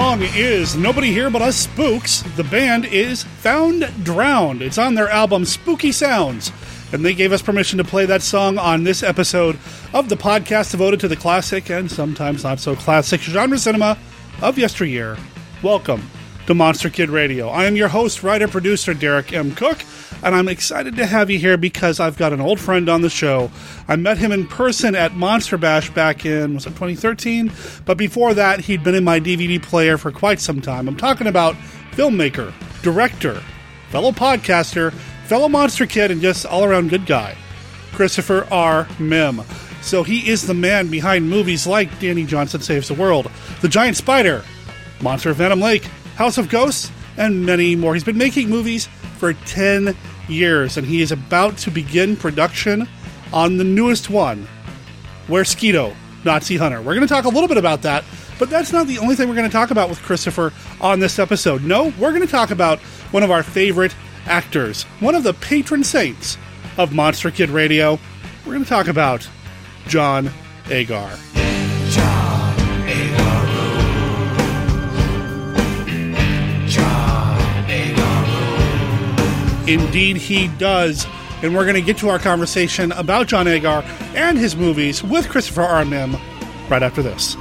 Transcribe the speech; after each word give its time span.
song 0.00 0.20
is 0.22 0.76
Nobody 0.76 1.10
Here 1.10 1.28
But 1.28 1.42
Us 1.42 1.56
Spooks. 1.56 2.22
The 2.36 2.44
band 2.44 2.84
is 2.84 3.24
Found 3.24 3.82
Drowned. 4.04 4.62
It's 4.62 4.78
on 4.78 4.94
their 4.94 5.08
album 5.08 5.44
Spooky 5.44 5.90
Sounds. 5.90 6.52
And 6.92 7.04
they 7.04 7.14
gave 7.14 7.32
us 7.32 7.42
permission 7.42 7.78
to 7.78 7.84
play 7.84 8.06
that 8.06 8.22
song 8.22 8.58
on 8.58 8.84
this 8.84 9.02
episode 9.02 9.58
of 9.92 10.08
the 10.08 10.16
podcast 10.16 10.70
devoted 10.70 11.00
to 11.00 11.08
the 11.08 11.16
classic 11.16 11.68
and 11.68 11.90
sometimes 11.90 12.44
not 12.44 12.60
so 12.60 12.76
classic 12.76 13.20
genre 13.22 13.58
cinema 13.58 13.98
of 14.40 14.56
yesteryear. 14.56 15.16
Welcome 15.64 16.08
to 16.46 16.54
Monster 16.54 16.90
Kid 16.90 17.10
Radio. 17.10 17.48
I 17.48 17.64
am 17.64 17.74
your 17.74 17.88
host, 17.88 18.22
writer, 18.22 18.46
producer, 18.46 18.94
Derek 18.94 19.32
M. 19.32 19.52
Koch 19.52 19.84
and 20.22 20.34
I'm 20.34 20.48
excited 20.48 20.96
to 20.96 21.06
have 21.06 21.30
you 21.30 21.38
here 21.38 21.56
because 21.56 22.00
I've 22.00 22.16
got 22.16 22.32
an 22.32 22.40
old 22.40 22.60
friend 22.60 22.88
on 22.88 23.02
the 23.02 23.10
show. 23.10 23.50
I 23.86 23.96
met 23.96 24.18
him 24.18 24.32
in 24.32 24.46
person 24.46 24.94
at 24.94 25.14
Monster 25.14 25.58
Bash 25.58 25.90
back 25.90 26.24
in 26.24 26.54
was 26.54 26.66
it 26.66 26.70
2013, 26.70 27.52
but 27.84 27.96
before 27.96 28.34
that 28.34 28.60
he'd 28.60 28.84
been 28.84 28.94
in 28.94 29.04
my 29.04 29.20
DVD 29.20 29.62
player 29.62 29.98
for 29.98 30.10
quite 30.10 30.40
some 30.40 30.60
time. 30.60 30.88
I'm 30.88 30.96
talking 30.96 31.26
about 31.26 31.54
filmmaker, 31.92 32.52
director, 32.82 33.42
fellow 33.90 34.12
podcaster, 34.12 34.92
fellow 35.26 35.48
monster 35.48 35.86
kid, 35.86 36.10
and 36.10 36.20
just 36.20 36.46
all 36.46 36.64
around 36.64 36.90
good 36.90 37.06
guy, 37.06 37.36
Christopher 37.92 38.46
R. 38.50 38.84
Mihm. 38.98 39.44
So 39.82 40.02
he 40.02 40.28
is 40.28 40.46
the 40.46 40.54
man 40.54 40.88
behind 40.88 41.30
movies 41.30 41.66
like 41.66 42.00
Danny 42.00 42.24
Johnson 42.24 42.60
Saves 42.60 42.88
the 42.88 42.94
World, 42.94 43.30
The 43.60 43.68
Giant 43.68 43.96
Spider, 43.96 44.44
Monster 45.00 45.30
of 45.30 45.36
Venom 45.36 45.60
Lake, 45.60 45.84
House 46.16 46.38
of 46.38 46.48
Ghosts, 46.48 46.90
and 47.16 47.46
many 47.46 47.76
more. 47.76 47.94
He's 47.94 48.04
been 48.04 48.18
making 48.18 48.48
movies 48.48 48.88
for 49.18 49.32
10 49.32 49.96
years, 50.28 50.76
and 50.76 50.86
he 50.86 51.02
is 51.02 51.12
about 51.12 51.58
to 51.58 51.70
begin 51.70 52.16
production 52.16 52.88
on 53.32 53.56
the 53.56 53.64
newest 53.64 54.08
one, 54.08 54.46
Weresquito, 55.26 55.94
Nazi 56.24 56.56
Hunter. 56.56 56.78
We're 56.78 56.94
going 56.94 57.06
to 57.06 57.12
talk 57.12 57.24
a 57.24 57.28
little 57.28 57.48
bit 57.48 57.56
about 57.56 57.82
that, 57.82 58.04
but 58.38 58.50
that's 58.50 58.72
not 58.72 58.86
the 58.86 58.98
only 58.98 59.14
thing 59.14 59.28
we're 59.28 59.34
going 59.34 59.48
to 59.48 59.52
talk 59.52 59.70
about 59.70 59.88
with 59.88 60.00
Christopher 60.02 60.52
on 60.80 61.00
this 61.00 61.18
episode. 61.18 61.64
No, 61.64 61.92
we're 61.98 62.12
going 62.12 62.22
to 62.22 62.26
talk 62.26 62.50
about 62.50 62.78
one 63.10 63.22
of 63.22 63.30
our 63.30 63.42
favorite 63.42 63.94
actors, 64.26 64.84
one 65.00 65.14
of 65.14 65.22
the 65.22 65.34
patron 65.34 65.84
saints 65.84 66.38
of 66.76 66.94
Monster 66.94 67.30
Kid 67.30 67.50
Radio. 67.50 67.98
We're 68.46 68.52
going 68.52 68.64
to 68.64 68.68
talk 68.68 68.88
about 68.88 69.28
John 69.88 70.30
Agar. 70.70 71.10
Indeed, 79.68 80.16
he 80.16 80.48
does. 80.48 81.06
And 81.42 81.54
we're 81.54 81.64
going 81.64 81.74
to 81.74 81.82
get 81.82 81.98
to 81.98 82.08
our 82.08 82.18
conversation 82.18 82.90
about 82.92 83.28
John 83.28 83.46
Agar 83.46 83.82
and 84.14 84.38
his 84.38 84.56
movies 84.56 85.04
with 85.04 85.28
Christopher 85.28 85.62
R. 85.62 85.84
Mihm 85.84 86.18
right 86.68 86.82
after 86.82 87.02
this. 87.02 87.36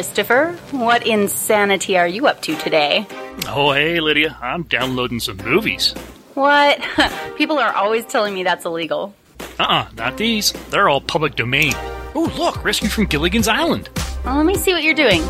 Christopher. 0.00 0.56
What 0.70 1.06
insanity 1.06 1.98
are 1.98 2.08
you 2.08 2.26
up 2.26 2.40
to 2.42 2.56
today? 2.56 3.06
Oh, 3.46 3.72
hey, 3.72 4.00
Lydia. 4.00 4.34
I'm 4.40 4.62
downloading 4.62 5.20
some 5.20 5.36
movies. 5.36 5.92
What? 6.32 6.80
People 7.36 7.58
are 7.58 7.70
always 7.74 8.06
telling 8.06 8.32
me 8.32 8.42
that's 8.42 8.64
illegal. 8.64 9.14
Uh 9.58 9.64
uh 9.64 9.88
not 9.98 10.16
these. 10.16 10.52
They're 10.70 10.88
all 10.88 11.02
public 11.02 11.36
domain. 11.36 11.74
Oh, 12.14 12.32
look, 12.38 12.64
Rescue 12.64 12.88
from 12.88 13.04
Gilligan's 13.04 13.46
Island. 13.46 13.90
Well, 14.24 14.38
let 14.38 14.46
me 14.46 14.54
see 14.54 14.72
what 14.72 14.84
you're 14.84 14.94
doing. 14.94 15.20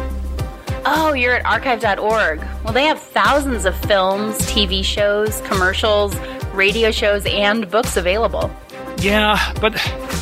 Oh, 0.87 1.14
you're 1.14 1.34
at 1.34 1.44
archive.org. 1.44 2.38
Well, 2.62 2.72
they 2.72 2.84
have 2.84 3.00
thousands 3.00 3.64
of 3.64 3.75
films, 3.75 4.38
TV 4.42 4.84
shows, 4.84 5.41
commercials, 5.41 6.14
radio 6.54 6.92
shows, 6.92 7.26
and 7.26 7.69
books 7.69 7.97
available. 7.97 8.52
Yeah, 9.00 9.55
but 9.61 9.72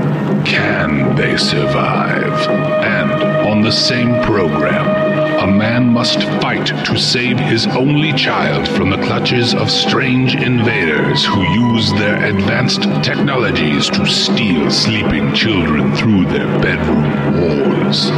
Can 0.45 1.15
they 1.17 1.35
survive? 1.35 2.47
And 2.85 3.11
on 3.49 3.61
the 3.61 3.71
same 3.71 4.23
program, 4.23 4.94
a 5.39 5.47
man 5.47 5.91
must 5.91 6.23
fight 6.41 6.65
to 6.85 6.97
save 6.97 7.37
his 7.37 7.67
only 7.67 8.13
child 8.13 8.67
from 8.67 8.89
the 8.89 9.01
clutches 9.03 9.53
of 9.53 9.69
strange 9.69 10.33
invaders 10.33 11.25
who 11.25 11.41
use 11.43 11.91
their 11.93 12.23
advanced 12.25 12.83
technologies 13.03 13.89
to 13.89 14.05
steal 14.05 14.71
sleeping 14.71 15.33
children 15.33 15.93
through 15.95 16.25
their 16.25 16.47
bedroom 16.61 17.41
walls. 17.41 18.09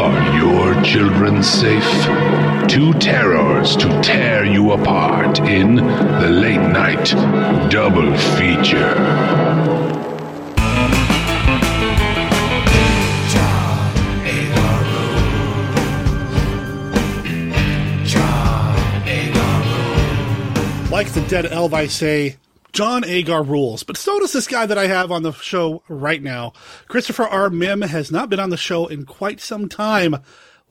Are 0.00 0.36
your 0.36 0.82
children 0.82 1.42
safe? 1.42 1.84
Two 2.68 2.92
terrors 2.94 3.76
to 3.76 3.88
tear 4.02 4.44
you 4.44 4.72
apart 4.72 5.38
in 5.40 5.76
the 5.76 6.28
late 6.28 6.56
night 6.56 7.10
double 7.70 8.16
feature. 8.36 10.05
Like 20.96 21.12
the 21.12 21.20
dead 21.28 21.44
elf, 21.52 21.74
I 21.74 21.88
say, 21.88 22.36
John 22.72 23.04
Agar 23.04 23.42
rules. 23.42 23.82
But 23.82 23.98
so 23.98 24.18
does 24.18 24.32
this 24.32 24.46
guy 24.46 24.64
that 24.64 24.78
I 24.78 24.86
have 24.86 25.12
on 25.12 25.24
the 25.24 25.32
show 25.32 25.82
right 25.90 26.22
now. 26.22 26.54
Christopher 26.88 27.24
R. 27.24 27.50
Mihm 27.50 27.86
has 27.86 28.10
not 28.10 28.30
been 28.30 28.40
on 28.40 28.48
the 28.48 28.56
show 28.56 28.86
in 28.86 29.04
quite 29.04 29.38
some 29.38 29.68
time. 29.68 30.16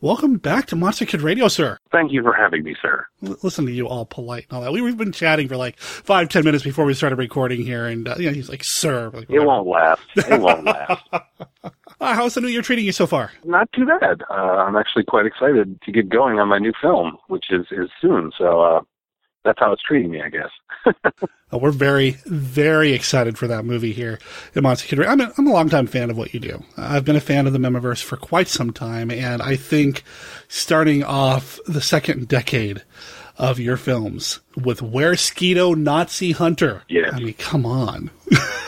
Welcome 0.01 0.37
back 0.37 0.65
to 0.69 0.75
Monster 0.75 1.05
Kid 1.05 1.21
Radio, 1.21 1.47
sir. 1.47 1.77
Thank 1.91 2.11
you 2.11 2.23
for 2.23 2.33
having 2.33 2.63
me, 2.63 2.75
sir. 2.81 3.05
L- 3.23 3.35
listen 3.43 3.67
to 3.67 3.71
you 3.71 3.87
all 3.87 4.03
polite 4.07 4.47
and 4.49 4.57
all 4.57 4.63
that. 4.63 4.71
We, 4.71 4.81
we've 4.81 4.97
been 4.97 5.11
chatting 5.11 5.47
for 5.47 5.57
like 5.57 5.79
five, 5.79 6.29
ten 6.29 6.43
minutes 6.43 6.63
before 6.63 6.85
we 6.85 6.95
started 6.95 7.19
recording 7.19 7.61
here, 7.61 7.85
and 7.85 8.07
uh, 8.07 8.15
you 8.17 8.25
know, 8.25 8.33
he's 8.33 8.49
like, 8.49 8.63
"Sir." 8.63 9.11
Like, 9.13 9.29
It 9.29 9.41
won't 9.41 9.67
last. 9.67 10.01
It 10.15 10.41
won't 10.41 10.63
last. 10.65 11.03
Uh, 11.13 11.69
how's 12.15 12.33
the 12.33 12.41
new 12.41 12.47
year 12.47 12.63
treating 12.63 12.85
you 12.85 12.91
so 12.93 13.05
far? 13.05 13.31
Not 13.43 13.71
too 13.73 13.85
bad. 13.85 14.23
Uh, 14.31 14.33
I'm 14.33 14.75
actually 14.75 15.03
quite 15.03 15.27
excited 15.27 15.79
to 15.83 15.91
get 15.91 16.09
going 16.09 16.39
on 16.39 16.47
my 16.47 16.57
new 16.57 16.73
film, 16.81 17.15
which 17.27 17.51
is 17.51 17.67
is 17.69 17.91
soon. 18.01 18.31
So 18.39 18.61
uh, 18.61 18.81
that's 19.45 19.59
how 19.59 19.71
it's 19.71 19.81
treating 19.83 20.11
me, 20.11 20.21
I 20.21 20.29
guess. 20.29 20.49
Uh, 20.85 21.57
we're 21.57 21.71
very, 21.71 22.11
very 22.25 22.91
excited 22.91 23.37
for 23.37 23.47
that 23.47 23.63
movie 23.63 23.93
here 23.93 24.19
at 24.55 24.63
Monster 24.63 24.87
Kid. 24.87 25.05
I'm 25.05 25.21
a, 25.21 25.31
I'm 25.37 25.47
a 25.47 25.51
longtime 25.51 25.87
fan 25.87 26.09
of 26.09 26.17
what 26.17 26.33
you 26.33 26.39
do. 26.39 26.63
I've 26.75 27.05
been 27.05 27.15
a 27.15 27.21
fan 27.21 27.47
of 27.47 27.53
the 27.53 27.59
Mihmiverse 27.59 28.03
for 28.03 28.17
quite 28.17 28.47
some 28.47 28.73
time, 28.73 29.09
and 29.11 29.41
I 29.41 29.55
think 29.55 30.03
starting 30.47 31.03
off 31.03 31.59
the 31.67 31.81
second 31.81 32.27
decade 32.27 32.83
of 33.37 33.59
your 33.59 33.77
films 33.77 34.39
with 34.55 34.79
Weresquito 34.79 35.75
Nazi 35.75 36.31
Hunter. 36.31 36.83
Yes. 36.89 37.11
I 37.13 37.19
mean, 37.19 37.33
come 37.33 37.65
on. 37.65 38.11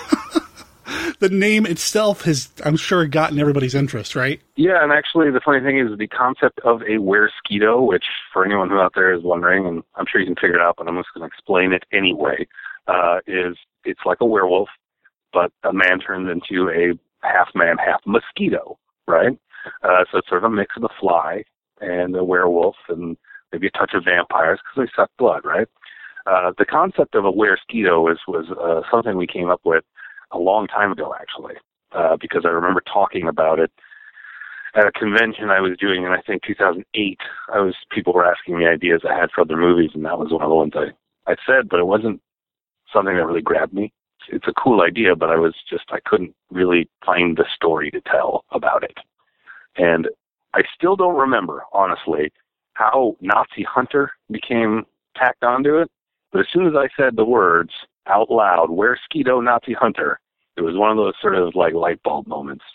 the 1.20 1.30
name 1.30 1.66
itself 1.66 2.24
has, 2.24 2.50
I'm 2.64 2.78
sure, 2.78 3.06
gotten 3.08 3.40
everybody's 3.40 3.76
interest, 3.76 4.16
right? 4.16 4.40
Yeah, 4.56 4.84
and 4.84 4.92
actually, 4.92 5.32
the 5.32 5.42
funny 5.44 5.62
thing 5.62 5.80
is 5.80 5.98
the 5.98 6.08
concept 6.08 6.60
of 6.64 6.82
a 6.82 7.00
weresquito, 7.00 7.86
which 7.86 8.06
for 8.32 8.46
anyone 8.46 8.70
who 8.70 8.80
out 8.80 8.94
there 8.96 9.14
is 9.14 9.24
wondering, 9.24 9.66
and 9.66 9.84
I'm 9.96 10.06
sure 10.10 10.22
you 10.22 10.28
can 10.28 10.36
figure 10.36 10.56
it 10.56 10.62
out, 10.62 10.76
but 10.78 10.88
I'm 10.88 10.96
just 10.98 11.10
going 11.14 11.28
to 11.28 11.34
explain 11.34 11.74
it 11.74 11.84
anyway. 11.92 12.48
Uh, 12.88 13.20
is 13.28 13.58
it's 13.84 14.02
like 14.06 14.20
a 14.22 14.26
werewolf, 14.26 14.70
but 15.34 15.52
a 15.64 15.74
man 15.74 16.00
turns 16.00 16.30
into 16.30 16.70
a 16.70 16.98
half 17.28 17.50
man, 17.54 17.78
half 17.78 18.02
mosquito, 18.06 18.78
right? 19.08 19.38
Uh, 19.84 20.06
so 20.12 20.20
it's 20.20 20.30
sort 20.30 20.44
of 20.44 20.52
a 20.52 20.56
mix 20.56 20.76
of 20.78 20.84
a 20.84 20.90
fly 21.00 21.44
and 21.82 22.16
a 22.16 22.24
werewolf, 22.24 22.76
and 22.90 23.18
maybe 23.52 23.68
a 23.68 23.72
touch 23.72 23.92
of 23.94 24.06
vampires 24.06 24.60
because 24.64 24.88
they 24.88 25.02
suck 25.02 25.12
blood, 25.18 25.42
right? 25.44 25.68
Uh, 26.26 26.52
the 26.58 26.66
concept 26.66 27.16
of 27.16 27.26
a 27.26 27.32
weresquito 27.32 28.02
was 28.04 28.20
was 28.28 28.46
uh, 28.52 28.82
something 28.92 29.18
we 29.18 29.28
came 29.28 29.50
up 29.50 29.62
with 29.64 29.84
a 30.32 30.38
long 30.38 30.68
time 30.68 30.92
ago, 30.92 31.14
actually, 31.20 31.56
uh, 31.94 32.18
because 32.20 32.44
I 32.46 32.50
remember 32.50 32.82
talking 32.82 33.28
about 33.28 33.60
it 33.60 33.72
at 34.76 34.88
a 34.88 34.92
convention 34.92 35.50
I 35.50 35.60
was 35.60 35.78
doing 35.80 36.04
in 36.04 36.12
I 36.12 36.22
think 36.22 36.44
2008. 36.44 37.18
I 37.54 37.60
was 37.60 37.76
people 37.92 38.14
were 38.14 38.26
asking 38.26 38.60
me 38.60 38.68
ideas 38.68 39.02
I 39.08 39.18
had 39.18 39.32
for 39.32 39.42
other 39.42 39.58
movies, 39.58 39.92
and 39.94 40.06
that 40.06 40.20
was 40.20 40.32
one 40.32 40.44
of 40.44 40.50
the 40.50 40.56
ones 40.56 40.74
I 40.76 41.32
I 41.32 41.36
said, 41.46 41.68
but 41.70 41.80
it 41.80 41.88
wasn't 41.88 42.22
something 42.94 43.16
that 43.16 43.26
really 43.26 43.42
grabbed 43.42 43.74
me. 43.74 43.92
It's, 44.30 44.48
a 44.48 44.54
cool 44.62 44.82
idea, 44.82 45.16
but 45.16 45.30
I 45.30 45.38
was 45.38 45.54
just 45.70 45.86
I 45.90 46.00
couldn't 46.06 46.36
really 46.52 46.90
find 47.06 47.38
the 47.38 47.46
story 47.56 47.90
to 47.92 48.02
tell 48.02 48.44
about 48.52 48.84
it, 48.84 48.98
and 49.78 50.08
I 50.54 50.64
still 50.76 50.96
don't 50.96 51.18
remember 51.18 51.64
honestly 51.72 52.32
how 52.74 53.16
Nazi 53.22 53.64
Hunter 53.64 54.12
became 54.30 54.86
tacked 55.16 55.44
onto 55.44 55.78
it. 55.78 55.90
But 56.32 56.42
as 56.42 56.48
soon 56.52 56.68
as 56.68 56.74
I 56.76 56.90
said 56.98 57.16
the 57.16 57.26
words 57.26 57.72
out 58.08 58.32
loud, 58.32 58.70
"Where 58.70 58.98
Skeeto 59.10 59.44
Nazi 59.44 59.74
Hunter," 59.74 60.20
it 60.56 60.62
was 60.62 60.76
one 60.76 60.92
of 60.92 60.98
those 60.98 61.14
sort 61.22 61.36
of 61.36 61.56
like 61.56 61.74
light 61.74 62.02
bulb 62.04 62.28
moments. 62.28 62.66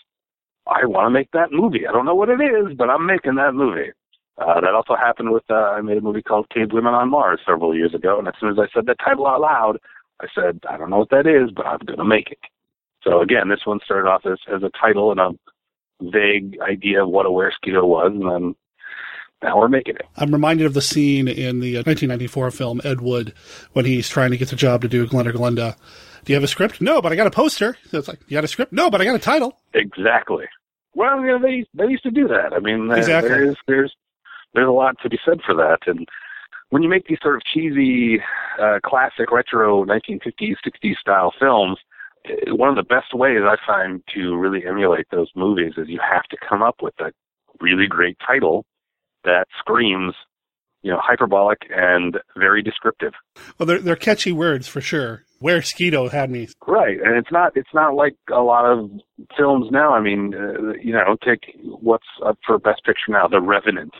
I 0.67 0.85
want 0.85 1.05
to 1.05 1.09
make 1.09 1.31
that 1.31 1.51
movie. 1.51 1.85
I 1.87 1.91
don't 1.91 2.05
know 2.05 2.15
what 2.15 2.29
it 2.29 2.39
is, 2.39 2.75
but 2.77 2.89
I'm 2.89 3.05
making 3.05 3.35
that 3.35 3.53
movie. 3.53 3.91
Uh, 4.37 4.59
that 4.61 4.73
also 4.73 4.95
happened 4.95 5.31
with 5.31 5.43
uh, 5.49 5.53
I 5.53 5.81
made 5.81 5.97
a 5.97 6.01
movie 6.01 6.23
called 6.23 6.49
Cave 6.49 6.71
Women 6.71 6.93
on 6.93 7.09
Mars 7.09 7.39
several 7.45 7.75
years 7.75 7.93
ago, 7.93 8.17
and 8.17 8.27
as 8.27 8.33
soon 8.39 8.49
as 8.49 8.57
I 8.57 8.67
said 8.73 8.85
that 8.87 8.97
title 9.03 9.27
out 9.27 9.41
loud, 9.41 9.77
I 10.21 10.27
said 10.33 10.59
I 10.67 10.77
don't 10.77 10.89
know 10.89 10.99
what 10.99 11.11
that 11.11 11.27
is, 11.27 11.51
but 11.51 11.67
I'm 11.67 11.79
to 11.79 12.03
make 12.03 12.31
it. 12.31 12.39
So 13.03 13.21
again, 13.21 13.49
this 13.49 13.65
one 13.65 13.79
started 13.83 14.09
off 14.09 14.25
as 14.25 14.39
as 14.51 14.63
a 14.63 14.71
title 14.79 15.11
and 15.11 15.19
a 15.19 15.31
vague 16.01 16.57
idea 16.61 17.03
of 17.03 17.09
what 17.09 17.25
a 17.25 17.29
weresquito 17.29 17.85
was, 17.85 18.11
and 18.11 18.29
then 18.29 18.55
now 19.43 19.57
we're 19.59 19.67
making 19.67 19.95
it. 19.95 20.05
I'm 20.17 20.31
reminded 20.31 20.65
of 20.65 20.73
the 20.73 20.81
scene 20.81 21.27
in 21.27 21.59
the 21.59 21.75
uh, 21.77 21.83
1994 21.85 22.51
film 22.51 22.81
Ed 22.83 23.01
Wood 23.01 23.33
when 23.73 23.85
he's 23.85 24.09
trying 24.09 24.31
to 24.31 24.37
get 24.37 24.49
the 24.49 24.55
job 24.55 24.81
to 24.81 24.87
do 24.87 25.05
Glenda 25.05 25.31
Glenda. 25.33 25.75
Do 26.25 26.31
you 26.31 26.35
have 26.35 26.43
a 26.43 26.47
script? 26.47 26.79
No, 26.81 27.01
but 27.01 27.11
I 27.11 27.15
got 27.15 27.27
a 27.27 27.31
poster. 27.31 27.77
So 27.89 27.97
it's 27.99 28.07
like, 28.07 28.19
you 28.27 28.35
got 28.37 28.43
a 28.45 28.47
script? 28.47 28.71
No, 28.71 28.89
but 28.89 29.01
I 29.01 29.05
got 29.05 29.15
a 29.15 29.19
title. 29.19 29.59
Exactly. 29.73 30.45
Well, 30.95 31.19
you 31.21 31.27
know, 31.27 31.39
they 31.39 31.65
they 31.73 31.89
used 31.91 32.03
to 32.03 32.11
do 32.11 32.27
that. 32.29 32.53
I 32.53 32.59
mean, 32.59 32.89
uh, 32.91 32.95
Exactly. 32.95 33.29
there's 33.29 33.57
there's 33.67 33.95
there's 34.53 34.67
a 34.67 34.71
lot 34.71 34.95
to 35.03 35.09
be 35.09 35.19
said 35.25 35.39
for 35.45 35.53
that. 35.55 35.79
And 35.87 36.07
when 36.69 36.81
you 36.83 36.89
make 36.89 37.07
these 37.07 37.17
sort 37.21 37.35
of 37.35 37.41
cheesy, 37.43 38.21
uh, 38.61 38.79
classic 38.85 39.31
retro 39.31 39.83
1950s, 39.85 40.55
60s 40.65 40.95
style 40.99 41.33
films, 41.39 41.77
eh, 42.25 42.51
one 42.51 42.69
of 42.69 42.75
the 42.75 42.83
best 42.83 43.13
ways 43.13 43.39
I 43.43 43.57
find 43.65 44.01
to 44.13 44.35
really 44.37 44.65
emulate 44.65 45.07
those 45.11 45.29
movies 45.35 45.73
is 45.77 45.89
you 45.89 45.99
have 45.99 46.23
to 46.25 46.37
come 46.47 46.61
up 46.61 46.75
with 46.81 46.93
a 46.99 47.11
really 47.59 47.87
great 47.87 48.17
title 48.25 48.65
that 49.23 49.45
screams, 49.59 50.13
you 50.81 50.91
know, 50.91 50.99
hyperbolic 51.01 51.59
and 51.69 52.17
very 52.37 52.61
descriptive. 52.61 53.13
Well, 53.57 53.65
they're, 53.67 53.79
they're 53.79 53.95
catchy 53.95 54.31
words 54.31 54.67
for 54.67 54.81
sure. 54.81 55.23
Weresquito 55.41 56.09
had 56.11 56.29
me. 56.29 56.47
Right, 56.65 56.97
and 57.03 57.17
it's 57.17 57.31
not 57.31 57.51
it's 57.55 57.73
not 57.73 57.95
like 57.95 58.15
a 58.31 58.41
lot 58.41 58.65
of 58.65 58.89
films 59.37 59.67
now. 59.71 59.93
I 59.93 59.99
mean, 60.01 60.33
uh, 60.33 60.73
you 60.81 60.93
know, 60.93 61.17
take 61.23 61.53
what's 61.63 62.07
up 62.25 62.37
for 62.45 62.57
Best 62.57 62.83
Picture 62.85 63.11
now, 63.11 63.27
The 63.27 63.41
Revenant. 63.41 63.93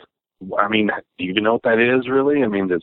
I 0.58 0.68
mean, 0.68 0.90
do 1.18 1.24
you 1.24 1.30
even 1.30 1.44
know 1.44 1.54
what 1.54 1.62
that 1.64 1.78
is 1.78 2.08
really? 2.08 2.42
I 2.42 2.48
mean, 2.48 2.68
this 2.68 2.82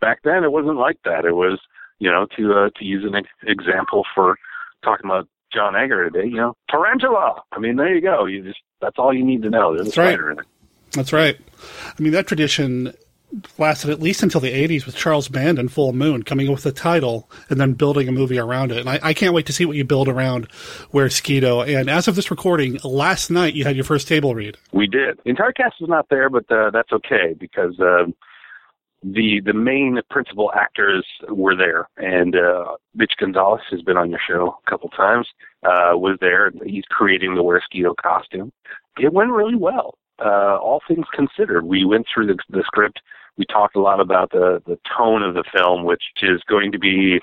back 0.00 0.20
then 0.24 0.44
it 0.44 0.52
wasn't 0.52 0.76
like 0.76 0.98
that. 1.04 1.24
It 1.24 1.32
was, 1.32 1.58
you 1.98 2.10
know, 2.10 2.26
to 2.36 2.52
uh, 2.52 2.70
to 2.78 2.84
use 2.84 3.04
an 3.06 3.14
ex- 3.14 3.28
example 3.44 4.04
for 4.14 4.36
talking 4.84 5.06
about 5.06 5.26
John 5.52 5.74
Agar 5.74 6.10
today, 6.10 6.28
you 6.28 6.36
know, 6.36 6.54
tarantula. 6.70 7.42
I 7.52 7.58
mean, 7.58 7.76
there 7.76 7.94
you 7.94 8.00
go. 8.02 8.26
You 8.26 8.42
just 8.42 8.60
that's 8.80 8.96
all 8.98 9.14
you 9.14 9.24
need 9.24 9.42
to 9.42 9.50
know. 9.50 9.74
There's 9.74 9.82
a 9.82 9.84
That's 9.84 9.98
right. 9.98 10.08
spider 10.14 10.30
in 10.32 10.38
it. 10.40 10.46
That's 10.94 11.12
right. 11.12 11.38
I 11.86 12.02
mean, 12.02 12.12
that 12.12 12.26
tradition 12.26 12.94
lasted 13.58 13.90
at 13.90 14.00
least 14.00 14.22
until 14.22 14.40
the 14.40 14.52
80s 14.52 14.84
with 14.84 14.94
Charles 14.94 15.28
Band 15.28 15.58
and 15.58 15.72
Full 15.72 15.92
Moon 15.92 16.22
coming 16.22 16.48
up 16.48 16.54
with 16.56 16.66
a 16.66 16.72
title 16.72 17.30
and 17.48 17.60
then 17.60 17.72
building 17.72 18.08
a 18.08 18.12
movie 18.12 18.38
around 18.38 18.72
it. 18.72 18.78
And 18.78 18.88
I, 18.90 19.00
I 19.02 19.14
can't 19.14 19.34
wait 19.34 19.46
to 19.46 19.52
see 19.52 19.64
what 19.64 19.76
you 19.76 19.84
build 19.84 20.08
around 20.08 20.48
Weresquito. 20.92 21.66
And 21.66 21.88
as 21.88 22.08
of 22.08 22.14
this 22.14 22.30
recording, 22.30 22.78
last 22.84 23.30
night 23.30 23.54
you 23.54 23.64
had 23.64 23.74
your 23.76 23.84
first 23.84 24.06
table 24.06 24.34
read. 24.34 24.56
We 24.72 24.86
did. 24.86 25.18
The 25.24 25.30
entire 25.30 25.52
cast 25.52 25.76
was 25.80 25.88
not 25.88 26.08
there, 26.10 26.28
but 26.28 26.50
uh, 26.50 26.70
that's 26.70 26.92
okay 26.92 27.34
because 27.38 27.78
uh, 27.80 28.04
the 29.02 29.40
the 29.44 29.52
main 29.52 30.00
principal 30.10 30.52
actors 30.54 31.04
were 31.28 31.56
there, 31.56 31.88
and 31.96 32.36
uh, 32.36 32.76
Mitch 32.94 33.14
Gonzalez 33.18 33.62
has 33.70 33.82
been 33.82 33.96
on 33.96 34.10
your 34.10 34.20
show 34.26 34.58
a 34.64 34.70
couple 34.70 34.88
times. 34.90 35.26
Uh, 35.64 35.92
was 35.94 36.18
there? 36.20 36.52
He's 36.64 36.84
creating 36.88 37.34
the 37.34 37.42
Weresquito 37.42 37.96
costume. 37.96 38.52
It 38.98 39.12
went 39.12 39.30
really 39.30 39.56
well. 39.56 39.94
Uh, 40.24 40.56
all 40.56 40.80
things 40.86 41.06
considered, 41.12 41.64
we 41.64 41.84
went 41.84 42.06
through 42.12 42.26
the, 42.26 42.38
the 42.50 42.62
script. 42.66 43.00
We 43.36 43.44
talked 43.46 43.76
a 43.76 43.80
lot 43.80 44.00
about 44.00 44.30
the 44.30 44.62
the 44.66 44.78
tone 44.96 45.22
of 45.22 45.34
the 45.34 45.44
film, 45.54 45.84
which 45.84 46.02
is 46.22 46.42
going 46.48 46.70
to 46.72 46.78
be 46.78 47.20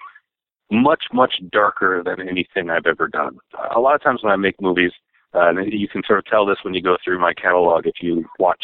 much 0.72 1.06
much 1.14 1.36
darker 1.52 2.04
than 2.04 2.28
anything 2.28 2.70
I've 2.70 2.88
ever 2.88 3.08
done. 3.08 3.38
A 3.76 3.80
lot 3.80 3.96
of 3.96 4.02
times 4.02 4.24
when 4.24 4.34
I 4.34 4.36
make 4.36 4.60
movies, 4.60 4.92
uh, 5.34 5.50
and 5.50 5.72
you 5.72 5.88
can 5.88 6.02
sort 6.06 6.20
of 6.20 6.26
tell 6.26 6.46
this 6.46 6.58
when 6.64 6.74
you 6.74 6.82
go 6.82 6.98
through 7.04 7.20
my 7.20 7.34
catalog. 7.34 7.86
If 7.86 7.96
you 8.02 8.26
watch 8.40 8.64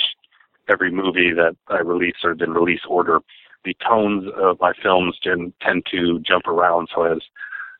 every 0.70 0.92
movie 0.92 1.32
that 1.34 1.56
I 1.68 1.80
release 1.80 2.15
or 2.24 2.32
in 2.32 2.51
release 2.51 2.82
order, 2.89 3.20
the 3.63 3.75
tones 3.88 4.25
of 4.36 4.60
my 4.60 4.74
films 4.82 5.18
tend 5.24 5.86
to 5.92 6.20
jump 6.20 6.48
around 6.48 6.89
so 6.94 7.04
as 7.04 7.20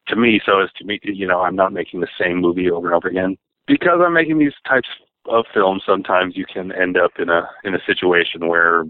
to 0.08 0.16
me, 0.16 0.40
so 0.46 0.60
as 0.60 0.70
to 0.78 0.86
me, 0.86 1.00
you 1.04 1.28
know, 1.28 1.42
I'm 1.42 1.56
not 1.56 1.74
making 1.74 2.02
the 2.02 2.08
same 2.20 2.38
movie 2.38 2.70
over 2.70 2.88
and 2.88 2.96
over 2.96 3.08
again. 3.08 3.38
Because 3.68 4.00
I'm 4.06 4.14
making 4.14 4.38
these 4.38 4.54
types 4.68 4.88
of 5.29 5.46
films, 5.53 5.84
sometimes 5.86 6.36
you 6.38 6.46
can 6.46 6.72
end 6.72 6.98
up 6.98 7.12
in 7.20 7.29
a 7.29 7.50
in 7.63 7.75
a 7.75 7.79
situation 7.86 8.48
where 8.48 8.86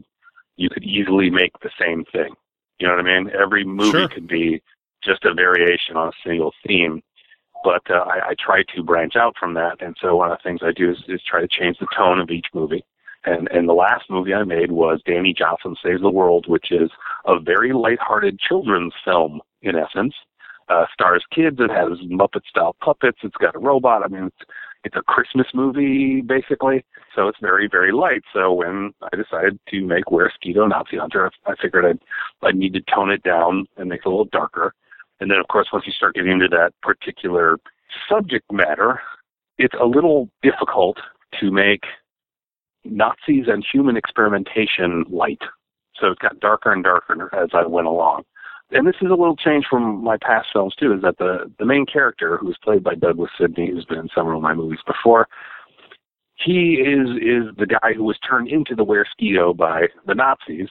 you 0.57 0.69
could 0.69 0.83
easily 0.83 1.29
make 1.29 1.53
the 1.61 1.71
same 1.79 2.05
thing. 2.11 2.33
You 2.79 2.87
know 2.87 2.95
what 2.95 3.05
I 3.05 3.19
mean? 3.19 3.31
Every 3.31 3.63
movie 3.63 3.91
Sure. 3.91 4.07
could 4.07 4.27
be 4.27 4.61
just 5.03 5.25
a 5.25 5.33
variation 5.33 5.95
on 5.95 6.09
a 6.09 6.11
single 6.23 6.53
theme 6.65 7.01
but 7.65 7.81
uh, 7.89 7.95
I, 7.95 8.29
I 8.29 8.35
try 8.39 8.63
to 8.75 8.83
branch 8.83 9.15
out 9.15 9.35
from 9.39 9.55
that. 9.55 9.81
And 9.81 9.97
so 9.99 10.15
one 10.15 10.31
of 10.31 10.37
the 10.37 10.43
things 10.47 10.59
I 10.63 10.71
do 10.71 10.91
is, 10.91 10.97
is 11.07 11.21
try 11.27 11.41
to 11.41 11.47
change 11.47 11.79
the 11.79 11.87
tone 11.97 12.19
of 12.19 12.29
each 12.29 12.45
movie. 12.53 12.85
And 13.25 13.49
and 13.51 13.67
the 13.67 13.73
last 13.73 14.03
movie 14.07 14.35
I 14.35 14.43
made 14.43 14.71
was 14.71 15.01
Danny 15.03 15.33
Johnson 15.33 15.75
Saves 15.83 16.01
the 16.01 16.11
World, 16.11 16.45
which 16.47 16.71
is 16.71 16.91
a 17.25 17.39
very 17.39 17.73
lighthearted 17.73 18.39
children's 18.39 18.93
film 19.03 19.41
in 19.63 19.75
essence. 19.75 20.13
Uh, 20.69 20.85
stars 20.93 21.23
kids. 21.33 21.57
It 21.59 21.71
has 21.71 21.97
Muppet 22.07 22.45
style 22.47 22.75
puppets. 22.83 23.17
It's 23.23 23.35
got 23.37 23.55
a 23.55 23.59
robot. 23.59 24.03
I 24.03 24.07
mean, 24.09 24.25
it's 24.25 24.51
it's 24.85 24.95
a 24.95 25.01
Christmas 25.01 25.47
movie 25.53 26.21
basically. 26.21 26.85
So 27.13 27.27
it's 27.27 27.39
very 27.41 27.67
very 27.67 27.91
light. 27.91 28.21
So 28.31 28.53
when 28.53 28.93
I 29.01 29.15
decided 29.15 29.59
to 29.69 29.81
make 29.81 30.05
Weresquito 30.05 30.69
Nazi 30.69 30.97
Hunter, 30.97 31.29
I, 31.45 31.55
figured 31.61 31.85
I'd 31.85 31.99
I 32.47 32.51
need 32.51 32.73
to 32.73 32.81
tone 32.93 33.09
it 33.09 33.23
down 33.23 33.65
and 33.75 33.89
make 33.89 34.01
it 34.01 34.05
a 34.05 34.09
little 34.09 34.29
darker. 34.31 34.73
And 35.19 35.31
then, 35.31 35.39
of 35.39 35.47
course, 35.47 35.69
once 35.73 35.85
you 35.87 35.93
start 35.93 36.15
getting 36.15 36.31
into 36.31 36.47
that 36.49 36.73
particular 36.81 37.57
subject 38.09 38.51
matter, 38.51 39.01
it's 39.57 39.75
a 39.79 39.85
little 39.85 40.29
difficult 40.43 40.97
to 41.39 41.51
make 41.51 41.83
Nazis 42.83 43.45
and 43.47 43.65
human 43.71 43.97
experimentation 43.97 45.05
light. 45.09 45.41
So 45.99 46.07
it 46.07 46.19
got 46.19 46.39
darker 46.41 46.71
and 46.71 46.83
darker 46.83 47.29
as 47.33 47.49
I 47.53 47.65
went 47.65 47.87
along. 47.87 48.23
And 48.71 48.87
this 48.87 48.95
is 49.01 49.07
a 49.07 49.15
little 49.15 49.35
change 49.35 49.65
from 49.69 50.03
my 50.03 50.17
past 50.17 50.47
films 50.51 50.75
too, 50.75 50.93
is 50.93 51.01
that 51.03 51.17
the, 51.17 51.51
the 51.59 51.65
main 51.65 51.85
character, 51.85 52.37
who's 52.37 52.57
played 52.63 52.83
by 52.83 52.95
Douglas 52.95 53.31
Sidney, 53.39 53.69
who's 53.69 53.85
been 53.85 53.99
in 53.99 54.09
several 54.13 54.37
of 54.37 54.43
my 54.43 54.53
movies 54.53 54.79
before, 54.87 55.27
he 56.35 56.75
is 56.75 57.09
is 57.21 57.55
the 57.57 57.67
guy 57.67 57.93
who 57.93 58.03
was 58.03 58.17
turned 58.19 58.49
into 58.49 58.75
the 58.75 58.83
Weresquito 58.83 59.55
by 59.55 59.87
the 60.05 60.15
Nazis, 60.15 60.67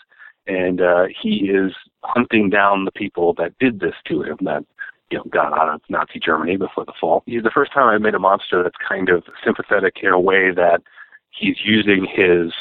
and 0.46 0.80
uh, 0.80 1.04
he 1.22 1.50
is 1.50 1.72
hunting 2.02 2.50
down 2.50 2.84
the 2.84 2.92
people 2.92 3.32
that 3.34 3.58
did 3.58 3.80
this 3.80 3.94
to 4.08 4.22
him. 4.22 4.36
That 4.42 4.64
you 5.10 5.18
know 5.18 5.24
got 5.30 5.58
out 5.58 5.70
of 5.70 5.80
Nazi 5.88 6.20
Germany 6.20 6.56
before 6.56 6.84
the 6.84 6.92
fall. 7.00 7.22
He's 7.26 7.42
the 7.42 7.50
first 7.50 7.72
time 7.72 7.88
I've 7.88 8.02
made 8.02 8.14
a 8.14 8.18
monster 8.18 8.62
that's 8.62 8.76
kind 8.86 9.08
of 9.08 9.24
sympathetic 9.42 9.98
in 10.02 10.10
a 10.10 10.20
way 10.20 10.50
that 10.50 10.82
he's 11.30 11.56
using 11.64 12.06
his 12.14 12.52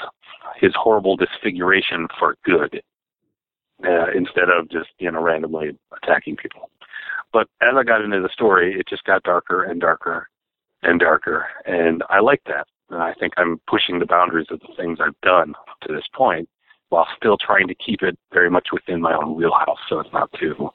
his 0.61 0.73
horrible 0.75 1.17
disfiguration 1.17 2.07
for 2.17 2.37
good 2.45 2.81
uh, 3.83 4.11
instead 4.15 4.49
of 4.49 4.69
just 4.69 4.89
you 4.99 5.11
know 5.11 5.21
randomly 5.21 5.77
attacking 6.03 6.37
people. 6.37 6.69
But 7.31 7.47
as 7.61 7.73
I 7.75 7.83
got 7.83 8.03
into 8.03 8.21
the 8.21 8.29
story, 8.31 8.79
it 8.79 8.87
just 8.87 9.03
got 9.05 9.23
darker 9.23 9.63
and 9.63 9.81
darker 9.81 10.29
and 10.83 10.99
darker, 10.99 11.47
and 11.65 12.03
I 12.09 12.19
like 12.19 12.41
that. 12.45 12.67
And 12.89 13.01
I 13.01 13.13
think 13.13 13.33
I'm 13.37 13.59
pushing 13.67 13.99
the 13.99 14.05
boundaries 14.05 14.47
of 14.51 14.59
the 14.59 14.73
things 14.77 14.99
I've 15.01 15.19
done 15.21 15.53
to 15.81 15.93
this 15.93 16.05
point, 16.13 16.47
while 16.89 17.07
still 17.17 17.37
trying 17.37 17.67
to 17.67 17.75
keep 17.75 18.03
it 18.03 18.17
very 18.31 18.49
much 18.49 18.67
within 18.71 19.01
my 19.01 19.13
own 19.15 19.35
wheelhouse, 19.35 19.79
so 19.89 19.99
it's 19.99 20.13
not 20.13 20.29
too. 20.39 20.69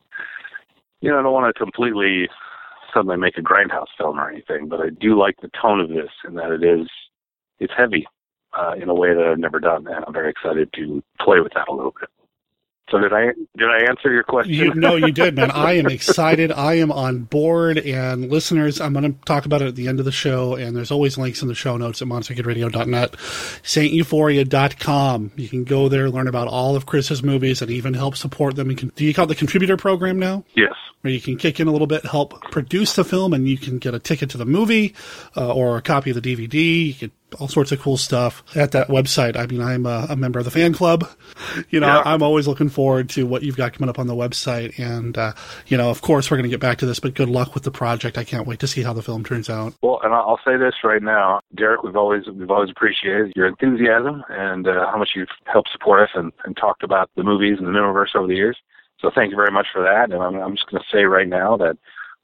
You 1.01 1.11
know, 1.11 1.21
I 1.21 1.23
don't 1.23 1.33
want 1.33 1.55
to 1.55 1.59
completely 1.59 2.29
suddenly 2.93 3.17
make 3.17 3.39
a 3.39 3.43
grindhouse 3.43 3.87
film 3.97 4.19
or 4.19 4.31
anything, 4.31 4.69
but 4.69 4.81
I 4.81 4.89
do 5.01 5.17
like 5.17 5.37
the 5.41 5.51
tone 5.61 5.81
of 5.81 5.91
this, 5.91 6.11
and 6.25 6.37
that 6.39 6.51
it 6.51 6.65
is 6.65 6.89
it's 7.61 7.73
heavy 7.77 8.07
uh, 8.59 8.73
in 8.81 8.89
a 8.89 8.95
way 8.95 9.15
that 9.15 9.25
I've 9.25 9.39
never 9.39 9.61
done, 9.61 9.87
and 9.87 10.05
I'm 10.05 10.13
very 10.13 10.31
excited 10.31 10.73
to 10.75 11.03
play 11.21 11.41
with 11.41 11.53
that 11.55 11.69
a 11.69 11.75
little 11.75 11.95
bit. 11.99 12.09
So 12.91 12.99
did 12.99 13.13
I 13.13 13.27
did 13.57 13.69
I 13.69 13.85
answer 13.89 14.11
your 14.11 14.23
question? 14.23 14.55
You, 14.55 14.75
no, 14.75 14.97
you 14.97 15.13
did, 15.13 15.37
man. 15.37 15.51
I 15.51 15.75
am 15.75 15.87
excited. 15.89 16.51
I 16.51 16.75
am 16.75 16.91
on 16.91 17.25
board. 17.25 17.79
And 17.79 18.31
listeners, 18.31 18.81
I'm 18.81 18.95
going 18.95 19.13
to 19.13 19.19
talk 19.25 19.45
about 19.45 19.61
it 19.61 19.69
at 19.69 19.77
the 19.77 19.89
end 19.89 19.99
of 19.99 20.07
the 20.07 20.13
show. 20.13 20.55
And 20.55 20.75
there's 20.75 20.91
always 20.91 21.19
links 21.19 21.43
in 21.43 21.49
the 21.49 21.55
show 21.55 21.77
notes 21.77 22.01
at 22.01 22.09
monsterkidradio.net, 22.09 23.13
sainteuphoria.com. 23.13 25.33
You 25.37 25.49
can 25.49 25.65
go 25.65 25.89
there, 25.89 26.09
learn 26.09 26.29
about 26.29 26.49
all 26.49 26.77
of 26.77 26.87
Chris's 26.87 27.23
movies, 27.23 27.61
and 27.61 27.71
even 27.71 27.95
help 27.95 28.17
support 28.17 28.57
them. 28.57 28.71
You 28.71 28.77
can, 28.77 28.89
do 28.97 29.05
you 29.05 29.13
call 29.13 29.25
it 29.25 29.29
the 29.29 29.35
contributor 29.35 29.77
program 29.77 30.19
now? 30.19 30.45
Yes. 30.55 30.73
Where 31.03 31.13
you 31.13 31.21
can 31.21 31.37
kick 31.37 31.61
in 31.61 31.69
a 31.69 31.73
little 31.73 31.87
bit, 31.87 32.05
help 32.05 32.41
produce 32.51 32.95
the 32.95 33.05
film, 33.05 33.33
and 33.33 33.49
you 33.49 33.59
can 33.59 33.79
get 33.79 33.95
a 33.95 34.01
ticket 34.01 34.31
to 34.31 34.39
the 34.39 34.47
movie 34.47 34.95
uh, 35.37 35.53
or 35.53 35.77
a 35.77 35.83
copy 35.83 36.11
of 36.11 36.21
the 36.21 36.37
DVD. 36.37 36.89
You 36.89 36.95
can 36.95 37.13
all 37.39 37.49
sorts 37.49 37.73
of 37.73 37.81
cool 37.81 37.97
stuff 37.97 38.43
at 38.55 38.73
that 38.73 38.89
website. 38.89 39.37
I 39.37 39.47
mean, 39.47 39.61
I'm 39.61 39.87
a, 39.87 40.07
a 40.11 40.17
member 40.17 40.39
of 40.39 40.45
the 40.45 40.51
fan 40.51 40.73
club. 40.73 41.09
You 41.71 41.81
know, 41.81 41.87
yeah. 41.87 42.03
I'm 42.05 42.23
always 42.23 42.49
looking 42.49 42.69
forward 42.69 43.11
to 43.11 43.27
what 43.27 43.43
you've 43.43 43.57
got 43.57 43.73
coming 43.73 43.89
up 43.89 43.99
on 43.99 44.07
the 44.07 44.15
website. 44.15 44.79
And, 44.79 45.17
uh, 45.17 45.35
you 45.67 45.77
know, 45.77 45.89
of 45.91 46.03
course, 46.03 46.31
we're 46.31 46.37
going 46.37 46.49
to 46.49 46.51
get 46.51 46.61
back 46.61 46.79
to 46.79 46.87
this, 46.87 46.99
but 46.99 47.15
good 47.15 47.29
luck 47.29 47.55
with 47.55 47.63
the 47.63 47.71
project. 47.71 48.19
I 48.19 48.25
can't 48.25 48.47
wait 48.47 48.59
to 48.61 48.67
see 48.67 48.83
how 48.83 48.93
the 48.93 49.03
film 49.03 49.23
turns 49.23 49.49
out. 49.49 49.75
Well, 49.83 50.01
and 50.03 50.13
I'll 50.13 50.41
say 50.45 50.57
this 50.57 50.75
right 50.83 51.03
now, 51.03 51.41
Derek, 51.55 51.83
we've 51.83 51.97
always, 51.97 52.27
we've 52.27 52.51
always 52.51 52.71
appreciated 52.71 53.33
your 53.37 53.47
enthusiasm 53.47 54.25
and 54.29 54.67
uh, 54.67 54.91
how 54.91 54.99
much 54.99 55.11
you've 55.15 55.29
helped 55.45 55.71
support 55.71 56.03
us 56.03 56.11
and, 56.15 56.33
and 56.45 56.57
talked 56.57 56.83
about 56.83 57.11
the 57.17 57.23
movies 57.23 57.59
and 57.59 57.69
the 57.69 57.73
universe 57.73 58.11
over 58.15 58.27
the 58.27 58.35
years. 58.35 58.57
So 59.01 59.11
thank 59.15 59.31
you 59.31 59.37
very 59.37 59.53
much 59.53 59.67
for 59.73 59.83
that. 59.83 60.13
And 60.13 60.23
I'm, 60.23 60.37
I'm 60.37 60.57
just 60.57 60.71
going 60.71 60.83
to 60.83 60.97
say 60.97 61.05
right 61.05 61.29
now 61.29 61.57
that 61.57 61.79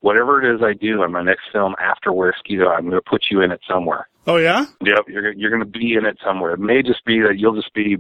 whatever 0.05 0.43
it 0.43 0.55
is 0.55 0.63
I 0.63 0.75
do 0.75 1.03
on 1.03 1.13
my 1.13 1.23
next 1.23 1.45
film 1.51 1.75
after 1.81 2.11
Weresquito, 2.11 2.69
I'm 2.69 2.83
going 2.83 2.93
to 2.93 3.11
put 3.11 3.25
you 3.31 3.41
in 3.41 3.51
it 3.51 3.61
somewhere. 3.67 4.07
Oh 4.27 4.37
yeah. 4.37 4.67
Yep, 4.85 5.09
you're 5.09 5.33
you're 5.33 5.51
going 5.51 5.63
to 5.63 5.79
be 5.79 5.95
in 5.95 6.05
it 6.05 6.19
somewhere. 6.25 6.53
It 6.53 6.61
may 6.61 6.83
just 6.83 7.05
be 7.05 7.21
that 7.21 7.39
you'll 7.39 7.57
just 7.57 7.73
be 7.73 7.97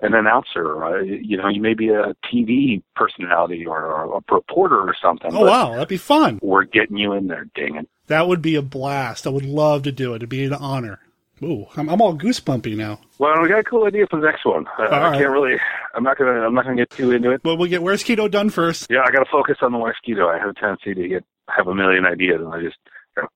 an 0.00 0.14
announcer. 0.14 0.84
Uh, 0.84 1.02
you 1.02 1.36
know, 1.36 1.48
you 1.48 1.60
may 1.60 1.74
be 1.74 1.90
a 1.90 2.14
TV 2.32 2.82
personality 2.96 3.66
or, 3.66 3.84
or 3.84 4.16
a 4.16 4.34
reporter 4.34 4.80
or 4.80 4.94
something. 5.00 5.30
Oh 5.34 5.44
wow, 5.44 5.72
that'd 5.72 5.88
be 5.88 5.98
fun. 5.98 6.40
We're 6.42 6.64
getting 6.64 6.96
you 6.96 7.12
in 7.12 7.28
there, 7.28 7.46
dang 7.54 7.76
it. 7.76 7.88
That 8.06 8.26
would 8.26 8.42
be 8.42 8.54
a 8.56 8.62
blast. 8.62 9.26
I 9.26 9.30
would 9.30 9.46
love 9.46 9.82
to 9.84 9.92
do 9.92 10.12
it. 10.12 10.16
It'd 10.16 10.28
be 10.28 10.44
an 10.44 10.54
honor. 10.54 11.00
Ooh, 11.42 11.66
I'm, 11.76 11.90
I'm 11.90 12.00
all 12.00 12.16
goosebumpy 12.16 12.76
now. 12.76 13.00
Well, 13.18 13.42
we 13.42 13.48
got 13.48 13.58
a 13.58 13.64
cool 13.64 13.84
idea 13.84 14.06
for 14.08 14.20
the 14.20 14.26
next 14.26 14.44
one. 14.46 14.66
Uh, 14.78 14.82
I 14.82 15.10
right. 15.10 15.18
can't 15.18 15.30
really. 15.30 15.56
I'm 15.94 16.02
not 16.02 16.16
gonna. 16.16 16.32
I'm 16.32 16.54
not 16.54 16.64
gonna 16.64 16.76
get 16.76 16.90
too 16.90 17.10
into 17.10 17.30
it. 17.32 17.42
But 17.42 17.56
we'll 17.56 17.68
get 17.68 17.82
where's 17.82 18.02
Weresquito 18.02 18.30
done 18.30 18.50
first. 18.50 18.86
Yeah, 18.88 19.02
I 19.06 19.10
got 19.10 19.24
to 19.24 19.30
focus 19.30 19.58
on 19.60 19.72
the 19.72 19.78
Weresquito. 19.78 20.32
I 20.32 20.38
have 20.38 20.48
a 20.48 20.54
tendency 20.54 20.94
to 20.94 21.08
get 21.08 21.24
have 21.48 21.68
a 21.68 21.74
million 21.74 22.06
ideas, 22.06 22.40
and 22.40 22.52
I 22.52 22.60
just 22.60 22.78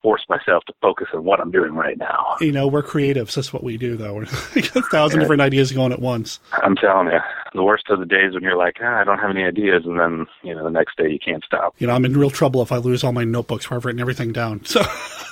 force 0.02 0.25
myself 0.28 0.64
to 0.64 0.73
focus 0.80 1.08
on 1.14 1.25
what 1.25 1.40
I'm 1.40 1.50
doing 1.50 1.75
right 1.75 1.99
now. 1.99 2.37
You 2.40 2.52
know, 2.52 2.66
we're 2.66 2.82
creatives. 2.82 3.35
That's 3.35 3.52
what 3.52 3.62
we 3.62 3.76
do, 3.76 3.97
though. 3.97 4.14
we 4.54 4.62
got 4.62 4.76
a 4.76 4.82
thousand 4.82 5.18
yeah. 5.18 5.25
different 5.25 5.42
ideas 5.42 5.73
going 5.73 5.92
at 5.92 6.00
once. 6.00 6.40
I'm 6.52 6.76
telling 6.76 7.08
you, 7.08 7.18
the 7.54 7.62
worst 7.62 7.88
of 7.90 8.00
the 8.00 8.06
days 8.06 8.35
when 8.35 8.42
you're 8.42 8.56
like, 8.56 8.76
ah, 8.82 9.00
I 9.00 9.04
don't 9.04 9.18
have 9.18 9.30
any 9.30 9.44
ideas, 9.44 9.82
and 9.85 9.99
then 9.99 10.26
you 10.42 10.54
know 10.54 10.64
the 10.64 10.70
next 10.70 10.97
day 10.97 11.11
you 11.11 11.18
can't 11.18 11.44
stop. 11.44 11.75
You 11.78 11.87
know, 11.87 11.94
I'm 11.94 12.04
in 12.04 12.16
real 12.16 12.30
trouble 12.30 12.62
if 12.62 12.73
I 12.73 12.76
lose 12.76 13.04
all 13.04 13.12
my 13.12 13.25
notebooks 13.25 13.70
where 13.70 13.78
I've 13.78 13.85
written 13.85 14.00
everything 14.00 14.32
down. 14.32 14.62
So 14.78 14.85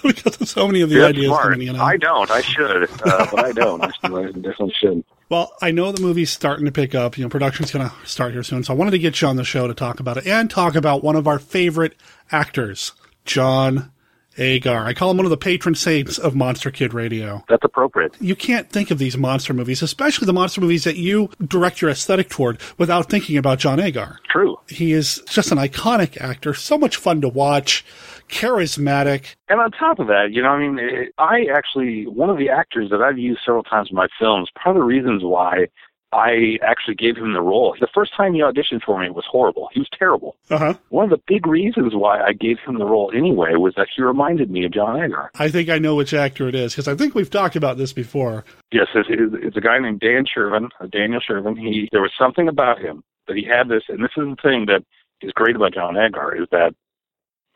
because 0.03 0.49
so 0.49 0.67
many 0.67 0.81
of 0.81 0.88
the 0.88 0.97
You're 0.97 1.07
ideas 1.07 1.26
smart. 1.26 1.43
coming. 1.43 1.62
You 1.62 1.73
know, 1.75 1.83
I 1.83 1.97
don't. 1.97 2.31
I 2.31 2.41
should, 2.41 2.85
uh, 3.05 3.26
but 3.31 3.45
I 3.45 3.53
don't. 3.53 3.83
I 3.83 3.91
definitely 4.00 4.75
should. 4.81 5.05
Well, 5.29 5.53
I 5.61 5.73
know 5.73 5.93
the 5.93 6.00
movie's 6.00 6.31
starting 6.31 6.65
to 6.65 6.73
pick 6.73 6.95
up. 6.95 7.19
You 7.19 7.25
know, 7.25 7.29
production's 7.29 7.71
going 7.71 7.88
to 7.88 7.95
start 8.05 8.33
here 8.33 8.43
soon. 8.43 8.65
So 8.65 8.73
I 8.73 8.76
wanted 8.76 8.93
to 8.93 8.99
get 8.99 9.21
you 9.21 9.29
on 9.29 9.37
the 9.37 9.45
show 9.45 9.67
to 9.67 9.75
talk 9.75 10.00
about 10.00 10.17
it 10.17 10.26
and 10.26 10.50
talk 10.50 10.75
about 10.75 11.03
one 11.03 11.17
of 11.17 11.26
our 11.26 11.38
favorite 11.38 11.95
actors, 12.31 12.93
John 13.25 13.93
Agar. 14.38 14.85
I 14.85 14.95
call 14.95 15.11
him 15.11 15.16
one 15.16 15.26
of 15.26 15.31
the 15.31 15.37
patron 15.37 15.75
saints 15.75 16.19
of 16.19 16.35
Monster 16.35 16.71
Kid 16.71 16.95
Radio. 16.95 17.45
That's 17.49 17.64
appropriate. 17.64 18.14
You 18.21 18.37
can't 18.37 18.69
think 18.71 18.90
of 18.90 18.99
these 18.99 19.16
monster 19.16 19.55
movies, 19.55 19.83
especially 19.83 20.26
the 20.26 20.33
monster 20.33 20.61
movies 20.61 20.85
that 20.85 20.97
you 20.97 21.31
direct 21.47 21.81
your 21.81 21.90
aesthetic 21.90 22.28
toward, 22.28 22.61
without 22.78 23.09
thinking 23.09 23.37
about 23.37 23.59
John 23.59 23.81
Agar. 23.81 24.19
True. 24.31 24.57
He 24.69 24.93
is 24.93 25.23
just 25.28 25.52
an 25.52 25.59
iconic 25.59 26.21
actor, 26.21 26.55
so 26.55 26.76
much 26.76 26.97
fun 26.97 27.21
to 27.21 27.28
watch, 27.28 27.85
charismatic. 28.28 29.35
And 29.49 29.61
on 29.61 29.71
top 29.71 29.99
of 29.99 30.09
that, 30.09 30.33
you 30.33 30.43
know, 30.43 30.49
I 30.49 30.59
mean, 30.59 31.11
I 31.19 31.47
actually, 31.55 32.07
one 32.07 32.31
of 32.31 32.38
the 32.38 32.49
actors 32.49 32.90
that 32.90 33.00
I've 33.00 33.19
used 33.19 33.40
several 33.45 33.62
times 33.62 33.88
in 33.90 33.97
my 33.97 34.09
films, 34.19 34.50
part 34.62 34.76
of 34.76 34.81
the 34.81 34.87
reasons 34.87 35.23
why 35.23 35.69
I 36.17 36.59
actually 36.63 36.95
gave 36.95 37.17
him 37.17 37.35
the 37.35 37.43
role. 37.43 37.77
The 37.79 37.89
first 37.95 38.15
time 38.17 38.33
he 38.33 38.41
auditioned 38.41 38.83
for 38.83 38.99
me 38.99 39.11
was 39.11 39.25
horrible. 39.31 39.69
He 39.73 39.81
was 39.81 39.89
terrible. 39.97 40.37
Uh-huh. 40.51 40.75
One 40.89 41.05
of 41.05 41.11
the 41.11 41.23
big 41.27 41.47
reasons 41.47 41.95
why 41.95 42.23
I 42.23 42.33
gave 42.33 42.59
him 42.67 42.79
the 42.79 42.87
role 42.87 43.13
anyway 43.15 43.55
was 43.57 43.75
that 43.77 43.89
he 43.95 44.03
reminded 44.03 44.51
me 44.51 44.65
of 44.65 44.73
John 44.73 45.01
Agar. 45.01 45.31
I 45.35 45.51
think 45.51 45.69
I 45.69 45.79
know 45.79 45.95
which 45.95 46.15
actor 46.15 46.49
it 46.49 46.55
is 46.55 46.73
because 46.73 46.89
I 46.89 46.95
think 46.95 47.15
we've 47.15 47.31
talked 47.31 47.55
about 47.55 47.77
this 47.77 47.93
before. 47.93 48.45
Yes, 48.73 48.87
it's, 48.95 49.09
it's 49.11 49.57
a 49.57 49.61
guy 49.61 49.79
named 49.79 50.01
Dan 50.01 50.25
Shervin, 50.25 50.69
uh, 50.81 50.87
Daniel 50.87 51.21
Shervin. 51.21 51.59
He 51.59 51.89
there 51.93 52.03
was 52.03 52.13
something 52.19 52.49
about 52.49 52.81
him 52.81 53.03
that 53.29 53.37
he 53.37 53.45
had 53.45 53.69
this, 53.69 53.83
and 53.89 54.03
this 54.03 54.13
is 54.17 54.25
the 54.25 54.37
thing 54.43 54.67
that 54.67 54.83
is 55.21 55.33
great 55.33 55.57
about 55.57 55.75
John 55.75 55.97
Agar 55.97 56.35
is 56.35 56.49
that 56.51 56.75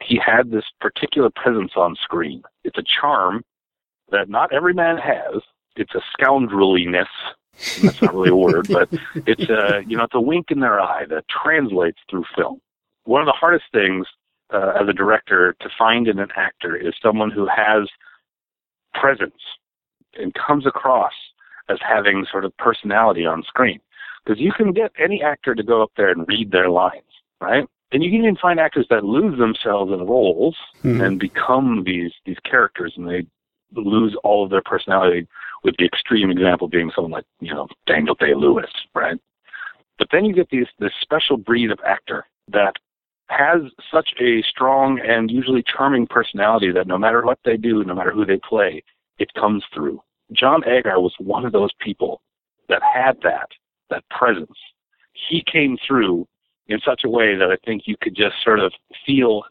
he 0.03 0.21
had 0.25 0.51
this 0.51 0.65
particular 0.81 1.31
presence 1.35 1.73
on 1.77 1.97
screen. 2.03 2.43
It's 2.65 2.79
a 2.79 2.85
charm 3.01 3.43
that 4.11 4.29
not 4.29 4.53
every 4.53 4.75
man 4.75 4.99
has. 4.99 5.43
It's 5.77 5.95
a 5.95 6.01
scoundreliness 6.13 7.09
that's 7.83 8.01
not 8.01 8.15
really 8.15 8.31
a 8.31 8.37
word, 8.37 8.69
but 8.69 8.89
it's 9.27 9.51
a 9.51 9.83
you 9.87 9.97
know 9.97 10.05
it's 10.05 10.15
a 10.15 10.21
wink 10.21 10.51
in 10.51 10.61
their 10.61 10.81
eye 10.81 11.05
that 11.09 11.25
translates 11.29 11.99
through 12.09 12.25
film. 12.37 12.61
One 13.05 13.21
of 13.21 13.27
the 13.27 13.33
hardest 13.33 13.65
things 13.73 14.07
uh, 14.53 14.73
as 14.81 14.89
a 14.89 14.93
director 14.93 15.55
to 15.61 15.69
find 15.79 16.09
in 16.09 16.19
an 16.19 16.31
actor 16.37 16.77
is 16.77 16.95
someone 17.03 17.31
who 17.31 17.47
has 17.47 17.89
presence 18.95 19.43
and 20.15 20.35
comes 20.35 20.67
across 20.67 21.13
as 21.69 21.79
having 21.87 22.27
sort 22.31 22.45
of 22.45 22.57
personality 22.57 23.25
on 23.25 23.43
screen. 23.45 23.81
Because 24.25 24.41
you 24.41 24.53
can 24.53 24.73
get 24.73 24.93
any 24.99 25.23
actor 25.23 25.55
to 25.55 25.63
go 25.63 25.83
up 25.83 25.93
there 25.97 26.11
and 26.11 26.27
read 26.29 26.51
their 26.51 26.69
lines, 26.69 27.03
right? 27.41 27.67
And 27.93 28.05
you 28.05 28.11
can 28.11 28.21
even 28.21 28.37
find 28.37 28.61
actors 28.61 28.87
that 28.91 29.05
lose 29.05 29.39
themselves 29.39 29.93
in 29.93 30.07
roles 30.07 30.57
mm-hmm. 30.83 31.01
and 31.01 31.19
become 31.19 31.85
these 31.85 32.13
these 32.27 32.39
characters, 32.45 32.95
and 32.97 33.09
they 33.09 33.27
lose 33.75 34.17
all 34.23 34.45
of 34.45 34.51
their 34.51 34.63
personality 34.63 35.27
with 35.63 35.75
the 35.79 35.85
extreme 35.85 36.31
example 36.31 36.69
being 36.69 36.91
someone 36.95 37.13
like, 37.13 37.27
you 37.41 37.53
know, 37.53 37.69
Daniel 37.87 38.15
Day 38.15 38.35
Lewis, 38.35 38.71
right? 38.95 39.19
But 39.99 40.09
then 40.11 40.25
you 40.25 40.35
get 40.35 40.49
these 40.51 40.67
this 40.79 40.93
special 41.03 41.37
breed 41.37 41.71
of 41.71 41.79
actor 41.87 42.25
that 42.53 42.75
has 43.29 43.61
such 43.93 44.09
a 44.21 44.43
strong 44.43 45.01
and 45.01 45.31
usually 45.31 45.63
charming 45.63 46.07
personality 46.07 46.73
that 46.73 46.87
no 46.87 46.99
matter 46.99 47.25
what 47.25 47.39
they 47.45 47.57
do, 47.57 47.85
no 47.85 47.95
matter 47.95 48.11
who 48.11 48.27
they 48.27 48.41
play, 48.49 48.83
it 49.19 49.33
comes 49.35 49.63
through. 49.73 50.01
John 50.33 50.63
Agar 50.67 51.01
was 51.01 51.15
one 51.19 51.45
of 51.45 51.53
those 51.53 51.71
people 51.81 52.23
that 52.69 52.83
had 52.83 53.19
that, 53.23 53.49
that 53.91 54.05
presence. 54.11 54.59
He 55.29 55.45
came 55.51 55.77
through 55.87 56.27
in 56.69 56.81
such 56.85 57.03
a 57.05 57.09
way 57.09 57.37
that 57.37 57.51
I 57.51 57.57
think 57.65 57.83
you 57.87 57.97
could 58.01 58.17
just 58.17 58.37
sort 58.43 58.61
of 58.61 58.73
feel 59.07 59.43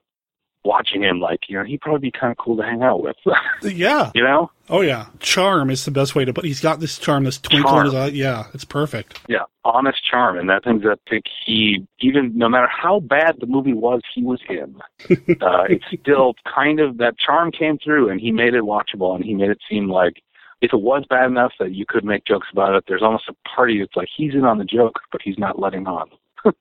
watching 0.65 1.03
him 1.03 1.19
like 1.21 1.39
you 1.47 1.57
know 1.57 1.63
he'd 1.63 1.79
probably 1.81 2.09
be 2.09 2.11
kind 2.11 2.31
of 2.31 2.37
cool 2.37 2.57
to 2.57 2.63
hang 2.63 2.83
out 2.83 3.01
with. 3.01 3.15
Yeah. 3.63 4.11
You 4.15 4.23
know? 4.23 4.51
Oh 4.69 4.81
yeah. 4.81 5.07
Charm 5.19 5.69
is 5.69 5.85
the 5.85 5.91
best 5.91 6.15
way 6.15 6.25
to 6.25 6.33
put 6.33 6.45
he's 6.45 6.61
got 6.61 6.79
this 6.79 6.97
charm 6.97 7.23
this 7.23 7.37
twinkle 7.37 7.71
charm. 7.71 7.87
in 7.87 7.93
his 7.93 7.95
eye. 7.95 8.07
Yeah 8.07 8.47
it's 8.53 8.65
perfect. 8.65 9.19
Yeah 9.27 9.43
honest 9.65 9.99
charm 10.09 10.37
and 10.37 10.49
that 10.49 10.63
thing 10.63 10.79
that 10.79 10.91
I 11.05 11.09
think 11.09 11.25
he 11.45 11.85
even 11.99 12.37
no 12.37 12.49
matter 12.49 12.67
how 12.67 12.99
bad 12.99 13.35
the 13.39 13.45
movie 13.45 13.73
was 13.73 14.01
he 14.13 14.23
was 14.23 14.41
in 14.49 14.75
uh 15.41 15.63
it's 15.69 15.85
still 16.01 16.33
kind 16.53 16.79
of 16.79 16.97
that 16.97 17.17
charm 17.19 17.51
came 17.51 17.77
through 17.77 18.09
and 18.09 18.19
he 18.19 18.31
made 18.31 18.53
it 18.53 18.63
watchable 18.63 19.15
and 19.15 19.23
he 19.23 19.33
made 19.35 19.49
it 19.49 19.59
seem 19.69 19.89
like 19.89 20.21
if 20.61 20.73
it 20.73 20.81
was 20.81 21.03
bad 21.09 21.27
enough 21.29 21.53
that 21.59 21.73
you 21.73 21.85
could 21.87 22.03
make 22.03 22.25
jokes 22.25 22.47
about 22.51 22.73
it 22.75 22.83
there's 22.87 23.03
almost 23.03 23.29
a 23.29 23.35
party 23.47 23.79
that's 23.79 23.95
like 23.95 24.09
he's 24.15 24.33
in 24.33 24.43
on 24.43 24.57
the 24.57 24.65
joke 24.65 24.99
but 25.11 25.21
he's 25.23 25.37
not 25.37 25.59
letting 25.59 25.87
on. 25.87 26.09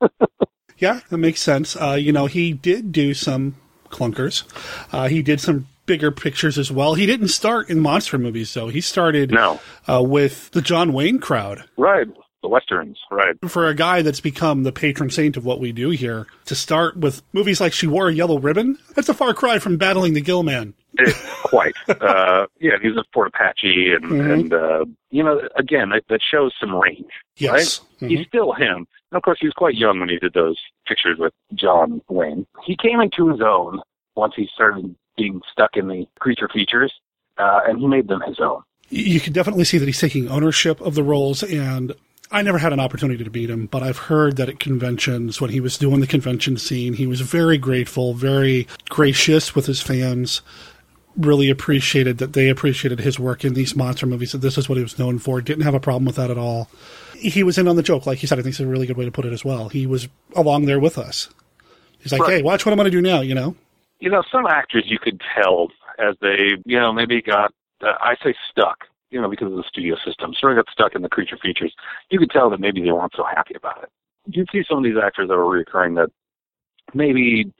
Yeah 0.76 1.00
that 1.10 1.18
makes 1.18 1.40
sense. 1.40 1.74
Uh 1.76 1.94
you 1.98 2.12
know 2.12 2.26
he 2.26 2.52
did 2.52 2.92
do 2.92 3.12
some 3.14 3.56
clunkers. 3.90 4.44
Uh, 4.92 5.08
he 5.08 5.22
did 5.22 5.40
some 5.40 5.66
bigger 5.86 6.10
pictures 6.10 6.58
as 6.58 6.70
well. 6.70 6.94
He 6.94 7.06
didn't 7.06 7.28
start 7.28 7.70
in 7.70 7.80
monster 7.80 8.18
movies, 8.18 8.52
though. 8.54 8.68
He 8.68 8.80
started 8.80 9.30
No. 9.30 9.60
uh, 9.88 10.02
with 10.04 10.50
the 10.50 10.60
John 10.62 10.92
Wayne 10.92 11.18
crowd. 11.18 11.64
Right. 11.76 12.06
The 12.42 12.48
westerns. 12.48 12.98
Right. 13.10 13.34
For 13.48 13.66
a 13.66 13.74
guy 13.74 14.02
that's 14.02 14.20
become 14.20 14.62
the 14.62 14.70
patron 14.70 15.10
saint 15.10 15.36
of 15.36 15.44
what 15.44 15.58
we 15.60 15.72
do 15.72 15.90
here, 15.90 16.26
to 16.44 16.54
start 16.54 16.96
with 16.96 17.22
movies 17.32 17.60
like 17.60 17.72
She 17.72 17.86
Wore 17.88 18.08
a 18.08 18.12
Yellow 18.14 18.38
Ribbon, 18.38 18.78
that's 18.94 19.08
a 19.08 19.14
far 19.14 19.34
cry 19.34 19.58
from 19.58 19.76
battling 19.76 20.12
the 20.14 20.20
Gill 20.20 20.42
Man. 20.44 20.74
It, 20.94 21.16
quite. 21.42 21.74
uh, 21.88 22.46
yeah, 22.60 22.72
he's 22.80 22.96
a 22.96 23.04
Fort 23.12 23.28
Apache, 23.28 23.92
and 23.94 24.04
Mhm. 24.04 24.32
and 24.32 24.52
uh, 24.52 24.84
you 25.10 25.22
know, 25.24 25.40
again, 25.56 25.88
that, 25.90 26.02
that 26.10 26.20
shows 26.30 26.52
some 26.60 26.74
range. 26.74 27.10
Yes. 27.36 27.80
Right? 28.00 28.10
He's 28.10 28.26
still 28.26 28.52
him. 28.52 28.86
And 29.10 29.16
of 29.16 29.22
course, 29.22 29.38
he 29.40 29.46
was 29.46 29.54
quite 29.54 29.74
young 29.74 30.00
when 30.00 30.08
he 30.08 30.18
did 30.18 30.34
those 30.34 30.58
pictures 30.86 31.16
with 31.18 31.32
John 31.54 32.02
Wayne. 32.08 32.46
He 32.64 32.76
came 32.76 33.00
into 33.00 33.28
his 33.28 33.40
own 33.40 33.80
once 34.16 34.34
he 34.36 34.48
started 34.54 34.94
being 35.16 35.40
stuck 35.50 35.70
in 35.76 35.88
the 35.88 36.06
creature 36.18 36.48
features, 36.52 36.92
uh, 37.38 37.60
and 37.66 37.78
he 37.78 37.86
made 37.86 38.08
them 38.08 38.20
his 38.26 38.38
own. 38.40 38.62
you 38.90 39.20
can 39.20 39.32
definitely 39.32 39.64
see 39.64 39.78
that 39.78 39.86
he's 39.86 40.00
taking 40.00 40.28
ownership 40.28 40.80
of 40.80 40.94
the 40.94 41.02
roles 41.02 41.42
and 41.42 41.94
I 42.30 42.42
never 42.42 42.58
had 42.58 42.74
an 42.74 42.80
opportunity 42.80 43.24
to 43.24 43.30
meet 43.30 43.48
him, 43.48 43.66
but 43.66 43.82
I've 43.82 43.96
heard 43.96 44.36
that 44.36 44.50
at 44.50 44.60
conventions, 44.60 45.40
when 45.40 45.50
he 45.50 45.60
was 45.60 45.78
doing 45.78 46.00
the 46.00 46.06
convention 46.06 46.58
scene, 46.58 46.92
he 46.92 47.06
was 47.06 47.22
very 47.22 47.56
grateful, 47.56 48.12
very 48.12 48.68
gracious 48.90 49.54
with 49.54 49.64
his 49.64 49.80
fans, 49.80 50.42
really 51.18 51.50
appreciated 51.50 52.18
that 52.18 52.32
they 52.32 52.48
appreciated 52.48 53.00
his 53.00 53.18
work 53.18 53.44
in 53.44 53.54
these 53.54 53.76
monster 53.76 54.06
movies, 54.06 54.32
that 54.32 54.38
this 54.38 54.56
is 54.56 54.68
what 54.68 54.76
he 54.76 54.82
was 54.82 54.98
known 54.98 55.18
for, 55.18 55.40
didn't 55.40 55.64
have 55.64 55.74
a 55.74 55.80
problem 55.80 56.04
with 56.04 56.16
that 56.16 56.30
at 56.30 56.38
all. 56.38 56.70
He 57.16 57.42
was 57.42 57.58
in 57.58 57.66
on 57.68 57.76
the 57.76 57.82
joke, 57.82 58.06
like 58.06 58.22
you 58.22 58.28
said, 58.28 58.38
I 58.38 58.42
think 58.42 58.52
it's 58.52 58.60
a 58.60 58.66
really 58.66 58.86
good 58.86 58.96
way 58.96 59.04
to 59.04 59.10
put 59.10 59.24
it 59.26 59.32
as 59.32 59.44
well. 59.44 59.68
He 59.68 59.86
was 59.86 60.08
along 60.34 60.66
there 60.66 60.78
with 60.80 60.96
us. 60.96 61.28
He's 61.98 62.12
like, 62.12 62.22
Right. 62.22 62.34
hey, 62.34 62.42
watch 62.42 62.64
what 62.64 62.72
I'm 62.72 62.76
going 62.78 62.90
to 62.90 62.90
do 62.90 63.02
now, 63.02 63.20
you 63.20 63.34
know? 63.34 63.56
you 64.00 64.10
know, 64.10 64.22
some 64.30 64.46
actors 64.46 64.84
you 64.86 64.98
could 64.98 65.20
tell 65.34 65.68
as 65.98 66.14
they, 66.20 66.50
you 66.64 66.78
know, 66.78 66.92
maybe 66.92 67.20
got, 67.20 67.52
uh, 67.82 67.94
I 68.00 68.14
say 68.22 68.34
stuck, 68.50 68.84
you 69.10 69.20
know, 69.20 69.28
because 69.28 69.50
of 69.50 69.56
the 69.56 69.64
studio 69.68 69.96
system, 70.04 70.34
sort 70.34 70.56
of 70.56 70.64
got 70.64 70.72
stuck 70.72 70.94
in 70.94 71.02
the 71.02 71.08
creature 71.08 71.36
features. 71.42 71.74
You 72.10 72.18
could 72.18 72.30
tell 72.30 72.50
that 72.50 72.60
maybe 72.60 72.80
they 72.80 72.92
weren't 72.92 73.14
so 73.16 73.24
happy 73.24 73.54
about 73.56 73.82
it. 73.82 73.88
You'd 74.26 74.48
see 74.52 74.62
some 74.68 74.78
of 74.78 74.84
these 74.84 75.00
actors 75.02 75.28
that 75.28 75.36
were 75.36 75.64
reoccurring 75.64 75.96
that 75.96 76.10
maybe 76.94 77.52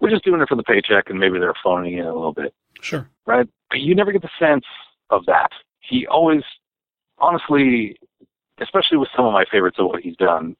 we're 0.00 0.10
just 0.10 0.24
doing 0.24 0.40
it 0.40 0.48
for 0.48 0.54
the 0.54 0.62
paycheck 0.62 1.10
and 1.10 1.18
maybe 1.18 1.38
they're 1.40 1.54
phoning 1.62 1.98
it 1.98 2.06
a 2.06 2.14
little 2.14 2.32
bit, 2.32 2.54
Sure. 2.80 3.08
right? 3.26 3.46
But 3.70 3.80
you 3.80 3.94
never 3.94 4.12
get 4.12 4.22
the 4.22 4.30
sense 4.38 4.64
of 5.10 5.26
that. 5.26 5.50
He 5.80 6.06
always, 6.06 6.42
honestly, 7.18 7.96
especially 8.60 8.98
with 8.98 9.08
some 9.16 9.24
of 9.26 9.32
my 9.32 9.44
favorites 9.50 9.76
of 9.78 9.86
what 9.86 10.02
he's 10.02 10.16
done, 10.16 10.56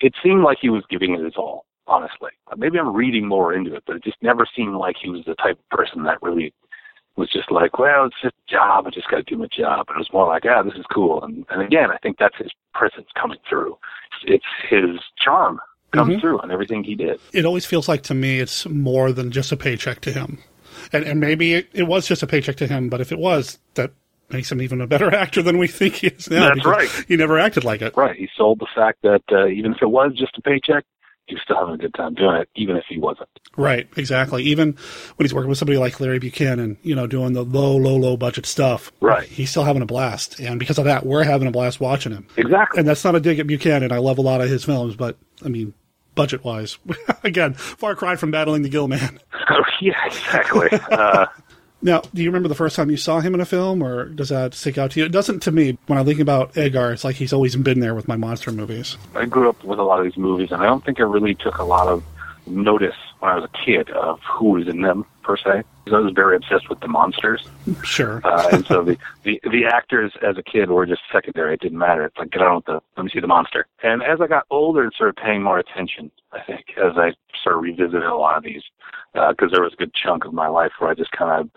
it 0.00 0.14
seemed 0.22 0.42
like 0.42 0.58
he 0.60 0.68
was 0.70 0.84
giving 0.90 1.14
it 1.14 1.24
his 1.24 1.34
all, 1.36 1.66
honestly. 1.86 2.30
Maybe 2.56 2.78
I'm 2.78 2.94
reading 2.94 3.26
more 3.26 3.52
into 3.54 3.74
it, 3.74 3.84
but 3.86 3.96
it 3.96 4.04
just 4.04 4.16
never 4.22 4.46
seemed 4.56 4.76
like 4.76 4.96
he 5.02 5.10
was 5.10 5.24
the 5.26 5.34
type 5.34 5.58
of 5.58 5.68
person 5.76 6.02
that 6.04 6.22
really 6.22 6.52
was 7.16 7.28
just 7.30 7.50
like, 7.50 7.78
well, 7.78 8.06
it's 8.06 8.16
just 8.22 8.34
a 8.48 8.50
job. 8.50 8.86
I 8.86 8.90
just 8.90 9.08
got 9.10 9.18
to 9.18 9.22
do 9.22 9.36
my 9.36 9.46
job. 9.54 9.86
And 9.88 9.96
it 9.96 9.98
was 9.98 10.12
more 10.12 10.26
like, 10.26 10.44
ah, 10.46 10.62
this 10.62 10.74
is 10.74 10.86
cool. 10.92 11.22
And, 11.22 11.44
and 11.50 11.60
again, 11.60 11.90
I 11.90 11.98
think 11.98 12.16
that's 12.18 12.36
his 12.38 12.50
presence 12.74 13.06
coming 13.20 13.38
through. 13.48 13.76
It's 14.24 14.44
his 14.70 14.98
charm 15.22 15.60
comes 15.92 16.14
Mhm. 16.16 16.20
through 16.22 16.38
on 16.40 16.50
everything 16.50 16.82
he 16.84 16.94
did. 16.94 17.20
it 17.34 17.44
always 17.44 17.66
feels 17.66 17.86
like 17.86 18.02
to 18.04 18.14
me 18.14 18.38
it's 18.40 18.66
more 18.66 19.12
than 19.12 19.30
just 19.30 19.52
a 19.52 19.58
paycheck 19.58 20.00
to 20.00 20.10
him. 20.10 20.38
And, 20.92 21.04
and 21.04 21.20
maybe 21.20 21.54
it, 21.54 21.68
it 21.72 21.84
was 21.84 22.06
just 22.06 22.22
a 22.22 22.26
paycheck 22.26 22.56
to 22.56 22.66
him, 22.66 22.88
but 22.88 23.00
if 23.00 23.12
it 23.12 23.18
was, 23.18 23.58
that 23.74 23.92
makes 24.30 24.50
him 24.50 24.62
even 24.62 24.80
a 24.80 24.86
better 24.86 25.14
actor 25.14 25.42
than 25.42 25.58
we 25.58 25.68
think 25.68 25.96
he 25.96 26.08
is 26.08 26.30
now. 26.30 26.48
That's 26.48 26.64
right. 26.64 26.88
He 27.08 27.16
never 27.16 27.38
acted 27.38 27.64
like 27.64 27.82
it. 27.82 27.96
Right. 27.96 28.16
He 28.16 28.28
sold 28.36 28.58
the 28.60 28.68
fact 28.74 29.02
that 29.02 29.22
uh, 29.30 29.46
even 29.46 29.72
if 29.72 29.82
it 29.82 29.90
was 29.90 30.12
just 30.16 30.36
a 30.38 30.42
paycheck, 30.42 30.84
he 31.26 31.34
was 31.36 31.42
still 31.44 31.56
having 31.56 31.74
a 31.74 31.78
good 31.78 31.94
time 31.94 32.14
doing 32.14 32.36
it, 32.36 32.48
even 32.56 32.76
if 32.76 32.84
he 32.88 32.98
wasn't. 32.98 33.28
Right, 33.56 33.88
exactly. 33.96 34.42
Even 34.42 34.76
when 35.16 35.24
he's 35.24 35.32
working 35.32 35.48
with 35.48 35.58
somebody 35.58 35.78
like 35.78 36.00
Larry 36.00 36.18
Buchanan, 36.18 36.78
you 36.82 36.94
know, 36.94 37.06
doing 37.06 37.32
the 37.32 37.44
low, 37.44 37.76
low, 37.76 37.96
low 37.96 38.16
budget 38.16 38.44
stuff. 38.44 38.90
Right. 39.00 39.28
He's 39.28 39.50
still 39.50 39.64
having 39.64 39.82
a 39.82 39.86
blast. 39.86 40.40
And 40.40 40.58
because 40.58 40.78
of 40.78 40.84
that, 40.84 41.06
we're 41.06 41.22
having 41.22 41.46
a 41.46 41.52
blast 41.52 41.80
watching 41.80 42.12
him. 42.12 42.26
Exactly. 42.36 42.80
And 42.80 42.88
that's 42.88 43.04
not 43.04 43.14
a 43.14 43.20
dig 43.20 43.38
at 43.38 43.46
Buchanan. 43.46 43.92
I 43.92 43.98
love 43.98 44.18
a 44.18 44.22
lot 44.22 44.40
of 44.40 44.48
his 44.48 44.64
films, 44.64 44.96
but 44.96 45.16
I 45.44 45.48
mean, 45.48 45.74
budget 46.14 46.44
wise, 46.44 46.78
again, 47.24 47.54
far 47.54 47.94
cry 47.94 48.16
from 48.16 48.30
battling 48.30 48.62
the 48.62 48.68
Gill 48.68 48.88
Man. 48.88 49.18
Oh, 49.50 49.64
yeah, 49.80 50.06
exactly. 50.06 50.68
uh, 50.90 51.26
Now, 51.82 52.02
do 52.14 52.22
you 52.22 52.28
remember 52.28 52.48
the 52.48 52.54
first 52.54 52.76
time 52.76 52.90
you 52.90 52.96
saw 52.96 53.18
him 53.18 53.34
in 53.34 53.40
a 53.40 53.44
film, 53.44 53.82
or 53.82 54.04
does 54.04 54.28
that 54.28 54.54
stick 54.54 54.78
out 54.78 54.92
to 54.92 55.00
you? 55.00 55.06
It 55.06 55.12
doesn't 55.12 55.40
to 55.40 55.50
me. 55.50 55.76
When 55.88 55.98
I 55.98 56.04
think 56.04 56.20
about 56.20 56.56
Agar, 56.56 56.92
it's 56.92 57.02
like 57.02 57.16
he's 57.16 57.32
always 57.32 57.56
been 57.56 57.80
there 57.80 57.94
with 57.96 58.06
my 58.06 58.16
monster 58.16 58.52
movies. 58.52 58.96
I 59.16 59.24
grew 59.24 59.48
up 59.48 59.62
with 59.64 59.80
a 59.80 59.82
lot 59.82 59.98
of 59.98 60.04
these 60.04 60.16
movies, 60.16 60.52
and 60.52 60.62
I 60.62 60.66
don't 60.66 60.84
think 60.84 61.00
I 61.00 61.02
really 61.02 61.34
took 61.34 61.58
a 61.58 61.64
lot 61.64 61.88
of 61.88 62.04
notice 62.46 62.94
when 63.22 63.30
I 63.30 63.36
was 63.36 63.44
a 63.44 63.64
kid 63.64 63.88
of 63.90 64.18
who 64.28 64.50
was 64.50 64.66
in 64.66 64.82
them 64.82 65.06
per 65.22 65.36
se. 65.36 65.62
Because 65.84 65.96
I 65.96 66.00
was 66.00 66.12
very 66.12 66.34
obsessed 66.36 66.68
with 66.68 66.80
the 66.80 66.88
monsters, 66.88 67.46
Sure. 67.84 68.20
uh, 68.24 68.48
and 68.52 68.66
so 68.66 68.82
the, 68.84 68.98
the 69.24 69.40
the 69.44 69.64
actors 69.64 70.12
as 70.22 70.36
a 70.38 70.42
kid 70.42 70.70
were 70.70 70.86
just 70.86 71.02
secondary. 71.12 71.54
It 71.54 71.60
didn't 71.60 71.78
matter. 71.78 72.04
It's 72.04 72.16
like 72.18 72.30
get 72.30 72.42
on 72.42 72.56
with 72.56 72.64
the 72.66 72.80
let 72.96 73.04
me 73.04 73.10
see 73.12 73.20
the 73.20 73.26
monster. 73.28 73.66
And 73.82 74.02
as 74.02 74.20
I 74.20 74.26
got 74.26 74.44
older 74.50 74.82
and 74.82 74.92
started 74.92 75.16
paying 75.16 75.42
more 75.42 75.58
attention, 75.58 76.10
I 76.32 76.40
think 76.42 76.66
as 76.76 76.92
I 76.96 77.12
sort 77.42 77.56
of 77.56 77.62
revisited 77.62 78.02
a 78.02 78.14
lot 78.16 78.36
of 78.36 78.42
these, 78.42 78.62
because 79.14 79.50
there 79.52 79.62
was 79.62 79.72
a 79.72 79.76
good 79.76 79.94
chunk 79.94 80.24
of 80.24 80.32
my 80.32 80.48
life 80.48 80.72
where 80.78 80.90
I 80.90 80.94
just 80.94 81.12
kind 81.12 81.30
of 81.40 81.50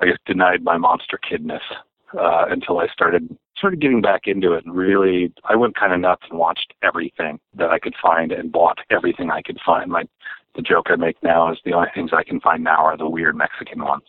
I 0.00 0.06
guess 0.06 0.18
denied 0.26 0.62
my 0.64 0.76
monster 0.76 1.18
kidness 1.28 1.62
uh, 2.18 2.46
until 2.48 2.78
I 2.80 2.88
started 2.88 3.36
started 3.56 3.80
getting 3.80 4.00
back 4.02 4.22
into 4.26 4.52
it 4.52 4.64
and 4.64 4.76
really 4.76 5.32
I 5.44 5.56
went 5.56 5.76
kind 5.76 5.92
of 5.92 6.00
nuts 6.00 6.22
and 6.30 6.38
watched 6.38 6.74
everything 6.82 7.40
that 7.54 7.70
I 7.70 7.78
could 7.78 7.94
find 8.00 8.30
and 8.32 8.52
bought 8.52 8.78
everything 8.90 9.30
I 9.30 9.42
could 9.42 9.58
find. 9.64 9.90
Like 9.90 10.08
the 10.56 10.62
joke 10.62 10.86
I 10.88 10.96
make 10.96 11.22
now 11.22 11.52
is 11.52 11.58
the 11.64 11.72
only 11.74 11.88
things 11.94 12.10
I 12.12 12.24
can 12.24 12.40
find 12.40 12.64
now 12.64 12.84
are 12.84 12.96
the 12.96 13.08
weird 13.08 13.36
Mexican 13.36 13.84
ones. 13.84 14.04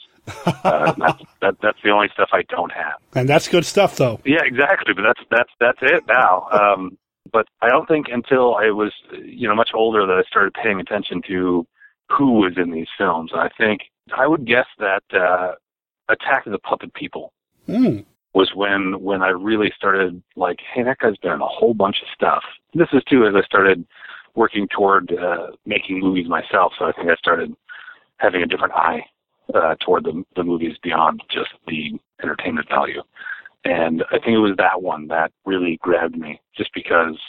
uh, 0.45 0.93
that's 0.97 1.23
that, 1.41 1.55
that's 1.61 1.77
the 1.83 1.89
only 1.91 2.09
stuff 2.13 2.29
I 2.33 2.43
don't 2.49 2.71
have. 2.71 2.95
and 3.15 3.27
that's 3.29 3.47
good 3.47 3.65
stuff, 3.65 3.97
though. 3.97 4.19
Yeah, 4.25 4.43
exactly. 4.43 4.93
But 4.93 5.03
that's 5.03 5.21
that's 5.29 5.51
that's 5.59 5.79
it 5.81 6.03
now. 6.07 6.47
Um, 6.51 6.97
but 7.31 7.45
I 7.61 7.69
don't 7.69 7.87
think 7.87 8.07
until 8.11 8.55
I 8.55 8.71
was 8.71 8.93
you 9.11 9.47
know 9.47 9.55
much 9.55 9.71
older 9.73 10.05
that 10.07 10.17
I 10.17 10.23
started 10.29 10.53
paying 10.53 10.79
attention 10.79 11.21
to 11.27 11.67
who 12.09 12.33
was 12.39 12.53
in 12.57 12.71
these 12.71 12.87
films. 12.97 13.31
I 13.35 13.49
think 13.57 13.81
I 14.17 14.27
would 14.27 14.45
guess 14.45 14.67
that 14.79 15.03
uh, 15.13 15.53
Attack 16.09 16.45
of 16.45 16.51
the 16.53 16.59
Puppet 16.59 16.93
People 16.93 17.33
Mm. 17.67 18.05
was 18.33 18.51
when 18.55 19.01
when 19.03 19.21
I 19.21 19.27
really 19.29 19.73
started 19.75 20.23
like, 20.37 20.59
hey, 20.73 20.83
that 20.83 20.99
guy's 20.99 21.17
done 21.17 21.41
a 21.41 21.45
whole 21.47 21.73
bunch 21.73 21.97
of 22.01 22.07
stuff. 22.13 22.43
This 22.73 22.87
is 22.93 23.03
too 23.09 23.25
as 23.27 23.33
I 23.35 23.41
started 23.43 23.85
working 24.37 24.67
toward 24.69 25.11
uh, 25.11 25.47
making 25.65 25.99
movies 25.99 26.27
myself. 26.29 26.71
So 26.77 26.85
I 26.85 26.91
think 26.93 27.09
I 27.09 27.15
started 27.15 27.53
having 28.17 28.41
a 28.43 28.45
different 28.45 28.73
eye 28.73 29.01
uh, 29.53 29.75
toward 29.83 30.05
the 30.05 30.23
the 30.35 30.43
movies 30.43 30.77
beyond 30.81 31.21
just 31.29 31.49
the 31.67 31.99
entertainment 32.23 32.69
value. 32.69 33.01
And 33.65 34.03
I 34.11 34.19
think 34.19 34.33
it 34.35 34.37
was 34.37 34.55
that 34.57 34.81
one 34.81 35.07
that 35.07 35.31
really 35.45 35.77
grabbed 35.81 36.15
me, 36.15 36.39
just 36.55 36.69
because 36.73 37.19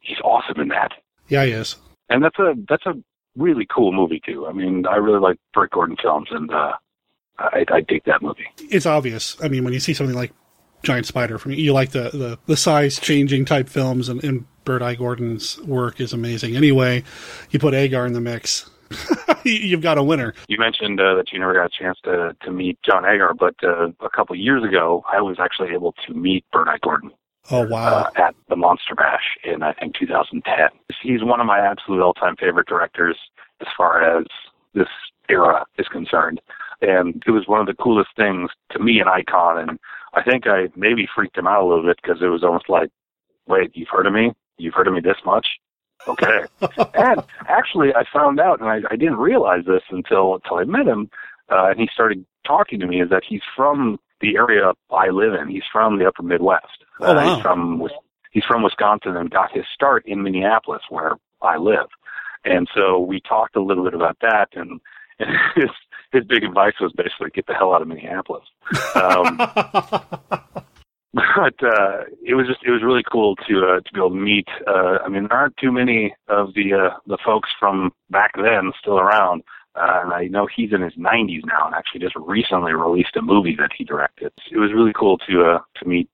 he's 0.00 0.20
awesome 0.24 0.60
in 0.60 0.68
that. 0.68 0.92
Yeah, 1.26 1.44
he 1.44 1.50
is. 1.50 1.76
And 2.08 2.24
that's 2.24 2.38
a 2.38 2.54
that's 2.68 2.86
a 2.86 2.94
really 3.36 3.66
cool 3.74 3.92
movie 3.92 4.22
too. 4.24 4.46
I 4.46 4.52
mean, 4.52 4.86
I 4.86 4.96
really 4.96 5.20
like 5.20 5.38
Bert 5.52 5.72
Gordon 5.72 5.96
films, 6.00 6.28
and 6.30 6.50
uh, 6.50 6.72
I, 7.38 7.64
I 7.68 7.80
dig 7.80 8.04
that 8.06 8.22
movie. 8.22 8.46
It's 8.70 8.86
obvious. 8.86 9.36
I 9.42 9.48
mean, 9.48 9.64
when 9.64 9.72
you 9.72 9.80
see 9.80 9.94
something 9.94 10.16
like 10.16 10.32
Giant 10.82 11.06
Spider, 11.06 11.38
from 11.38 11.52
you 11.52 11.72
like 11.72 11.90
the, 11.90 12.10
the, 12.10 12.38
the 12.46 12.56
size 12.56 12.98
changing 12.98 13.44
type 13.44 13.68
films, 13.68 14.08
and, 14.08 14.22
and 14.24 14.46
Bert 14.68 14.82
I. 14.82 14.94
Gordon's 14.94 15.58
work 15.62 15.98
is 15.98 16.12
amazing. 16.12 16.54
Anyway, 16.54 17.02
you 17.50 17.58
put 17.58 17.72
Agar 17.72 18.04
in 18.04 18.12
the 18.12 18.20
mix, 18.20 18.68
you've 19.44 19.80
got 19.80 19.96
a 19.96 20.02
winner. 20.02 20.34
You 20.46 20.58
mentioned 20.58 21.00
uh, 21.00 21.14
that 21.14 21.32
you 21.32 21.38
never 21.38 21.54
got 21.54 21.64
a 21.64 21.82
chance 21.82 21.98
to 22.04 22.36
to 22.42 22.50
meet 22.50 22.78
John 22.82 23.06
Agar, 23.06 23.32
but 23.32 23.54
uh, 23.62 23.88
a 24.00 24.10
couple 24.10 24.36
years 24.36 24.62
ago, 24.62 25.02
I 25.10 25.22
was 25.22 25.38
actually 25.40 25.70
able 25.72 25.94
to 26.06 26.12
meet 26.12 26.44
Eye 26.52 26.76
Gordon 26.82 27.12
Oh 27.50 27.66
wow! 27.66 28.04
uh, 28.04 28.10
at 28.20 28.34
the 28.50 28.56
Monster 28.56 28.94
Bash 28.94 29.38
in 29.42 29.62
I 29.62 29.72
think 29.72 29.94
2010. 29.96 30.68
He's 31.02 31.24
one 31.24 31.40
of 31.40 31.46
my 31.46 31.60
absolute 31.60 32.02
all-time 32.02 32.36
favorite 32.36 32.66
directors 32.66 33.16
as 33.62 33.68
far 33.74 34.18
as 34.18 34.26
this 34.74 34.88
era 35.30 35.64
is 35.78 35.88
concerned, 35.88 36.42
and 36.82 37.22
it 37.26 37.30
was 37.30 37.48
one 37.48 37.62
of 37.62 37.66
the 37.66 37.82
coolest 37.82 38.10
things 38.16 38.50
to 38.72 38.78
me 38.78 39.00
an 39.00 39.08
icon. 39.08 39.58
And 39.58 39.78
I 40.12 40.22
think 40.22 40.46
I 40.46 40.68
maybe 40.76 41.08
freaked 41.14 41.38
him 41.38 41.46
out 41.46 41.62
a 41.62 41.66
little 41.66 41.86
bit 41.86 41.98
because 42.02 42.20
it 42.20 42.26
was 42.26 42.44
almost 42.44 42.68
like, 42.68 42.90
wait, 43.46 43.70
you've 43.72 43.88
heard 43.88 44.06
of 44.06 44.12
me? 44.12 44.32
You've 44.58 44.74
heard 44.74 44.86
of 44.88 44.94
me 44.94 45.00
this 45.00 45.16
much? 45.24 45.46
Okay. 46.06 46.44
and 46.94 47.22
actually, 47.48 47.94
I 47.94 48.04
found 48.12 48.40
out, 48.40 48.60
and 48.60 48.68
I, 48.68 48.80
I 48.90 48.96
didn't 48.96 49.16
realize 49.16 49.64
this 49.66 49.82
until 49.90 50.34
until 50.34 50.58
I 50.58 50.64
met 50.64 50.86
him, 50.86 51.10
uh, 51.50 51.68
and 51.70 51.80
he 51.80 51.88
started 51.92 52.24
talking 52.46 52.80
to 52.80 52.86
me, 52.86 53.00
is 53.02 53.10
that 53.10 53.22
he's 53.28 53.42
from 53.56 53.98
the 54.20 54.36
area 54.36 54.72
I 54.90 55.08
live 55.08 55.34
in. 55.34 55.48
He's 55.48 55.62
from 55.72 55.98
the 55.98 56.06
Upper 56.06 56.22
Midwest. 56.22 56.84
Oh, 57.00 57.14
wow. 57.14 57.18
Uh, 57.18 57.34
he's 57.34 57.42
from 57.42 57.78
Wis- 57.78 57.92
he's 58.30 58.44
from 58.44 58.62
Wisconsin 58.62 59.16
and 59.16 59.30
got 59.30 59.52
his 59.52 59.64
start 59.74 60.06
in 60.06 60.22
Minneapolis, 60.22 60.82
where 60.88 61.16
I 61.42 61.56
live. 61.56 61.88
And 62.44 62.68
so 62.74 62.98
we 63.00 63.20
talked 63.20 63.56
a 63.56 63.62
little 63.62 63.84
bit 63.84 63.94
about 63.94 64.18
that, 64.20 64.48
and, 64.54 64.80
and 65.18 65.30
his 65.54 65.70
his 66.12 66.24
big 66.24 66.42
advice 66.42 66.74
was 66.80 66.92
basically 66.92 67.30
get 67.34 67.46
the 67.46 67.54
hell 67.54 67.74
out 67.74 67.82
of 67.82 67.88
Minneapolis. 67.88 68.44
Um, 68.94 69.40
but 71.36 71.54
uh, 71.62 72.04
it 72.24 72.34
was 72.34 72.46
just 72.46 72.60
it 72.64 72.70
was 72.70 72.82
really 72.82 73.02
cool 73.10 73.36
to 73.48 73.58
uh, 73.60 73.80
to 73.80 73.92
be 73.92 74.00
able 74.00 74.10
to 74.10 74.16
meet. 74.16 74.48
Uh, 74.66 74.98
I 75.04 75.08
mean, 75.08 75.28
there 75.28 75.38
aren't 75.38 75.56
too 75.56 75.72
many 75.72 76.14
of 76.28 76.54
the 76.54 76.74
uh, 76.74 76.96
the 77.06 77.18
folks 77.24 77.50
from 77.58 77.92
back 78.10 78.32
then 78.36 78.72
still 78.80 78.98
around. 78.98 79.42
Uh, 79.74 80.00
and 80.02 80.12
I 80.12 80.24
know 80.24 80.48
he's 80.54 80.72
in 80.72 80.82
his 80.82 80.94
90s 80.94 81.44
now, 81.44 81.66
and 81.66 81.74
actually 81.74 82.00
just 82.00 82.16
recently 82.16 82.72
released 82.72 83.14
a 83.16 83.22
movie 83.22 83.54
that 83.60 83.70
he 83.76 83.84
directed. 83.84 84.32
It 84.50 84.58
was 84.58 84.72
really 84.74 84.92
cool 84.92 85.18
to 85.18 85.44
uh, 85.44 85.58
to 85.76 85.88
meet 85.88 86.08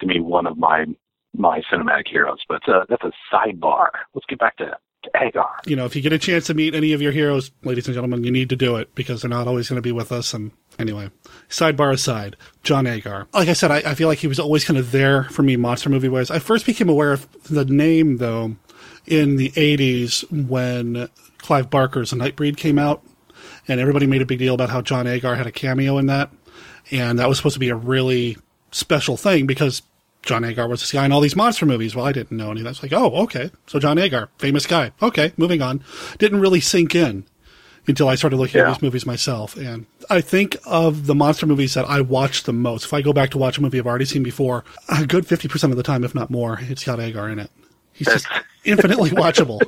to 0.00 0.06
meet 0.06 0.24
one 0.24 0.46
of 0.46 0.56
my 0.56 0.86
my 1.34 1.62
cinematic 1.72 2.08
heroes. 2.08 2.40
But 2.48 2.68
uh, 2.68 2.84
that's 2.88 3.02
a 3.02 3.12
sidebar. 3.32 3.88
Let's 4.14 4.26
get 4.28 4.38
back 4.38 4.56
to, 4.58 4.76
Agar. 5.20 5.48
You 5.66 5.76
know, 5.76 5.84
if 5.84 5.96
you 5.96 6.02
get 6.02 6.12
a 6.12 6.18
chance 6.18 6.46
to 6.46 6.54
meet 6.54 6.74
any 6.74 6.92
of 6.92 7.02
your 7.02 7.12
heroes, 7.12 7.50
ladies 7.64 7.86
and 7.86 7.94
gentlemen, 7.94 8.22
you 8.22 8.30
need 8.30 8.50
to 8.50 8.56
do 8.56 8.76
it 8.76 8.94
because 8.94 9.22
they're 9.22 9.28
not 9.28 9.48
always 9.48 9.68
going 9.68 9.76
to 9.76 9.82
be 9.82 9.92
with 9.92 10.12
us. 10.12 10.32
And 10.32 10.52
anyway, 10.82 11.10
sidebar 11.48 11.92
aside, 11.92 12.36
John 12.62 12.86
Agar. 12.86 13.28
Like 13.32 13.48
I 13.48 13.54
said, 13.54 13.70
I, 13.70 13.76
I 13.78 13.94
feel 13.94 14.08
like 14.08 14.18
he 14.18 14.26
was 14.26 14.38
always 14.38 14.64
kind 14.64 14.78
of 14.78 14.92
there 14.92 15.24
for 15.24 15.42
me, 15.42 15.56
monster 15.56 15.88
movie 15.88 16.08
wise. 16.08 16.30
I 16.30 16.38
first 16.38 16.66
became 16.66 16.88
aware 16.88 17.12
of 17.12 17.26
the 17.44 17.64
name 17.64 18.18
though 18.18 18.56
in 19.06 19.36
the 19.36 19.50
'80s 19.50 20.30
when 20.48 21.08
Clive 21.38 21.70
Barker's 21.70 22.10
The 22.10 22.16
Nightbreed 22.16 22.56
came 22.56 22.78
out, 22.78 23.02
and 23.66 23.80
everybody 23.80 24.06
made 24.06 24.22
a 24.22 24.26
big 24.26 24.38
deal 24.38 24.54
about 24.54 24.70
how 24.70 24.82
John 24.82 25.06
Agar 25.06 25.36
had 25.36 25.46
a 25.46 25.52
cameo 25.52 25.98
in 25.98 26.06
that, 26.06 26.30
and 26.90 27.18
that 27.18 27.28
was 27.28 27.38
supposed 27.38 27.54
to 27.54 27.60
be 27.60 27.70
a 27.70 27.76
really 27.76 28.36
special 28.70 29.16
thing 29.16 29.46
because 29.46 29.82
John 30.22 30.44
Agar 30.44 30.68
was 30.68 30.80
this 30.80 30.92
guy 30.92 31.04
in 31.04 31.12
all 31.12 31.20
these 31.20 31.36
monster 31.36 31.66
movies. 31.66 31.94
Well, 31.94 32.06
I 32.06 32.12
didn't 32.12 32.36
know 32.36 32.50
any 32.50 32.60
of 32.60 32.64
that. 32.64 32.70
It's 32.70 32.82
like, 32.82 32.92
oh, 32.92 33.22
okay. 33.24 33.50
So 33.66 33.78
John 33.80 33.98
Agar, 33.98 34.28
famous 34.38 34.66
guy. 34.66 34.92
Okay, 35.02 35.32
moving 35.36 35.62
on. 35.62 35.82
Didn't 36.18 36.40
really 36.40 36.60
sink 36.60 36.94
in 36.94 37.26
until 37.88 38.08
I 38.08 38.14
started 38.14 38.36
looking 38.36 38.60
Yeah. 38.60 38.68
at 38.68 38.74
these 38.74 38.82
movies 38.82 39.04
myself. 39.06 39.56
And 39.56 39.86
I 40.08 40.20
think 40.20 40.56
of 40.66 41.06
the 41.06 41.14
monster 41.14 41.46
movies 41.46 41.74
that 41.74 41.84
I 41.86 42.00
watch 42.00 42.44
the 42.44 42.52
most. 42.52 42.84
If 42.84 42.92
I 42.92 43.02
go 43.02 43.12
back 43.12 43.30
to 43.30 43.38
watch 43.38 43.58
a 43.58 43.62
movie 43.62 43.78
I've 43.78 43.86
already 43.86 44.04
seen 44.04 44.22
before, 44.22 44.64
a 44.88 45.06
good 45.06 45.26
50% 45.26 45.70
of 45.70 45.76
the 45.76 45.82
time, 45.82 46.04
if 46.04 46.14
not 46.14 46.30
more, 46.30 46.58
it's 46.62 46.84
got 46.84 47.00
Agar 47.00 47.28
in 47.28 47.38
it. 47.38 47.50
He's 47.92 48.06
just 48.08 48.26
infinitely 48.64 49.10
watchable. 49.10 49.60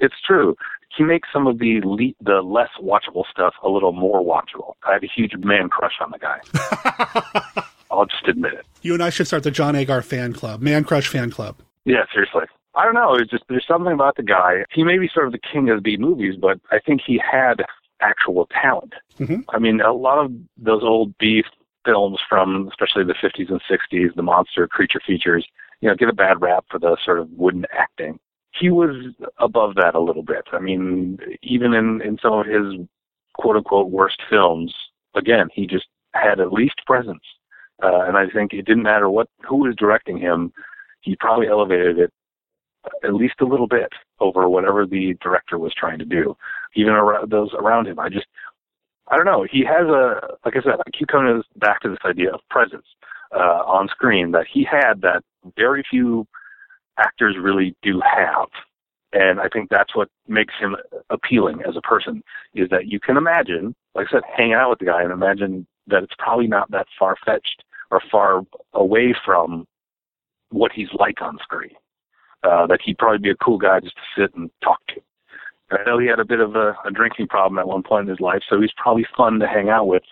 It's 0.00 0.14
true. 0.26 0.56
He 0.96 1.02
makes 1.02 1.28
some 1.32 1.46
of 1.48 1.58
the 1.58 1.80
le- 1.82 2.12
the 2.20 2.40
less 2.42 2.68
watchable 2.80 3.24
stuff 3.30 3.54
a 3.64 3.68
little 3.68 3.92
more 3.92 4.22
watchable. 4.22 4.74
I 4.86 4.92
have 4.92 5.02
a 5.02 5.08
huge 5.12 5.32
man 5.38 5.68
crush 5.68 5.94
on 6.00 6.12
the 6.12 6.18
guy. 6.18 7.62
I'll 7.90 8.06
just 8.06 8.26
admit 8.28 8.52
it. 8.54 8.64
You 8.82 8.94
and 8.94 9.02
I 9.02 9.10
should 9.10 9.26
start 9.26 9.42
the 9.42 9.50
John 9.50 9.74
Agar 9.74 10.02
fan 10.02 10.32
club, 10.32 10.60
Man 10.60 10.84
Crush 10.84 11.08
fan 11.08 11.30
club. 11.30 11.56
Yeah, 11.84 12.04
seriously. 12.12 12.44
I 12.76 12.84
don't 12.84 12.94
know. 12.94 13.14
It's 13.14 13.30
just 13.30 13.44
there's 13.48 13.66
something 13.66 13.92
about 13.92 14.16
the 14.16 14.22
guy. 14.22 14.64
He 14.72 14.82
may 14.82 14.98
be 14.98 15.08
sort 15.08 15.26
of 15.26 15.32
the 15.32 15.38
king 15.38 15.70
of 15.70 15.82
B 15.82 15.96
movies, 15.96 16.36
but 16.40 16.60
I 16.70 16.78
think 16.80 17.02
he 17.06 17.18
had 17.18 17.64
actual 18.00 18.46
talent. 18.46 18.94
Mhm. 19.18 19.44
I 19.50 19.58
mean, 19.58 19.80
a 19.80 19.92
lot 19.92 20.18
of 20.18 20.32
those 20.56 20.82
old 20.82 21.16
B 21.18 21.44
films 21.84 22.18
from 22.28 22.68
especially 22.68 23.04
the 23.04 23.14
50s 23.14 23.50
and 23.50 23.62
60s, 23.68 24.14
the 24.14 24.22
monster 24.22 24.66
creature 24.66 25.00
features, 25.06 25.46
you 25.80 25.88
know, 25.88 25.94
get 25.94 26.08
a 26.08 26.14
bad 26.14 26.40
rap 26.40 26.64
for 26.70 26.78
the 26.78 26.96
sort 27.04 27.18
of 27.18 27.30
wooden 27.32 27.66
acting. 27.72 28.18
He 28.52 28.70
was 28.70 28.96
above 29.38 29.74
that 29.76 29.94
a 29.94 30.00
little 30.00 30.22
bit. 30.22 30.44
I 30.52 30.58
mean, 30.58 31.18
even 31.42 31.74
in 31.74 32.00
in 32.02 32.18
some 32.18 32.32
of 32.32 32.46
his 32.46 32.86
quote 33.34 33.56
unquote 33.56 33.90
worst 33.90 34.20
films, 34.28 34.74
again, 35.14 35.48
he 35.52 35.66
just 35.66 35.86
had 36.14 36.40
at 36.40 36.52
least 36.52 36.84
presence. 36.86 37.24
Uh, 37.82 38.02
and 38.06 38.16
I 38.16 38.28
think 38.28 38.52
it 38.52 38.64
didn't 38.64 38.84
matter 38.84 39.10
what 39.10 39.28
who 39.46 39.56
was 39.56 39.74
directing 39.76 40.18
him, 40.18 40.52
he 41.00 41.16
probably 41.16 41.48
elevated 41.48 41.98
it 41.98 42.12
at 43.02 43.14
least 43.14 43.34
a 43.40 43.44
little 43.46 43.66
bit 43.66 43.92
over 44.20 44.48
whatever 44.48 44.86
the 44.86 45.14
director 45.22 45.58
was 45.58 45.72
trying 45.74 45.98
to 45.98 46.04
do, 46.04 46.36
even 46.74 46.92
around 46.92 47.30
those 47.30 47.50
around 47.54 47.86
him. 47.86 47.98
I 47.98 48.08
just, 48.08 48.26
I 49.08 49.16
don't 49.16 49.26
know. 49.26 49.46
He 49.50 49.64
has 49.64 49.86
a, 49.86 50.36
like 50.44 50.56
I 50.56 50.62
said, 50.62 50.80
I 50.86 50.90
keep 50.96 51.08
coming 51.08 51.42
back 51.56 51.80
to 51.80 51.88
this 51.88 51.98
idea 52.04 52.32
of 52.32 52.40
presence 52.50 52.86
uh, 53.34 53.62
on 53.66 53.88
screen 53.88 54.32
that 54.32 54.46
he 54.52 54.64
had 54.64 55.00
that 55.02 55.22
very 55.56 55.84
few 55.88 56.26
actors 56.98 57.36
really 57.40 57.74
do 57.82 58.00
have. 58.00 58.48
And 59.12 59.40
I 59.40 59.48
think 59.48 59.70
that's 59.70 59.94
what 59.94 60.08
makes 60.26 60.54
him 60.58 60.76
appealing 61.10 61.62
as 61.66 61.76
a 61.76 61.80
person 61.82 62.22
is 62.54 62.68
that 62.70 62.86
you 62.86 62.98
can 62.98 63.16
imagine, 63.16 63.74
like 63.94 64.08
I 64.08 64.16
said, 64.16 64.22
hanging 64.36 64.54
out 64.54 64.70
with 64.70 64.80
the 64.80 64.86
guy 64.86 65.02
and 65.02 65.12
imagine 65.12 65.66
that 65.86 66.02
it's 66.02 66.14
probably 66.18 66.48
not 66.48 66.70
that 66.72 66.86
far 66.98 67.16
fetched 67.24 67.62
or 67.90 68.00
far 68.10 68.42
away 68.72 69.14
from 69.24 69.66
what 70.50 70.72
he's 70.72 70.88
like 70.98 71.20
on 71.20 71.38
screen. 71.42 71.70
Uh, 72.44 72.66
that 72.66 72.80
he'd 72.84 72.98
probably 72.98 73.18
be 73.18 73.30
a 73.30 73.36
cool 73.36 73.56
guy 73.56 73.80
just 73.80 73.96
to 73.96 74.22
sit 74.22 74.34
and 74.34 74.50
talk 74.62 74.78
to. 74.88 75.00
I 75.70 75.82
know 75.86 75.98
he 75.98 76.06
had 76.06 76.20
a 76.20 76.24
bit 76.24 76.40
of 76.40 76.54
a, 76.56 76.76
a 76.84 76.90
drinking 76.92 77.28
problem 77.28 77.58
at 77.58 77.66
one 77.66 77.82
point 77.82 78.02
in 78.02 78.10
his 78.10 78.20
life, 78.20 78.42
so 78.48 78.60
he's 78.60 78.70
probably 78.76 79.06
fun 79.16 79.38
to 79.40 79.46
hang 79.46 79.70
out 79.70 79.86
with 79.86 80.02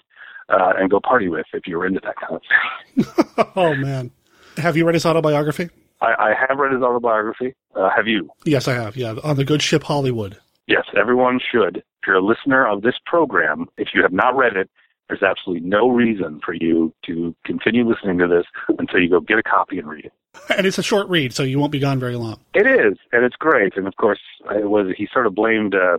uh, 0.49 0.73
and 0.79 0.91
go 0.91 0.99
party 1.01 1.29
with 1.29 1.47
if 1.53 1.67
you 1.67 1.79
were 1.79 1.87
into 1.87 2.01
that 2.05 2.15
kind 2.17 2.37
of 2.37 2.43
thing. 2.47 3.47
oh, 3.57 3.75
man. 3.75 4.11
Have 4.57 4.77
you 4.77 4.85
read 4.85 4.95
his 4.95 5.07
autobiography? 5.07 5.71
I, 6.01 6.15
I 6.19 6.35
have 6.49 6.59
read 6.59 6.73
his 6.73 6.83
autobiography. 6.83 7.55
Uh, 7.75 7.89
have 7.95 8.07
you? 8.07 8.31
Yes, 8.45 8.67
I 8.69 8.75
have. 8.75 8.97
Yeah, 8.97 9.17
on 9.23 9.37
the 9.37 9.45
good 9.45 9.63
ship 9.63 9.85
Hollywood. 9.85 10.39
Yes, 10.67 10.85
everyone 10.99 11.39
should. 11.39 11.79
If 11.79 12.07
you're 12.07 12.17
a 12.17 12.25
listener 12.25 12.67
of 12.67 12.83
this 12.83 12.95
program, 13.07 13.67
if 13.79 13.89
you 13.95 14.03
have 14.03 14.13
not 14.13 14.37
read 14.37 14.57
it, 14.57 14.71
there's 15.09 15.23
absolutely 15.23 15.67
no 15.69 15.89
reason 15.89 16.41
for 16.45 16.55
you 16.55 16.93
to 17.07 17.35
continue 17.45 17.87
listening 17.89 18.19
to 18.19 18.27
this 18.29 18.45
until 18.79 19.01
you 19.01 19.09
go 19.11 19.21
get 19.21 19.39
a 19.39 19.43
copy 19.43 19.79
and 19.79 19.89
read 19.89 20.07
it. 20.07 20.13
And 20.57 20.67
it's 20.67 20.79
a 20.79 20.83
short 20.83 21.09
read, 21.09 21.35
so 21.35 21.43
you 21.43 21.59
won't 21.59 21.73
be 21.73 21.79
gone 21.79 21.99
very 22.01 22.17
long. 22.17 22.41
It 22.55 22.67
is, 22.67 22.97
and 23.13 23.25
it's 23.25 23.37
great. 23.37 23.77
And 23.77 23.87
of 23.87 23.97
course, 23.97 24.21
it 24.51 24.69
was 24.71 24.87
he 24.97 25.07
sort 25.13 25.27
of 25.27 25.35
blamed 25.35 25.75
uh, 25.75 25.99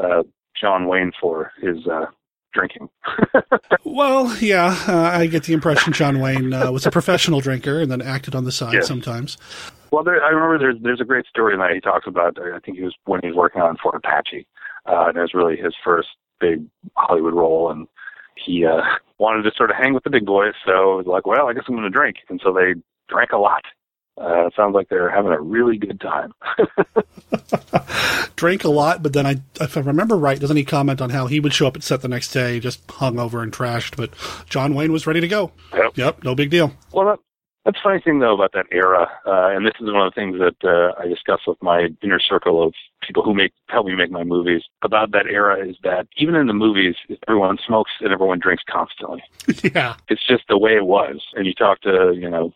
uh, 0.00 0.22
John 0.60 0.86
Wayne 0.86 1.10
for 1.20 1.50
his 1.60 1.86
uh, 1.86 2.06
drinking. 2.52 2.88
Well, 3.86 4.34
yeah, 4.38 4.76
uh, 4.88 5.10
I 5.18 5.26
get 5.26 5.44
the 5.44 5.52
impression 5.52 5.92
John 5.92 6.18
Wayne 6.20 6.52
uh, 6.52 6.72
was 6.72 6.84
a 6.86 6.90
professional 6.90 7.40
drinker 7.40 7.80
and 7.80 7.90
then 7.90 8.02
acted 8.02 8.34
on 8.34 8.44
the 8.44 8.50
side 8.50 8.72
Yes. 8.74 8.88
sometimes. 8.88 9.36
well, 9.92 10.02
there, 10.02 10.22
I 10.22 10.30
remember 10.30 10.58
there's 10.58 10.76
there's 10.82 11.00
a 11.00 11.04
great 11.04 11.26
story 11.26 11.54
in 11.54 11.60
that 11.60 11.70
he 11.72 11.80
talks 11.80 12.06
about. 12.06 12.36
I 12.40 12.58
think 12.60 12.78
he 12.78 12.82
was 12.84 12.94
when 13.04 13.20
he 13.22 13.28
was 13.28 13.36
working 13.36 13.60
on 13.62 13.76
Fort 13.80 13.94
Apache, 13.94 14.46
uh, 14.86 15.04
and 15.08 15.16
it 15.16 15.20
was 15.20 15.34
really 15.34 15.56
his 15.56 15.74
first 15.84 16.08
big 16.40 16.64
Hollywood 16.96 17.34
role, 17.34 17.70
and 17.70 17.86
he 18.36 18.64
uh, 18.64 18.82
wanted 19.18 19.42
to 19.42 19.52
sort 19.56 19.70
of 19.70 19.76
hang 19.76 19.94
with 19.94 20.04
the 20.04 20.10
big 20.10 20.26
boys. 20.26 20.54
So 20.66 20.98
was 20.98 21.06
like, 21.06 21.26
well, 21.26 21.48
I 21.48 21.52
guess 21.52 21.64
I'm 21.68 21.74
going 21.74 21.84
to 21.84 21.90
drink, 21.90 22.16
and 22.28 22.40
so 22.42 22.52
they 22.52 22.74
drank 23.08 23.32
a 23.32 23.38
lot. 23.38 23.62
Uh, 24.20 24.46
it 24.46 24.52
sounds 24.54 24.74
like 24.74 24.88
they're 24.88 25.10
having 25.10 25.32
a 25.32 25.40
really 25.40 25.76
good 25.76 26.00
time. 26.00 26.32
Drank 28.36 28.62
a 28.62 28.68
lot, 28.68 29.02
but 29.02 29.12
then 29.12 29.26
I, 29.26 29.36
if 29.60 29.76
I 29.76 29.80
remember 29.80 30.16
right, 30.16 30.38
doesn't 30.38 30.56
he 30.56 30.64
comment 30.64 31.00
on 31.00 31.10
how 31.10 31.26
he 31.26 31.40
would 31.40 31.52
show 31.52 31.66
up 31.66 31.76
at 31.76 31.82
set 31.82 32.00
the 32.00 32.08
next 32.08 32.32
day 32.32 32.60
just 32.60 32.86
hungover 32.86 33.42
and 33.42 33.52
trashed, 33.52 33.96
but 33.96 34.10
John 34.48 34.74
Wayne 34.74 34.92
was 34.92 35.08
ready 35.08 35.20
to 35.20 35.26
go. 35.26 35.50
Yep. 35.74 35.96
Yep, 35.96 36.24
no 36.24 36.36
big 36.36 36.50
deal. 36.50 36.72
Well, 36.92 37.06
that, 37.06 37.18
that's 37.64 37.78
the 37.78 37.82
funny 37.82 38.00
thing 38.00 38.18
though 38.18 38.34
about 38.34 38.52
that 38.52 38.66
era, 38.70 39.08
uh, 39.26 39.48
and 39.54 39.66
this 39.66 39.74
is 39.80 39.86
one 39.86 40.06
of 40.06 40.12
the 40.12 40.20
things 40.20 40.38
that 40.38 40.68
uh, 40.68 41.00
I 41.00 41.08
discuss 41.08 41.40
with 41.46 41.56
my 41.62 41.88
inner 42.02 42.20
circle 42.20 42.62
of 42.62 42.74
people 43.02 43.22
who 43.22 43.34
make 43.34 43.52
help 43.68 43.86
me 43.86 43.94
make 43.94 44.10
my 44.10 44.24
movies 44.24 44.62
about 44.82 45.12
that 45.12 45.26
era 45.26 45.66
is 45.66 45.76
that 45.82 46.06
even 46.16 46.34
in 46.34 46.46
the 46.46 46.52
movies, 46.52 46.94
everyone 47.26 47.58
smokes 47.66 47.92
and 48.00 48.12
everyone 48.12 48.38
drinks 48.38 48.64
constantly. 48.68 49.22
yeah. 49.74 49.96
It's 50.08 50.26
just 50.26 50.44
the 50.48 50.58
way 50.58 50.76
it 50.76 50.86
was. 50.86 51.22
And 51.34 51.46
you 51.46 51.54
talk 51.54 51.80
to 51.82 52.12
you 52.14 52.28
know, 52.28 52.52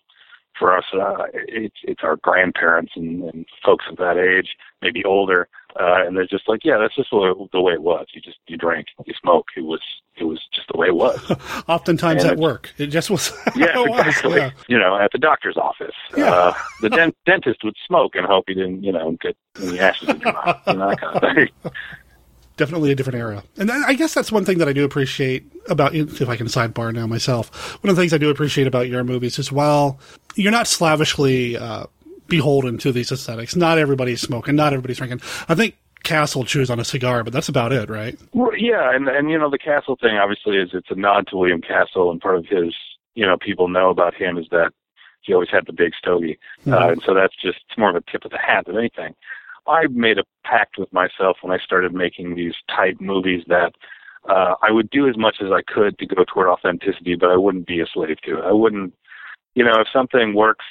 for 0.58 0.76
us, 0.76 0.84
uh, 0.92 1.24
it's 1.32 1.78
it's 1.82 2.02
our 2.02 2.16
grandparents 2.16 2.92
and, 2.94 3.22
and 3.24 3.46
folks 3.64 3.86
of 3.90 3.96
that 3.96 4.18
age, 4.18 4.56
maybe 4.82 5.04
older, 5.04 5.48
uh, 5.78 6.04
and 6.06 6.16
they're 6.16 6.26
just 6.26 6.48
like, 6.48 6.60
yeah, 6.64 6.78
that's 6.78 6.94
just 6.96 7.10
the 7.10 7.16
way, 7.18 7.32
the 7.52 7.60
way 7.60 7.72
it 7.74 7.82
was. 7.82 8.06
You 8.14 8.20
just 8.20 8.38
you 8.46 8.56
drank, 8.56 8.86
you 9.06 9.14
smoke. 9.20 9.46
It 9.56 9.62
was 9.62 9.80
it 10.16 10.24
was 10.24 10.40
just 10.52 10.66
the 10.72 10.78
way 10.78 10.88
it 10.88 10.94
was. 10.96 11.18
Oftentimes 11.68 12.22
And 12.22 12.30
at 12.30 12.32
it's- 12.34 12.42
work. 12.42 12.72
It 12.78 12.86
just 12.88 13.10
was. 13.10 13.32
Yeah, 13.56 13.80
it 13.82 13.88
was, 13.90 14.06
exactly. 14.06 14.36
yeah. 14.38 14.50
You 14.68 14.78
know, 14.78 14.96
at 14.98 15.12
the 15.12 15.18
doctor's 15.18 15.56
office, 15.56 15.94
Yeah. 16.16 16.30
uh, 16.32 16.54
the 16.80 16.90
dent- 16.98 17.16
dentist 17.26 17.62
would 17.64 17.76
smoke 17.86 18.14
and 18.16 18.26
hope 18.26 18.44
he 18.48 18.54
didn't, 18.54 18.82
you 18.82 18.92
know, 18.92 19.16
get 19.20 19.36
any 19.62 19.78
ashes 19.78 20.08
in 20.08 20.20
your 20.20 20.32
mouth, 20.32 20.60
you 20.66 20.74
know, 20.74 20.88
that 20.90 21.00
kind 21.00 21.16
of 21.16 21.34
thing. 21.62 21.72
definitely 22.56 22.90
a 22.90 22.94
different 22.96 23.18
era. 23.18 23.44
And 23.56 23.70
I 23.70 23.94
guess 23.94 24.14
that's 24.14 24.32
one 24.32 24.44
thing 24.44 24.58
that 24.58 24.68
I 24.68 24.72
do 24.72 24.84
appreciate 24.84 25.44
about, 25.68 25.94
if 25.94 26.28
I 26.28 26.36
can 26.36 26.46
sidebar 26.48 26.92
now 26.92 27.06
myself, 27.06 27.74
one 27.84 27.90
of 27.90 27.94
the 27.96 28.02
things 28.02 28.12
I 28.12 28.18
do 28.18 28.30
appreciate 28.30 28.66
about 28.66 28.88
your 28.88 29.04
movies 29.04 29.38
is 29.38 29.52
while 29.52 30.00
you're 30.34 30.50
not 30.52 30.66
slavishly 30.66 31.56
uh, 31.56 31.84
beholden 32.28 32.78
to 32.78 32.92
these 32.92 33.10
aesthetics, 33.10 33.56
not 33.56 33.78
everybody's 33.78 34.20
smoking, 34.20 34.56
not 34.56 34.72
everybody's 34.72 34.98
drinking. 34.98 35.20
I 35.48 35.54
think 35.54 35.76
Castle 36.04 36.44
chews 36.44 36.70
on 36.70 36.78
a 36.78 36.84
cigar, 36.84 37.24
but 37.24 37.32
that's 37.32 37.48
about 37.48 37.72
it, 37.72 37.90
right? 37.90 38.18
Well, 38.32 38.56
yeah, 38.56 38.94
and 38.94 39.08
and 39.08 39.30
you 39.30 39.38
know, 39.38 39.50
the 39.50 39.58
Castle 39.58 39.96
thing 40.00 40.16
obviously 40.16 40.56
is 40.56 40.70
it's 40.72 40.90
a 40.90 40.94
nod 40.94 41.26
to 41.28 41.36
William 41.36 41.60
Castle, 41.60 42.10
and 42.10 42.20
part 42.20 42.36
of 42.36 42.46
his, 42.46 42.74
you 43.14 43.26
know, 43.26 43.36
people 43.36 43.68
know 43.68 43.90
about 43.90 44.14
him 44.14 44.38
is 44.38 44.46
that 44.50 44.72
he 45.22 45.34
always 45.34 45.50
had 45.50 45.66
the 45.66 45.72
big 45.72 45.92
stogie, 45.98 46.38
uh, 46.66 46.88
and 46.88 47.02
so 47.04 47.14
that's 47.14 47.34
just 47.34 47.58
it's 47.68 47.78
more 47.78 47.90
of 47.90 47.96
a 47.96 48.10
tip 48.10 48.24
of 48.24 48.30
the 48.30 48.38
hat 48.38 48.66
than 48.66 48.78
anything. 48.78 49.14
I 49.66 49.86
made 49.90 50.18
a 50.18 50.24
pact 50.44 50.78
with 50.78 50.90
myself 50.92 51.38
when 51.42 51.52
I 51.52 51.62
started 51.62 51.92
making 51.92 52.34
these 52.34 52.54
type 52.74 53.00
movies 53.00 53.44
that 53.48 53.74
uh, 54.28 54.54
I 54.62 54.70
would 54.70 54.88
do 54.90 55.08
as 55.08 55.16
much 55.16 55.36
as 55.42 55.48
I 55.52 55.62
could 55.62 55.98
to 55.98 56.06
go 56.06 56.24
toward 56.24 56.48
authenticity, 56.48 57.16
but 57.16 57.30
I 57.30 57.36
wouldn't 57.36 57.66
be 57.66 57.80
a 57.80 57.86
slave 57.86 58.16
to 58.24 58.38
it. 58.38 58.44
I 58.44 58.52
wouldn't, 58.52 58.94
you 59.54 59.64
know, 59.64 59.74
if 59.78 59.88
something 59.92 60.34
works 60.34 60.64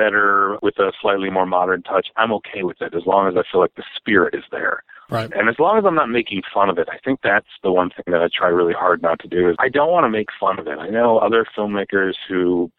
better 0.00 0.56
with 0.62 0.78
a 0.78 0.92
slightly 1.02 1.28
more 1.28 1.44
modern 1.44 1.82
touch, 1.82 2.08
I'm 2.16 2.32
okay 2.32 2.62
with 2.62 2.80
it 2.80 2.94
as 2.94 3.04
long 3.04 3.28
as 3.28 3.34
I 3.36 3.42
feel 3.52 3.60
like 3.60 3.74
the 3.74 3.84
spirit 3.96 4.34
is 4.34 4.44
there. 4.50 4.82
Right. 5.10 5.30
And 5.34 5.48
as 5.48 5.56
long 5.58 5.76
as 5.76 5.84
I'm 5.84 5.94
not 5.94 6.08
making 6.08 6.42
fun 6.54 6.70
of 6.70 6.78
it, 6.78 6.88
I 6.90 6.96
think 7.04 7.20
that's 7.22 7.52
the 7.62 7.70
one 7.70 7.90
thing 7.90 8.04
that 8.06 8.22
I 8.22 8.28
try 8.34 8.48
really 8.48 8.72
hard 8.72 9.02
not 9.02 9.18
to 9.20 9.28
do 9.28 9.50
is 9.50 9.56
I 9.58 9.68
don't 9.68 9.90
want 9.90 10.04
to 10.04 10.08
make 10.08 10.28
fun 10.38 10.58
of 10.58 10.66
it. 10.66 10.78
I 10.78 10.88
know 10.88 11.18
other 11.18 11.44
filmmakers 11.56 12.14
who 12.28 12.70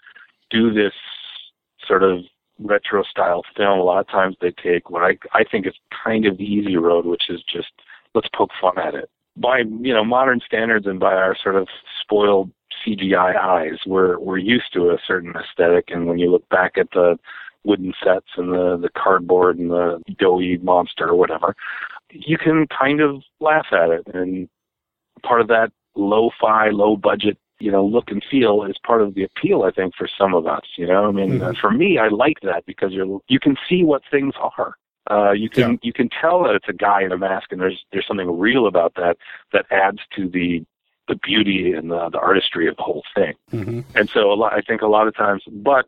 do 0.49 0.73
this 0.73 0.93
sort 1.87 2.01
of 2.03 2.19
retro 2.57 3.03
style 3.03 3.43
film. 3.55 3.79
A 3.79 3.83
lot 3.83 3.99
of 3.99 4.07
times 4.07 4.35
they 4.41 4.51
take 4.51 4.89
what 4.89 5.03
I 5.03 5.17
I 5.33 5.43
think 5.43 5.67
is 5.67 5.75
kind 6.03 6.25
of 6.25 6.37
the 6.37 6.43
easy 6.43 6.77
road, 6.77 7.05
which 7.05 7.29
is 7.29 7.43
just 7.43 7.71
let's 8.15 8.29
poke 8.35 8.51
fun 8.59 8.79
at 8.79 8.95
it. 8.95 9.09
By 9.37 9.59
you 9.59 9.93
know 9.93 10.03
modern 10.03 10.39
standards 10.45 10.87
and 10.87 10.99
by 10.99 11.13
our 11.13 11.35
sort 11.43 11.55
of 11.55 11.67
spoiled 12.01 12.49
CGI 12.85 13.35
eyes, 13.37 13.79
we're 13.85 14.17
we're 14.19 14.37
used 14.37 14.73
to 14.73 14.89
a 14.89 14.97
certain 15.05 15.33
aesthetic, 15.35 15.85
and 15.89 16.07
when 16.07 16.17
you 16.17 16.31
look 16.31 16.47
back 16.49 16.77
at 16.77 16.91
the 16.91 17.17
wooden 17.63 17.93
sets 18.03 18.27
and 18.37 18.51
the 18.53 18.77
the 18.77 18.89
cardboard 18.97 19.57
and 19.59 19.69
the 19.71 20.01
doughy 20.17 20.57
monster 20.57 21.07
or 21.07 21.15
whatever, 21.15 21.55
you 22.11 22.37
can 22.37 22.67
kind 22.67 23.01
of 23.01 23.23
laugh 23.39 23.67
at 23.71 23.89
it. 23.89 24.07
And 24.13 24.49
part 25.23 25.41
of 25.41 25.47
that 25.49 25.71
lo-fi, 25.95 26.69
low 26.69 26.95
budget, 26.95 27.37
you 27.59 27.71
know, 27.71 27.85
look 27.85 28.09
and 28.09 28.23
feel 28.29 28.63
is 28.63 28.77
part 28.85 29.01
of 29.01 29.13
the 29.13 29.23
appeal, 29.23 29.63
I 29.63 29.71
think, 29.71 29.93
for 29.95 30.07
some 30.17 30.33
of 30.33 30.47
us. 30.47 30.63
You 30.77 30.87
know, 30.87 31.07
I 31.07 31.11
mean, 31.11 31.39
Mhm. 31.39 31.49
uh, 31.49 31.53
for 31.59 31.69
me, 31.71 31.97
I 31.97 32.07
like 32.07 32.39
that 32.41 32.65
because 32.65 32.91
you're 32.93 33.19
you 33.27 33.39
can 33.39 33.57
see 33.67 33.83
what 33.83 34.03
things 34.09 34.33
are. 34.37 34.75
Uh, 35.09 35.31
you 35.31 35.49
can 35.49 35.71
Yeah. 35.71 35.77
you 35.81 35.93
can 35.93 36.09
tell 36.09 36.43
that 36.43 36.55
it's 36.55 36.69
a 36.69 36.73
guy 36.73 37.01
in 37.03 37.11
a 37.11 37.17
mask, 37.17 37.51
and 37.51 37.61
there's 37.61 37.83
there's 37.91 38.07
something 38.07 38.39
real 38.39 38.67
about 38.67 38.93
that 38.95 39.17
that 39.51 39.65
adds 39.71 39.99
to 40.15 40.27
the 40.27 40.63
the 41.07 41.15
beauty 41.15 41.73
and 41.73 41.91
the, 41.91 42.09
the 42.09 42.19
artistry 42.19 42.67
of 42.67 42.75
the 42.77 42.83
whole 42.83 43.03
thing. 43.15 43.33
hmm 43.51 43.79
And 43.95 44.09
so 44.13 44.31
a 44.31 44.35
lot, 44.35 44.53
I 44.53 44.61
think 44.61 44.81
a 44.81 44.87
lot 44.87 45.07
of 45.07 45.15
times, 45.15 45.43
but 45.51 45.85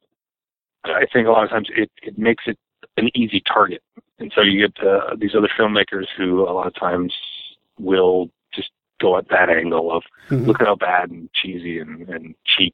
I 0.86 1.06
think 1.12 1.28
a 1.28 1.32
lot 1.32 1.44
of 1.44 1.50
times 1.50 1.70
it, 1.76 1.92
it 2.02 2.18
makes 2.18 2.44
it 2.48 2.58
an 2.98 3.10
easy 3.16 3.42
target. 3.42 3.82
And 4.20 4.32
so 4.36 4.42
you 4.42 4.68
get 4.68 4.86
uh, 4.86 5.16
these 5.18 5.36
other 5.36 5.50
filmmakers 5.58 6.06
who 6.18 6.42
a 6.48 6.52
lot 6.52 6.68
of 6.68 6.76
times 6.76 7.14
will 7.80 8.30
just 8.54 8.70
go 9.02 9.18
at 9.18 9.30
that 9.30 9.50
angle 9.50 9.92
of 9.96 10.04
Mhm. 10.30 10.48
look 10.48 10.62
at 10.62 10.68
how 10.68 10.76
bad 10.76 11.10
and 11.12 11.30
cheesy 11.34 11.80
and, 11.80 12.08
and 12.10 12.34
cheap 12.46 12.74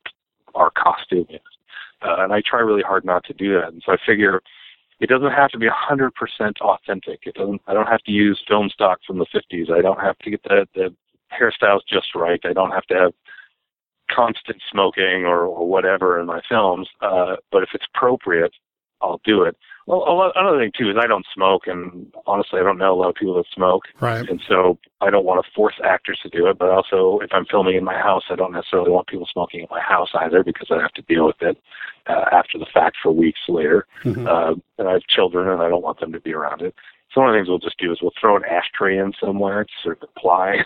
our 0.55 0.69
costume 0.71 1.25
is. 1.29 1.39
Uh, 2.01 2.17
and 2.19 2.31
I 2.33 2.41
try 2.41 2.59
really 2.61 2.81
hard 2.83 3.03
not 3.05 3.23
to 3.25 3.33
do 3.33 3.53
that. 3.59 3.69
And 3.73 3.81
so 3.85 3.91
I 3.91 3.97
figure 4.05 4.41
it 4.99 5.07
doesn't 5.09 5.31
have 5.31 5.49
to 5.51 5.57
be 5.57 5.67
a 5.67 5.71
100% 5.71 6.11
authentic. 6.61 7.19
It 7.25 7.35
doesn't, 7.35 7.61
I 7.67 7.73
don't 7.73 7.87
have 7.87 8.01
to 8.03 8.11
use 8.11 8.39
film 8.47 8.69
stock 8.69 8.99
from 9.05 9.17
the 9.17 9.25
50s. 9.27 9.71
I 9.71 9.81
don't 9.81 9.99
have 9.99 10.17
to 10.19 10.29
get 10.29 10.43
the, 10.43 10.67
the 10.75 10.93
hairstyles 11.31 11.81
just 11.87 12.15
right. 12.15 12.39
I 12.43 12.53
don't 12.53 12.71
have 12.71 12.85
to 12.87 12.95
have 12.95 13.13
constant 14.11 14.61
smoking 14.71 15.25
or, 15.25 15.45
or 15.45 15.67
whatever 15.67 16.19
in 16.19 16.25
my 16.25 16.41
films. 16.49 16.87
Uh, 17.01 17.35
but 17.51 17.63
if 17.63 17.69
it's 17.73 17.85
appropriate, 17.93 18.53
I'll 19.01 19.21
do 19.23 19.43
it. 19.43 19.55
Well, 19.85 19.99
a 20.07 20.13
lot, 20.13 20.33
another 20.35 20.59
thing 20.59 20.71
too 20.77 20.89
is 20.91 20.97
I 20.99 21.07
don't 21.07 21.25
smoke, 21.33 21.65
and 21.65 22.11
honestly, 22.27 22.59
I 22.59 22.63
don't 22.63 22.77
know 22.77 22.93
a 22.93 22.99
lot 22.99 23.09
of 23.09 23.15
people 23.15 23.33
that 23.35 23.45
smoke, 23.53 23.85
Right. 23.99 24.27
and 24.29 24.39
so 24.47 24.77
I 25.01 25.09
don't 25.09 25.25
want 25.25 25.43
to 25.43 25.51
force 25.55 25.75
actors 25.83 26.19
to 26.21 26.29
do 26.29 26.45
it. 26.47 26.59
But 26.59 26.69
also, 26.69 27.19
if 27.23 27.29
I'm 27.33 27.45
filming 27.45 27.75
in 27.75 27.83
my 27.83 27.97
house, 27.97 28.23
I 28.29 28.35
don't 28.35 28.51
necessarily 28.51 28.91
want 28.91 29.07
people 29.07 29.27
smoking 29.31 29.61
in 29.61 29.67
my 29.71 29.79
house 29.79 30.09
either, 30.13 30.43
because 30.43 30.67
I 30.69 30.79
have 30.79 30.91
to 30.93 31.01
deal 31.03 31.25
with 31.25 31.41
it 31.41 31.57
uh, 32.07 32.25
after 32.31 32.59
the 32.59 32.67
fact 32.71 32.97
for 33.01 33.11
weeks 33.11 33.39
later. 33.47 33.87
Mhm. 34.03 34.27
Uh, 34.27 34.55
and 34.77 34.87
I 34.87 34.93
have 34.93 35.07
children, 35.07 35.47
and 35.47 35.61
I 35.61 35.69
don't 35.69 35.81
want 35.81 35.99
them 35.99 36.11
to 36.11 36.19
be 36.19 36.33
around 36.35 36.61
it. 36.61 36.75
So 37.11 37.21
one 37.21 37.29
of 37.29 37.33
the 37.33 37.39
things 37.39 37.49
we'll 37.49 37.57
just 37.57 37.79
do 37.79 37.91
is 37.91 37.99
we'll 37.99 38.13
throw 38.19 38.35
an 38.35 38.45
ashtray 38.45 38.99
in 38.99 39.13
somewhere 39.19 39.63
to 39.63 39.71
sort 39.81 40.03
of 40.03 40.09
imply, 40.09 40.65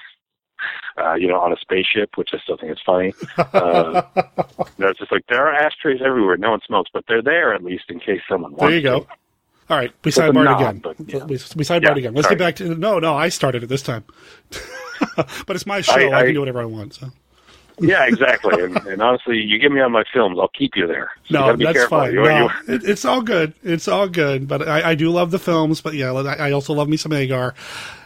uh, 0.98 1.14
you 1.16 1.28
know, 1.28 1.40
on 1.40 1.52
a 1.54 1.58
spaceship, 1.58 2.18
which 2.18 2.30
I 2.34 2.38
still 2.40 2.58
think 2.58 2.72
is 2.72 2.80
funny. 2.86 3.14
Uh, 3.38 4.02
you 4.16 4.22
know, 4.80 4.90
it's 4.90 5.00
just 5.00 5.12
like 5.12 5.26
there 5.28 5.46
are 5.48 5.54
ashtrays 5.54 6.02
everywhere. 6.04 6.38
No 6.38 6.52
one 6.52 6.60
smokes, 6.66 6.90
but 6.94 7.04
they're 7.08 7.22
there 7.24 7.54
at 7.54 7.64
least 7.64 7.86
in 7.90 8.00
case 8.00 8.22
someone 8.30 8.52
wants 8.52 8.64
There 8.64 8.76
you 8.76 8.82
go. 8.82 9.00
to. 9.02 9.08
All 9.70 9.78
right, 9.78 9.94
we 10.04 10.12
sidebarred 10.12 10.44
nod, 10.44 10.62
again. 10.62 10.80
but, 10.80 10.96
yeah. 11.08 11.24
We, 11.24 11.36
we 11.56 11.64
sidebarred 11.64 11.84
Yeah, 11.84 11.92
again. 11.96 12.14
Let's 12.14 12.26
sorry. 12.28 12.36
get 12.36 12.44
back 12.44 12.56
to 12.58 12.76
no, 12.76 13.00
no. 13.00 13.16
I 13.16 13.30
started 13.30 13.64
it 13.64 13.68
this 13.68 13.82
time, 13.82 14.04
but 15.16 15.56
it's 15.56 15.66
my 15.66 15.82
show. 15.82 15.94
I, 15.94 16.20
I- 16.20 16.24
can 16.26 16.34
do 16.34 16.40
whatever 16.42 16.62
I 16.62 16.66
want. 16.66 16.94
So 16.96 17.08
Yeah, 17.80 18.06
exactly. 18.06 18.62
and, 18.62 18.78
and 18.86 19.02
honestly, 19.02 19.38
you 19.38 19.58
get 19.58 19.72
me 19.72 19.82
on 19.82 19.92
my 19.92 20.04
films, 20.14 20.38
I'll 20.40 20.50
keep 20.50 20.76
you 20.76 20.86
there. 20.86 21.10
So 21.26 21.48
no, 21.48 21.58
be 21.58 21.64
that's 21.64 21.78
careful. 21.78 21.98
fine. 22.00 22.14
You- 22.14 22.24
No, 22.24 22.50
you- 22.68 22.74
it, 22.76 22.84
it's 22.84 23.04
all 23.06 23.22
good. 23.22 23.54
It's 23.64 23.88
all 23.88 24.08
good. 24.10 24.48
But 24.48 24.68
I, 24.68 24.92
I 24.92 24.96
do 24.96 25.10
love 25.10 25.32
the 25.32 25.40
films. 25.40 25.82
But 25.82 25.94
yeah, 25.96 26.12
I 26.12 26.50
I 26.50 26.52
also 26.52 26.74
love 26.74 26.88
me 26.90 26.98
some 26.98 27.14
Agar. 27.14 27.56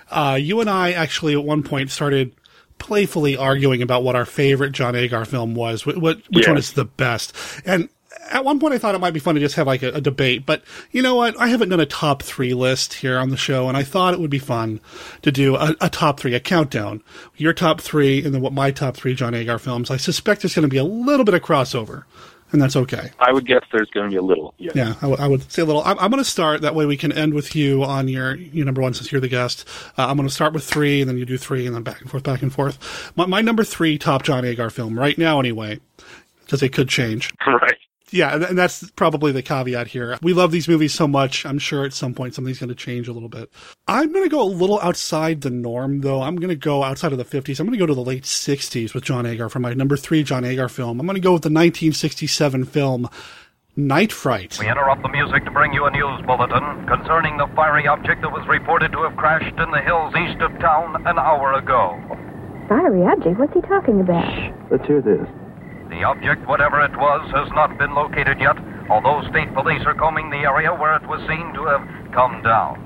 Uh, 0.10 0.38
you 0.40 0.62
and 0.62 0.70
I 0.70 0.92
actually 0.94 1.34
at 1.34 1.44
one 1.44 1.64
point 1.64 1.90
started 1.92 2.32
playfully 2.80 3.36
arguing 3.38 3.82
about 3.82 4.04
what 4.04 4.16
our 4.16 4.26
favorite 4.26 4.72
John 4.72 4.96
Agar 4.96 5.26
film 5.26 5.56
was. 5.56 5.86
What, 5.86 5.98
what 5.98 6.18
which 6.30 6.46
Yeah. 6.46 6.52
one 6.52 6.58
is 6.58 6.74
the 6.74 6.86
best? 6.86 7.34
And 7.66 7.90
at 8.30 8.44
one 8.44 8.60
point, 8.60 8.74
I 8.74 8.78
thought 8.78 8.96
it 8.96 9.00
might 9.00 9.14
be 9.14 9.20
fun 9.20 9.36
to 9.36 9.42
just 9.42 9.56
have 9.56 9.68
like 9.68 9.84
a, 9.84 9.90
a 9.90 10.02
debate. 10.02 10.46
But 10.46 10.64
you 10.92 11.02
know 11.02 11.16
what? 11.16 11.40
I 11.40 11.48
haven't 11.48 11.70
done 11.70 11.80
a 11.80 11.86
top 11.86 12.22
three 12.24 12.54
list 12.54 12.96
here 12.96 13.18
on 13.18 13.30
the 13.30 13.38
show, 13.38 13.68
and 13.68 13.78
I 13.78 13.84
thought 13.84 14.14
it 14.14 14.20
would 14.20 14.30
be 14.30 14.40
fun 14.40 14.82
to 15.22 15.32
do 15.32 15.56
a, 15.56 15.76
a 15.80 15.90
top 15.90 16.20
three, 16.20 16.34
a 16.34 16.40
countdown. 16.40 17.04
Your 17.36 17.54
top 17.54 17.80
three, 17.80 18.24
and 18.24 18.34
then 18.34 18.42
what 18.42 18.54
my 18.54 18.72
top 18.72 18.96
three 18.98 19.14
John 19.14 19.34
Agar 19.34 19.60
films. 19.60 19.90
I 19.92 19.98
suspect 19.98 20.42
there's 20.42 20.56
going 20.56 20.64
to 20.64 20.68
be 20.70 20.78
a 20.78 20.84
little 20.84 21.26
bit 21.26 21.36
of 21.36 21.42
crossover, 21.42 22.04
and 22.52 22.62
that's 22.62 22.76
okay. 22.76 23.12
I 23.20 23.32
would 23.32 23.46
guess 23.46 23.64
there's 23.72 23.90
going 23.90 24.06
to 24.06 24.12
be 24.12 24.18
a 24.18 24.22
little. 24.22 24.54
Yeah. 24.58 24.72
Yeah, 24.76 24.94
I, 24.98 25.02
w- 25.02 25.18
I 25.20 25.28
would 25.28 25.52
say 25.52 25.62
a 25.62 25.66
little. 25.66 25.84
I'm, 25.84 25.98
I'm 26.00 26.10
going 26.12 26.24
to 26.24 26.30
start 26.30 26.62
that 26.62 26.76
way 26.76 26.86
we 26.86 26.98
can 26.98 27.12
end 27.12 27.34
with 27.34 27.56
you 27.56 27.84
on 27.84 28.08
your 28.08 28.36
your 28.36 28.66
number 28.66 28.82
one 28.82 28.94
since 28.94 29.12
you're 29.12 29.22
the 29.22 29.28
guest. 29.28 29.68
Uh, 29.98 30.08
I'm 30.08 30.16
going 30.18 30.28
to 30.28 30.34
start 30.34 30.54
with 30.54 30.64
three, 30.64 31.02
and 31.02 31.10
then 31.10 31.18
you 31.18 31.26
do 31.26 31.38
three, 31.38 31.66
and 31.66 31.76
then 31.76 31.84
back 31.84 32.02
and 32.02 32.10
forth, 32.10 32.24
back 32.24 32.42
and 32.42 32.54
forth. 32.54 33.12
My, 33.16 33.26
my 33.26 33.42
number 33.42 33.64
three 33.64 33.98
top 33.98 34.24
John 34.24 34.46
Agar 34.46 34.70
film 34.70 34.98
right 34.98 35.18
now, 35.18 35.40
anyway, 35.40 35.80
because 36.46 36.64
it 36.64 36.70
could 36.74 36.90
change. 36.90 37.34
Right. 37.48 37.78
Yeah, 38.12 38.34
and- 38.36 38.44
and 38.44 38.58
that's 38.58 38.90
probably 38.92 39.32
the 39.32 39.42
caveat 39.42 39.88
here. 39.88 40.18
We 40.22 40.34
love 40.34 40.52
these 40.52 40.68
movies 40.68 40.94
so 40.94 41.08
much. 41.08 41.46
I'm 41.46 41.60
sure 41.60 41.84
at 41.86 41.94
some 41.94 42.14
point 42.14 42.34
something's 42.36 42.60
going 42.60 42.70
to 42.70 42.76
change 42.76 43.08
a 43.08 43.12
little 43.14 43.28
bit. 43.30 43.52
I'm 43.88 44.12
going 44.14 44.24
to 44.24 44.30
go 44.30 44.42
a 44.42 44.48
little 44.48 44.80
outside 44.82 45.42
the 45.42 45.50
norm, 45.50 46.02
though. 46.02 46.22
I'm 46.22 46.38
going 46.38 46.50
to 46.50 46.56
go 46.56 46.84
outside 46.84 47.12
of 47.12 47.18
the 47.18 47.26
50s. 47.26 47.60
I'm 47.60 47.66
going 47.66 47.78
to 47.78 47.82
go 47.82 47.86
to 47.86 47.94
the 47.94 48.04
late 48.04 48.24
60s 48.24 48.94
with 48.94 49.04
John 49.04 49.26
Agar 49.26 49.50
for 49.50 49.60
my 49.60 49.74
number 49.74 49.98
three 49.98 50.24
John 50.24 50.46
Agar 50.46 50.70
film. 50.70 51.00
I'm 51.00 51.06
going 51.06 51.16
to 51.16 51.22
go 51.22 51.34
with 51.34 51.42
the 51.44 51.50
1967 51.50 52.66
film 52.66 53.10
Night 53.76 54.12
Fright. 54.12 54.58
We 54.60 54.70
interrupt 54.70 55.04
the 55.04 55.10
music 55.10 55.44
to 55.46 55.52
bring 55.52 55.72
you 55.74 55.86
a 55.86 55.92
news 55.92 56.22
bulletin 56.26 56.88
concerning 56.88 57.38
the 57.38 57.48
fiery 57.56 57.88
object 57.88 58.22
that 58.22 58.32
was 58.32 58.48
reported 58.48 58.92
to 58.94 59.04
have 59.04 59.16
crashed 59.18 59.56
in 59.60 59.70
the 59.72 59.82
hills 59.82 60.16
east 60.16 60.42
of 60.42 60.52
town 60.60 60.96
an 61.06 61.20
hour 61.20 61.54
ago. 61.54 61.94
Fiery 62.70 63.04
object? 63.06 63.38
What's 63.38 63.54
he 63.54 63.62
talking 63.62 64.02
about? 64.02 64.72
Let's 64.72 64.86
hear 64.88 65.02
this. 65.02 65.28
The 65.90 66.04
object, 66.04 66.44
whatever 66.48 66.84
it 66.84 66.92
was, 67.00 67.24
has 67.32 67.48
not 67.56 67.80
been 67.80 67.96
located 67.96 68.44
yet, 68.44 68.60
although 68.92 69.24
state 69.32 69.48
police 69.56 69.82
are 69.88 69.96
combing 69.96 70.30
the 70.30 70.44
area 70.44 70.76
where 70.76 71.00
it 71.00 71.08
was 71.08 71.24
seen 71.32 71.56
to 71.56 71.64
have 71.64 71.84
come 72.12 72.44
down. 72.44 72.84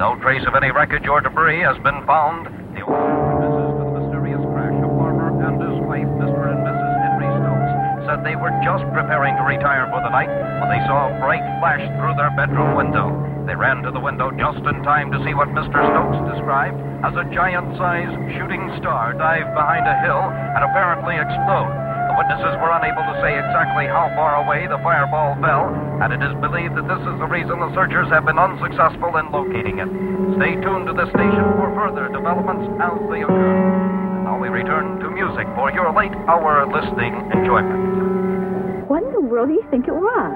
No 0.00 0.16
trace 0.24 0.46
of 0.48 0.56
any 0.56 0.72
wreckage 0.72 1.04
or 1.06 1.20
debris 1.20 1.60
has 1.60 1.76
been 1.84 2.00
found. 2.08 2.48
The 2.72 2.86
witnesses 2.88 3.68
to 3.68 3.84
the 3.84 3.90
mysterious 4.00 4.40
crash, 4.48 4.80
a 4.80 4.88
farmer 4.96 5.28
and 5.44 5.60
his 5.60 5.76
wife, 5.84 6.08
Mr. 6.16 6.42
and 6.48 6.60
Mrs. 6.64 6.92
Henry 7.04 7.28
Stokes, 7.36 7.72
said 8.08 8.18
they 8.24 8.38
were 8.38 8.54
just 8.64 8.86
preparing 8.96 9.36
to 9.36 9.44
retire 9.44 9.84
for 9.92 10.00
the 10.00 10.08
night 10.08 10.32
when 10.32 10.72
they 10.72 10.80
saw 10.88 11.12
a 11.12 11.18
bright 11.20 11.44
flash 11.60 11.84
through 12.00 12.16
their 12.16 12.32
bedroom 12.32 12.78
window. 12.80 13.12
They 13.44 13.60
ran 13.60 13.84
to 13.84 13.92
the 13.92 14.00
window 14.00 14.32
just 14.32 14.64
in 14.64 14.80
time 14.88 15.12
to 15.12 15.20
see 15.20 15.36
what 15.36 15.52
Mr. 15.52 15.84
Stokes 15.84 16.20
described 16.32 16.80
as 17.04 17.12
a 17.12 17.28
giant-sized 17.28 18.16
shooting 18.40 18.72
star 18.80 19.12
dive 19.12 19.52
behind 19.52 19.84
a 19.84 20.00
hill 20.00 20.32
and 20.32 20.64
apparently 20.64 21.16
explode. 21.20 21.87
The 22.08 22.16
witnesses 22.16 22.56
were 22.64 22.72
unable 22.72 23.04
to 23.04 23.20
say 23.20 23.36
exactly 23.36 23.84
how 23.84 24.08
far 24.16 24.40
away 24.40 24.64
the 24.64 24.80
fireball 24.80 25.36
fell, 25.44 25.68
and 26.00 26.08
it 26.08 26.24
is 26.24 26.32
believed 26.40 26.72
that 26.80 26.88
this 26.88 27.04
is 27.04 27.16
the 27.20 27.28
reason 27.28 27.60
the 27.60 27.68
searchers 27.76 28.08
have 28.08 28.24
been 28.24 28.40
unsuccessful 28.40 29.20
in 29.20 29.28
locating 29.28 29.76
it. 29.76 29.92
Stay 30.40 30.56
tuned 30.56 30.88
to 30.88 30.96
the 30.96 31.04
station 31.12 31.44
for 31.60 31.68
further 31.76 32.08
developments 32.08 32.64
as 32.80 32.96
they 33.12 33.28
occur. 33.28 33.60
And 33.60 34.24
now 34.24 34.40
we 34.40 34.48
return 34.48 34.96
to 35.04 35.12
music 35.12 35.44
for 35.52 35.68
your 35.68 35.92
late 35.92 36.16
hour 36.24 36.64
listening 36.64 37.12
enjoyment. 37.28 38.88
What 38.88 39.04
in 39.04 39.12
the 39.12 39.20
world 39.20 39.52
do 39.52 39.60
you 39.60 39.66
think 39.68 39.84
it 39.84 39.92
was? 39.92 40.32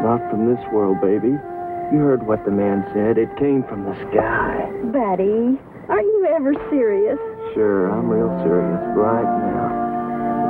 Not 0.00 0.24
from 0.32 0.48
this 0.48 0.64
world, 0.72 0.96
baby. 1.04 1.36
You 1.92 2.00
heard 2.08 2.24
what 2.24 2.40
the 2.48 2.56
man 2.56 2.88
said. 2.96 3.20
It 3.20 3.28
came 3.36 3.68
from 3.68 3.84
the 3.84 3.92
sky. 4.08 4.64
Betty, 4.96 5.60
aren't 5.92 6.08
you 6.08 6.24
ever 6.32 6.56
serious? 6.72 7.20
Sure, 7.52 7.92
I'm 7.92 8.08
real 8.08 8.32
serious 8.40 8.80
right 8.96 9.28
now 9.44 9.95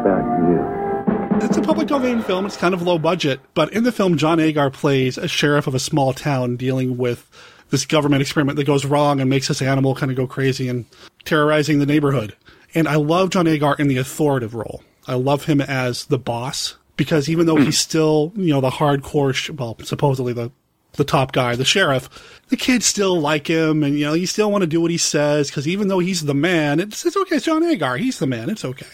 about 0.07 1.41
you. 1.41 1.47
It's 1.47 1.57
a 1.57 1.63
public 1.63 1.89
domain 1.89 2.23
film. 2.23 2.47
It's 2.47 2.57
kind 2.57 2.75
of 2.75 2.83
low 2.83 2.99
budget, 2.99 3.41
but 3.55 3.73
in 3.73 3.85
the 3.85 3.93
film, 3.93 4.17
John 4.17 4.41
Agar 4.41 4.71
plays 4.71 5.19
a 5.19 5.29
sheriff 5.29 5.67
of 5.67 5.75
a 5.75 5.79
small 5.79 6.13
town 6.13 6.57
dealing 6.57 6.97
with 6.97 7.29
this 7.71 7.85
government 7.85 8.23
experiment 8.23 8.57
that 8.57 8.65
goes 8.65 8.87
wrong 8.87 9.21
and 9.21 9.29
makes 9.29 9.49
this 9.49 9.61
animal 9.61 9.95
kind 9.95 10.11
of 10.11 10.17
go 10.17 10.27
crazy 10.27 10.69
and 10.69 10.87
terrorizing 11.25 11.79
the 11.79 11.87
neighborhood. 11.87 12.37
And 12.75 12.89
I 12.89 12.97
love 12.97 13.31
John 13.31 13.47
Agar 13.47 13.77
in 13.79 13.89
the 13.89 13.97
authoritative 13.99 14.55
role. 14.55 14.83
I 15.07 15.15
love 15.15 15.45
him 15.45 15.61
as 15.61 16.07
the 16.07 16.19
boss 16.19 16.77
because 16.97 17.29
even 17.29 17.47
though 17.47 17.57
he's 17.57 17.79
still, 17.79 18.33
you 18.37 18.53
know, 18.53 18.61
the 18.61 18.71
hardcore, 18.71 19.35
sh- 19.35 19.51
well, 19.51 19.77
supposedly 19.83 20.33
the 20.33 20.53
the 20.95 21.05
top 21.05 21.33
guy, 21.33 21.55
the 21.55 21.65
sheriff, 21.65 22.41
the 22.49 22.57
kids 22.57 22.87
still 22.87 23.21
like 23.21 23.49
him, 23.49 23.83
and 23.83 23.99
you 23.99 24.07
know, 24.07 24.15
you 24.15 24.27
still 24.27 24.51
want 24.51 24.63
to 24.63 24.67
do 24.67 24.81
what 24.81 24.91
he 24.91 24.97
says 24.97 25.51
because 25.51 25.69
even 25.69 25.89
though 25.89 25.99
he's 25.99 26.25
the 26.25 26.33
man, 26.33 26.81
it's, 26.81 27.05
it's 27.05 27.19
okay. 27.19 27.37
It's 27.37 27.45
John 27.45 27.63
Agar. 27.63 27.99
He's 27.99 28.19
the 28.19 28.27
man. 28.27 28.49
It's 28.49 28.65
okay 28.65 28.87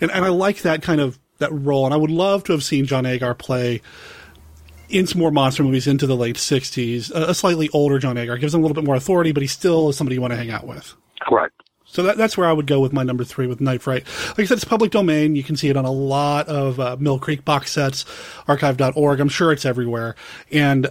and, 0.00 0.10
and 0.10 0.24
I 0.24 0.28
like 0.28 0.62
that 0.62 0.82
kind 0.82 1.00
of 1.00 1.18
that 1.38 1.52
role. 1.52 1.84
And 1.84 1.94
I 1.94 1.96
would 1.96 2.10
love 2.10 2.44
to 2.44 2.52
have 2.52 2.64
seen 2.64 2.86
John 2.86 3.06
Agar 3.06 3.34
play 3.34 3.80
in 4.88 5.06
some 5.06 5.20
more 5.20 5.30
monster 5.30 5.62
movies 5.62 5.86
into 5.86 6.06
the 6.06 6.16
late 6.16 6.36
'60s. 6.36 7.10
A, 7.14 7.30
a 7.30 7.34
slightly 7.34 7.68
older 7.72 7.98
John 7.98 8.16
Agar 8.16 8.38
gives 8.38 8.54
him 8.54 8.60
a 8.60 8.62
little 8.62 8.74
bit 8.74 8.84
more 8.84 8.96
authority, 8.96 9.32
but 9.32 9.42
he 9.42 9.46
still 9.46 9.88
is 9.88 9.96
somebody 9.96 10.14
you 10.14 10.20
want 10.20 10.32
to 10.32 10.36
hang 10.36 10.50
out 10.50 10.66
with. 10.66 10.94
Correct. 11.20 11.54
So 11.90 12.02
that, 12.02 12.18
that's 12.18 12.36
where 12.36 12.46
I 12.46 12.52
would 12.52 12.66
go 12.66 12.80
with 12.80 12.92
my 12.92 13.02
number 13.02 13.24
three 13.24 13.46
with 13.46 13.62
Night 13.62 13.80
Fright. 13.80 14.04
Like 14.28 14.40
I 14.40 14.44
said, 14.44 14.58
it's 14.58 14.64
public 14.64 14.90
domain. 14.90 15.34
You 15.34 15.42
can 15.42 15.56
see 15.56 15.70
it 15.70 15.76
on 15.76 15.86
a 15.86 15.90
lot 15.90 16.46
of 16.46 16.78
uh, 16.78 16.96
Mill 17.00 17.18
Creek 17.18 17.46
box 17.46 17.72
sets, 17.72 18.04
archive.org. 18.46 19.20
I'm 19.20 19.30
sure 19.30 19.52
it's 19.52 19.64
everywhere. 19.64 20.14
And 20.52 20.88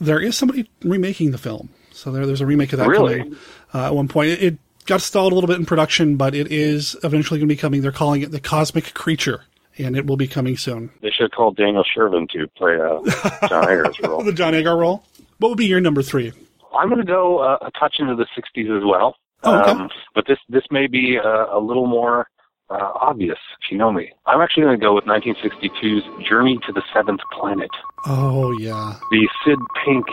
there 0.00 0.18
is 0.18 0.38
somebody 0.38 0.70
remaking 0.82 1.32
the 1.32 1.38
film. 1.38 1.68
So 1.92 2.10
there, 2.10 2.24
there's 2.24 2.40
a 2.40 2.46
remake 2.46 2.72
of 2.72 2.78
that 2.78 2.88
Really? 2.88 3.18
coming 3.18 3.36
uh, 3.74 3.86
at 3.86 3.94
one 3.94 4.08
point. 4.08 4.30
It, 4.30 4.42
it 4.42 4.58
got 4.86 5.00
stalled 5.00 5.32
a 5.32 5.34
little 5.34 5.48
bit 5.48 5.58
in 5.58 5.66
production, 5.66 6.16
but 6.16 6.34
it 6.34 6.50
is 6.50 6.96
eventually 7.04 7.38
going 7.40 7.48
to 7.48 7.54
be 7.54 7.60
coming. 7.60 7.82
They're 7.82 7.92
calling 7.92 8.22
it 8.22 8.30
the 8.30 8.40
Cosmic 8.40 8.94
Creature, 8.94 9.42
and 9.78 9.96
it 9.96 10.06
will 10.06 10.16
be 10.16 10.28
coming 10.28 10.56
soon. 10.56 10.90
They 11.02 11.10
should 11.10 11.32
call 11.32 11.52
Daniel 11.52 11.84
Shervin 11.84 12.28
to 12.30 12.46
play 12.56 12.74
uh, 12.76 13.48
John 13.48 13.68
Agar's 13.68 13.98
role. 14.02 14.22
the 14.22 14.32
John 14.32 14.54
Agar 14.54 14.76
role. 14.76 15.04
What 15.38 15.48
would 15.50 15.58
be 15.58 15.66
your 15.66 15.80
number 15.80 16.02
three? 16.02 16.32
I'm 16.76 16.88
going 16.88 17.00
to 17.00 17.06
go 17.06 17.38
uh, 17.38 17.58
a 17.62 17.70
touch 17.78 17.96
into 17.98 18.14
the 18.14 18.26
60s 18.36 18.76
as 18.76 18.84
well. 18.84 19.16
Oh, 19.42 19.58
okay. 19.60 19.70
Um, 19.70 19.88
but 20.14 20.26
this 20.26 20.38
this 20.50 20.64
may 20.70 20.86
be 20.86 21.18
uh, 21.18 21.46
a 21.50 21.58
little 21.58 21.86
more 21.86 22.28
uh, 22.68 22.92
obvious 23.00 23.38
if 23.64 23.72
you 23.72 23.78
know 23.78 23.90
me. 23.90 24.12
I'm 24.26 24.40
actually 24.42 24.64
going 24.64 24.78
to 24.78 24.84
go 24.84 24.94
with 24.94 25.04
1962's 25.04 26.28
Journey 26.28 26.58
to 26.66 26.72
the 26.72 26.82
Seventh 26.92 27.20
Planet, 27.32 27.70
Oh 28.06 28.52
yeah, 28.58 28.96
the 29.10 29.28
Sid 29.44 29.58
Pink 29.84 30.06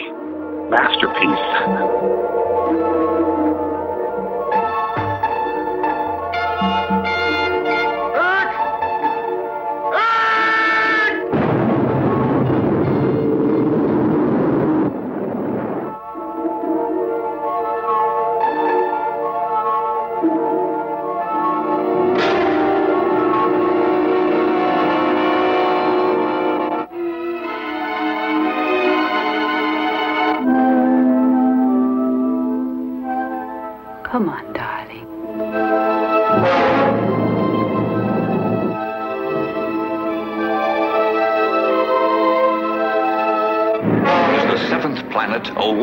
masterpiece. 0.70 3.07
Come 6.60 7.07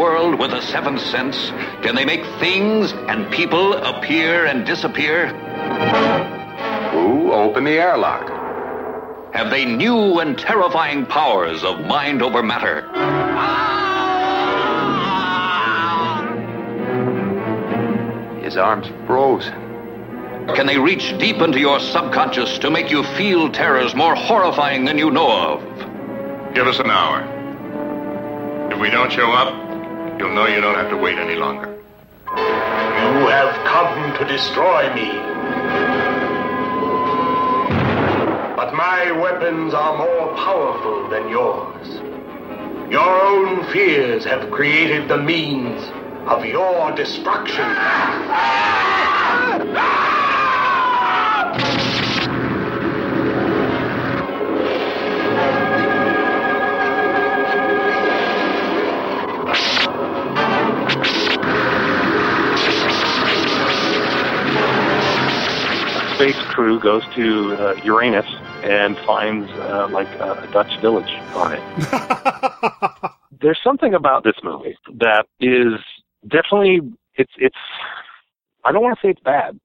world 0.05 0.39
with 0.39 0.53
a 0.53 0.61
seventh 0.61 1.01
sense? 1.01 1.49
Can 1.83 1.95
they 1.95 2.05
make 2.05 2.23
things 2.39 2.93
and 2.93 3.33
people 3.33 3.73
appear 3.73 4.45
and 4.45 4.67
disappear? 4.67 5.29
Who 6.93 7.33
opened 7.33 7.67
the 7.67 7.79
airlock? 7.79 8.29
Have 9.33 9.49
they 9.49 9.65
new 9.65 10.21
and 10.21 10.37
terrifying 10.39 11.07
powers 11.07 11.65
of 11.65 11.87
mind 11.87 12.21
over 12.21 12.43
matter? 12.43 12.83
His 18.43 18.59
arms 18.59 18.87
frozen. 19.07 19.55
Can 20.55 20.67
they 20.67 20.79
reach 20.79 21.17
deep 21.19 21.37
into 21.37 21.59
your 21.59 21.81
subconscious 21.81 22.59
to 22.59 22.69
make 22.71 22.91
you 22.91 23.05
feel 23.17 23.51
terrors 23.51 23.95
more 23.95 24.15
horrifying 24.15 24.85
than 24.85 24.99
you 24.99 25.11
know 25.11 25.31
of? 25.31 26.55
Give 26.55 26.67
us 26.67 26.79
an 26.79 26.91
hour. 26.91 27.23
If 28.71 28.79
we 28.79 28.91
don't 28.91 29.11
show 29.11 29.33
up, 29.33 29.64
you'll 30.25 30.35
know 30.35 30.47
you 30.47 30.61
don't 30.61 30.75
have 30.75 30.89
to 30.89 30.97
wait 30.97 31.19
any 31.19 31.35
longer. 31.35 31.71
You 32.29 33.27
have 33.29 33.55
come 33.67 34.17
to 34.19 34.25
destroy 34.25 34.93
me. 34.95 35.11
But 38.57 38.73
my 38.73 39.13
weapons 39.13 39.75
are 39.75 39.99
more 39.99 40.35
powerful 40.37 41.11
than 41.11 41.29
yours. 41.29 41.89
Your 42.91 43.03
own 43.03 43.71
fears 43.71 44.25
have 44.25 44.51
created 44.51 45.09
the 45.09 45.19
means 45.19 45.83
of 46.27 46.47
your 46.47 46.93
destruction. 46.93 47.67
Space 66.31 66.43
crew 66.55 66.81
goes 66.81 67.03
to 67.15 67.53
uh, 67.55 67.75
Uranus 67.85 68.25
and 68.63 68.97
finds 69.07 69.51
uh, 69.53 69.89
like 69.91 70.09
a, 70.21 70.33
a 70.49 70.53
Dutch 70.53 70.81
village 70.81 71.11
on 71.35 71.53
it. 71.53 73.11
There's 73.43 73.59
something 73.63 73.93
about 73.93 74.25
this 74.25 74.37
movie 74.43 74.77
that 75.01 75.27
is 75.39 75.75
definitely 76.27 76.81
it's 77.17 77.33
it's 77.37 77.57
I 78.65 78.73
don't 78.73 78.83
want 78.83 78.99
to 78.99 79.07
say 79.07 79.11
it's 79.11 79.21
bad 79.21 79.59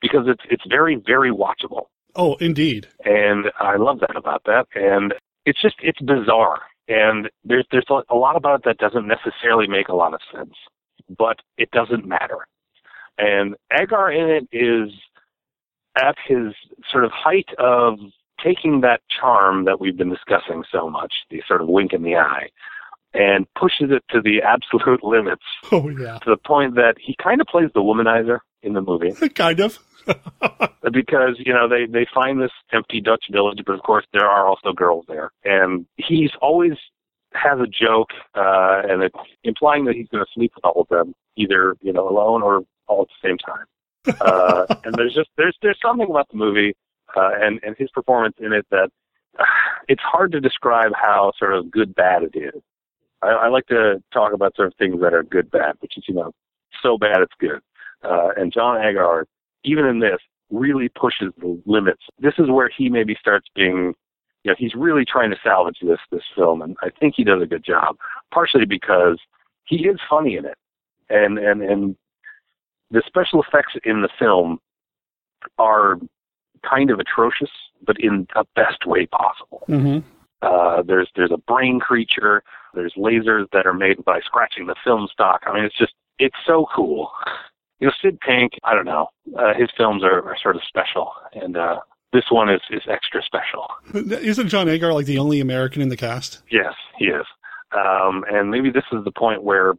because 0.00 0.22
it's 0.28 0.42
it's 0.50 0.64
very 0.68 0.96
very 1.06 1.30
watchable 1.30 1.86
Oh, 2.16 2.36
indeed. 2.36 2.88
and 3.04 3.46
I 3.60 3.76
love 3.76 4.00
that 4.00 4.16
about 4.16 4.44
that 4.46 4.66
and 4.74 5.12
it's 5.44 5.60
just 5.60 5.74
it's 5.82 6.00
bizarre 6.00 6.62
and 6.88 7.28
there's 7.44 7.66
there's 7.70 7.84
a 8.08 8.14
lot 8.14 8.36
about 8.36 8.60
it 8.60 8.64
that 8.64 8.78
doesn't 8.78 9.06
necessarily 9.06 9.66
make 9.68 9.88
a 9.88 9.94
lot 9.94 10.14
of 10.14 10.20
sense 10.34 10.54
but 11.18 11.40
it 11.58 11.70
doesn't 11.70 12.06
matter 12.06 12.46
and 13.18 13.56
Agar 13.78 14.10
in 14.10 14.30
it 14.30 14.48
is 14.56 14.90
at 15.98 16.16
his 16.26 16.54
sort 16.90 17.04
of 17.04 17.10
height 17.12 17.48
of 17.58 17.98
taking 18.42 18.80
that 18.82 19.00
charm 19.08 19.64
that 19.64 19.80
we've 19.80 19.96
been 19.96 20.10
discussing 20.10 20.64
so 20.70 20.88
much, 20.88 21.12
the 21.30 21.42
sort 21.46 21.60
of 21.60 21.68
wink 21.68 21.92
in 21.92 22.02
the 22.02 22.16
eye, 22.16 22.48
and 23.14 23.46
pushes 23.54 23.90
it 23.90 24.04
to 24.10 24.20
the 24.20 24.40
absolute 24.42 25.02
limits 25.04 25.42
Oh 25.72 25.88
yeah, 25.88 26.18
to 26.18 26.30
the 26.30 26.36
point 26.36 26.74
that 26.76 26.94
he 27.00 27.16
kind 27.22 27.40
of 27.40 27.46
plays 27.46 27.70
the 27.74 27.80
womanizer 27.80 28.38
in 28.62 28.72
the 28.74 28.82
movie 28.82 29.12
kind 29.34 29.60
of. 29.60 29.78
because 30.92 31.36
you 31.38 31.52
know 31.52 31.68
they 31.68 31.84
they 31.86 32.06
find 32.14 32.40
this 32.40 32.52
empty 32.72 33.00
Dutch 33.00 33.24
village, 33.30 33.60
but 33.66 33.74
of 33.74 33.82
course 33.82 34.06
there 34.12 34.26
are 34.26 34.46
also 34.46 34.72
girls 34.72 35.04
there, 35.06 35.30
and 35.44 35.84
he's 35.96 36.30
always 36.40 36.72
has 37.34 37.58
a 37.60 37.66
joke, 37.66 38.08
uh, 38.34 38.80
and 38.88 39.02
it's 39.02 39.14
implying 39.44 39.84
that 39.84 39.94
he's 39.94 40.08
going 40.08 40.24
to 40.24 40.30
sleep 40.32 40.52
with 40.54 40.64
all 40.64 40.80
of 40.80 40.88
them, 40.88 41.14
either 41.36 41.76
you 41.82 41.92
know 41.92 42.08
alone 42.08 42.42
or 42.42 42.62
all 42.86 43.02
at 43.02 43.08
the 43.08 43.28
same 43.28 43.36
time. 43.38 43.66
Uh, 44.20 44.66
and 44.84 44.94
there's 44.94 45.14
just 45.14 45.30
there's 45.36 45.56
there's 45.62 45.78
something 45.82 46.08
about 46.08 46.28
the 46.30 46.36
movie 46.36 46.74
uh, 47.16 47.30
and 47.40 47.60
and 47.62 47.76
his 47.76 47.90
performance 47.90 48.36
in 48.38 48.52
it 48.52 48.66
that 48.70 48.90
uh, 49.38 49.44
it's 49.88 50.02
hard 50.02 50.32
to 50.32 50.40
describe 50.40 50.92
how 50.94 51.32
sort 51.38 51.54
of 51.54 51.70
good 51.70 51.94
bad 51.94 52.22
it 52.22 52.36
is. 52.36 52.62
I, 53.22 53.28
I 53.28 53.48
like 53.48 53.66
to 53.66 54.02
talk 54.12 54.32
about 54.32 54.54
sort 54.56 54.68
of 54.68 54.74
things 54.78 55.00
that 55.00 55.14
are 55.14 55.22
good 55.22 55.50
bad, 55.50 55.76
which 55.80 55.96
is 55.96 56.04
you 56.08 56.14
know 56.14 56.32
so 56.82 56.98
bad 56.98 57.20
it's 57.20 57.34
good. 57.38 57.60
Uh, 58.02 58.28
and 58.36 58.52
John 58.52 58.80
Agar, 58.80 59.26
even 59.64 59.84
in 59.84 59.98
this, 59.98 60.18
really 60.50 60.88
pushes 60.88 61.32
the 61.38 61.60
limits. 61.66 62.02
This 62.18 62.34
is 62.38 62.48
where 62.48 62.70
he 62.74 62.88
maybe 62.88 63.16
starts 63.18 63.48
being, 63.54 63.94
you 64.44 64.52
know, 64.52 64.54
he's 64.56 64.74
really 64.74 65.04
trying 65.04 65.30
to 65.30 65.36
salvage 65.42 65.78
this 65.82 65.98
this 66.10 66.22
film, 66.34 66.62
and 66.62 66.76
I 66.82 66.90
think 66.90 67.14
he 67.16 67.24
does 67.24 67.42
a 67.42 67.46
good 67.46 67.64
job. 67.64 67.96
Partially 68.32 68.64
because 68.64 69.18
he 69.64 69.86
is 69.86 69.98
funny 70.08 70.36
in 70.36 70.44
it, 70.44 70.56
and 71.10 71.38
and 71.38 71.62
and 71.62 71.96
the 72.90 73.02
special 73.06 73.42
effects 73.42 73.74
in 73.84 74.02
the 74.02 74.08
film 74.18 74.58
are 75.58 75.98
kind 76.68 76.90
of 76.90 76.98
atrocious, 76.98 77.50
but 77.86 77.96
in 78.00 78.26
the 78.34 78.44
best 78.54 78.86
way 78.86 79.06
possible. 79.06 79.62
Mm-hmm. 79.68 79.98
Uh, 80.40 80.82
there's 80.82 81.08
there's 81.16 81.32
a 81.32 81.38
brain 81.38 81.80
creature. 81.80 82.42
There's 82.74 82.94
lasers 82.96 83.46
that 83.52 83.66
are 83.66 83.74
made 83.74 84.04
by 84.04 84.20
scratching 84.24 84.66
the 84.66 84.76
film 84.84 85.08
stock. 85.12 85.42
I 85.46 85.54
mean, 85.54 85.64
it's 85.64 85.76
just 85.76 85.94
it's 86.18 86.36
so 86.46 86.66
cool. 86.74 87.10
You 87.80 87.88
know, 87.88 87.92
Sid 88.02 88.20
Pink. 88.20 88.52
I 88.64 88.74
don't 88.74 88.84
know. 88.84 89.08
Uh, 89.36 89.54
his 89.54 89.68
films 89.76 90.02
are, 90.02 90.22
are 90.22 90.36
sort 90.40 90.56
of 90.56 90.62
special, 90.66 91.12
and 91.32 91.56
uh, 91.56 91.78
this 92.12 92.24
one 92.30 92.48
is 92.48 92.60
is 92.70 92.82
extra 92.88 93.20
special. 93.22 93.66
Isn't 93.94 94.48
John 94.48 94.68
Agar 94.68 94.92
like 94.92 95.06
the 95.06 95.18
only 95.18 95.40
American 95.40 95.82
in 95.82 95.88
the 95.88 95.96
cast? 95.96 96.40
Yes, 96.50 96.74
he 96.98 97.06
is. 97.06 97.26
Um, 97.72 98.24
and 98.30 98.50
maybe 98.50 98.70
this 98.70 98.84
is 98.92 99.04
the 99.04 99.12
point 99.12 99.42
where, 99.42 99.74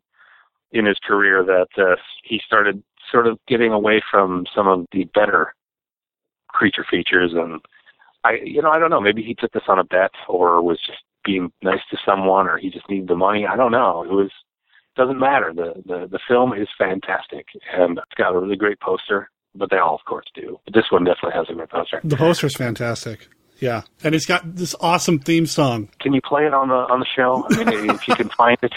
in 0.72 0.86
his 0.86 0.99
career, 1.05 1.43
that 1.43 1.82
uh, 1.82 1.95
he 2.24 2.39
started 2.45 2.84
sort 3.12 3.28
of 3.28 3.38
getting 3.47 3.72
away 3.72 4.01
from 4.10 4.45
some 4.55 4.68
of 4.68 4.86
the 4.91 5.05
better 5.14 5.53
creature 6.47 6.86
features. 6.89 7.32
And 7.34 7.62
I, 8.24 8.39
you 8.43 8.62
know, 8.62 8.72
I 8.72 8.80
don't 8.80 8.89
know. 8.89 9.01
Maybe 9.01 9.24
he 9.24 9.34
took 9.34 9.51
this 9.51 9.64
on 9.68 9.80
a 9.80 9.84
bet, 9.84 10.12
or 10.28 10.62
was 10.62 10.80
just 10.86 10.99
being 11.24 11.51
nice 11.62 11.82
to 11.91 11.97
someone, 12.05 12.47
or 12.47 12.57
he 12.57 12.70
just 12.70 12.89
needed 12.89 13.07
the 13.07 13.16
money. 13.16 13.45
I 13.45 13.55
don't 13.55 13.72
know. 13.72 14.03
It 14.03 14.12
was 14.12 14.32
doesn't 14.95 15.20
matter. 15.20 15.51
The 15.55 15.82
the 15.86 16.07
the 16.07 16.20
film 16.28 16.53
is 16.53 16.68
fantastic, 16.78 17.47
and 17.74 17.97
it's 17.97 18.16
got 18.18 18.36
a 18.36 18.39
really 18.39 18.57
great 18.57 18.80
poster. 18.80 19.30
But 19.55 19.72
they 19.72 19.78
all, 19.78 19.95
of 19.95 20.05
course, 20.05 20.26
do. 20.36 20.60
But 20.66 20.76
this 20.76 20.86
one 20.91 21.05
definitely 21.05 21.32
has 21.34 21.47
a 21.49 21.53
great 21.53 21.70
poster. 21.70 22.01
The 22.03 22.18
poster's 22.18 22.55
fantastic. 22.55 23.28
Yeah, 23.60 23.82
and 24.03 24.14
it's 24.16 24.26
got 24.26 24.55
this 24.55 24.76
awesome 24.80 25.20
theme 25.20 25.45
song. 25.45 25.89
Can 25.99 26.14
you 26.14 26.22
play 26.22 26.45
it 26.45 26.53
on 26.53 26.70
the 26.70 26.76
on 26.76 26.99
the 26.99 27.07
show? 27.16 27.45
I 27.49 27.64
mean, 27.64 27.89
if 27.89 28.07
you 28.07 28.16
can 28.16 28.30
find 28.30 28.57
it, 28.62 28.74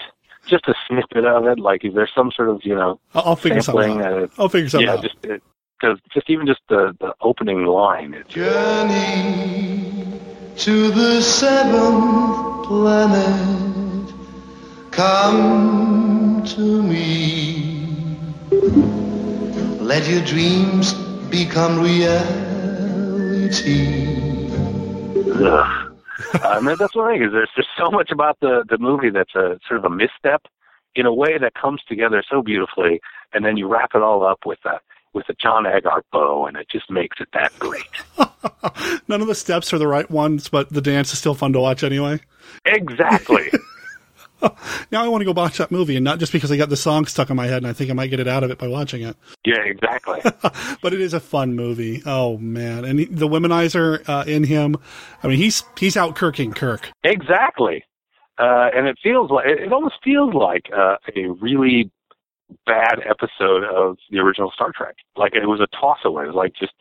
just 0.46 0.66
a 0.68 0.74
snippet 0.86 1.24
of 1.24 1.46
it. 1.46 1.58
Like, 1.58 1.84
is 1.84 1.94
there 1.94 2.08
some 2.14 2.30
sort 2.34 2.48
of 2.50 2.60
you 2.64 2.74
know 2.74 3.00
I'll, 3.14 3.22
I'll 3.26 3.36
figure 3.36 3.60
something 3.60 4.00
sampling? 4.00 4.22
out. 4.22 4.32
I'll 4.38 4.48
figure 4.48 4.68
something 4.68 4.88
yeah, 4.88 4.94
out. 4.94 5.02
just 5.02 5.16
uh, 5.24 5.38
because 5.80 5.98
just 6.12 6.28
even 6.30 6.46
just 6.46 6.60
the 6.68 6.96
the 7.00 7.14
opening 7.20 7.64
line. 7.66 8.14
It's 8.14 8.32
Journey 8.32 10.20
to 10.56 10.90
the 10.90 11.22
seventh 11.22 12.66
planet. 12.66 14.14
Come 14.90 16.22
come 16.42 16.56
to 16.56 16.82
me. 16.82 18.16
Let 19.80 20.08
your 20.08 20.24
dreams 20.24 20.94
become 21.30 21.80
reality. 21.80 22.16
Ugh. 25.34 25.81
I 26.44 26.60
mean, 26.60 26.76
that's 26.78 26.94
one 26.94 27.12
thing 27.12 27.22
is 27.22 27.32
there's 27.32 27.50
there's 27.56 27.68
so 27.76 27.90
much 27.90 28.10
about 28.10 28.38
the 28.40 28.64
the 28.68 28.78
movie 28.78 29.10
that's 29.10 29.34
a 29.34 29.58
sort 29.66 29.78
of 29.78 29.84
a 29.84 29.90
misstep 29.90 30.42
in 30.94 31.06
a 31.06 31.14
way 31.14 31.38
that 31.38 31.54
comes 31.54 31.82
together 31.88 32.22
so 32.28 32.42
beautifully, 32.42 33.00
and 33.32 33.44
then 33.44 33.56
you 33.56 33.66
wrap 33.68 33.90
it 33.94 34.02
all 34.02 34.26
up 34.26 34.40
with 34.44 34.58
a 34.64 34.80
with 35.14 35.28
a 35.28 35.34
John 35.34 35.66
Agar 35.66 36.04
bow, 36.12 36.46
and 36.46 36.56
it 36.56 36.68
just 36.70 36.90
makes 36.90 37.18
it 37.20 37.28
that 37.34 37.52
great. 37.58 37.84
None 39.08 39.20
of 39.20 39.26
the 39.26 39.34
steps 39.34 39.72
are 39.72 39.78
the 39.78 39.86
right 39.86 40.10
ones, 40.10 40.48
but 40.48 40.70
the 40.70 40.80
dance 40.80 41.12
is 41.12 41.18
still 41.18 41.34
fun 41.34 41.52
to 41.52 41.60
watch 41.60 41.82
anyway. 41.84 42.20
Exactly. 42.64 43.50
Now 44.90 45.04
I 45.04 45.08
want 45.08 45.22
to 45.22 45.24
go 45.24 45.32
watch 45.32 45.58
that 45.58 45.70
movie, 45.70 45.96
and 45.96 46.04
not 46.04 46.18
just 46.18 46.32
because 46.32 46.52
I 46.52 46.56
got 46.56 46.68
the 46.68 46.76
song 46.76 47.06
stuck 47.06 47.30
in 47.30 47.36
my 47.36 47.46
head 47.46 47.58
and 47.58 47.66
I 47.66 47.72
think 47.72 47.90
I 47.90 47.94
might 47.94 48.08
get 48.08 48.20
it 48.20 48.28
out 48.28 48.44
of 48.44 48.50
it 48.50 48.58
by 48.58 48.68
watching 48.68 49.02
it. 49.02 49.16
yeah, 49.46 49.62
exactly. 49.64 50.20
but 50.82 50.92
it 50.92 51.00
is 51.00 51.14
a 51.14 51.20
fun 51.20 51.54
movie. 51.54 52.02
Oh 52.04 52.36
man, 52.38 52.84
and 52.84 52.98
he, 52.98 53.04
the 53.06 53.28
womanizer 53.28 54.06
uh, 54.08 54.24
in 54.26 54.44
him. 54.44 54.76
I 55.22 55.28
mean, 55.28 55.38
he's 55.38 55.64
he's 55.78 55.96
out 55.96 56.14
Kirking 56.16 56.54
Kirk. 56.54 56.90
Exactly. 57.04 57.84
Uh, 58.38 58.68
and 58.74 58.86
it 58.86 58.98
feels 59.02 59.30
like 59.30 59.46
it, 59.46 59.60
it 59.60 59.72
almost 59.72 59.94
feels 60.02 60.34
like 60.34 60.64
uh, 60.76 60.96
a 61.16 61.28
really 61.40 61.90
bad 62.66 63.00
episode 63.08 63.64
of 63.64 63.96
the 64.10 64.18
original 64.18 64.50
Star 64.52 64.72
Trek. 64.74 64.96
Like 65.16 65.34
it 65.34 65.46
was 65.46 65.60
a 65.60 65.68
toss 65.76 65.98
away. 66.04 66.24
It 66.24 66.28
was 66.28 66.36
like 66.36 66.52
just 66.54 66.72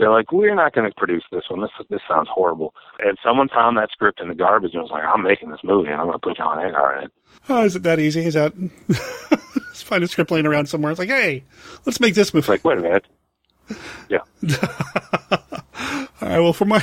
they're 0.00 0.10
like, 0.10 0.32
we're 0.32 0.54
not 0.54 0.74
going 0.74 0.88
to 0.88 0.94
produce 0.96 1.24
this 1.30 1.44
one. 1.50 1.60
This 1.60 1.70
this 1.90 2.00
sounds 2.08 2.28
horrible. 2.32 2.74
And 2.98 3.18
someone 3.22 3.48
found 3.48 3.76
that 3.76 3.90
script 3.92 4.20
in 4.20 4.28
the 4.28 4.34
garbage 4.34 4.72
and 4.72 4.82
was 4.82 4.90
like, 4.90 5.04
I'm 5.04 5.22
making 5.22 5.50
this 5.50 5.60
movie 5.62 5.90
and 5.90 6.00
I'm 6.00 6.06
going 6.06 6.18
to 6.18 6.26
put 6.26 6.38
John 6.38 6.58
Agar 6.58 6.98
in 6.98 7.04
it. 7.04 7.12
Oh, 7.48 7.64
is 7.64 7.76
it 7.76 7.82
that 7.82 8.00
easy? 8.00 8.24
Is 8.24 8.34
that? 8.34 8.54
Let's 8.88 9.82
find 9.82 10.02
a 10.02 10.08
script 10.08 10.30
laying 10.30 10.46
around 10.46 10.66
somewhere. 10.66 10.90
It's 10.90 10.98
like, 10.98 11.10
hey, 11.10 11.44
let's 11.86 12.00
make 12.00 12.14
this 12.14 12.34
movie. 12.34 12.42
It's 12.42 12.48
like, 12.48 12.64
wait 12.64 12.78
a 12.78 12.82
minute. 12.82 13.06
Yeah. 14.08 14.18
All 16.20 16.28
right. 16.28 16.40
Well, 16.40 16.52
for 16.52 16.64
my 16.64 16.80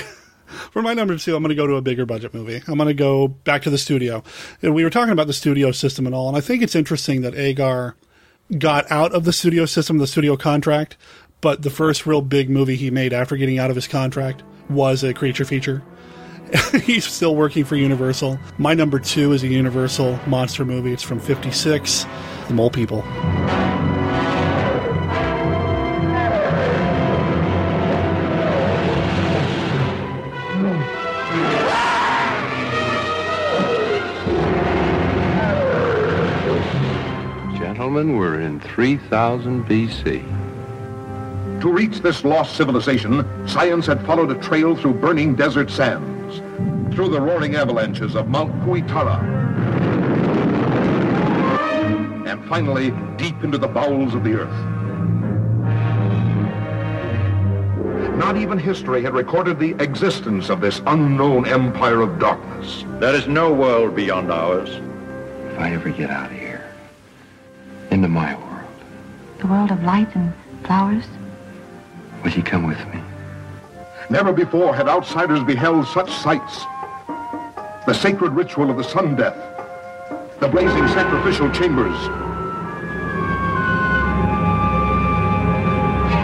for 0.72 0.82
my 0.82 0.93
number 0.93 1.18
two, 1.18 1.36
I'm 1.36 1.43
going 1.43 1.49
to 1.49 1.55
go 1.55 1.68
to 1.68 1.76
a 1.76 1.82
bigger 1.82 2.05
budget 2.05 2.34
movie. 2.34 2.61
I'm 2.68 2.78
going 2.78 2.88
to 2.88 2.93
go 2.93 3.28
back 3.28 3.63
to 3.63 3.70
the 3.70 3.78
studio. 3.78 4.24
And 4.61 4.74
we 4.74 4.84
were 4.84 4.89
talking 4.89 5.11
about 5.11 5.28
the 5.28 5.34
studio 5.34 5.72
system 5.72 6.05
and 6.05 6.15
all, 6.15 6.28
and 6.28 6.38
I 6.38 6.41
think 6.41 6.63
it's 6.63 6.76
interesting 6.76 7.22
that 7.22 7.36
Agar 7.36 7.95
got 8.57 8.89
out 8.91 9.11
of 9.13 9.26
the 9.26 9.34
studio 9.34 9.65
system, 9.65 9.97
the 9.97 10.07
studio 10.07 10.38
contract, 10.38 10.97
but 11.41 11.61
the 11.61 11.69
first 11.69 12.05
real 12.05 12.21
big 12.21 12.49
movie 12.49 12.75
he 12.75 12.91
made 12.91 13.13
after 13.13 13.38
getting 13.38 13.59
out 13.59 13.69
of 13.69 13.75
his 13.75 13.88
contract 13.88 14.43
was 14.69 15.03
a 15.03 15.13
creature 15.13 15.45
feature. 15.45 15.83
He's 16.83 17.05
still 17.05 17.35
working 17.35 17.65
for 17.65 17.75
Universal. 17.75 18.39
My 18.57 18.73
number 18.73 18.99
two 18.99 19.33
is 19.33 19.43
a 19.43 19.47
Universal 19.47 20.19
monster 20.27 20.65
movie. 20.65 20.93
It's 20.93 21.03
from 21.03 21.19
'56, 21.19 22.05
The 22.47 22.53
Mole 22.53 22.69
People. 22.69 23.03
Gentlemen, 37.57 38.17
we're 38.17 38.39
in 38.41 38.59
3000 38.61 39.65
BC. 39.65 40.47
To 41.62 41.72
reach 41.72 42.01
this 42.01 42.24
lost 42.24 42.55
civilization, 42.55 43.26
science 43.47 43.88
had 43.88 44.05
followed 44.05 44.30
a 44.30 44.36
trail 44.36 44.76
through 44.76 44.93
burning 44.93 45.34
desert 45.34 45.72
sands, 45.72 46.38
through 46.95 47.10
the 47.10 47.20
roaring 47.20 47.55
avalanches 47.55 48.16
of 48.16 48.28
Mount 48.28 48.53
Huitara, 48.62 49.20
and 52.28 52.45
finally 52.47 52.91
deep 53.18 53.43
into 53.43 53.58
the 53.58 53.68
bowels 53.68 54.14
of 54.14 54.24
the 54.24 54.36
earth. 54.36 54.78
Not 58.18 58.38
even 58.38 58.60
history 58.60 59.01
had 59.01 59.16
recorded 59.16 59.60
the 59.60 59.76
existence 59.84 60.49
of 60.49 60.62
this 60.62 60.82
unknown 60.86 61.47
empire 61.47 62.01
of 62.01 62.20
darkness. 62.20 62.84
There 62.99 63.16
is 63.16 63.28
no 63.28 63.51
world 63.51 63.95
beyond 63.95 64.32
ours. 64.32 64.70
If 65.51 65.60
I 65.60 65.74
ever 65.74 65.89
get 65.89 66.12
out 66.12 66.32
of 66.32 66.38
here, 66.38 66.72
into 67.89 68.08
my 68.08 68.36
world, 68.36 68.74
The 69.39 69.47
world 69.47 69.72
of 69.72 69.84
light 69.84 70.16
and 70.16 70.34
flowers. 70.64 71.05
Will 72.24 72.32
you 72.32 72.43
come 72.43 72.65
with 72.68 72.80
me? 72.93 73.01
Never 74.09 74.32
before 74.32 74.76
had 74.76 74.88
outsiders 74.88 75.43
beheld 75.43 75.88
such 75.88 76.09
sights. 76.11 76.65
The 77.86 77.93
sacred 77.93 78.34
ritual 78.34 78.70
of 78.70 78.78
the 78.78 78.84
sun 78.84 79.15
death, 79.15 79.38
the 80.39 80.47
blazing 80.47 80.88
sacrificial 80.89 81.49
chambers, 81.51 81.97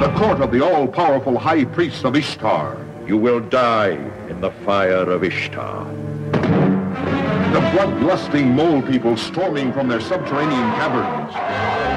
the 0.02 0.14
court 0.18 0.42
of 0.42 0.52
the 0.52 0.62
all-powerful 0.64 1.38
high 1.38 1.64
priest 1.66 2.04
of 2.04 2.16
Ishtar. 2.16 2.78
You 3.08 3.18
will 3.18 3.40
die 3.40 3.98
in 4.30 4.42
the 4.42 4.52
fire 4.66 5.10
of 5.10 5.24
Ishtar. 5.24 5.86
The 7.54 7.60
blood-lusting 7.74 8.50
mole 8.50 8.82
people 8.82 9.16
storming 9.16 9.72
from 9.72 9.88
their 9.88 10.02
subterranean 10.02 10.72
caverns. 10.76 11.93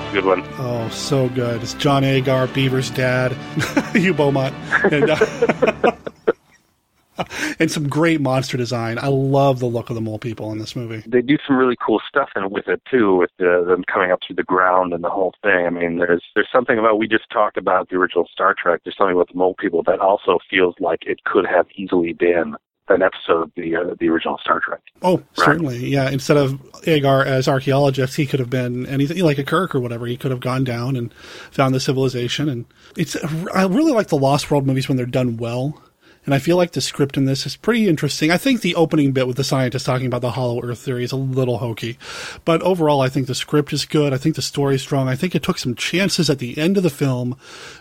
That's 0.00 0.10
a 0.10 0.12
good 0.12 0.24
one. 0.26 0.44
Oh, 0.58 0.88
so 0.90 1.28
good. 1.30 1.62
It's 1.62 1.72
John 1.74 2.04
Agar, 2.04 2.48
Beaver's 2.48 2.90
dad, 2.90 3.32
Hugh 3.94 4.12
Beaumont, 4.12 4.54
and, 4.92 5.10
uh, 5.10 5.92
and 7.58 7.70
some 7.70 7.88
great 7.88 8.20
monster 8.20 8.58
design. 8.58 8.98
I 8.98 9.06
love 9.06 9.58
the 9.58 9.66
look 9.66 9.88
of 9.88 9.94
the 9.94 10.02
mole 10.02 10.18
people 10.18 10.52
in 10.52 10.58
this 10.58 10.76
movie. 10.76 11.02
They 11.06 11.22
do 11.22 11.38
some 11.46 11.56
really 11.56 11.76
cool 11.84 12.02
stuff 12.06 12.28
in, 12.36 12.50
with 12.50 12.68
it 12.68 12.82
too, 12.90 13.16
with 13.16 13.30
the, 13.38 13.64
them 13.66 13.84
coming 13.90 14.12
up 14.12 14.20
through 14.26 14.36
the 14.36 14.44
ground 14.44 14.92
and 14.92 15.02
the 15.02 15.08
whole 15.08 15.32
thing. 15.42 15.66
I 15.66 15.70
mean, 15.70 15.96
there's 15.96 16.22
there's 16.34 16.50
something 16.52 16.78
about 16.78 16.98
we 16.98 17.08
just 17.08 17.30
talked 17.30 17.56
about 17.56 17.88
the 17.88 17.96
original 17.96 18.28
Star 18.30 18.54
Trek. 18.54 18.82
There's 18.84 18.96
something 18.98 19.16
about 19.16 19.28
the 19.28 19.38
mole 19.38 19.54
people 19.58 19.82
that 19.84 20.00
also 20.00 20.38
feels 20.50 20.74
like 20.78 21.04
it 21.06 21.24
could 21.24 21.46
have 21.46 21.66
easily 21.74 22.12
been 22.12 22.54
an 22.88 23.02
episode 23.02 23.42
of 23.42 23.52
the 23.56 23.76
uh, 23.76 23.94
the 23.98 24.08
original 24.08 24.38
Star 24.38 24.60
Trek. 24.60 24.80
Oh, 25.02 25.22
certainly, 25.34 25.86
yeah. 25.86 26.08
Instead 26.10 26.36
of 26.36 26.60
Agar 26.86 27.24
as 27.24 27.48
archaeologist, 27.48 28.16
he 28.16 28.26
could 28.26 28.40
have 28.40 28.50
been 28.50 28.86
anything 28.86 29.18
like 29.24 29.38
a 29.38 29.44
Kirk 29.44 29.74
or 29.74 29.80
whatever. 29.80 30.06
He 30.06 30.16
could 30.16 30.30
have 30.30 30.40
gone 30.40 30.64
down 30.64 30.96
and 30.96 31.12
found 31.50 31.74
the 31.74 31.80
civilization. 31.80 32.48
And 32.48 32.64
it's 32.96 33.16
I 33.54 33.66
really 33.66 33.92
like 33.92 34.08
the 34.08 34.16
Lost 34.16 34.50
World 34.50 34.66
movies 34.66 34.88
when 34.88 34.96
they're 34.96 35.06
done 35.06 35.36
well. 35.36 35.82
And 36.26 36.34
I 36.34 36.40
feel 36.40 36.56
like 36.56 36.72
the 36.72 36.80
script 36.80 37.16
in 37.16 37.24
this 37.24 37.46
is 37.46 37.56
pretty 37.56 37.88
interesting. 37.88 38.32
I 38.32 38.36
think 38.36 38.60
the 38.60 38.74
opening 38.74 39.12
bit 39.12 39.28
with 39.28 39.36
the 39.36 39.44
scientist 39.44 39.86
talking 39.86 40.08
about 40.08 40.22
the 40.22 40.32
hollow 40.32 40.60
earth 40.62 40.80
theory 40.80 41.04
is 41.04 41.12
a 41.12 41.16
little 41.16 41.58
hokey. 41.58 41.98
But 42.44 42.60
overall, 42.62 43.00
I 43.00 43.08
think 43.08 43.28
the 43.28 43.34
script 43.34 43.72
is 43.72 43.84
good. 43.84 44.12
I 44.12 44.18
think 44.18 44.34
the 44.34 44.42
story's 44.42 44.82
strong. 44.82 45.06
I 45.08 45.14
think 45.14 45.36
it 45.36 45.44
took 45.44 45.56
some 45.56 45.76
chances 45.76 46.28
at 46.28 46.40
the 46.40 46.58
end 46.58 46.76
of 46.76 46.82
the 46.82 46.90
film 46.90 47.38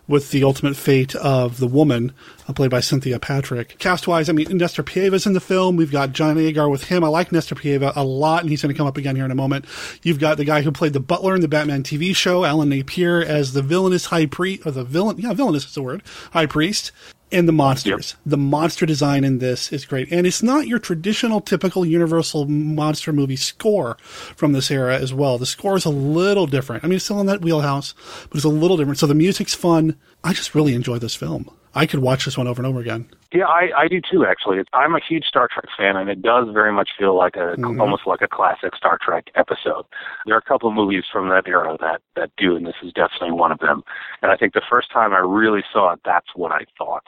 with 0.07 0.29
the 0.29 0.43
ultimate 0.43 0.75
fate 0.75 1.15
of 1.15 1.57
the 1.57 1.67
woman, 1.67 2.13
uh, 2.47 2.53
played 2.53 2.69
by 2.69 2.81
Cynthia 2.81 3.17
Patrick. 3.17 3.79
Cast 3.79 4.07
wise, 4.07 4.29
I 4.29 4.33
mean, 4.33 4.55
Nestor 4.55 4.83
Paiva's 4.83 5.25
in 5.25 5.33
the 5.33 5.39
film. 5.39 5.75
We've 5.75 5.91
got 5.91 6.11
John 6.11 6.37
Agar 6.37 6.69
with 6.69 6.83
him. 6.83 7.03
I 7.03 7.07
like 7.07 7.31
Nestor 7.31 7.55
Paiva 7.55 7.93
a 7.95 8.03
lot, 8.03 8.41
and 8.41 8.51
he's 8.51 8.61
going 8.61 8.73
to 8.73 8.77
come 8.77 8.87
up 8.87 8.97
again 8.97 9.15
here 9.15 9.25
in 9.25 9.31
a 9.31 9.35
moment. 9.35 9.65
You've 10.03 10.19
got 10.19 10.37
the 10.37 10.45
guy 10.45 10.61
who 10.61 10.71
played 10.71 10.93
the 10.93 10.99
butler 10.99 11.33
in 11.33 11.41
the 11.41 11.47
Batman 11.47 11.81
TV 11.81 12.15
show, 12.15 12.45
Alan 12.45 12.69
Napier, 12.69 13.21
as 13.21 13.53
the 13.53 13.63
villainous 13.63 14.05
high 14.05 14.27
priest, 14.27 14.67
or 14.67 14.71
the 14.71 14.83
villain, 14.83 15.17
yeah, 15.17 15.33
villainous 15.33 15.65
is 15.65 15.73
the 15.73 15.81
word, 15.81 16.03
high 16.31 16.45
priest 16.45 16.91
and 17.31 17.47
the 17.47 17.51
monsters. 17.53 18.15
The 18.25 18.37
monster 18.37 18.85
design 18.85 19.23
in 19.23 19.39
this 19.39 19.71
is 19.73 19.85
great. 19.85 20.11
And 20.11 20.25
it's 20.27 20.43
not 20.43 20.67
your 20.67 20.79
traditional, 20.79 21.41
typical 21.41 21.85
Universal 21.85 22.45
monster 22.47 23.11
movie 23.11 23.35
score 23.35 23.97
from 24.35 24.53
this 24.53 24.69
era 24.71 24.97
as 24.97 25.13
well. 25.13 25.37
The 25.37 25.45
score 25.45 25.75
is 25.75 25.85
a 25.85 25.89
little 25.89 26.47
different. 26.47 26.83
I 26.83 26.87
mean, 26.87 26.97
it's 26.97 27.05
still 27.05 27.19
in 27.19 27.25
that 27.27 27.41
wheelhouse, 27.41 27.93
but 28.29 28.35
it's 28.37 28.45
a 28.45 28.49
little 28.49 28.77
different. 28.77 28.99
So 28.99 29.07
the 29.07 29.15
music's 29.15 29.53
fun. 29.53 29.97
I 30.23 30.33
just 30.33 30.55
really 30.55 30.73
enjoy 30.75 30.99
this 30.99 31.15
film. 31.15 31.49
I 31.77 31.85
could 31.85 31.99
watch 31.99 32.23
this 32.23 32.37
one 32.37 32.47
over 32.47 32.61
and 32.61 32.67
over 32.67 32.79
again. 32.79 33.09
Yeah, 33.33 33.47
I, 33.47 33.69
I 33.77 33.87
do 33.89 33.99
too. 33.99 34.25
Actually, 34.25 34.59
I'm 34.71 34.95
a 34.95 35.01
huge 35.05 35.25
Star 35.25 35.49
Trek 35.53 35.65
fan, 35.77 35.97
and 35.97 36.09
it 36.09 36.21
does 36.21 36.47
very 36.53 36.71
much 36.71 36.91
feel 36.97 37.17
like 37.17 37.35
a 37.35 37.57
Mhm. 37.57 37.81
almost 37.81 38.03
like 38.07 38.21
a 38.21 38.29
classic 38.29 38.73
Star 38.77 38.97
Trek 39.01 39.25
episode. 39.35 39.83
There 40.25 40.35
are 40.35 40.37
a 40.37 40.41
couple 40.41 40.69
of 40.69 40.75
movies 40.75 41.03
from 41.11 41.27
that 41.29 41.45
era 41.49 41.75
that 41.81 41.99
that 42.15 42.29
do, 42.37 42.55
and 42.55 42.65
this 42.65 42.75
is 42.81 42.93
definitely 42.93 43.31
one 43.31 43.51
of 43.51 43.59
them. 43.59 43.83
And 44.21 44.31
I 44.31 44.37
think 44.37 44.53
the 44.53 44.61
first 44.69 44.89
time 44.89 45.11
I 45.13 45.17
really 45.17 45.65
saw 45.73 45.91
it, 45.91 45.99
that's 46.05 46.27
what 46.33 46.53
I 46.53 46.61
thought. 46.77 47.03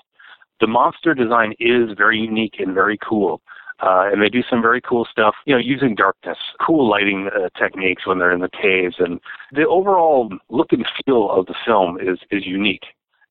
The 0.60 0.68
monster 0.68 1.14
design 1.14 1.53
is 1.60 1.91
very 1.97 2.20
unique 2.20 2.55
and 2.60 2.74
very 2.74 2.97
cool. 2.97 3.41
Uh, 3.80 4.10
and 4.12 4.22
they 4.22 4.30
do 4.30 4.41
some 4.49 4.60
very 4.60 4.82
cool 4.82 5.05
stuff, 5.05 5.36
you 5.45 5.53
know, 5.53 5.60
using 5.60 5.93
darkness, 5.93 6.38
cool 6.66 6.89
lighting 6.89 7.30
uh, 7.36 7.47
techniques 7.55 8.08
when 8.08 8.18
they're 8.18 8.32
in 8.32 8.39
the 8.41 8.49
caves, 8.49 8.95
and 8.97 9.20
the 9.51 9.68
overall 9.68 10.32
look 10.49 10.72
and 10.72 10.84
feel 11.05 11.30
of 11.30 11.45
the 11.45 11.53
film 11.64 11.99
is 12.01 12.18
is 12.32 12.43
unique 12.43 12.86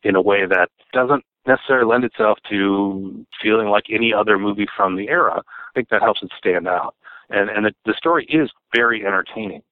in 0.05 0.15
a 0.15 0.23
way 0.23 0.47
that 0.47 0.69
doesn't 0.93 1.25
necessarily 1.49 1.87
lend 1.91 2.05
itself 2.05 2.39
to 2.49 3.27
feeling 3.43 3.69
like 3.69 3.87
any 3.91 4.13
other 4.13 4.39
movie 4.39 4.69
from 4.77 4.95
the 4.95 5.09
era. 5.09 5.39
I 5.39 5.71
think 5.75 5.89
that 5.89 6.03
helps 6.03 6.23
it 6.23 6.31
stand 6.39 6.69
out. 6.69 6.95
And 7.29 7.51
and 7.51 7.67
the, 7.67 7.73
the 7.85 7.95
story 7.95 8.25
is 8.27 8.49
very 8.73 9.05
entertaining. 9.05 9.63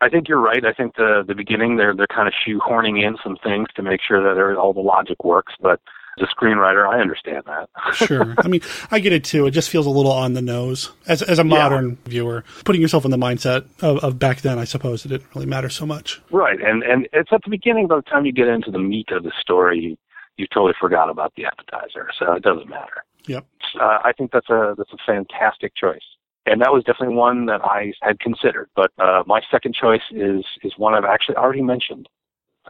I 0.00 0.08
think 0.08 0.28
you're 0.28 0.40
right. 0.40 0.64
I 0.64 0.72
think 0.72 0.96
the 0.96 1.22
the 1.24 1.36
beginning 1.36 1.76
they're 1.76 1.94
they're 1.94 2.08
kind 2.08 2.26
of 2.26 2.34
shoehorning 2.34 3.06
in 3.06 3.16
some 3.22 3.36
things 3.44 3.68
to 3.76 3.82
make 3.82 4.00
sure 4.02 4.20
that 4.20 4.56
all 4.56 4.72
the 4.72 4.80
logic 4.80 5.22
works, 5.22 5.54
but 5.60 5.80
as 6.20 6.28
a 6.28 6.34
screenwriter, 6.34 6.88
I 6.88 7.00
understand 7.00 7.42
that. 7.46 7.68
sure. 7.94 8.34
I 8.38 8.48
mean, 8.48 8.60
I 8.90 9.00
get 9.00 9.12
it 9.12 9.24
too. 9.24 9.46
It 9.46 9.52
just 9.52 9.70
feels 9.70 9.86
a 9.86 9.90
little 9.90 10.12
on 10.12 10.34
the 10.34 10.42
nose 10.42 10.92
as 11.06 11.22
as 11.22 11.38
a 11.38 11.44
modern 11.44 11.90
yeah. 11.90 12.10
viewer. 12.10 12.44
Putting 12.64 12.80
yourself 12.80 13.04
in 13.04 13.10
the 13.10 13.16
mindset 13.16 13.66
of, 13.82 13.98
of 14.04 14.18
back 14.18 14.42
then, 14.42 14.58
I 14.58 14.64
suppose 14.64 15.04
it 15.04 15.08
didn't 15.08 15.34
really 15.34 15.46
matter 15.46 15.68
so 15.68 15.86
much. 15.86 16.20
Right, 16.30 16.60
and 16.60 16.82
and 16.82 17.08
it's 17.12 17.30
at 17.32 17.42
the 17.44 17.50
beginning. 17.50 17.88
By 17.88 17.96
the 17.96 18.02
time 18.02 18.26
you 18.26 18.32
get 18.32 18.48
into 18.48 18.70
the 18.70 18.78
meat 18.78 19.10
of 19.10 19.24
the 19.24 19.32
story, 19.40 19.80
you, 19.80 19.96
you 20.36 20.46
totally 20.52 20.74
forgot 20.80 21.10
about 21.10 21.32
the 21.36 21.46
appetizer, 21.46 22.08
so 22.18 22.32
it 22.32 22.42
doesn't 22.42 22.68
matter. 22.68 23.04
Yep. 23.26 23.46
Uh, 23.80 23.98
I 24.04 24.12
think 24.16 24.32
that's 24.32 24.50
a 24.50 24.74
that's 24.76 24.92
a 24.92 24.98
fantastic 25.06 25.74
choice 25.74 26.02
and 26.46 26.60
that 26.60 26.72
was 26.72 26.84
definitely 26.84 27.14
one 27.14 27.46
that 27.46 27.64
I 27.64 27.92
had 28.02 28.20
considered. 28.20 28.68
But 28.76 28.92
uh, 28.98 29.22
my 29.26 29.40
second 29.50 29.74
choice 29.74 30.02
is 30.10 30.44
is 30.62 30.72
one 30.76 30.94
I've 30.94 31.04
actually 31.04 31.36
already 31.36 31.62
mentioned, 31.62 32.08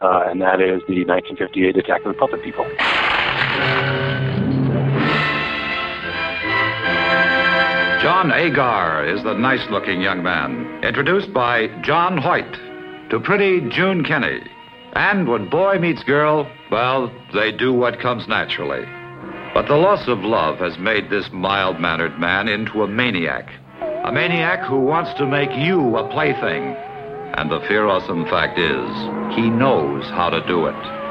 uh, 0.01 0.23
and 0.27 0.41
that 0.41 0.61
is 0.61 0.81
the 0.87 1.03
1958 1.05 1.77
Attack 1.77 2.05
of 2.05 2.13
the 2.13 2.19
Puppet 2.19 2.43
People. 2.43 2.65
John 8.01 8.31
Agar 8.31 9.05
is 9.05 9.23
the 9.23 9.33
nice-looking 9.33 10.01
young 10.01 10.23
man, 10.23 10.83
introduced 10.83 11.33
by 11.33 11.67
John 11.81 12.17
Hoyt 12.17 12.57
to 13.09 13.19
pretty 13.19 13.67
June 13.69 14.03
Kenney. 14.03 14.41
And 14.93 15.27
when 15.27 15.49
boy 15.49 15.79
meets 15.79 16.03
girl, 16.03 16.49
well, 16.71 17.11
they 17.33 17.51
do 17.51 17.73
what 17.73 17.99
comes 17.99 18.27
naturally. 18.27 18.85
But 19.53 19.67
the 19.67 19.75
loss 19.75 20.07
of 20.07 20.19
love 20.19 20.59
has 20.59 20.77
made 20.77 21.09
this 21.09 21.29
mild 21.31 21.79
mannered 21.79 22.19
man 22.19 22.47
into 22.47 22.83
a 22.83 22.87
maniac. 22.87 23.49
A 24.05 24.11
maniac 24.11 24.61
who 24.67 24.79
wants 24.79 25.13
to 25.19 25.25
make 25.25 25.51
you 25.51 25.97
a 25.97 26.09
plaything. 26.09 26.75
And 27.35 27.51
the 27.51 27.59
fearsome 27.67 28.25
fact 28.25 28.57
is, 28.57 29.35
he 29.35 29.49
knows 29.49 30.03
how 30.11 30.29
to 30.29 30.45
do 30.47 30.65
it. 30.65 31.04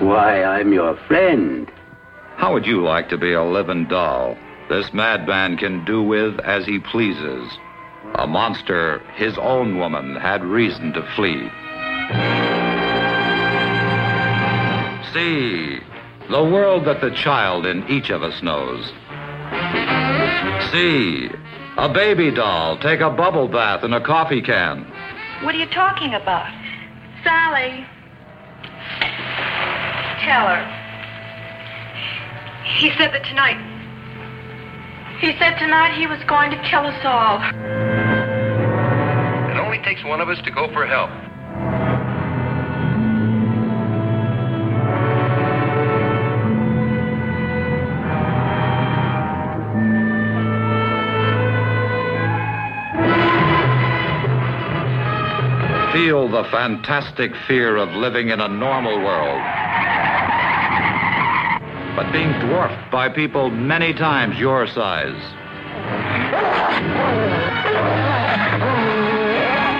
Why, 0.00 0.44
I'm 0.44 0.72
your 0.72 0.96
friend. 1.08 1.70
How 2.36 2.52
would 2.52 2.66
you 2.66 2.84
like 2.84 3.08
to 3.08 3.18
be 3.18 3.32
a 3.32 3.42
living 3.42 3.88
doll? 3.88 4.36
This 4.68 4.92
madman 4.92 5.56
can 5.56 5.84
do 5.84 6.02
with 6.02 6.38
as 6.40 6.64
he 6.64 6.78
pleases. 6.78 7.50
A 8.14 8.26
monster 8.26 9.00
his 9.16 9.36
own 9.38 9.78
woman 9.78 10.14
had 10.14 10.44
reason 10.44 10.92
to 10.92 11.02
flee. 11.16 11.48
See, 15.12 15.80
the 16.30 16.44
world 16.44 16.84
that 16.84 17.00
the 17.00 17.10
child 17.10 17.66
in 17.66 17.88
each 17.88 18.10
of 18.10 18.22
us 18.22 18.40
knows. 18.40 18.84
See, 20.70 21.28
a 21.76 21.88
baby 21.92 22.30
doll 22.30 22.78
take 22.78 23.00
a 23.00 23.10
bubble 23.10 23.48
bath 23.48 23.82
in 23.82 23.92
a 23.92 24.00
coffee 24.00 24.42
can. 24.42 24.84
What 25.42 25.54
are 25.54 25.58
you 25.58 25.66
talking 25.66 26.14
about? 26.14 26.52
Sally. 27.24 27.84
Tell 30.28 30.46
her. 30.46 30.60
He 32.76 32.90
said 32.98 33.14
that 33.14 33.24
tonight. 33.24 33.56
He 35.20 35.32
said 35.38 35.58
tonight 35.58 35.96
he 35.98 36.06
was 36.06 36.22
going 36.24 36.50
to 36.50 36.58
kill 36.68 36.84
us 36.84 37.02
all. 37.02 37.40
It 39.50 39.56
only 39.56 39.78
takes 39.78 40.04
one 40.04 40.20
of 40.20 40.28
us 40.28 40.36
to 40.42 40.50
go 40.50 40.70
for 40.74 40.84
help. 40.84 41.08
Feel 55.94 56.28
the 56.28 56.44
fantastic 56.50 57.34
fear 57.46 57.78
of 57.78 57.88
living 57.94 58.28
in 58.28 58.42
a 58.42 58.48
normal 58.48 59.02
world. 59.02 59.42
But 61.98 62.12
being 62.12 62.30
dwarfed 62.38 62.92
by 62.92 63.08
people 63.08 63.50
many 63.50 63.92
times 63.92 64.38
your 64.38 64.68
size. 64.68 65.20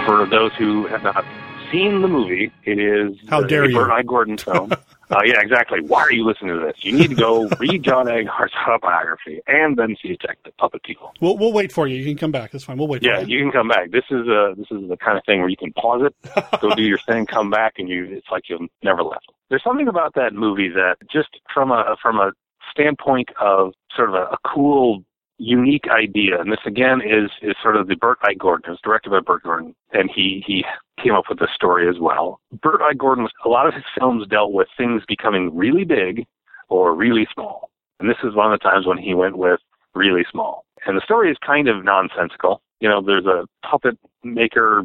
For 0.05 0.27
those 0.27 0.51
who 0.59 0.89
have 0.89 1.05
not 1.05 1.25
seen 1.71 2.03
the 2.03 2.09
movie, 2.09 2.51
it 2.65 2.81
is 2.81 3.17
How 3.29 3.43
dare 3.43 3.63
a 3.63 3.69
you. 3.69 3.77
Bert 3.77 3.93
I. 3.93 4.03
Gordon 4.03 4.37
film. 4.37 4.73
uh, 5.11 5.21
yeah, 5.25 5.41
exactly. 5.41 5.81
Why 5.81 6.03
are 6.03 6.13
you 6.13 6.25
listening 6.25 6.59
to 6.59 6.61
this? 6.61 6.85
You 6.85 6.93
need 6.93 7.11
to 7.11 7.17
go 7.17 7.49
read 7.61 7.83
John 7.83 8.07
Agar's 8.07 8.53
autobiography 8.67 9.41
and 9.47 9.77
then 9.77 9.97
see 10.03 10.13
Attack 10.13 10.39
the 10.45 10.53
Puppet 10.53 10.83
People. 10.83 11.13
We'll 11.21 11.39
we'll 11.39 11.53
wait 11.53 11.73
for 11.73 11.87
you. 11.87 11.97
You 11.97 12.05
can 12.05 12.17
come 12.17 12.33
back. 12.33 12.51
That's 12.51 12.65
fine. 12.65 12.79
We'll 12.79 12.89
wait. 12.89 13.03
Yeah, 13.03 13.21
for 13.21 13.27
you. 13.27 13.39
you 13.39 13.45
can 13.45 13.53
come 13.53 13.69
back. 13.69 13.91
This 13.91 14.05
is 14.11 14.29
uh 14.29 14.55
this 14.57 14.67
is 14.71 14.89
the 14.89 14.97
kind 14.97 15.17
of 15.17 15.25
thing 15.25 15.41
where 15.41 15.49
you 15.49 15.57
can 15.57 15.73
pause 15.73 16.03
it, 16.05 16.15
go 16.61 16.75
do 16.75 16.83
your 16.83 16.99
thing, 16.99 17.27
come 17.27 17.51
back, 17.51 17.75
and 17.79 17.89
you 17.89 18.05
it's 18.05 18.29
like 18.31 18.49
you've 18.49 18.69
never 18.83 19.03
left. 19.03 19.27
There's 19.49 19.65
something 19.65 19.89
about 19.89 20.15
that 20.15 20.35
movie 20.35 20.69
that 20.69 20.97
just 21.11 21.29
from 21.53 21.71
a 21.71 21.97
from 22.03 22.19
a 22.19 22.33
standpoint 22.71 23.31
of 23.41 23.73
sort 23.97 24.11
of 24.11 24.15
a, 24.15 24.25
a 24.25 24.37
cool, 24.45 25.03
unique 25.39 25.85
idea, 25.91 26.41
and 26.41 26.53
this 26.53 26.61
again 26.67 27.01
is 27.01 27.31
is 27.43 27.55
sort 27.63 27.77
of 27.77 27.89
the 27.89 27.97
Bert 27.97 28.19
I. 28.23 28.35
Gordon. 28.35 28.65
It 28.67 28.71
was 28.71 28.81
directed 28.83 29.11
by 29.11 29.21
Bert 29.21 29.43
Gordon, 29.45 29.75
and 29.93 30.11
he 30.15 30.43
he 30.47 30.65
came 31.03 31.15
up 31.15 31.25
with 31.29 31.39
this 31.39 31.51
story 31.55 31.89
as 31.89 31.99
well. 32.01 32.41
Bert 32.63 32.81
I. 32.83 32.95
Gordon 32.95 33.25
was 33.25 33.33
a 33.45 33.49
lot 33.49 33.67
of 33.67 33.75
his 33.75 33.85
films 33.99 34.27
dealt 34.29 34.53
with 34.53 34.69
things 34.77 35.03
becoming 35.09 35.57
really 35.57 35.85
big 35.85 36.27
or 36.69 36.95
really 36.95 37.27
small, 37.33 37.71
and 38.01 38.11
this 38.11 38.19
is 38.25 38.35
one 38.35 38.53
of 38.53 38.59
the 38.59 38.63
times 38.63 38.87
when 38.87 38.99
he 38.99 39.15
went 39.15 39.39
with 39.39 39.61
really 39.95 40.25
small. 40.31 40.65
And 40.87 40.97
the 40.97 41.03
story 41.05 41.31
is 41.31 41.37
kind 41.45 41.69
of 41.69 41.85
nonsensical. 41.85 42.63
You 42.81 42.89
know, 42.89 43.01
there's 43.01 43.27
a 43.27 43.47
puppet 43.69 43.99
maker, 44.23 44.85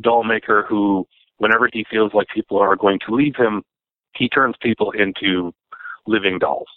doll 0.00 0.24
maker 0.24 0.64
who, 0.68 1.06
whenever 1.38 1.68
he 1.72 1.84
feels 1.90 2.14
like 2.14 2.28
people 2.32 2.58
are 2.58 2.76
going 2.76 3.00
to 3.06 3.14
leave 3.14 3.34
him, 3.36 3.62
he 4.14 4.28
turns 4.28 4.54
people 4.60 4.92
into 4.92 5.52
living 6.06 6.38
dolls. 6.38 6.68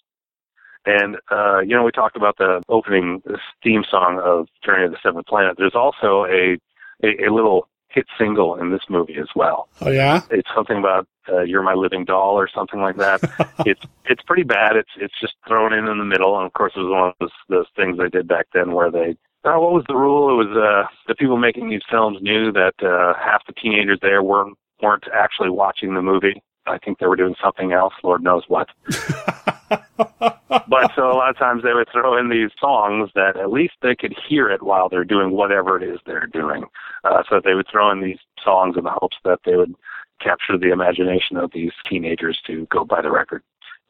And, 0.90 1.18
uh, 1.30 1.60
you 1.60 1.76
know, 1.76 1.84
we 1.84 1.92
talked 1.92 2.16
about 2.16 2.38
the 2.38 2.64
opening 2.68 3.22
theme 3.64 3.84
song 3.90 4.20
of 4.24 4.48
Journey 4.66 4.88
to 4.88 4.92
the 4.92 4.98
Seventh 5.04 5.28
Planet. 5.28 5.56
There's 5.58 5.76
also 5.76 6.26
a, 6.26 6.58
a, 7.04 7.28
a 7.28 7.34
little 7.34 7.68
hit 7.90 8.08
single 8.18 8.56
in 8.56 8.72
this 8.72 8.82
movie 8.90 9.18
as 9.20 9.28
well. 9.36 9.70
Oh 9.82 9.92
yeah. 9.92 10.22
It's 10.32 10.50
something 10.56 10.78
about 10.78 11.08
uh, 11.28 11.42
"You're 11.42 11.64
My 11.64 11.74
Living 11.74 12.06
Doll" 12.06 12.40
or 12.40 12.48
something 12.48 12.80
like 12.80 12.98
that. 12.98 13.20
it's 13.66 13.82
it's 14.06 14.22
pretty 14.24 14.44
bad. 14.44 14.76
It's 14.76 14.90
it's 14.98 15.14
just 15.20 15.34
thrown 15.48 15.74
in 15.74 15.88
in 15.88 15.98
the 15.98 16.06
middle, 16.06 16.38
and 16.38 16.46
of 16.46 16.54
course 16.54 16.74
it 16.76 16.80
was 16.80 16.92
one 16.92 17.10
of 17.10 17.16
those 17.20 17.32
those 17.50 17.68
things 17.76 17.98
they 17.98 18.10
did 18.10 18.28
back 18.28 18.48
then 18.54 18.74
where 18.74 18.92
they. 18.92 19.18
Uh, 19.46 19.58
what 19.58 19.72
was 19.72 19.86
the 19.88 19.96
rule? 19.96 20.30
It 20.30 20.48
was 20.48 20.58
uh, 20.58 20.88
the 21.08 21.16
people 21.16 21.38
making 21.38 21.70
these 21.70 21.82
films 21.90 22.18
knew 22.22 22.52
that 22.52 22.74
uh, 22.84 23.14
half 23.18 23.46
the 23.48 23.54
teenagers 23.54 24.00
there 24.02 24.22
weren't 24.22 24.58
weren't 24.82 25.06
actually 25.14 25.50
watching 25.50 25.94
the 25.94 26.02
movie. 26.02 26.42
I 26.68 26.78
think 26.78 27.00
they 27.00 27.08
were 27.08 27.16
doing 27.16 27.36
something 27.42 27.72
else. 27.72 27.94
Lord 28.04 28.22
knows 28.22 28.44
what. 28.48 28.68
but 29.70 30.92
so 30.96 31.12
a 31.12 31.14
lot 31.14 31.30
of 31.30 31.38
times 31.38 31.64
they 31.64 31.74
would 31.74 31.88
throw 31.92 32.18
in 32.18 32.30
these 32.30 32.50
songs 32.60 33.10
that 33.16 33.38
at 33.38 33.52
least 33.52 33.74
they 33.82 33.96
could 33.96 34.16
hear 34.28 34.50
it 34.50 34.64
while 34.64 34.90
they're 34.90 35.04
doing 35.04 35.32
whatever 35.32 35.82
it 35.82 35.84
is 35.84 36.00
they're 36.06 36.28
doing. 36.28 36.66
Uh, 37.04 37.24
so 37.30 37.40
they 37.44 37.54
would 37.54 37.68
throw 37.72 37.92
in 37.92 38.02
these 38.02 38.20
songs 38.44 38.76
in 38.78 38.84
the 38.84 38.92
hopes 38.92 39.18
that 39.24 39.40
they 39.46 39.56
would 39.56 39.74
capture 40.22 40.58
the 40.58 40.72
imagination 40.72 41.38
of 41.38 41.52
these 41.54 41.72
teenagers 41.86 42.40
to 42.46 42.68
go 42.72 42.84
by 42.84 43.02
the 43.02 43.12
record. 43.12 43.42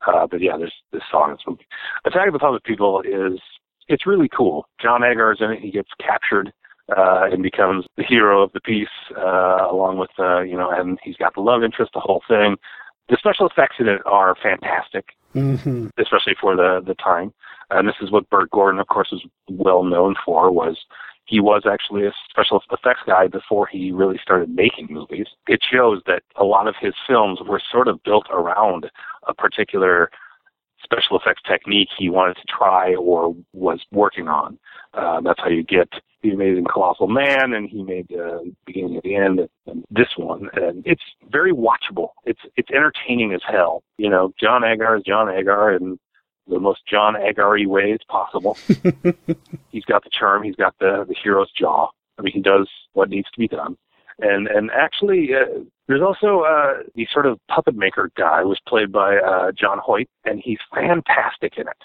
Uh, 0.08 0.28
but 0.28 0.42
yeah, 0.42 0.58
there's 0.58 0.74
this 0.92 1.02
song 1.12 1.32
this 1.32 1.42
movie. 1.48 1.68
Attack 2.06 2.28
of 2.28 2.34
the 2.34 2.40
Puppet 2.40 2.64
People 2.64 3.02
is 3.02 3.40
it's 3.88 4.06
really 4.06 4.30
cool. 4.30 4.68
John 4.82 5.04
Agar 5.04 5.34
is 5.34 5.42
in 5.42 5.52
it. 5.52 5.60
He 5.60 5.72
gets 5.72 5.90
captured 6.00 6.54
uh, 6.96 7.28
and 7.32 7.44
becomes 7.44 7.86
the 7.98 8.04
hero 8.04 8.42
of 8.42 8.52
the 8.54 8.62
piece, 8.62 8.88
uh, 9.18 9.68
along 9.70 9.98
with 9.98 10.12
uh, 10.20 10.42
you 10.42 10.56
know, 10.56 10.70
and 10.72 10.98
he's 11.04 11.18
got 11.18 11.34
the 11.34 11.42
love 11.42 11.64
interest, 11.64 11.92
the 11.94 12.00
whole 12.00 12.22
thing. 12.28 12.56
The 13.10 13.18
special 13.18 13.48
effects 13.48 13.78
in 13.80 13.88
it 13.88 14.02
are 14.06 14.36
fantastic 14.42 15.06
Mm-hmm. 15.36 15.88
especially 15.98 16.36
for 16.40 16.56
the 16.56 16.82
the 16.86 16.96
time. 16.96 17.34
And 17.72 17.88
this 17.88 17.96
is 18.02 18.12
what 18.12 18.30
Bert 18.32 18.50
Gordon, 18.50 18.80
of 18.80 18.88
course, 18.88 19.10
was 19.12 19.24
well 19.48 19.84
known 19.84 20.16
for. 20.26 20.52
Was 20.52 20.78
he 21.26 21.40
was 21.40 21.64
actually 21.70 22.06
a 22.08 22.12
special 22.28 22.62
effects 22.72 23.02
guy 23.06 23.28
before 23.28 23.68
he 23.68 23.92
really 23.92 24.20
started 24.22 24.50
making 24.50 24.88
movies. 24.90 25.28
It 25.48 25.60
shows 25.62 26.02
that 26.08 26.24
a 26.36 26.44
lot 26.44 26.68
of 26.68 26.76
his 26.82 26.96
films 27.08 27.40
were 27.48 27.62
sort 27.72 27.88
of 27.88 28.02
built 28.04 28.26
around 28.32 28.90
a 29.28 29.34
particular 29.36 30.10
special 30.92 31.20
effects 31.20 31.42
technique 31.48 31.90
he 31.98 32.10
wanted 32.10 32.36
to 32.36 32.44
try 32.48 32.96
or 32.96 33.36
was 33.54 33.80
working 33.92 34.28
on. 34.28 34.58
Uh, 34.94 35.22
that's 35.22 35.40
how 35.40 35.50
you 35.50 35.64
get 35.64 35.90
the 36.22 36.32
Amazing 36.32 36.66
Colossal 36.66 37.08
Man, 37.08 37.54
and 37.54 37.70
he 37.70 37.84
made 37.84 38.12
uh, 38.12 38.40
Beginning 38.66 38.98
of 38.98 39.04
the 39.04 39.16
End, 39.16 39.48
and 39.68 39.86
this 39.90 40.10
one. 40.18 40.50
And 40.54 40.84
it's 40.86 41.04
very 41.30 41.54
watchable. 41.54 42.10
It's 42.26 42.42
it's 42.58 42.70
entertaining 42.72 43.34
as 43.34 43.42
hell. 43.48 43.84
You 43.98 44.10
know, 44.10 44.34
John 44.40 44.64
Agar 44.64 44.98
is 44.98 45.04
John 45.04 45.30
Agar, 45.30 45.72
and 45.72 46.00
the 46.48 46.60
most 46.60 46.82
John 46.88 47.16
Agar 47.16 47.58
ways 47.68 48.00
possible. 48.08 48.58
he's 49.72 49.86
got 49.86 50.04
the 50.04 50.10
charm. 50.12 50.44
He's 50.44 50.56
got 50.56 50.76
the 50.80 51.06
the 51.08 51.16
hero's 51.24 51.52
jaw. 51.52 51.90
I 52.18 52.22
mean, 52.22 52.34
he 52.34 52.42
does 52.42 52.68
what 52.94 53.10
needs 53.10 53.30
to 53.32 53.40
be 53.40 53.48
done. 53.48 53.78
And 54.22 54.48
and 54.48 54.70
actually, 54.72 55.30
uh, 55.34 55.62
there's 55.88 56.02
also 56.02 56.42
uh, 56.42 56.84
the 56.96 57.08
sort 57.12 57.26
of 57.26 57.40
puppet 57.48 57.76
maker 57.76 58.12
guy 58.18 58.44
was 58.44 58.60
played 58.68 58.92
by 58.92 59.18
uh, 59.18 59.52
John 59.52 59.80
Hoyt, 59.82 60.08
and 60.26 60.42
he's 60.44 60.60
fantastic 60.74 61.54
in 61.58 61.68
it 61.68 61.84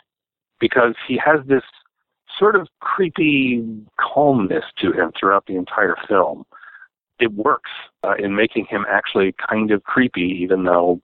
because 0.60 0.94
he 1.06 1.18
has 1.24 1.40
this 1.46 1.62
sort 2.38 2.56
of 2.56 2.68
creepy 2.80 3.64
calmness 4.00 4.64
to 4.80 4.92
him 4.92 5.12
throughout 5.18 5.46
the 5.46 5.56
entire 5.56 5.96
film. 6.08 6.44
It 7.20 7.32
works 7.32 7.70
uh, 8.02 8.14
in 8.18 8.34
making 8.34 8.66
him 8.68 8.84
actually 8.88 9.34
kind 9.48 9.70
of 9.70 9.84
creepy, 9.84 10.38
even 10.42 10.64
though 10.64 11.00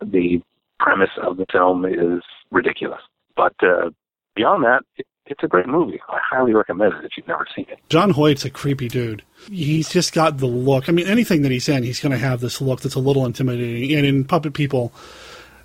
the 0.00 0.40
premise 0.78 1.10
of 1.20 1.36
the 1.36 1.46
film 1.50 1.84
is 1.84 2.22
ridiculous. 2.50 3.00
But 3.36 3.54
uh, 3.62 3.90
beyond 4.36 4.64
that, 4.64 4.82
it's 5.30 5.42
a 5.42 5.48
great 5.48 5.66
movie. 5.66 6.00
I 6.08 6.18
highly 6.22 6.52
recommend 6.52 6.94
it 6.94 7.04
if 7.04 7.12
you've 7.16 7.28
never 7.28 7.46
seen 7.54 7.66
it. 7.68 7.78
John 7.88 8.10
Hoyt's 8.10 8.44
a 8.44 8.50
creepy 8.50 8.88
dude. 8.88 9.22
He's 9.48 9.88
just 9.88 10.12
got 10.12 10.38
the 10.38 10.46
look. 10.46 10.88
I 10.88 10.92
mean, 10.92 11.06
anything 11.06 11.42
that 11.42 11.50
he's 11.50 11.68
in, 11.68 11.82
he's 11.82 12.00
going 12.00 12.12
to 12.12 12.18
have 12.18 12.40
this 12.40 12.60
look 12.60 12.80
that's 12.80 12.94
a 12.94 13.00
little 13.00 13.24
intimidating. 13.24 13.96
And 13.96 14.06
in 14.06 14.24
Puppet 14.24 14.54
People, 14.54 14.92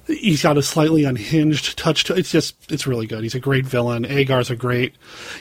he's 0.08 0.44
got 0.44 0.58
a 0.58 0.64
slightly 0.64 1.04
unhinged 1.04 1.78
touch 1.78 2.04
to 2.06 2.16
it's 2.16 2.32
just 2.32 2.72
it's 2.72 2.86
really 2.86 3.08
good 3.08 3.24
he's 3.24 3.36
a 3.36 3.40
great 3.40 3.66
villain 3.66 4.06
agar's 4.06 4.50
a 4.50 4.56
great 4.56 4.94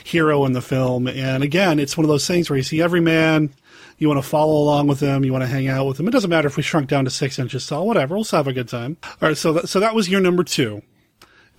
hero 0.03 0.45
in 0.45 0.53
the 0.53 0.61
film 0.61 1.07
and 1.07 1.43
again 1.43 1.79
it's 1.79 1.95
one 1.95 2.03
of 2.03 2.09
those 2.09 2.25
things 2.25 2.49
where 2.49 2.57
you 2.57 2.63
see 2.63 2.81
every 2.81 3.01
man 3.01 3.53
you 3.97 4.07
want 4.07 4.21
to 4.21 4.27
follow 4.27 4.53
along 4.53 4.87
with 4.87 4.99
him 4.99 5.23
you 5.23 5.31
want 5.31 5.43
to 5.43 5.47
hang 5.47 5.67
out 5.67 5.85
with 5.85 5.99
him 5.99 6.07
it 6.07 6.11
doesn't 6.11 6.29
matter 6.29 6.47
if 6.47 6.57
we 6.57 6.63
shrunk 6.63 6.87
down 6.87 7.05
to 7.05 7.11
six 7.11 7.37
inches 7.37 7.67
tall 7.67 7.85
whatever 7.85 8.15
we'll 8.15 8.23
just 8.23 8.31
have 8.31 8.47
a 8.47 8.53
good 8.53 8.67
time 8.67 8.97
all 9.03 9.29
right 9.29 9.37
so 9.37 9.53
that, 9.53 9.69
so 9.69 9.79
that 9.79 9.93
was 9.93 10.09
your 10.09 10.21
number 10.21 10.43
two 10.43 10.81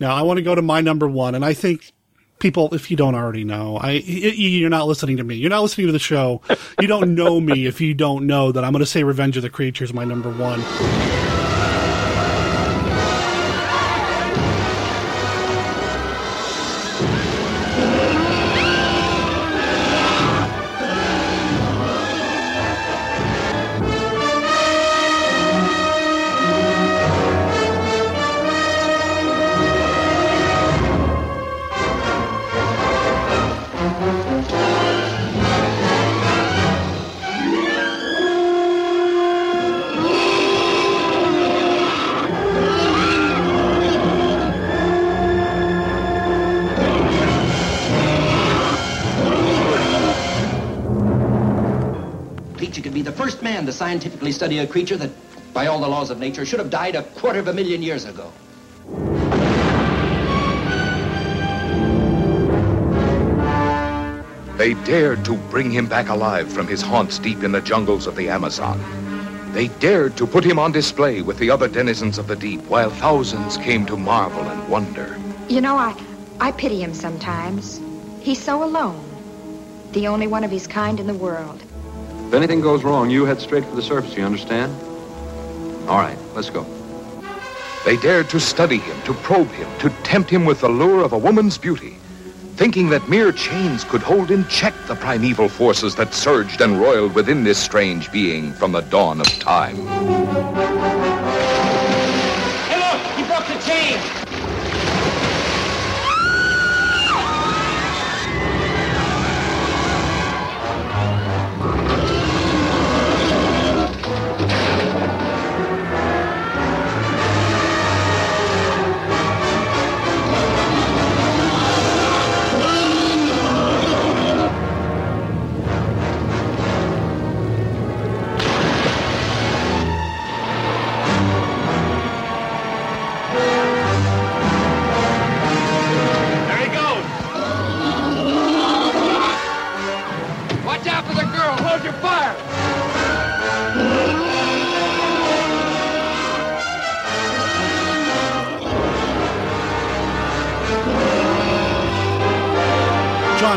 now 0.01 0.15
i 0.15 0.23
want 0.23 0.37
to 0.39 0.43
go 0.43 0.55
to 0.55 0.63
my 0.63 0.81
number 0.81 1.09
one 1.09 1.35
and 1.35 1.45
i 1.45 1.55
think 1.55 1.93
people 2.39 2.75
if 2.75 2.91
you 2.91 2.97
don't 2.97 3.15
already 3.15 3.45
know 3.45 3.79
i 3.79 3.93
you're 3.93 4.71
not 4.71 4.87
listening 4.87 5.17
to 5.17 5.25
me. 5.25 5.37
You're 5.37 5.51
not 5.51 5.63
listening 5.63 5.87
to 5.87 5.93
the 5.93 5.99
show. 5.99 6.43
You 6.81 6.87
don't 6.87 7.15
know 7.15 7.41
me 7.41 7.67
if 7.67 7.81
you 7.81 7.95
don't 7.95 8.27
know 8.27 8.53
that 8.53 8.65
i'm 8.65 8.73
going 8.73 8.81
to 8.81 8.87
say 8.87 9.05
revenge 9.05 9.37
of 9.37 9.43
the 9.43 9.51
creatures 9.51 9.93
my 9.93 10.05
number 10.05 10.31
one 10.31 10.63
scientifically 53.97 54.31
study 54.31 54.59
a 54.59 54.67
creature 54.67 54.97
that, 54.99 55.11
by 55.55 55.69
all 55.69 55.81
the 55.81 55.89
laws 55.89 56.11
of 56.11 56.19
nature, 56.19 56.45
should 56.45 56.59
have 56.59 56.69
died 56.69 56.95
a 56.95 57.03
quarter 57.19 57.39
of 57.39 57.49
a 57.49 57.53
million 57.55 57.83
years 57.83 58.05
ago. 58.05 58.31
They 64.59 64.75
dared 64.85 65.25
to 65.25 65.35
bring 65.49 65.71
him 65.71 65.87
back 65.87 66.11
alive 66.11 66.53
from 66.53 66.67
his 66.67 66.83
haunts 66.83 67.19
deep 67.19 67.43
in 67.43 67.53
the 67.53 67.63
jungles 67.63 68.07
of 68.07 68.17
the 68.17 68.29
Amazon. 68.29 68.79
They 69.55 69.69
dared 69.69 70.15
to 70.19 70.27
put 70.27 70.45
him 70.45 70.59
on 70.59 70.73
display 70.73 71.23
with 71.23 71.39
the 71.39 71.49
other 71.49 71.67
denizens 71.67 72.19
of 72.19 72.27
the 72.27 72.37
deep, 72.37 72.61
while 72.65 72.91
thousands 72.91 73.57
came 73.57 73.87
to 73.87 73.97
marvel 73.97 74.43
and 74.43 74.69
wonder. 74.69 75.19
You 75.49 75.63
know, 75.63 75.77
I, 75.77 75.97
I 76.39 76.53
pity 76.53 76.83
him 76.83 76.93
sometimes. 76.93 77.81
He's 78.21 78.43
so 78.43 78.63
alone. 78.63 79.03
The 79.93 80.07
only 80.09 80.27
one 80.27 80.45
of 80.45 80.51
his 80.51 80.67
kind 80.67 81.01
in 81.01 81.07
the 81.07 81.15
world. 81.15 81.63
If 82.27 82.35
anything 82.35 82.61
goes 82.61 82.83
wrong, 82.83 83.09
you 83.09 83.25
head 83.25 83.41
straight 83.41 83.65
for 83.65 83.77
the 83.77 83.83
surface, 83.83 84.17
you 84.17 84.25
understand? 84.25 84.75
All 85.89 85.99
right, 85.99 86.19
let's 86.35 86.51
go. 86.51 86.67
They 87.85 87.97
dared 87.97 88.29
to 88.31 88.41
study 88.41 88.79
him, 88.79 89.01
to 89.03 89.15
probe 89.15 89.51
him, 89.51 89.69
to 89.79 89.91
tempt 90.03 90.29
him 90.29 90.45
with 90.45 90.61
the 90.61 90.69
lure 90.69 91.05
of 91.05 91.13
a 91.13 91.19
woman's 91.19 91.57
beauty, 91.57 91.99
thinking 92.57 92.89
that 92.89 93.09
mere 93.09 93.31
chains 93.31 93.85
could 93.85 94.03
hold 94.03 94.33
in 94.33 94.45
check 94.49 94.75
the 94.89 94.97
primeval 94.97 95.49
forces 95.49 95.95
that 95.95 96.15
surged 96.15 96.61
and 96.61 96.81
roiled 96.81 97.15
within 97.15 97.45
this 97.45 97.59
strange 97.59 98.11
being 98.11 98.53
from 98.55 98.73
the 98.73 98.81
dawn 98.81 99.21
of 99.21 99.29
time. 99.39 100.96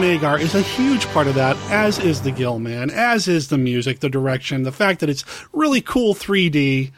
Agar 0.10 0.40
is 0.40 0.56
a 0.56 0.62
huge 0.62 1.06
part 1.10 1.28
of 1.28 1.36
that, 1.36 1.56
as 1.70 2.00
is 2.00 2.24
the 2.24 2.32
Gill 2.32 2.58
Man, 2.58 2.90
as 2.90 3.28
is 3.28 3.50
the 3.50 3.60
music, 3.60 4.00
the 4.00 4.10
direction, 4.10 4.64
the 4.64 4.72
fact 4.72 5.02
that 5.02 5.10
it's 5.10 5.24
really 5.54 5.82
cool 5.82 6.16
3D. 6.16 6.92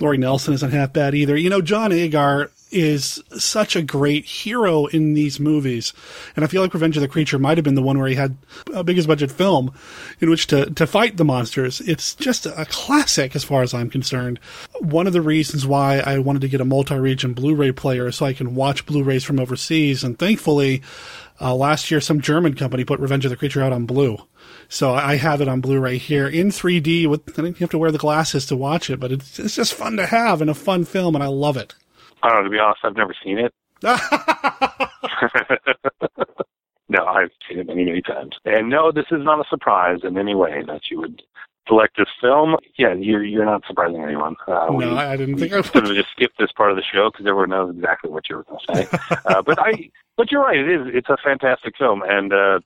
Lori 0.00 0.18
Nelson 0.18 0.52
isn't 0.52 0.72
half 0.72 0.92
bad 0.92 1.14
either. 1.14 1.36
You 1.36 1.48
know, 1.48 1.62
John 1.62 1.92
Agar 1.92 2.50
is 2.72 3.22
such 3.38 3.76
a 3.76 3.82
great 3.82 4.24
hero 4.24 4.86
in 4.86 5.14
these 5.14 5.38
movies. 5.38 5.92
And 6.34 6.44
I 6.44 6.48
feel 6.48 6.60
like 6.60 6.74
Revenge 6.74 6.96
of 6.96 7.02
the 7.02 7.08
Creature 7.08 7.38
might 7.38 7.56
have 7.56 7.64
been 7.64 7.76
the 7.76 7.82
one 7.82 7.98
where 7.98 8.08
he 8.08 8.16
had 8.16 8.36
a 8.74 8.82
biggest 8.82 9.06
budget 9.06 9.30
film 9.30 9.72
in 10.20 10.28
which 10.28 10.48
to, 10.48 10.66
to 10.70 10.86
fight 10.86 11.16
the 11.16 11.24
monsters. 11.24 11.80
It's 11.80 12.14
just 12.16 12.46
a 12.46 12.66
classic 12.68 13.36
as 13.36 13.44
far 13.44 13.62
as 13.62 13.72
I'm 13.72 13.88
concerned. 13.88 14.40
One 14.80 15.06
of 15.06 15.12
the 15.12 15.22
reasons 15.22 15.66
why 15.66 16.00
I 16.00 16.18
wanted 16.18 16.42
to 16.42 16.48
get 16.48 16.60
a 16.60 16.64
multi-region 16.64 17.32
Blu-ray 17.32 17.72
player 17.72 18.10
so 18.10 18.26
I 18.26 18.32
can 18.32 18.56
watch 18.56 18.84
Blu-rays 18.86 19.24
from 19.24 19.38
overseas. 19.38 20.02
And 20.02 20.18
thankfully, 20.18 20.82
uh, 21.40 21.54
last 21.54 21.90
year 21.90 22.00
some 22.00 22.20
German 22.20 22.54
company 22.54 22.84
put 22.84 23.00
Revenge 23.00 23.24
of 23.24 23.30
the 23.30 23.36
Creature 23.36 23.62
out 23.62 23.72
on 23.72 23.86
Blue. 23.86 24.18
So 24.68 24.92
I 24.92 25.16
have 25.16 25.40
it 25.40 25.48
on 25.48 25.60
Blu-ray 25.60 25.98
here 25.98 26.26
in 26.26 26.48
3D. 26.48 27.08
With 27.08 27.28
I 27.28 27.42
think 27.42 27.60
you 27.60 27.64
have 27.64 27.70
to 27.70 27.78
wear 27.78 27.92
the 27.92 27.98
glasses 27.98 28.46
to 28.46 28.56
watch 28.56 28.90
it, 28.90 29.00
but 29.00 29.12
it's 29.12 29.38
it's 29.38 29.54
just 29.54 29.74
fun 29.74 29.96
to 29.96 30.06
have 30.06 30.40
and 30.40 30.50
a 30.50 30.54
fun 30.54 30.84
film, 30.84 31.14
and 31.14 31.22
I 31.22 31.28
love 31.28 31.56
it. 31.56 31.74
I 32.22 32.28
don't 32.28 32.38
know, 32.38 32.44
to 32.44 32.50
be 32.50 32.58
honest, 32.58 32.80
I've 32.84 32.96
never 32.96 33.14
seen 33.22 33.38
it. 33.38 33.54
no, 36.88 37.04
I've 37.04 37.30
seen 37.48 37.58
it 37.58 37.66
many, 37.66 37.84
many 37.84 38.02
times. 38.02 38.36
And 38.44 38.68
no, 38.68 38.90
this 38.90 39.06
is 39.10 39.22
not 39.22 39.40
a 39.40 39.48
surprise 39.48 40.00
in 40.02 40.18
any 40.18 40.34
way 40.34 40.62
that 40.66 40.90
you 40.90 41.00
would 41.00 41.22
this 41.96 42.08
film. 42.20 42.56
Yeah, 42.78 42.94
you're 42.94 43.24
you're 43.24 43.44
not 43.44 43.62
surprising 43.66 44.02
anyone. 44.02 44.36
Uh, 44.46 44.68
no, 44.70 44.96
I 44.96 45.16
didn't 45.16 45.38
think 45.38 45.52
I 45.52 45.56
would. 45.56 45.66
Sort 45.66 45.84
of 45.84 45.94
just 45.94 46.10
skip 46.10 46.32
this 46.38 46.52
part 46.52 46.70
of 46.70 46.76
the 46.76 46.82
show 46.82 47.10
because 47.10 47.26
everyone 47.26 47.50
knows 47.50 47.74
exactly 47.74 48.10
what 48.10 48.28
you 48.28 48.36
were 48.36 48.44
going 48.44 48.60
to 48.66 48.74
say. 48.74 48.98
uh, 49.26 49.42
but 49.42 49.58
I, 49.58 49.90
but 50.16 50.30
you're 50.30 50.42
right. 50.42 50.58
It 50.58 50.68
is. 50.68 50.86
It's 50.94 51.08
a 51.08 51.16
fantastic 51.22 51.76
film, 51.76 52.02
and 52.06 52.32
uh, 52.32 52.60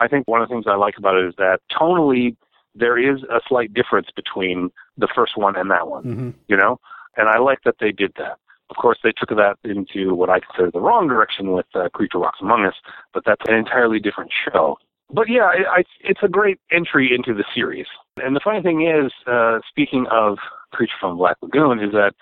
I 0.00 0.08
think 0.08 0.28
one 0.28 0.42
of 0.42 0.48
the 0.48 0.54
things 0.54 0.64
I 0.66 0.76
like 0.76 0.98
about 0.98 1.16
it 1.16 1.26
is 1.26 1.34
that 1.38 1.60
tonally 1.70 2.36
there 2.74 2.98
is 2.98 3.22
a 3.24 3.40
slight 3.48 3.74
difference 3.74 4.08
between 4.14 4.70
the 4.96 5.08
first 5.14 5.36
one 5.36 5.56
and 5.56 5.70
that 5.70 5.88
one. 5.88 6.04
Mm-hmm. 6.04 6.30
You 6.48 6.56
know, 6.56 6.80
and 7.16 7.28
I 7.28 7.38
like 7.38 7.60
that 7.64 7.76
they 7.80 7.92
did 7.92 8.12
that. 8.18 8.38
Of 8.70 8.76
course, 8.76 8.98
they 9.04 9.12
took 9.12 9.28
that 9.30 9.56
into 9.64 10.14
what 10.14 10.30
I 10.30 10.40
consider 10.40 10.70
the 10.70 10.80
wrong 10.80 11.06
direction 11.06 11.52
with 11.52 11.66
uh, 11.74 11.90
Creature 11.90 12.20
Walks 12.20 12.38
Among 12.40 12.64
Us, 12.64 12.74
but 13.12 13.22
that's 13.26 13.42
an 13.46 13.54
entirely 13.54 14.00
different 14.00 14.30
show. 14.32 14.78
But 15.12 15.28
yeah, 15.28 15.42
I, 15.42 15.78
I, 15.78 15.82
it's 16.00 16.20
a 16.22 16.28
great 16.28 16.58
entry 16.70 17.14
into 17.14 17.34
the 17.34 17.44
series. 17.54 17.86
And 18.16 18.34
the 18.34 18.40
funny 18.42 18.62
thing 18.62 18.86
is, 18.86 19.12
uh, 19.26 19.58
speaking 19.68 20.06
of 20.10 20.38
Creature 20.72 20.94
from 21.00 21.18
Black 21.18 21.36
Lagoon, 21.42 21.80
is 21.80 21.92
that 21.92 22.12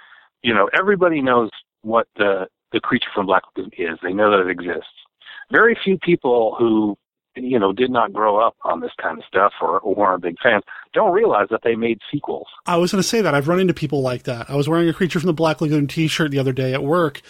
you 0.43 0.53
know 0.55 0.69
everybody 0.77 1.21
knows 1.23 1.51
what 1.83 2.09
the 2.17 2.47
the 2.73 2.81
creature 2.81 3.11
from 3.15 3.27
Black 3.27 3.43
Lagoon 3.57 3.71
is. 3.79 3.99
They 4.03 4.13
know 4.13 4.31
that 4.31 4.41
it 4.41 4.51
exists. 4.51 4.89
Very 5.51 5.77
few 5.83 5.99
people 5.99 6.55
who 6.59 6.97
you 7.37 7.59
know 7.59 7.73
did 7.73 7.91
not 7.91 8.13
grow 8.13 8.39
up 8.39 8.57
on 8.65 8.81
this 8.81 8.93
kind 9.01 9.19
of 9.19 9.25
stuff 9.25 9.53
or, 9.61 9.79
or 9.81 10.07
aren't 10.07 10.23
big 10.23 10.37
fans 10.43 10.65
don't 10.93 11.13
realize 11.13 11.47
that 11.51 11.61
they 11.63 11.77
made 11.77 12.01
sequels. 12.11 12.49
I 12.67 12.77
was 12.77 12.91
going 12.91 13.03
to 13.03 13.09
say 13.09 13.21
that 13.21 13.35
I've 13.35 13.49
run 13.49 13.61
into 13.61 13.75
people 13.75 14.03
like 14.03 14.25
that. 14.25 14.51
I 14.51 14.57
was 14.57 14.69
wearing 14.69 14.89
a 14.89 14.93
Creature 14.93 15.21
from 15.21 15.29
the 15.29 15.33
Black 15.33 15.61
Lagoon 15.61 15.87
T-shirt 15.87 16.31
the 16.31 16.39
other 16.39 16.53
day 16.53 16.75
at 16.75 16.83
work, 16.83 17.23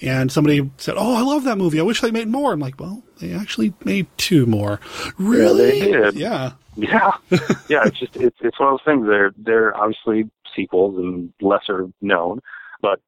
and 0.00 0.30
somebody 0.30 0.70
said, 0.76 0.96
"Oh, 0.98 1.14
I 1.14 1.22
love 1.22 1.44
that 1.44 1.56
movie. 1.56 1.80
I 1.80 1.82
wish 1.82 2.00
they 2.00 2.10
made 2.10 2.28
more." 2.28 2.52
I'm 2.52 2.60
like, 2.60 2.78
"Well, 2.78 3.02
they 3.20 3.32
actually 3.32 3.72
made 3.84 4.06
two 4.18 4.46
more." 4.46 4.80
Really? 5.16 5.80
They 5.80 5.92
did. 5.92 6.14
Yeah. 6.14 6.52
Yeah, 6.76 7.12
yeah. 7.68 7.86
It's 7.86 7.98
just 7.98 8.16
it's 8.16 8.36
it's 8.42 8.60
one 8.60 8.74
of 8.74 8.78
those 8.78 8.84
things. 8.84 9.06
They're 9.06 9.32
they're 9.38 9.76
obviously 9.76 10.30
sequels 10.54 10.98
and 10.98 11.32
lesser 11.40 11.88
known, 12.02 12.40
but 12.82 13.00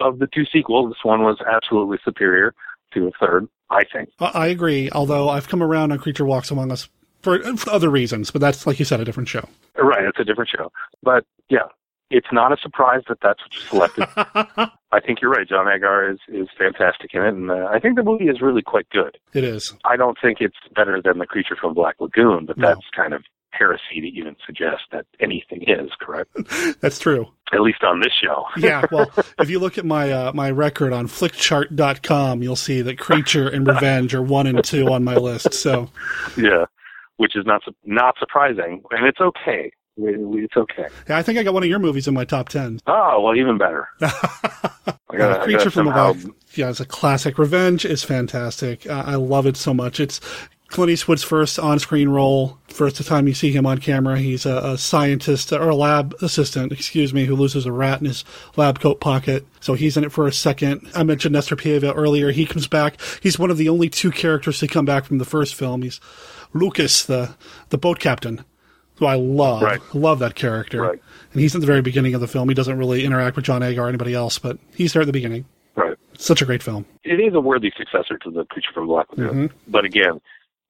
of 0.00 0.18
the 0.18 0.26
two 0.26 0.44
sequels, 0.52 0.90
this 0.90 1.04
one 1.04 1.22
was 1.22 1.38
absolutely 1.48 1.98
superior 2.04 2.52
to 2.94 3.08
a 3.08 3.10
third. 3.20 3.48
I 3.70 3.84
think. 3.90 4.10
I 4.20 4.48
agree. 4.48 4.90
Although 4.90 5.28
I've 5.28 5.48
come 5.48 5.62
around 5.62 5.92
on 5.92 5.98
Creature 5.98 6.26
Walks 6.26 6.50
Among 6.50 6.70
Us 6.70 6.88
for, 7.22 7.38
for 7.56 7.70
other 7.70 7.88
reasons, 7.88 8.30
but 8.30 8.40
that's 8.40 8.66
like 8.66 8.78
you 8.78 8.84
said, 8.84 9.00
a 9.00 9.04
different 9.04 9.28
show. 9.28 9.48
Right, 9.76 10.04
it's 10.04 10.20
a 10.20 10.24
different 10.24 10.50
show. 10.54 10.70
But 11.02 11.24
yeah, 11.48 11.68
it's 12.10 12.26
not 12.32 12.52
a 12.52 12.56
surprise 12.60 13.02
that 13.08 13.18
that's 13.22 13.40
what 13.40 13.54
you 13.54 13.60
selected. 13.60 14.06
I 14.92 15.00
think 15.00 15.22
you're 15.22 15.30
right. 15.30 15.48
John 15.48 15.66
Agar 15.68 16.10
is 16.10 16.18
is 16.28 16.48
fantastic 16.58 17.14
in 17.14 17.22
it, 17.22 17.34
and 17.34 17.50
uh, 17.50 17.68
I 17.72 17.78
think 17.78 17.96
the 17.96 18.02
movie 18.02 18.26
is 18.26 18.42
really 18.42 18.62
quite 18.62 18.88
good. 18.90 19.16
It 19.32 19.44
is. 19.44 19.74
I 19.84 19.96
don't 19.96 20.18
think 20.20 20.38
it's 20.40 20.56
better 20.74 21.00
than 21.02 21.18
the 21.18 21.26
creature 21.26 21.56
from 21.58 21.72
Black 21.72 21.96
Lagoon, 21.98 22.44
but 22.46 22.58
that's 22.58 22.86
kind 22.94 23.14
of 23.14 23.24
heresy 23.52 24.00
to 24.00 24.06
even 24.06 24.36
suggest 24.46 24.82
that 24.92 25.06
anything 25.20 25.62
is 25.66 25.90
correct. 26.00 26.30
That's 26.80 26.98
true. 26.98 27.28
At 27.52 27.60
least 27.60 27.82
on 27.84 28.00
this 28.00 28.12
show. 28.22 28.46
yeah, 28.56 28.84
well, 28.90 29.10
if 29.38 29.50
you 29.50 29.58
look 29.58 29.76
at 29.78 29.84
my 29.84 30.10
uh, 30.10 30.32
my 30.34 30.50
record 30.50 30.92
on 30.92 31.06
flickchart.com, 31.06 32.42
you'll 32.42 32.56
see 32.56 32.80
that 32.82 32.98
Creature 32.98 33.48
and 33.48 33.66
Revenge 33.66 34.14
are 34.14 34.22
one 34.22 34.46
and 34.46 34.64
two 34.64 34.90
on 34.92 35.04
my 35.04 35.14
list. 35.16 35.52
So, 35.54 35.90
yeah, 36.36 36.64
which 37.18 37.36
is 37.36 37.44
not 37.46 37.62
not 37.84 38.14
surprising, 38.18 38.82
and 38.90 39.06
it's 39.06 39.20
okay. 39.20 39.70
It's 39.98 40.56
okay. 40.56 40.86
yeah, 41.06 41.18
I 41.18 41.22
think 41.22 41.38
I 41.38 41.42
got 41.42 41.52
one 41.52 41.62
of 41.62 41.68
your 41.68 41.78
movies 41.78 42.08
in 42.08 42.14
my 42.14 42.24
top 42.24 42.48
ten. 42.48 42.80
Oh 42.86 43.20
well, 43.20 43.36
even 43.36 43.58
better. 43.58 43.86
I 44.00 44.06
Uh, 44.06 44.92
gotta, 45.18 45.40
I 45.40 45.44
Creature 45.44 45.58
gotta 45.58 45.70
from 45.70 45.84
the 45.86 45.90
somehow 45.92 46.12
Black. 46.14 46.34
Yeah, 46.54 46.70
it's 46.70 46.80
a 46.80 46.86
classic. 46.86 47.36
Revenge 47.38 47.84
is 47.84 48.02
fantastic. 48.02 48.88
Uh, 48.88 49.02
I 49.06 49.16
love 49.16 49.46
it 49.46 49.58
so 49.58 49.74
much. 49.74 50.00
It's 50.00 50.20
Clint 50.72 50.90
Eastwood's 50.90 51.22
first 51.22 51.58
on-screen 51.58 52.08
role. 52.08 52.58
First 52.68 53.04
time 53.06 53.28
you 53.28 53.34
see 53.34 53.52
him 53.52 53.66
on 53.66 53.78
camera, 53.78 54.18
he's 54.18 54.46
a, 54.46 54.56
a 54.56 54.78
scientist 54.78 55.52
or 55.52 55.68
a 55.68 55.76
lab 55.76 56.14
assistant, 56.22 56.72
excuse 56.72 57.12
me, 57.14 57.26
who 57.26 57.36
loses 57.36 57.66
a 57.66 57.72
rat 57.72 58.00
in 58.00 58.06
his 58.06 58.24
lab 58.56 58.80
coat 58.80 58.98
pocket. 59.00 59.46
So 59.60 59.74
he's 59.74 59.96
in 59.96 60.04
it 60.04 60.12
for 60.12 60.26
a 60.26 60.32
second. 60.32 60.88
I 60.94 61.02
mentioned 61.02 61.34
Nestor 61.34 61.56
Paiva 61.56 61.92
earlier. 61.94 62.30
He 62.30 62.46
comes 62.46 62.66
back. 62.66 63.00
He's 63.22 63.38
one 63.38 63.50
of 63.50 63.58
the 63.58 63.68
only 63.68 63.88
two 63.88 64.10
characters 64.10 64.58
to 64.60 64.66
come 64.66 64.84
back 64.84 65.04
from 65.04 65.18
the 65.18 65.24
first 65.24 65.54
film. 65.54 65.82
He's 65.82 66.00
Lucas, 66.54 67.04
the 67.04 67.34
the 67.68 67.78
boat 67.78 67.98
captain, 67.98 68.44
who 68.96 69.06
I 69.06 69.14
love. 69.14 69.62
Right. 69.62 69.80
Love 69.94 70.18
that 70.20 70.34
character. 70.34 70.80
Right. 70.82 71.02
And 71.32 71.40
he's 71.40 71.54
at 71.54 71.60
the 71.60 71.66
very 71.66 71.82
beginning 71.82 72.14
of 72.14 72.20
the 72.20 72.28
film. 72.28 72.48
He 72.48 72.54
doesn't 72.54 72.78
really 72.78 73.04
interact 73.04 73.36
with 73.36 73.44
John 73.44 73.62
Agar 73.62 73.84
or 73.84 73.88
anybody 73.88 74.14
else, 74.14 74.38
but 74.38 74.58
he's 74.74 74.92
there 74.92 75.02
at 75.02 75.06
the 75.06 75.12
beginning. 75.12 75.44
Right. 75.76 75.96
Such 76.18 76.42
a 76.42 76.44
great 76.44 76.62
film. 76.62 76.84
it 77.04 77.20
is 77.20 77.34
a 77.34 77.40
worthy 77.40 77.72
successor 77.76 78.18
to 78.18 78.30
the 78.30 78.44
Creature 78.46 78.72
from 78.74 78.86
Black 78.86 79.06
Lagoon. 79.16 79.48
Mhm. 79.48 79.52
But 79.68 79.84
again, 79.86 80.20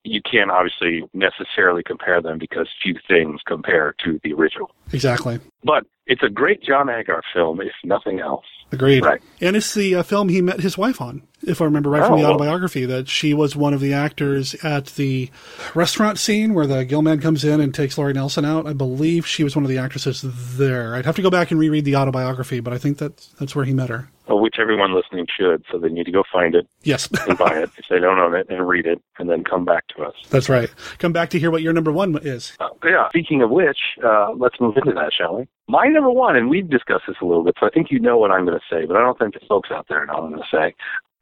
you 0.05 0.21
can't 0.23 0.51
obviously 0.51 1.03
necessarily 1.15 1.83
compare 1.83 2.21
them 2.21 2.39
because 2.39 2.69
few 2.83 2.97
things 3.07 3.41
compare 3.47 3.95
to 4.05 4.21
the 4.25 4.33
original. 4.33 4.71
Exactly. 4.93 5.39
But 5.65 5.85
it's 6.07 6.23
a 6.23 6.29
great 6.29 6.63
John 6.63 6.89
Agar 6.89 7.23
film, 7.33 7.61
if 7.61 7.73
nothing 7.85 8.19
else. 8.21 8.45
Agreed. 8.73 9.05
Right. 9.05 9.21
And 9.41 9.55
it's 9.55 9.75
the 9.75 9.97
uh, 9.97 10.03
film 10.03 10.29
he 10.31 10.41
met 10.41 10.61
his 10.61 10.79
wife 10.79 11.01
on, 11.01 11.23
if 11.47 11.61
I 11.61 11.65
remember 11.67 11.91
right 11.91 12.03
from 12.05 12.15
Oh, 12.15 12.17
the 12.17 12.23
well. 12.23 12.33
autobiography, 12.33 12.87
that 12.87 13.07
she 13.07 13.35
was 13.35 13.55
one 13.55 13.75
of 13.75 13.81
the 13.81 13.93
actors 13.93 14.55
at 14.65 14.87
the 14.87 15.31
restaurant 15.75 16.19
scene 16.19 16.55
where 16.55 16.67
the 16.67 16.85
Gill 16.87 17.03
Man 17.03 17.21
comes 17.21 17.45
in 17.45 17.61
and 17.61 17.75
takes 17.75 17.99
Lori 17.99 18.15
Nelson 18.15 18.45
out. 18.47 18.67
I 18.67 18.73
believe 18.73 19.27
she 19.27 19.45
was 19.45 19.55
one 19.55 19.65
of 19.65 19.69
the 19.69 19.77
actresses 19.79 20.25
there. 20.57 20.95
I'd 20.95 21.05
have 21.05 21.17
to 21.17 21.23
go 21.23 21.31
back 21.31 21.51
and 21.51 21.61
reread 21.61 21.85
the 21.85 21.97
autobiography, 21.97 22.61
but 22.61 22.73
I 22.73 22.79
think 22.79 22.97
that's, 22.99 23.27
that's 23.39 23.55
where 23.55 23.67
he 23.67 23.75
met 23.75 23.91
her. 23.91 24.09
Which 24.29 24.57
everyone 24.59 24.95
listening 24.95 25.27
should, 25.39 25.65
so 25.71 25.79
they 25.79 25.89
need 25.89 26.05
to 26.07 26.13
go 26.13 26.23
find 26.33 26.55
it 26.55 26.67
Yes. 26.83 27.09
and 27.29 27.37
buy 27.37 27.59
it 27.59 27.71
if 27.77 27.85
they 27.91 27.99
don't 27.99 28.19
own 28.19 28.35
it 28.35 28.47
and 28.49 28.67
read 28.67 28.87
it 28.87 29.01
and 29.19 29.29
then 29.29 29.45
come 29.45 29.65
back 29.65 29.87
to 29.97 30.03
us. 30.05 30.15
That's 30.31 30.49
right. 30.49 30.73
Come 30.99 31.13
back 31.13 31.31
to 31.31 31.39
hear 31.39 31.51
what 31.51 31.63
your 31.63 31.73
number 31.73 31.93
one 31.93 32.19
is. 32.23 32.57
Uh, 32.59 32.69
yeah, 32.85 33.09
speaking 33.11 33.43
of 33.43 33.51
which, 33.51 33.79
uh, 34.05 34.33
let's 34.33 34.59
move 34.61 34.77
into 34.77 34.93
that, 34.93 35.13
shall 35.13 35.37
we? 35.37 35.49
My 35.69 35.87
number 35.87 36.11
one, 36.11 36.37
and 36.37 36.49
we've 36.49 36.69
discussed 36.69 37.05
this 37.07 37.17
a 37.21 37.25
little 37.25 37.45
bit, 37.45 37.55
so 37.61 37.67
I 37.67 37.71
think 37.71 37.91
you 37.91 38.01
know 38.01 38.17
what 38.17 38.31
I'm 38.31 38.45
going 38.47 38.59
to 38.59 38.65
say, 38.75 38.87
but 38.87 38.97
I 38.97 39.01
don't 39.01 39.19
think 39.19 39.35
the 39.35 39.41
folks 39.49 39.71
out 39.71 39.87
there 39.89 40.05
know 40.07 40.15
what 40.15 40.23
I'm 40.25 40.31
going 40.31 40.43
to 40.51 40.57
say. 40.57 40.75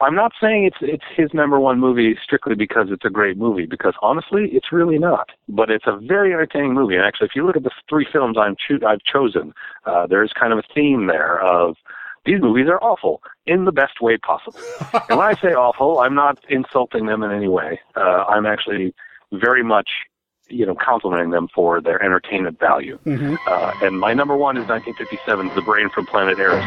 I'm 0.03 0.14
not 0.14 0.32
saying 0.40 0.64
it's 0.64 0.78
it's 0.80 1.05
his 1.14 1.28
number 1.34 1.61
one 1.61 1.78
movie 1.78 2.16
strictly 2.24 2.55
because 2.55 2.86
it's 2.90 3.05
a 3.05 3.11
great 3.11 3.36
movie, 3.36 3.66
because 3.66 3.92
honestly, 4.01 4.48
it's 4.51 4.72
really 4.72 4.98
not. 4.98 5.28
But 5.46 5.68
it's 5.68 5.84
a 5.86 5.98
very 5.98 6.32
entertaining 6.32 6.72
movie, 6.72 6.94
and 6.94 7.05
actually, 7.05 7.26
if 7.26 7.36
you 7.36 7.44
look 7.46 7.57
at 7.57 7.64
the 7.64 7.70
three 7.86 8.07
films 8.11 8.38
I'm 8.38 8.57
cho- 8.57 8.86
I've 8.86 9.03
chosen, 9.05 9.53
uh, 9.84 10.07
there's 10.07 10.32
kind 10.32 10.55
of 10.55 10.59
a 10.59 10.62
theme 10.74 11.07
there 11.07 11.38
of 11.42 11.76
these 12.25 12.41
movies 12.41 12.66
are 12.68 12.83
awful 12.83 13.23
in 13.47 13.64
the 13.64 13.73
best 13.73 14.01
way 14.01 14.16
possible. 14.18 14.59
and 15.09 15.18
when 15.18 15.27
I 15.27 15.35
say 15.41 15.55
awful, 15.55 16.01
I'm 16.01 16.14
not 16.14 16.39
insulting 16.49 17.07
them 17.07 17.23
in 17.23 17.31
any 17.31 17.49
way. 17.49 17.81
Uh, 17.97 18.25
I'm 18.29 18.47
actually 18.47 18.95
very 19.33 19.62
much, 19.62 19.89
you 20.49 20.66
know, 20.66 20.75
complimenting 20.75 21.31
them 21.31 21.49
for 21.55 21.81
their 21.81 22.03
entertainment 22.03 22.59
value. 22.59 22.99
Mm-hmm. 23.07 23.37
Uh, 23.47 23.73
and 23.83 23.99
my 23.99 24.12
number 24.14 24.37
one 24.37 24.57
is 24.57 24.66
1957's 24.66 25.55
The 25.55 25.62
Brain 25.62 25.89
from 25.91 26.07
Planet 26.07 26.39
Arous. 26.39 26.64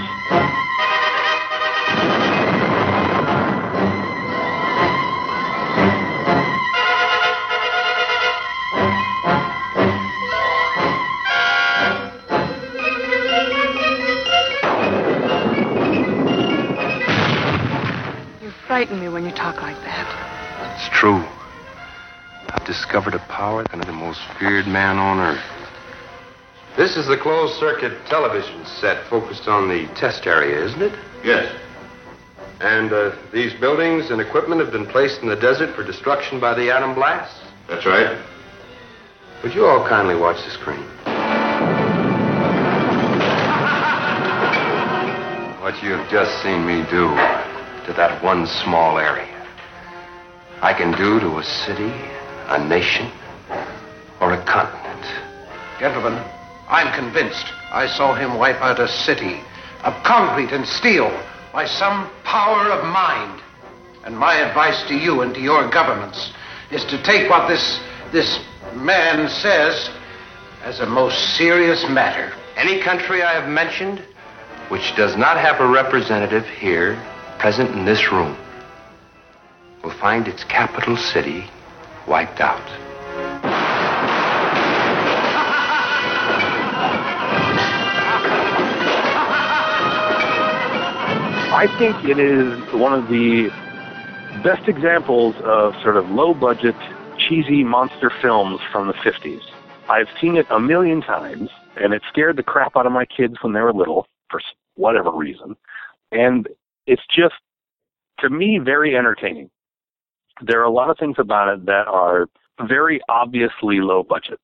Frighten 18.74 18.99
me 18.99 19.07
when 19.07 19.24
you 19.24 19.30
talk 19.30 19.61
like 19.61 19.78
that. 19.82 20.09
It's 20.74 20.89
true. 20.97 21.24
I've 22.49 22.65
discovered 22.65 23.13
a 23.13 23.19
power 23.30 23.61
that 23.61 23.71
I'm 23.71 23.82
the 23.82 23.93
most 23.93 24.19
feared 24.39 24.65
man 24.65 24.97
on 24.97 25.19
earth. 25.19 25.45
This 26.76 26.97
is 26.97 27.05
the 27.05 27.15
closed 27.15 27.53
circuit 27.59 27.93
television 28.07 28.65
set 28.65 29.07
focused 29.11 29.47
on 29.47 29.69
the 29.69 29.86
test 29.93 30.26
area, 30.26 30.65
isn't 30.65 30.82
it? 30.82 30.99
Yes. 31.24 31.55
And 32.61 32.91
uh, 32.91 33.15
these 33.32 33.53
buildings 33.61 34.09
and 34.09 34.19
equipment 34.19 34.59
have 34.59 34.71
been 34.71 34.88
placed 34.88 35.21
in 35.21 35.30
the 35.30 35.36
desert 35.36 35.76
for 35.76 35.84
destruction 35.84 36.39
by 36.39 36.55
the 36.55 36.74
atom 36.74 36.95
blast? 36.95 37.43
That's 37.69 37.86
right. 37.86 38.17
Would 39.43 39.53
you 39.53 39.67
all 39.67 39.88
kindly 39.88 40.15
watch 40.15 40.43
the 40.43 40.49
screen? 40.49 40.82
What 45.61 45.78
you've 45.84 46.09
just 46.09 46.41
seen 46.41 46.65
me 46.65 46.84
do 46.89 47.53
to 47.86 47.93
that 47.93 48.23
one 48.23 48.47
small 48.47 48.97
area, 48.97 49.47
I 50.61 50.73
can 50.73 50.91
do 50.91 51.19
to 51.19 51.38
a 51.38 51.43
city, 51.43 51.91
a 52.47 52.67
nation, 52.67 53.11
or 54.21 54.34
a 54.34 54.43
continent. 54.45 55.05
Gentlemen, 55.79 56.13
I'm 56.69 56.93
convinced 56.93 57.45
I 57.71 57.88
saw 57.88 58.15
him 58.15 58.38
wipe 58.38 58.61
out 58.61 58.79
a 58.79 58.88
city 58.88 59.41
of 59.84 59.93
concrete 60.03 60.51
and 60.51 60.65
steel 60.65 61.09
by 61.51 61.65
some 61.65 62.09
power 62.23 62.71
of 62.71 62.86
mind. 62.86 63.41
And 64.05 64.17
my 64.17 64.36
advice 64.36 64.88
to 64.88 64.95
you 64.95 65.21
and 65.21 65.34
to 65.36 65.41
your 65.41 65.69
governments 65.69 66.31
is 66.71 66.86
to 66.86 67.01
take 67.03 67.29
what 67.29 67.47
this 67.47 67.79
this 68.11 68.39
man 68.75 69.27
says 69.27 69.89
as 70.63 70.79
a 70.79 70.86
most 70.86 71.36
serious 71.36 71.84
matter. 71.89 72.34
Any 72.55 72.81
country 72.81 73.23
I 73.23 73.34
have 73.34 73.49
mentioned 73.49 74.01
which 74.69 74.95
does 74.95 75.17
not 75.17 75.38
have 75.38 75.59
a 75.59 75.67
representative 75.67 76.47
here, 76.47 76.95
present 77.44 77.76
in 77.76 77.84
this 77.84 78.10
room, 78.10 78.38
will 79.84 79.91
find 80.00 80.30
its 80.30 80.46
capital 80.46 80.96
city 80.96 81.44
wiped 82.08 82.39
out. 82.39 82.64
I 91.52 91.68
think 91.78 92.06
it 92.06 92.18
is 92.18 92.74
one 92.74 92.94
of 92.94 93.10
the 93.10 93.50
best 94.41 94.70
examples 94.70 95.36
of 95.44 95.74
sort 95.84 95.98
of 95.98 96.10
low 96.10 96.34
budget, 96.34 96.76
cheesy 97.18 97.62
monster 97.66 98.10
films 98.22 98.62
from 98.72 98.88
the 98.88 98.94
50s. 98.94 99.41
I've 99.89 100.08
seen 100.22 100.38
it 100.38 100.46
a 100.50 100.62
million 100.62 101.02
times, 101.02 101.50
and 101.76 101.94
it 101.94 102.04
scared 102.08 102.38
the 102.38 102.44
crap 102.44 102.78
out 102.78 102.86
of 102.86 102.94
my 102.94 103.04
kids 103.06 103.36
when 103.41 103.52
they 103.52 103.60
were 103.60 103.74
little, 103.74 104.08
for 104.30 104.39
whatever 104.76 105.12
reason. 105.12 105.58
And 106.14 106.48
it's 106.88 107.03
just, 107.15 107.36
to 108.19 108.29
me, 108.29 108.59
very 108.59 108.95
entertaining. 108.95 109.49
There 110.41 110.59
are 110.59 110.65
a 110.65 110.71
lot 110.71 110.89
of 110.89 110.97
things 110.97 111.15
about 111.17 111.53
it 111.53 111.65
that 111.65 111.88
are 111.88 112.27
very 112.67 113.01
obviously 113.09 113.79
low 113.79 114.03
budget. 114.03 114.39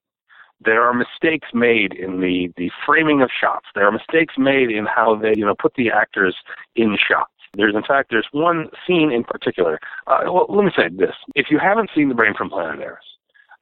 There 0.62 0.84
are 0.84 0.94
mistakes 0.94 1.48
made 1.54 1.94
in 1.94 2.20
the, 2.20 2.52
the 2.58 2.70
framing 2.86 3.22
of 3.22 3.30
shots. 3.32 3.68
There 3.76 3.88
are 3.88 3.92
mistakes 3.92 4.36
made 4.38 4.70
in 4.70 4.86
how 4.86 5.16
they, 5.16 5.34
you 5.36 5.46
know, 5.46 5.56
put 5.58 5.76
the 5.76 5.90
actors 5.90 6.36
in 6.76 6.98
shots. 6.98 7.32
There's, 7.56 7.76
in 7.76 7.84
fact, 7.84 8.10
there's 8.12 8.28
one 8.32 8.70
scene 8.86 9.12
in 9.12 9.24
particular. 9.24 9.80
Uh, 10.06 10.22
well, 10.26 10.46
let 10.50 10.66
me 10.66 10.72
say 10.76 10.90
this: 10.90 11.16
if 11.36 11.48
you 11.50 11.58
haven't 11.58 11.90
seen 11.96 12.10
The 12.10 12.16
Brain 12.16 12.34
from 12.38 12.50
Planet 12.50 12.86
Earth, 12.86 13.00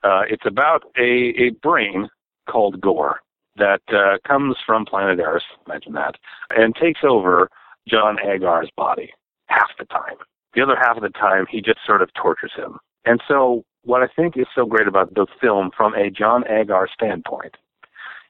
uh, 0.03 0.23
it's 0.29 0.45
about 0.45 0.83
a, 0.97 1.33
a 1.37 1.51
brain 1.61 2.09
called 2.49 2.81
Gore 2.81 3.21
that 3.55 3.81
uh, 3.89 4.17
comes 4.27 4.57
from 4.65 4.85
Planet 4.85 5.19
Earth. 5.19 5.43
imagine 5.65 5.93
that, 5.93 6.15
and 6.49 6.75
takes 6.75 7.01
over 7.03 7.49
John 7.87 8.17
Agar's 8.19 8.69
body 8.75 9.11
half 9.47 9.69
the 9.79 9.85
time. 9.85 10.17
The 10.53 10.61
other 10.61 10.75
half 10.75 10.97
of 10.97 11.03
the 11.03 11.09
time, 11.09 11.45
he 11.49 11.61
just 11.61 11.79
sort 11.85 12.01
of 12.01 12.13
tortures 12.13 12.51
him. 12.55 12.77
And 13.05 13.21
so, 13.27 13.63
what 13.83 14.01
I 14.01 14.07
think 14.15 14.35
is 14.37 14.47
so 14.53 14.65
great 14.65 14.87
about 14.87 15.13
the 15.13 15.27
film 15.39 15.71
from 15.75 15.93
a 15.93 16.09
John 16.09 16.43
Agar 16.49 16.89
standpoint 16.93 17.55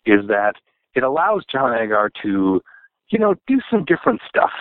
is 0.05 0.27
that 0.27 0.53
it 0.93 1.03
allows 1.03 1.45
John 1.51 1.77
Agar 1.77 2.11
to, 2.23 2.61
you 3.09 3.19
know, 3.19 3.35
do 3.47 3.59
some 3.71 3.85
different 3.85 4.21
stuff. 4.27 4.51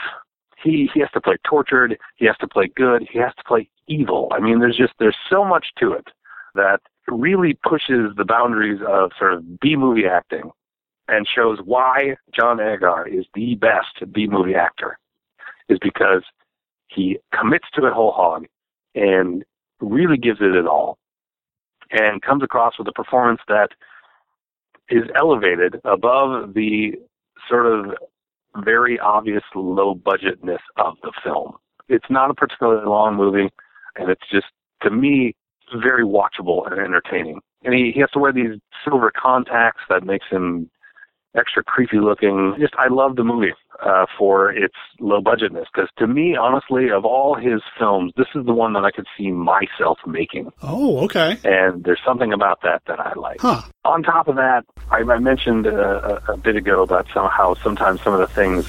He 0.63 0.89
he 0.93 1.01
has 1.01 1.11
to 1.13 1.21
play 1.21 1.37
tortured, 1.45 1.99
he 2.17 2.27
has 2.27 2.37
to 2.39 2.49
play 2.49 2.71
good, 2.75 3.07
he 3.11 3.19
has 3.19 3.35
to 3.37 3.45
play 3.47 3.69
evil. 3.89 4.29
I 4.33 4.41
mean, 4.41 4.61
there's 4.61 4.77
just 4.77 4.95
there's 4.99 5.17
so 5.31 5.45
much 5.45 5.67
to 5.81 5.93
it 5.93 6.09
that 6.55 6.81
really 7.09 7.59
pushes 7.63 8.11
the 8.17 8.25
boundaries 8.25 8.81
of 8.89 9.11
sort 9.19 9.35
of 9.35 9.61
B 9.61 9.77
movie 9.77 10.07
acting 10.07 10.51
and 11.09 11.27
shows 11.33 11.59
why 11.65 12.17
John 12.33 12.61
Agar 12.61 13.07
is 13.07 13.25
the 13.35 13.55
best 13.57 14.13
B 14.13 14.27
movie 14.27 14.55
actor 14.55 14.99
is 15.69 15.79
because 15.81 16.23
he 16.89 17.19
commits 17.39 17.67
to 17.75 17.87
it 17.87 17.93
whole 17.93 18.13
hog 18.13 18.47
and 18.95 19.45
really 19.81 20.17
gives 20.17 20.41
it 20.41 20.55
his 20.55 20.67
all 20.67 20.99
and 21.91 22.23
comes 22.23 22.43
across 22.43 22.79
with 22.79 22.89
a 22.89 22.93
performance 22.93 23.41
that 23.49 23.71
is 24.89 25.05
elevated 25.17 25.81
above 25.85 26.55
the 26.55 26.93
sort 27.49 27.67
of 27.67 27.95
very 28.65 28.99
obvious 28.99 29.43
low 29.55 29.95
budgetness 29.95 30.59
of 30.77 30.95
the 31.03 31.13
film. 31.23 31.55
It's 31.89 32.11
not 32.11 32.31
a 32.31 32.35
particularly 32.35 32.87
long 32.87 33.17
movie 33.17 33.51
and 33.97 34.11
it's 34.11 34.29
just 34.31 34.47
to 34.83 34.91
me 34.91 35.35
very 35.81 36.05
watchable 36.05 36.71
and 36.71 36.81
entertaining. 36.81 37.41
And 37.65 37.75
he, 37.75 37.91
he 37.93 38.01
has 38.01 38.11
to 38.11 38.19
wear 38.19 38.33
these 38.33 38.59
silver 38.85 39.11
contacts 39.11 39.83
that 39.89 40.05
makes 40.05 40.27
him 40.31 40.71
extra 41.37 41.63
creepy 41.63 41.99
looking. 41.99 42.55
Just 42.59 42.75
I 42.77 42.89
love 42.89 43.17
the 43.17 43.25
movie 43.25 43.53
uh, 43.83 44.07
for 44.19 44.51
its 44.51 44.75
low 45.01 45.21
budgetness 45.21 45.67
because 45.73 45.89
to 45.99 46.07
me, 46.07 46.37
honestly, 46.37 46.91
of 46.91 47.05
all 47.05 47.35
his 47.35 47.61
films, 47.79 48.13
this 48.17 48.27
is 48.35 48.47
the 48.47 48.55
one 48.55 48.73
that 48.73 48.85
I 48.85 48.91
could 48.91 49.07
see 49.17 49.31
myself 49.31 49.99
making. 50.07 50.53
Oh, 50.63 51.05
okay. 51.05 51.39
And 51.45 51.85
there's 51.85 52.01
something 52.05 52.33
about 52.33 52.63
that 52.63 52.83
that 52.87 53.01
I 53.01 53.13
like. 53.15 53.41
Huh. 53.41 53.63
On 53.85 54.03
top 54.03 54.29
of 54.29 54.37
that, 54.37 54.65
I, 54.91 54.99
I 54.99 55.19
mentioned 55.19 55.67
uh, 55.67 56.21
a, 56.29 56.33
a 56.33 56.37
bit 56.37 56.57
ago 56.57 56.83
about 56.83 57.07
somehow 57.13 57.55
sometimes 57.55 58.01
some 58.03 58.15
of 58.15 58.21
the 58.21 58.29
things 58.29 58.67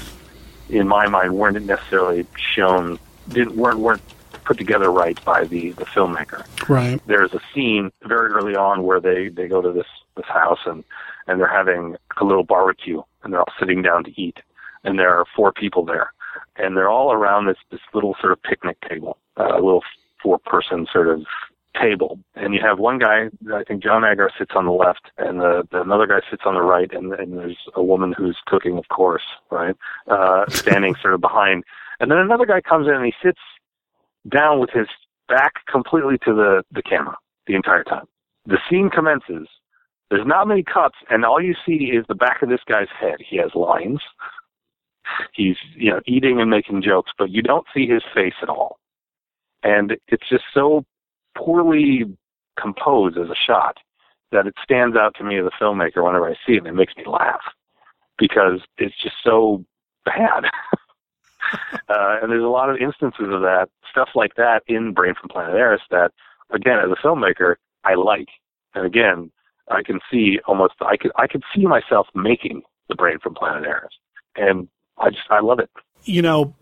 in 0.68 0.86
my 0.86 1.08
mind 1.08 1.34
weren't 1.34 1.64
necessarily 1.64 2.26
shown, 2.36 2.98
didn't 3.28 3.56
weren't 3.56 3.78
weren't 3.78 4.02
put 4.44 4.58
together 4.58 4.90
right 4.90 5.22
by 5.24 5.44
the 5.44 5.72
the 5.72 5.84
filmmaker. 5.84 6.44
Right. 6.68 7.00
There's 7.06 7.32
a 7.34 7.40
scene 7.54 7.90
very 8.04 8.30
early 8.30 8.56
on 8.56 8.82
where 8.82 9.00
they 9.00 9.28
they 9.28 9.48
go 9.48 9.60
to 9.62 9.72
this 9.72 9.86
this 10.16 10.26
house 10.26 10.60
and 10.66 10.84
and 11.28 11.38
they're 11.38 11.46
having 11.46 11.96
a 12.20 12.24
little 12.24 12.44
barbecue 12.44 13.00
and 13.22 13.32
they're 13.32 13.40
all 13.40 13.54
sitting 13.58 13.82
down 13.82 14.04
to 14.04 14.20
eat 14.20 14.38
and 14.84 14.98
there 14.98 15.16
are 15.16 15.24
four 15.36 15.52
people 15.52 15.84
there 15.84 16.12
and 16.56 16.76
they're 16.76 16.90
all 16.90 17.12
around 17.12 17.46
this 17.46 17.58
this 17.70 17.80
little 17.94 18.16
sort 18.20 18.32
of 18.32 18.42
picnic 18.42 18.76
table, 18.88 19.18
uh, 19.38 19.54
a 19.54 19.62
little 19.62 19.82
four 20.22 20.38
person 20.38 20.86
sort 20.92 21.08
of 21.08 21.24
table 21.80 22.18
and 22.34 22.54
you 22.54 22.60
have 22.60 22.78
one 22.78 22.98
guy 22.98 23.28
I 23.54 23.62
think 23.62 23.82
John 23.82 24.04
Agar 24.04 24.30
sits 24.36 24.52
on 24.56 24.64
the 24.64 24.72
left 24.72 25.12
and 25.18 25.40
the, 25.40 25.62
the 25.70 25.82
another 25.82 26.06
guy 26.06 26.20
sits 26.28 26.42
on 26.44 26.54
the 26.54 26.62
right 26.62 26.92
and, 26.92 27.12
and 27.12 27.38
there's 27.38 27.58
a 27.74 27.82
woman 27.82 28.12
who's 28.16 28.38
cooking 28.46 28.78
of 28.78 28.88
course 28.88 29.22
right 29.50 29.76
uh 30.08 30.44
standing 30.48 30.96
sort 31.00 31.14
of 31.14 31.20
behind 31.20 31.62
and 32.00 32.10
then 32.10 32.18
another 32.18 32.46
guy 32.46 32.60
comes 32.60 32.88
in 32.88 32.94
and 32.94 33.04
he 33.04 33.14
sits 33.22 33.38
down 34.28 34.60
with 34.60 34.70
his 34.70 34.86
back 35.28 35.66
completely 35.70 36.18
to 36.24 36.34
the, 36.34 36.62
the 36.72 36.82
camera 36.82 37.16
the 37.46 37.54
entire 37.54 37.84
time. 37.84 38.06
The 38.46 38.58
scene 38.68 38.90
commences. 38.90 39.48
There's 40.10 40.26
not 40.26 40.48
many 40.48 40.62
cuts, 40.62 40.96
and 41.10 41.24
all 41.24 41.40
you 41.40 41.54
see 41.66 41.92
is 41.92 42.04
the 42.08 42.14
back 42.14 42.42
of 42.42 42.48
this 42.48 42.60
guy's 42.66 42.88
head. 42.98 43.16
He 43.20 43.36
has 43.38 43.54
lines. 43.54 44.00
He's 45.32 45.56
you 45.74 45.90
know 45.90 46.00
eating 46.06 46.40
and 46.40 46.50
making 46.50 46.82
jokes, 46.82 47.12
but 47.18 47.30
you 47.30 47.42
don't 47.42 47.66
see 47.74 47.86
his 47.86 48.02
face 48.14 48.34
at 48.42 48.48
all. 48.48 48.78
And 49.62 49.96
it's 50.08 50.28
just 50.28 50.44
so 50.54 50.84
poorly 51.36 52.04
composed 52.60 53.18
as 53.18 53.28
a 53.28 53.34
shot 53.34 53.78
that 54.32 54.46
it 54.46 54.54
stands 54.62 54.96
out 54.96 55.14
to 55.16 55.24
me 55.24 55.38
as 55.38 55.46
a 55.46 55.62
filmmaker 55.62 56.04
whenever 56.04 56.28
I 56.28 56.34
see 56.46 56.54
it, 56.54 56.58
and 56.58 56.66
it 56.68 56.74
makes 56.74 56.96
me 56.96 57.04
laugh 57.06 57.40
because 58.18 58.60
it's 58.76 58.94
just 59.02 59.16
so 59.22 59.64
bad. 60.04 60.44
uh, 61.88 62.18
and 62.22 62.30
there's 62.30 62.42
a 62.42 62.48
lot 62.48 62.70
of 62.70 62.76
instances 62.76 63.26
of 63.30 63.40
that 63.42 63.68
stuff 63.90 64.10
like 64.14 64.34
that 64.36 64.62
in 64.66 64.92
Brain 64.92 65.14
from 65.18 65.30
Planet 65.30 65.54
Arous 65.54 65.80
that, 65.90 66.12
again, 66.50 66.78
as 66.78 66.90
a 66.90 67.06
filmmaker, 67.06 67.56
I 67.84 67.94
like. 67.94 68.28
And 68.74 68.84
again, 68.84 69.30
I 69.70 69.82
can 69.82 70.00
see 70.10 70.38
almost 70.46 70.74
I 70.80 70.96
could 70.96 71.12
I 71.16 71.26
could 71.26 71.42
see 71.54 71.66
myself 71.66 72.06
making 72.14 72.62
the 72.88 72.94
Brain 72.94 73.18
from 73.22 73.34
Planet 73.34 73.64
Arous, 73.64 73.90
and 74.36 74.68
I 74.98 75.10
just 75.10 75.22
I 75.30 75.40
love 75.40 75.58
it. 75.58 75.70
You 76.04 76.22
know, 76.22 76.54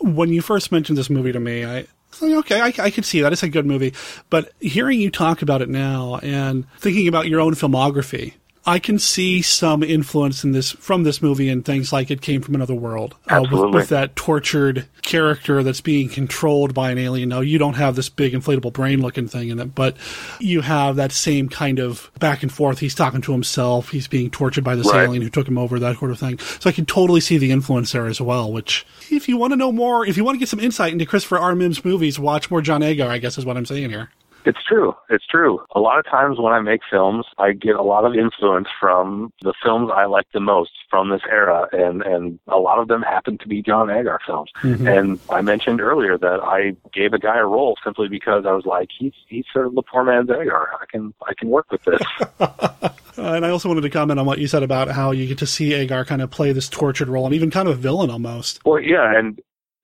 when 0.00 0.30
you 0.30 0.42
first 0.42 0.72
mentioned 0.72 0.98
this 0.98 1.10
movie 1.10 1.32
to 1.32 1.40
me, 1.40 1.64
I 1.64 1.86
okay, 2.22 2.60
I, 2.60 2.72
I 2.78 2.90
could 2.90 3.04
see 3.04 3.20
that. 3.20 3.32
It's 3.32 3.42
a 3.42 3.48
good 3.48 3.66
movie. 3.66 3.94
But 4.28 4.52
hearing 4.60 5.00
you 5.00 5.10
talk 5.10 5.42
about 5.42 5.62
it 5.62 5.68
now 5.68 6.18
and 6.22 6.66
thinking 6.78 7.08
about 7.08 7.28
your 7.28 7.40
own 7.40 7.54
filmography, 7.54 8.34
I 8.66 8.78
can 8.78 8.98
see 8.98 9.40
some 9.40 9.82
influence 9.82 10.44
in 10.44 10.52
this 10.52 10.72
from 10.72 11.02
this 11.02 11.22
movie 11.22 11.48
and 11.48 11.64
things 11.64 11.92
like 11.94 12.10
it 12.10 12.20
came 12.20 12.42
from 12.42 12.54
another 12.54 12.74
world 12.74 13.14
uh, 13.28 13.42
with, 13.50 13.74
with, 13.74 13.88
that 13.88 14.14
tortured 14.16 14.86
character 15.00 15.62
that's 15.62 15.80
being 15.80 16.10
controlled 16.10 16.74
by 16.74 16.90
an 16.90 16.98
alien. 16.98 17.30
Now 17.30 17.40
you 17.40 17.58
don't 17.58 17.74
have 17.74 17.96
this 17.96 18.10
big 18.10 18.34
inflatable 18.34 18.74
brain 18.74 19.00
looking 19.00 19.28
thing 19.28 19.48
in 19.48 19.58
it, 19.58 19.74
but 19.74 19.96
you 20.40 20.60
have 20.60 20.96
that 20.96 21.10
same 21.10 21.48
kind 21.48 21.78
of 21.78 22.10
back 22.18 22.42
and 22.42 22.52
forth. 22.52 22.80
He's 22.80 22.94
talking 22.94 23.22
to 23.22 23.32
himself. 23.32 23.88
He's 23.88 24.08
being 24.08 24.30
tortured 24.30 24.64
by 24.64 24.74
this 24.74 24.92
right. 24.92 25.04
alien 25.04 25.22
who 25.22 25.30
took 25.30 25.48
him 25.48 25.56
over. 25.56 25.78
That 25.78 25.98
sort 25.98 26.10
of 26.10 26.18
thing. 26.18 26.38
So 26.38 26.68
I 26.68 26.72
can 26.72 26.84
totally 26.84 27.20
see 27.20 27.38
the 27.38 27.52
influence 27.52 27.92
there 27.92 28.06
as 28.06 28.20
well. 28.20 28.52
Which, 28.52 28.86
if 29.10 29.26
you 29.26 29.38
want 29.38 29.52
to 29.52 29.56
know 29.56 29.72
more, 29.72 30.04
if 30.04 30.18
you 30.18 30.24
want 30.24 30.36
to 30.36 30.38
get 30.38 30.50
some 30.50 30.60
insight 30.60 30.92
into 30.92 31.06
Christopher 31.06 31.38
R. 31.38 31.54
Mihm's 31.54 31.82
movies, 31.82 32.18
watch 32.18 32.50
more 32.50 32.60
John 32.60 32.82
Agar. 32.82 33.08
I 33.08 33.18
guess 33.18 33.38
is 33.38 33.46
what 33.46 33.56
I'm 33.56 33.66
saying 33.66 33.88
here. 33.88 34.10
It's 34.44 34.62
true. 34.64 34.94
It's 35.08 35.26
true. 35.26 35.60
A 35.74 35.80
lot 35.80 35.98
of 35.98 36.06
times 36.06 36.38
when 36.38 36.52
I 36.52 36.60
make 36.60 36.80
films, 36.90 37.26
I 37.38 37.52
get 37.52 37.76
a 37.76 37.82
lot 37.82 38.04
of 38.04 38.14
influence 38.14 38.68
from 38.78 39.32
the 39.42 39.54
films 39.62 39.90
I 39.94 40.06
like 40.06 40.26
the 40.32 40.40
most 40.40 40.70
from 40.88 41.10
this 41.10 41.22
era, 41.30 41.68
and 41.72 42.02
and 42.02 42.38
a 42.48 42.58
lot 42.58 42.78
of 42.78 42.88
them 42.88 43.02
happen 43.02 43.38
to 43.38 43.48
be 43.48 43.62
John 43.62 43.90
Agar 43.90 44.20
films. 44.26 44.50
Mm-hmm. 44.62 44.86
And 44.86 45.20
I 45.30 45.42
mentioned 45.42 45.80
earlier 45.80 46.16
that 46.18 46.40
I 46.42 46.76
gave 46.92 47.12
a 47.12 47.18
guy 47.18 47.38
a 47.38 47.46
role 47.46 47.76
simply 47.84 48.08
because 48.08 48.46
I 48.46 48.52
was 48.52 48.66
like, 48.66 48.88
he's 48.96 49.14
he's 49.28 49.44
sort 49.52 49.66
of 49.66 49.74
the 49.74 49.82
poor 49.82 50.04
man's 50.04 50.30
Agar. 50.30 50.70
I 50.80 50.86
can 50.90 51.12
I 51.26 51.34
can 51.34 51.48
work 51.48 51.70
with 51.70 51.82
this. 51.84 52.00
uh, 52.40 52.90
and 53.16 53.44
I 53.44 53.50
also 53.50 53.68
wanted 53.68 53.82
to 53.82 53.90
comment 53.90 54.18
on 54.18 54.26
what 54.26 54.38
you 54.38 54.48
said 54.48 54.62
about 54.62 54.88
how 54.88 55.10
you 55.10 55.26
get 55.26 55.38
to 55.38 55.46
see 55.46 55.74
Agar 55.74 56.04
kind 56.04 56.22
of 56.22 56.30
play 56.30 56.52
this 56.52 56.68
tortured 56.68 57.08
role 57.08 57.26
and 57.26 57.34
even 57.34 57.50
kind 57.50 57.68
of 57.68 57.78
a 57.78 57.80
villain 57.80 58.10
almost. 58.10 58.64
Well, 58.64 58.80
yeah, 58.80 59.16
and 59.16 59.40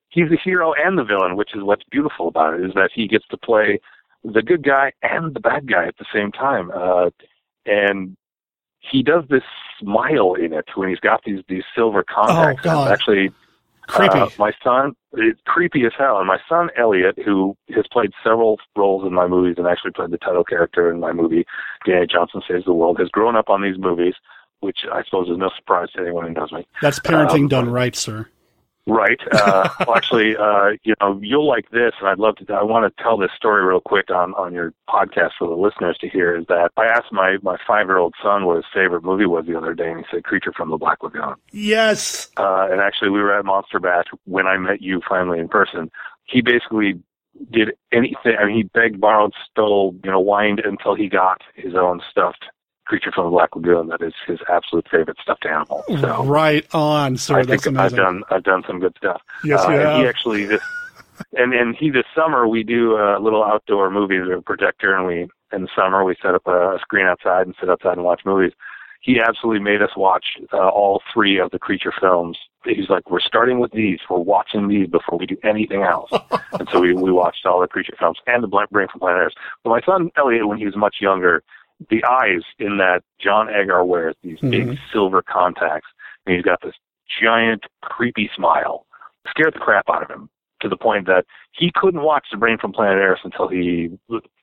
he's 0.09 0.31
the 0.31 0.39
hero 0.43 0.73
and 0.73 0.99
the 0.99 1.05
villain, 1.05 1.37
which 1.37 1.55
is 1.55 1.63
what's 1.63 1.85
beautiful 1.91 2.29
about 2.29 2.55
it, 2.55 2.65
is 2.65 2.73
that 2.75 2.91
he 2.95 3.07
gets 3.07 3.27
to 3.29 3.37
play 3.37 3.81
the 4.25 4.43
good 4.43 4.65
guy 4.65 4.93
and 5.03 5.35
the 5.35 5.41
bad 5.41 5.69
guy 5.69 5.87
at 5.87 5.97
the 5.99 6.07
same 6.13 6.33
time. 6.33 6.71
Uh, 6.71 7.11
and 7.65 8.17
he 8.79 9.03
does 9.03 9.25
this 9.29 9.43
smile 9.81 10.35
in 10.35 10.53
it 10.53 10.67
when 10.75 10.89
he's 10.89 11.01
got 11.01 11.23
these 11.25 11.43
these 11.49 11.65
silver 11.75 12.05
contacts. 12.05 12.63
Oh, 12.63 12.71
God. 12.71 12.93
actually, 12.93 13.33
creepy. 13.87 14.19
Uh, 14.19 14.29
my 14.39 14.53
son, 14.63 14.95
it's 15.15 15.41
creepy 15.45 15.85
as 15.85 15.93
hell. 15.99 16.19
And 16.19 16.27
my 16.27 16.39
son 16.49 16.71
Elliot, 16.77 17.19
who 17.25 17.57
has 17.75 17.85
played 17.91 18.11
several 18.23 18.59
roles 18.77 19.07
in 19.07 19.13
my 19.13 19.27
movies 19.27 19.57
and 19.59 19.67
actually 19.67 19.93
played 19.93 20.11
the 20.11 20.19
title 20.19 20.45
character 20.45 20.91
in 20.91 21.01
my 21.01 21.13
movie, 21.13 21.45
Danny 21.85 22.07
Johnson 22.07 22.43
Saves 22.49 22.65
the 22.65 22.73
World, 22.73 22.99
has 22.99 23.09
grown 23.09 23.37
up 23.37 23.49
on 23.49 23.63
these 23.63 23.79
movies, 23.79 24.15
which 24.61 24.79
I 24.93 25.03
suppose 25.05 25.29
is 25.29 25.39
no 25.39 25.51
surprise 25.57 25.89
to 25.97 26.03
anyone 26.03 26.27
who 26.27 26.33
knows 26.33 26.53
me. 26.53 26.67
That's 26.83 27.01
parenting 27.01 27.43
um, 27.43 27.49
done 27.49 27.71
right, 27.71 27.97
sir. 27.97 28.29
Right. 28.87 29.21
Uh, 29.47 29.69
well, 29.87 29.97
actually, 29.97 30.37
uh, 30.37 30.71
you 30.83 30.95
know, 31.01 31.21
you'll 31.23 31.47
like 31.47 31.71
this, 31.71 31.93
and 32.01 32.09
I'd 32.09 32.19
love 32.19 32.37
to. 32.37 32.53
I 32.53 32.63
want 32.63 32.97
to 32.97 33.03
tell 33.03 33.17
this 33.17 33.31
story 33.37 33.65
real 33.65 33.81
quick 33.81 34.11
on 34.11 34.35
on 34.35 34.53
your 34.55 34.73
podcast 34.89 35.33
for 35.39 35.47
the 35.47 35.55
listeners 35.55 35.97
to 35.99 36.09
hear. 36.09 36.37
Is 36.37 36.47
that 36.49 36.73
I 36.77 36.87
asked 36.87 37.13
my 37.13 37.37
my 37.43 37.59
five 37.67 37.87
year 37.87 37.99
old 37.99 38.15
son 38.23 38.45
what 38.45 38.57
his 38.57 38.65
favorite 38.73 39.05
movie 39.05 39.27
was 39.27 39.47
the 39.47 39.57
other 39.57 39.75
day, 39.75 39.91
and 39.91 40.01
he 40.01 40.07
said 40.11 40.25
"Creature 40.25 40.55
from 40.57 40.71
the 40.71 40.79
Black 40.79 41.03
Lagoon." 41.03 41.35
Yes. 41.53 42.29
Uh, 42.37 42.67
and 42.71 42.81
actually, 42.81 43.11
we 43.11 43.21
were 43.21 43.39
at 43.39 43.45
Monster 43.45 43.79
Bash 43.79 44.07
when 44.25 44.47
I 44.47 44.57
met 44.57 44.83
you 44.83 45.01
finally 45.09 45.39
in 45.39 45.49
person. 45.49 45.91
He 46.25 46.41
basically 46.41 47.01
did 47.51 47.73
anything. 47.93 48.37
I 48.39 48.47
mean, 48.47 48.57
he 48.57 48.63
begged, 48.65 49.01
borrowed, 49.01 49.33
stole, 49.51 49.95
you 50.03 50.11
know, 50.11 50.23
whined 50.23 50.61
until 50.61 50.95
he 50.95 51.09
got 51.09 51.43
his 51.55 51.75
own 51.75 52.01
stuffed 52.11 52.47
creature 52.87 53.13
from 53.13 53.25
the 53.25 53.31
Black 53.31 53.55
Lagoon 53.55 53.89
that 53.89 54.01
is 54.03 54.15
his 54.27 54.39
absolute 54.49 54.87
favorite 54.91 55.19
stuffed 55.23 55.45
animal. 55.47 55.85
So 56.01 56.25
right 56.25 56.67
on, 56.75 57.17
sir. 57.17 57.41
I 57.41 57.43
That's 57.43 57.65
think 57.65 57.77
amazing. 57.77 57.99
I've 57.99 58.05
done 58.05 58.23
I've 58.31 58.45
done 58.45 58.63
some 58.67 58.81
good 58.81 58.95
stuff. 58.97 59.21
Yes, 59.45 59.65
uh, 59.65 59.71
you 59.71 59.79
have. 59.79 60.01
He 60.01 60.07
actually 60.09 60.45
this, 60.47 60.63
and 61.35 61.53
and 61.53 61.77
he 61.77 61.91
this 61.91 62.07
summer 62.15 62.49
we 62.49 62.63
do 62.63 62.97
a 62.97 63.19
little 63.21 63.45
outdoor 63.45 63.91
movie 63.91 64.19
with 64.19 64.39
a 64.39 64.43
projector, 64.43 64.95
and 64.95 65.07
we 65.07 65.29
in 65.53 65.63
the 65.63 65.69
summer 65.77 66.05
we 66.05 66.17
set 66.21 66.35
up 66.35 66.47
a, 66.47 66.79
screen 66.81 67.07
outside 67.07 67.47
and 67.47 67.55
sit 67.61 67.71
outside 67.71 67.93
and 67.93 68.05
watch 68.05 68.23
movies. 68.25 68.53
he 69.01 69.21
absolutely 69.21 69.63
made 69.63 69.83
us 69.83 69.91
watch 69.97 70.25
uh, 70.53 70.69
all 70.69 71.03
three 71.13 71.39
of 71.39 71.51
the 71.51 71.59
creature 71.59 71.93
films. 72.01 72.37
He's 72.65 72.89
like, 72.91 73.09
we're 73.11 73.21
starting 73.21 73.61
with 73.61 73.71
these. 73.71 74.01
We're 74.11 74.19
watching 74.19 74.67
these 74.67 74.89
before 74.89 75.19
we 75.19 75.27
do 75.27 75.37
anything 75.45 75.83
else. 75.83 76.11
and 76.59 76.69
so 76.73 76.81
we, 76.81 76.93
we 76.95 77.13
watched 77.13 77.47
all 77.47 77.61
the 77.61 77.69
creature 77.69 77.95
films 77.99 78.19
and 78.27 78.43
the 78.43 78.49
Brain 78.49 78.89
from 78.91 78.99
Planet 78.99 79.27
Earth. 79.27 79.35
But 79.63 79.71
my 79.71 79.81
son 79.83 80.11
Elliot, 80.17 80.49
when 80.49 80.59
he 80.59 80.65
was 80.65 80.77
much 80.77 80.97
younger, 81.01 81.45
the 81.91 82.03
eyes 82.05 82.43
in 82.59 82.79
that 82.79 83.03
John 83.19 83.49
Agar 83.49 83.85
wears 83.85 84.15
these 84.23 84.41
big 84.41 84.69
Mhm. 84.69 84.79
silver 84.93 85.23
contacts, 85.23 85.89
and 86.25 86.35
he's 86.35 86.45
got 86.45 86.61
this 86.63 86.75
giant 87.21 87.67
creepy 87.83 88.29
smile. 88.35 88.87
Scared 89.29 89.55
the 89.55 89.59
crap 89.59 89.89
out 89.91 90.03
of 90.03 90.11
him 90.11 90.29
to 90.61 90.69
the 90.69 90.77
point 90.77 91.07
that 91.07 91.27
he 91.53 91.71
couldn't 91.73 92.03
watch 92.03 92.27
The 92.31 92.37
Brain 92.39 92.59
from 92.59 92.73
Planet 92.73 92.99
Earth 92.99 93.21
until 93.25 93.49
he, 93.49 93.91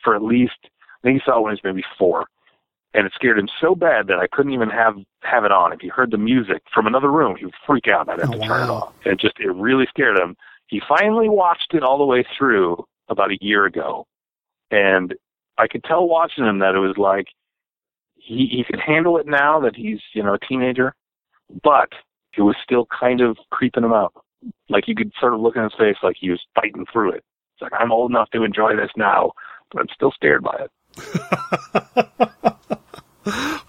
for 0.04 0.16
at 0.16 0.22
least, 0.24 0.58
I 0.64 1.02
think 1.02 1.22
he 1.22 1.26
saw 1.26 1.38
it 1.40 1.42
when 1.42 1.52
he 1.52 1.56
was 1.56 1.64
maybe 1.64 1.86
four 1.98 2.26
and 2.96 3.08
it 3.08 3.14
scared 3.16 3.40
him 3.40 3.50
so 3.60 3.74
bad 3.74 4.06
that 4.06 4.20
I 4.20 4.28
couldn't 4.28 4.54
even 4.54 4.70
have 4.70 4.96
have 5.24 5.46
it 5.46 5.52
on. 5.52 5.74
If 5.74 5.80
he 5.80 5.88
heard 5.88 6.12
the 6.12 6.18
music 6.18 6.62
from 6.72 6.86
another 6.86 7.10
room, 7.12 7.36
he 7.36 7.46
would 7.46 7.56
freak 7.66 7.88
out. 7.88 8.08
I'd 8.08 8.20
have 8.20 8.30
Oh, 8.30 8.34
to 8.34 8.40
turn 8.40 8.64
it 8.70 8.72
wow. 8.72 8.76
off. 8.76 8.94
It 9.06 9.18
just 9.20 9.40
it 9.40 9.52
really 9.52 9.88
scared 9.88 10.20
him. 10.20 10.38
He 10.68 10.80
finally 10.88 11.28
watched 11.28 11.74
it 11.74 11.82
all 11.82 11.98
the 11.98 12.06
way 12.06 12.24
through 12.38 12.86
about 13.10 13.32
a 13.32 13.38
year 13.42 13.66
ago, 13.66 14.06
and 14.70 15.16
I 15.58 15.68
could 15.68 15.84
tell 15.84 16.08
watching 16.08 16.46
him 16.46 16.60
that 16.60 16.76
it 16.76 16.80
was 16.80 16.98
like 16.98 17.28
he 18.16 18.48
he 18.52 18.64
could 18.64 18.80
handle 18.80 19.18
it 19.18 19.28
now 19.28 19.60
that 19.62 19.76
he's 19.76 20.00
you 20.14 20.24
know 20.24 20.34
a 20.34 20.40
teenager, 20.40 20.96
but 21.64 21.90
it 22.38 22.42
was 22.42 22.56
still 22.64 22.88
kind 22.88 23.22
of 23.22 23.38
creeping 23.52 23.84
him 23.84 23.94
out. 23.94 24.14
Like 24.70 24.88
you 24.88 24.96
could 24.96 25.12
sort 25.20 25.34
of 25.34 25.40
look 25.40 25.56
in 25.56 25.64
his 25.64 25.74
face 25.78 25.98
like 26.02 26.18
he 26.20 26.30
was 26.30 26.42
fighting 26.56 26.86
through 26.92 27.12
it. 27.12 27.24
It's 27.54 27.62
like 27.62 27.74
I'm 27.80 27.92
old 27.92 28.12
enough 28.12 28.30
to 28.32 28.44
enjoy 28.44 28.76
this 28.76 28.92
now, 28.98 29.34
but 29.72 29.82
I'm 29.82 29.90
still 29.94 30.12
scared 30.12 30.44
by 30.44 30.66
it. 30.66 30.72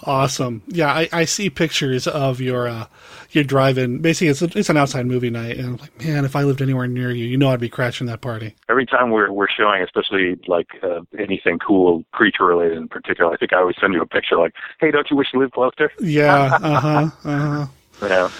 Awesome. 0.04 0.62
Yeah, 0.66 0.92
I, 0.92 1.08
I 1.12 1.24
see 1.24 1.48
pictures 1.50 2.06
of 2.06 2.40
your 2.40 2.68
uh, 2.68 2.86
your 3.30 3.44
drive-in. 3.44 3.98
Basically, 3.98 4.28
it's 4.28 4.42
a, 4.42 4.58
it's 4.58 4.68
an 4.68 4.76
outside 4.76 5.06
movie 5.06 5.30
night, 5.30 5.56
and 5.56 5.66
I'm 5.66 5.76
like, 5.76 6.04
man, 6.04 6.24
if 6.24 6.36
I 6.36 6.42
lived 6.42 6.60
anywhere 6.60 6.86
near 6.86 7.10
you, 7.10 7.24
you 7.24 7.36
know, 7.36 7.50
I'd 7.50 7.60
be 7.60 7.68
crashing 7.68 8.06
that 8.08 8.20
party. 8.20 8.54
every 8.68 8.86
time 8.86 9.10
we're 9.10 9.30
we're 9.30 9.48
showing, 9.48 9.82
especially 9.82 10.38
like 10.46 10.68
uh, 10.82 11.00
anything 11.18 11.58
cool 11.58 12.04
creature 12.12 12.44
related 12.44 12.76
in 12.78 12.88
particular, 12.88 13.32
I 13.32 13.36
think 13.36 13.52
I 13.52 13.58
always 13.58 13.76
send 13.80 13.94
you 13.94 14.02
a 14.02 14.06
picture 14.06 14.36
like, 14.36 14.54
"Hey, 14.80 14.90
don't 14.90 15.08
you 15.10 15.16
wish 15.16 15.28
you 15.32 15.40
lived 15.40 15.52
closer?" 15.52 15.90
Yeah. 16.00 16.58
Uh 16.64 16.80
huh. 16.80 17.10
uh 17.24 17.66
huh. 18.00 18.30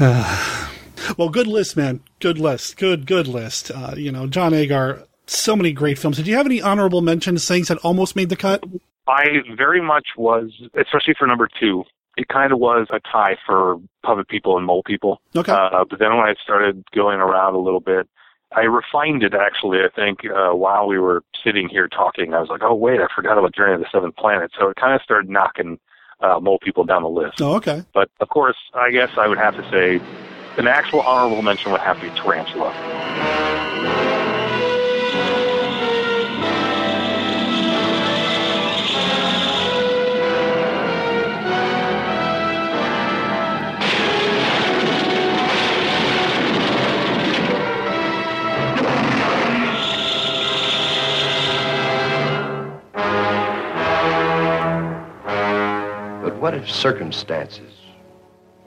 Yeah. 0.00 0.70
well, 1.18 1.28
good 1.28 1.46
list, 1.46 1.76
man. 1.76 2.00
Good 2.20 2.38
list. 2.38 2.76
Good 2.76 3.06
good 3.06 3.26
list. 3.26 3.70
Uh, 3.70 3.94
you 3.96 4.10
know, 4.10 4.26
John 4.26 4.54
Agar. 4.54 5.04
So 5.26 5.56
many 5.56 5.72
great 5.72 5.98
films. 5.98 6.18
Did 6.18 6.26
you 6.26 6.36
have 6.36 6.44
any 6.44 6.60
honorable 6.60 7.00
mentions? 7.00 7.48
Things 7.48 7.68
that 7.68 7.78
almost 7.78 8.14
made 8.14 8.28
the 8.28 8.36
cut? 8.36 8.62
I 9.06 9.42
very 9.56 9.80
much 9.80 10.08
was, 10.16 10.50
especially 10.74 11.14
for 11.18 11.26
number 11.26 11.48
two. 11.60 11.84
It 12.16 12.28
kind 12.28 12.52
of 12.52 12.60
was 12.60 12.86
a 12.90 13.00
tie 13.00 13.36
for 13.44 13.78
puppet 14.04 14.28
people 14.28 14.56
and 14.56 14.64
mole 14.64 14.84
people. 14.84 15.20
Okay. 15.34 15.50
Uh, 15.50 15.84
but 15.88 15.98
then 15.98 16.16
when 16.16 16.26
I 16.26 16.34
started 16.42 16.84
going 16.94 17.18
around 17.18 17.54
a 17.54 17.58
little 17.58 17.80
bit, 17.80 18.08
I 18.52 18.62
refined 18.62 19.24
it 19.24 19.34
actually. 19.34 19.80
I 19.80 19.88
think 19.94 20.20
uh, 20.24 20.54
while 20.54 20.86
we 20.86 20.98
were 20.98 21.22
sitting 21.42 21.68
here 21.68 21.88
talking, 21.88 22.34
I 22.34 22.40
was 22.40 22.48
like, 22.48 22.62
"Oh 22.62 22.74
wait, 22.74 23.00
I 23.00 23.06
forgot 23.14 23.36
about 23.36 23.54
Journey 23.54 23.76
to 23.76 23.82
the 23.82 23.88
Seventh 23.90 24.16
Planet." 24.16 24.52
So 24.58 24.68
it 24.68 24.76
kind 24.76 24.94
of 24.94 25.02
started 25.02 25.28
knocking 25.28 25.78
uh, 26.20 26.38
mole 26.40 26.58
people 26.62 26.84
down 26.84 27.02
the 27.02 27.08
list. 27.08 27.40
Oh, 27.40 27.56
okay. 27.56 27.82
But 27.92 28.10
of 28.20 28.28
course, 28.28 28.56
I 28.74 28.90
guess 28.90 29.10
I 29.18 29.26
would 29.26 29.38
have 29.38 29.56
to 29.56 29.70
say 29.70 29.96
an 30.56 30.68
actual 30.68 31.00
honorable 31.00 31.42
mention 31.42 31.72
would 31.72 31.80
have 31.80 32.00
to 32.00 32.08
be 32.08 32.10
Tarantula. 32.10 34.13
But 56.34 56.40
what 56.40 56.54
if 56.54 56.68
circumstances 56.68 57.72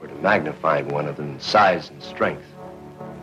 were 0.00 0.08
to 0.08 0.14
magnify 0.14 0.80
one 0.80 1.06
of 1.06 1.18
them 1.18 1.32
in 1.32 1.38
size 1.38 1.90
and 1.90 2.02
strength, 2.02 2.46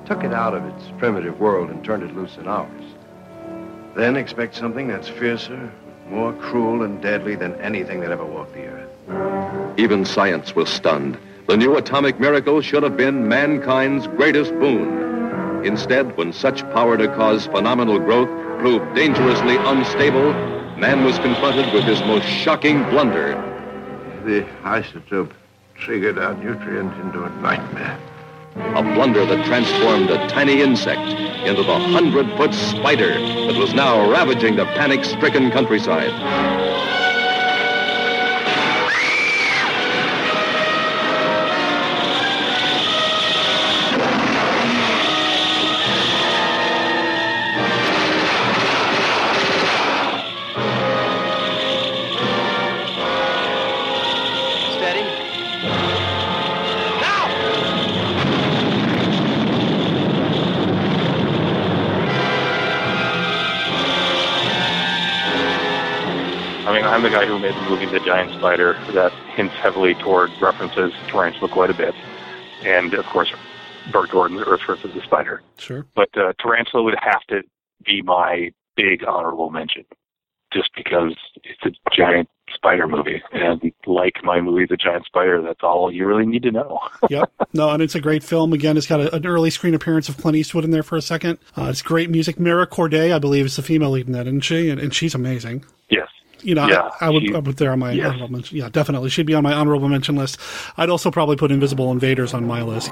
took 0.05 0.23
it 0.23 0.33
out 0.33 0.53
of 0.53 0.63
its 0.65 0.83
primitive 0.99 1.39
world 1.39 1.71
and 1.71 1.83
turned 1.83 2.03
it 2.03 2.15
loose 2.15 2.37
in 2.37 2.47
ours? 2.47 2.83
Then 3.95 4.15
expect 4.15 4.53
something 4.53 4.87
that's 4.87 5.09
fiercer, 5.09 5.71
more 6.11 6.31
cruel 6.33 6.83
and 6.83 7.01
deadly 7.01 7.33
than 7.33 7.55
anything 7.55 8.01
that 8.01 8.11
ever 8.11 8.23
walked 8.23 8.53
the 8.53 8.67
earth. 8.67 9.79
Even 9.79 10.05
science 10.05 10.55
was 10.55 10.69
stunned. 10.69 11.17
The 11.47 11.57
new 11.57 11.75
atomic 11.75 12.19
miracle 12.19 12.61
should 12.61 12.83
have 12.83 12.95
been 12.95 13.27
mankind's 13.27 14.05
greatest 14.05 14.51
boon. 14.59 15.65
Instead, 15.65 16.15
when 16.17 16.31
such 16.31 16.61
power 16.71 16.97
to 16.97 17.07
cause 17.07 17.47
phenomenal 17.47 17.97
growth 17.97 18.29
proved 18.59 18.93
dangerously 18.93 19.55
unstable, 19.57 20.33
man 20.77 21.03
was 21.03 21.17
confronted 21.17 21.73
with 21.73 21.83
his 21.83 21.99
most 22.01 22.27
shocking 22.27 22.83
blunder. 22.91 23.53
The 24.25 24.41
isotope 24.63 25.33
triggered 25.75 26.17
our 26.17 26.33
nutrient 26.33 26.91
into 27.01 27.23
a 27.23 27.29
nightmare. 27.41 27.95
A 28.55 28.81
blunder 28.81 29.23
that 29.23 29.45
transformed 29.45 30.09
a 30.09 30.27
tiny 30.29 30.63
insect 30.63 30.99
into 31.47 31.61
the 31.61 31.77
hundred-foot 31.77 32.51
spider 32.55 33.13
that 33.19 33.55
was 33.55 33.75
now 33.75 34.09
ravaging 34.09 34.55
the 34.55 34.65
panic-stricken 34.65 35.51
countryside. 35.51 36.09
I'm 66.95 67.03
the 67.03 67.09
guy 67.09 67.25
who 67.25 67.37
made 67.37 67.53
the 67.53 67.69
movie 67.69 67.85
The 67.87 67.99
Giant 67.99 68.31
Spider 68.39 68.79
that 68.93 69.11
hints 69.35 69.53
heavily 69.55 69.95
toward 69.95 70.31
references 70.41 70.93
to 70.93 71.11
Tarantula 71.11 71.51
quite 71.51 71.69
a 71.69 71.73
bit. 71.73 71.93
And, 72.63 72.93
of 72.93 73.05
course, 73.07 73.33
Bert 73.91 74.11
Gordon's 74.11 74.43
Earth 74.47 74.61
versus 74.65 74.93
the 74.93 75.01
Spider. 75.01 75.41
Sure. 75.57 75.85
But 75.93 76.07
uh, 76.17 76.31
Tarantula 76.39 76.83
would 76.83 76.95
have 77.01 77.21
to 77.27 77.41
be 77.85 78.01
my 78.01 78.53
big 78.77 79.03
honorable 79.05 79.49
mention, 79.49 79.83
just 80.53 80.69
because 80.73 81.17
it's 81.43 81.65
a 81.65 81.71
giant 81.93 82.29
spider 82.53 82.87
movie. 82.87 83.21
And 83.33 83.73
like 83.85 84.23
my 84.23 84.39
movie, 84.39 84.65
The 84.65 84.77
Giant 84.77 85.05
Spider, 85.05 85.41
that's 85.41 85.63
all 85.63 85.91
you 85.91 86.07
really 86.07 86.25
need 86.25 86.43
to 86.43 86.51
know. 86.51 86.79
yep. 87.09 87.29
No, 87.51 87.71
and 87.71 87.83
it's 87.83 87.95
a 87.95 87.99
great 87.99 88.23
film. 88.23 88.53
Again, 88.53 88.77
it's 88.77 88.87
got 88.87 89.01
a, 89.01 89.13
an 89.13 89.25
early 89.25 89.49
screen 89.49 89.73
appearance 89.73 90.07
of 90.07 90.15
Clint 90.15 90.37
Eastwood 90.37 90.63
in 90.63 90.71
there 90.71 90.81
for 90.81 90.95
a 90.95 91.01
second. 91.01 91.39
Uh, 91.57 91.65
it's 91.65 91.81
great 91.81 92.09
music. 92.09 92.39
Mara 92.39 92.65
Corday, 92.65 93.11
I 93.11 93.19
believe, 93.19 93.47
is 93.47 93.57
the 93.57 93.63
female 93.63 93.89
lead 93.89 94.07
in 94.07 94.13
that, 94.13 94.27
isn't 94.27 94.45
she? 94.45 94.69
And, 94.69 94.79
and 94.79 94.93
she's 94.93 95.13
amazing. 95.13 95.65
Yes. 95.89 96.07
You 96.45 96.53
know, 96.53 96.67
Yeah, 96.67 96.89
I, 97.01 97.07
I 97.07 97.09
would 97.09 97.23
she- 97.23 97.33
I 97.33 97.39
would 97.39 97.57
there 97.57 97.71
on 97.71 97.79
my 97.79 97.91
yes. 97.91 98.05
honorable 98.07 98.31
mention. 98.31 98.57
Yeah, 98.57 98.69
definitely. 98.69 99.09
She'd 99.09 99.25
be 99.25 99.33
on 99.33 99.41
my 99.43 99.53
honorable 99.53 99.89
mention 99.89 100.15
list. 100.15 100.37
I'd 100.77 100.89
also 100.89 101.09
probably 101.09 101.35
put 101.37 101.51
Invisible 101.51 101.91
Invaders 101.91 102.33
on 102.35 102.45
my 102.45 102.61
list. 102.61 102.91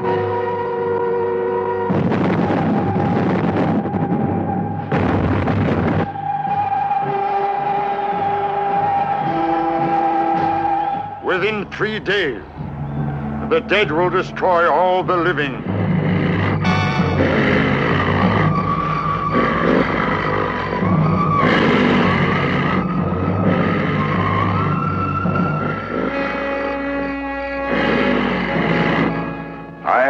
Within 11.24 11.66
three 11.72 12.00
days, 12.00 12.42
the 13.50 13.60
dead 13.68 13.92
will 13.92 14.10
destroy 14.10 14.70
all 14.72 15.04
the 15.04 15.16
living. 15.16 15.54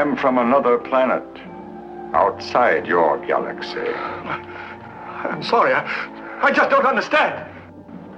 Am 0.04 0.18
from 0.18 0.38
another 0.38 0.78
planet, 0.78 1.24
outside 2.14 2.86
your 2.86 3.26
galaxy. 3.26 3.88
I'm 5.30 5.42
sorry. 5.42 5.74
I, 5.74 6.40
I 6.42 6.52
just 6.52 6.70
don't 6.70 6.86
understand. 6.86 7.50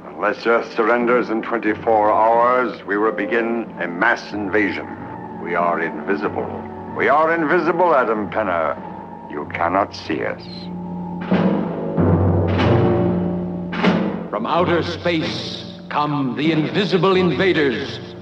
Unless 0.07 0.47
Earth 0.47 0.73
surrenders 0.75 1.29
in 1.29 1.43
24 1.43 2.11
hours, 2.11 2.83
we 2.85 2.97
will 2.97 3.11
begin 3.11 3.71
a 3.79 3.87
mass 3.87 4.33
invasion. 4.33 4.87
We 5.43 5.53
are 5.53 5.79
invisible. 5.79 6.49
We 6.97 7.07
are 7.07 7.31
invisible, 7.35 7.93
Adam 7.93 8.31
Penner. 8.31 8.75
You 9.31 9.47
cannot 9.53 9.93
see 9.93 10.23
us. 10.23 10.41
From 14.31 14.47
outer 14.47 14.81
space 14.81 15.63
come 15.89 16.35
the 16.35 16.51
invisible 16.51 17.15
invaders. 17.15 18.14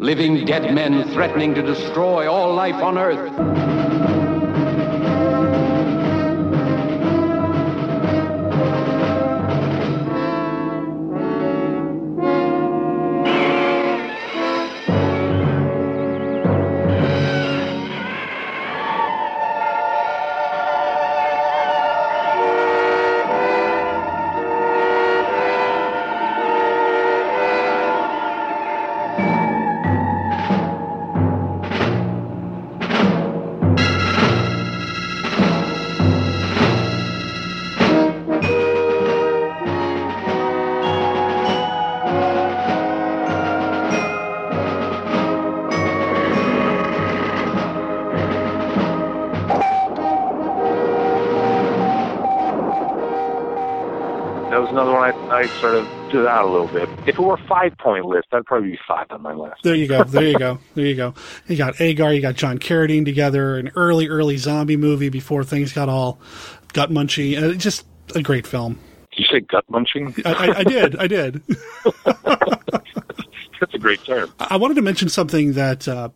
Living 0.00 0.46
dead 0.46 0.74
men 0.74 1.04
threatening 1.12 1.54
to 1.54 1.60
destroy 1.60 2.26
all 2.26 2.54
life 2.54 2.76
on 2.76 2.96
Earth. 2.96 3.99
Another 55.40 55.52
I, 55.52 55.56
I 55.56 55.60
sort 55.60 55.74
of 55.74 56.12
do 56.12 56.22
that 56.22 56.42
a 56.42 56.46
little 56.46 56.68
bit. 56.68 56.88
If 57.06 57.18
it 57.18 57.18
were 57.18 57.34
a 57.34 57.46
five 57.48 57.76
point 57.78 58.04
list, 58.04 58.28
that'd 58.30 58.46
probably 58.46 58.72
be 58.72 58.78
five 58.86 59.06
on 59.10 59.22
my 59.22 59.34
list. 59.34 59.62
There 59.62 59.74
you 59.74 59.86
go. 59.86 60.04
There 60.04 60.24
you 60.24 60.38
go. 60.38 60.58
There 60.74 60.86
you 60.86 60.94
go. 60.94 61.14
You 61.46 61.56
got 61.56 61.80
Agar, 61.80 62.12
you 62.12 62.20
got 62.20 62.34
John 62.34 62.58
Carradine 62.58 63.04
together, 63.04 63.56
an 63.56 63.70
early, 63.76 64.08
early 64.08 64.36
zombie 64.36 64.76
movie 64.76 65.08
before 65.08 65.44
things 65.44 65.72
got 65.72 65.88
all 65.88 66.20
gut 66.72 66.90
munchy. 66.90 67.40
Uh, 67.40 67.54
just 67.54 67.86
a 68.14 68.22
great 68.22 68.46
film. 68.46 68.78
Did 69.10 69.18
you 69.18 69.24
say 69.30 69.40
gut 69.40 69.64
munching? 69.68 70.14
I, 70.24 70.32
I, 70.32 70.58
I 70.58 70.64
did. 70.64 70.96
I 70.96 71.06
did. 71.06 71.42
That's 73.60 73.74
a 73.74 73.78
great 73.78 74.04
term. 74.04 74.32
I 74.38 74.56
wanted 74.56 74.74
to 74.74 74.82
mention 74.82 75.08
something 75.08 75.52
that 75.54 75.86
uh, 75.86 76.10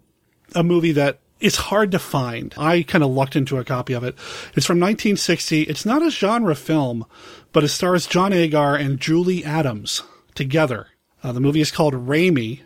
a 0.55 0.62
movie 0.62 0.93
that 0.93 1.20
is 1.45 1.57
hard 1.57 1.91
to 1.93 1.99
find. 1.99 2.55
I 2.57 2.83
kind 2.83 3.05
of 3.05 3.11
lucked 3.11 3.37
into 3.37 3.59
a 3.59 3.65
copy 3.65 3.93
of 3.93 4.03
it. 4.03 4.15
It's 4.57 4.65
from 4.65 4.81
1960. 4.81 5.63
It's 5.63 5.85
not 5.85 6.03
a 6.03 6.11
genre 6.11 6.55
film, 6.55 7.05
but 7.53 7.63
it 7.63 7.69
stars 7.69 8.07
John 8.07 8.33
Agar 8.33 8.77
and 8.77 8.99
Julie 8.99 9.45
Adams 9.45 10.03
together. 10.35 10.89
Uh, 11.23 11.33
the 11.33 11.41
movie 11.41 11.61
is 11.61 11.71
called 11.71 11.95
Raymie. 11.95 12.63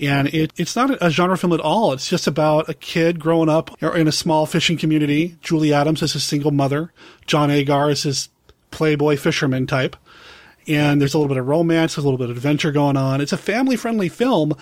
And 0.00 0.28
it, 0.28 0.52
it's 0.56 0.74
not 0.74 1.02
a 1.02 1.10
genre 1.10 1.36
film 1.36 1.52
at 1.52 1.60
all. 1.60 1.92
It's 1.92 2.08
just 2.08 2.26
about 2.26 2.68
a 2.68 2.74
kid 2.74 3.18
growing 3.18 3.48
up 3.48 3.82
in 3.82 4.08
a 4.08 4.12
small 4.12 4.46
fishing 4.46 4.78
community. 4.78 5.36
Julie 5.42 5.74
Adams 5.74 6.02
is 6.02 6.14
his 6.14 6.24
single 6.24 6.52
mother. 6.52 6.92
John 7.26 7.50
Agar 7.50 7.90
is 7.90 8.04
his 8.04 8.28
playboy 8.70 9.16
fisherman 9.16 9.66
type. 9.66 9.96
And 10.66 11.00
there's 11.00 11.14
a 11.14 11.18
little 11.18 11.34
bit 11.34 11.40
of 11.40 11.48
romance, 11.48 11.96
there's 11.96 12.04
a 12.04 12.08
little 12.08 12.18
bit 12.18 12.30
of 12.30 12.36
adventure 12.36 12.72
going 12.72 12.96
on. 12.96 13.20
It's 13.20 13.32
a 13.32 13.38
family 13.38 13.76
friendly 13.76 14.08
film 14.08 14.54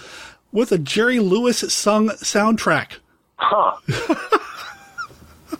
with 0.53 0.73
a 0.73 0.79
Jerry 0.79 1.19
Lewis 1.21 1.59
sung 1.59 2.09
soundtrack. 2.09 2.99
Huh. 3.37 3.77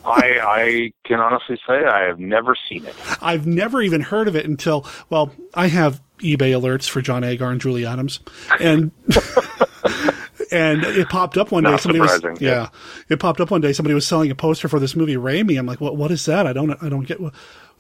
I 0.05 0.39
I 0.43 0.93
can 1.05 1.21
honestly 1.21 1.59
say 1.67 1.85
I 1.85 2.03
have 2.03 2.19
never 2.19 2.57
seen 2.69 2.85
it. 2.85 2.95
I've 3.23 3.47
never 3.47 3.83
even 3.83 4.01
heard 4.01 4.29
of 4.29 4.37
it 4.37 4.47
until, 4.47 4.87
well, 5.11 5.33
I 5.55 5.69
have 5.69 6.01
eBay 6.19 6.53
alerts 6.53 6.89
for 6.89 7.01
John 7.01 7.25
Agar 7.25 7.51
and 7.51 7.61
Julie 7.61 7.87
Adams. 7.87 8.21
And. 8.61 8.91
and 10.53 10.85
it 10.85 11.09
popped 11.09 11.37
up 11.37 11.51
one 11.51 11.65
day. 11.65 11.71
Not 11.71 11.81
Somebody 11.81 12.01
was, 12.01 12.15
surprising, 12.15 12.45
yeah, 12.45 12.51
yeah. 12.51 12.69
it 13.09 13.21
popped 13.21 13.41
up 13.41 13.51
one 13.51 13.61
day. 13.61 13.73
Somebody 13.73 13.95
was 13.95 14.07
selling 14.07 14.31
a 14.31 14.35
poster 14.35 14.69
for 14.69 14.79
this 14.79 14.95
movie, 14.95 15.17
Raymie. 15.17 15.57
I'm 15.57 15.67
like, 15.67 15.81
what? 15.81 15.97
What 15.97 16.11
is 16.11 16.25
that? 16.27 16.47
I 16.47 16.53
don't, 16.53 16.71
I 16.83 16.89
don't 16.89 17.05
get. 17.07 17.21
What? 17.21 17.35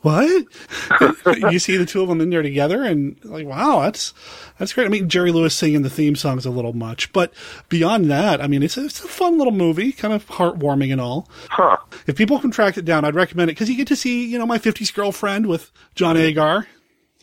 you 1.50 1.58
see 1.58 1.76
the 1.76 1.86
two 1.86 2.02
of 2.02 2.08
them 2.08 2.20
in 2.20 2.30
there 2.30 2.42
together, 2.42 2.84
and 2.84 3.16
like, 3.24 3.46
wow, 3.46 3.80
that's 3.80 4.14
that's 4.58 4.72
great. 4.72 4.86
I 4.86 4.88
mean, 4.88 5.08
Jerry 5.08 5.32
Lewis 5.32 5.54
singing 5.54 5.82
the 5.82 5.90
theme 5.90 6.14
song 6.14 6.38
is 6.38 6.46
a 6.46 6.50
little 6.50 6.72
much, 6.72 7.12
but 7.12 7.32
beyond 7.68 8.10
that, 8.10 8.40
I 8.40 8.46
mean, 8.46 8.62
it's 8.62 8.76
a, 8.76 8.84
it's 8.84 9.02
a 9.02 9.08
fun 9.08 9.36
little 9.36 9.52
movie, 9.52 9.92
kind 9.92 10.14
of 10.14 10.26
heartwarming 10.26 10.92
and 10.92 11.00
all. 11.00 11.28
Huh. 11.50 11.76
If 12.06 12.16
people 12.16 12.38
can 12.38 12.50
track 12.50 12.76
it 12.76 12.84
down, 12.84 13.04
I'd 13.04 13.14
recommend 13.14 13.50
it 13.50 13.54
because 13.54 13.68
you 13.68 13.76
get 13.76 13.88
to 13.88 13.96
see, 13.96 14.26
you 14.26 14.38
know, 14.38 14.46
my 14.46 14.58
'50s 14.58 14.94
girlfriend 14.94 15.46
with 15.46 15.72
John 15.94 16.16
Agar. 16.16 16.66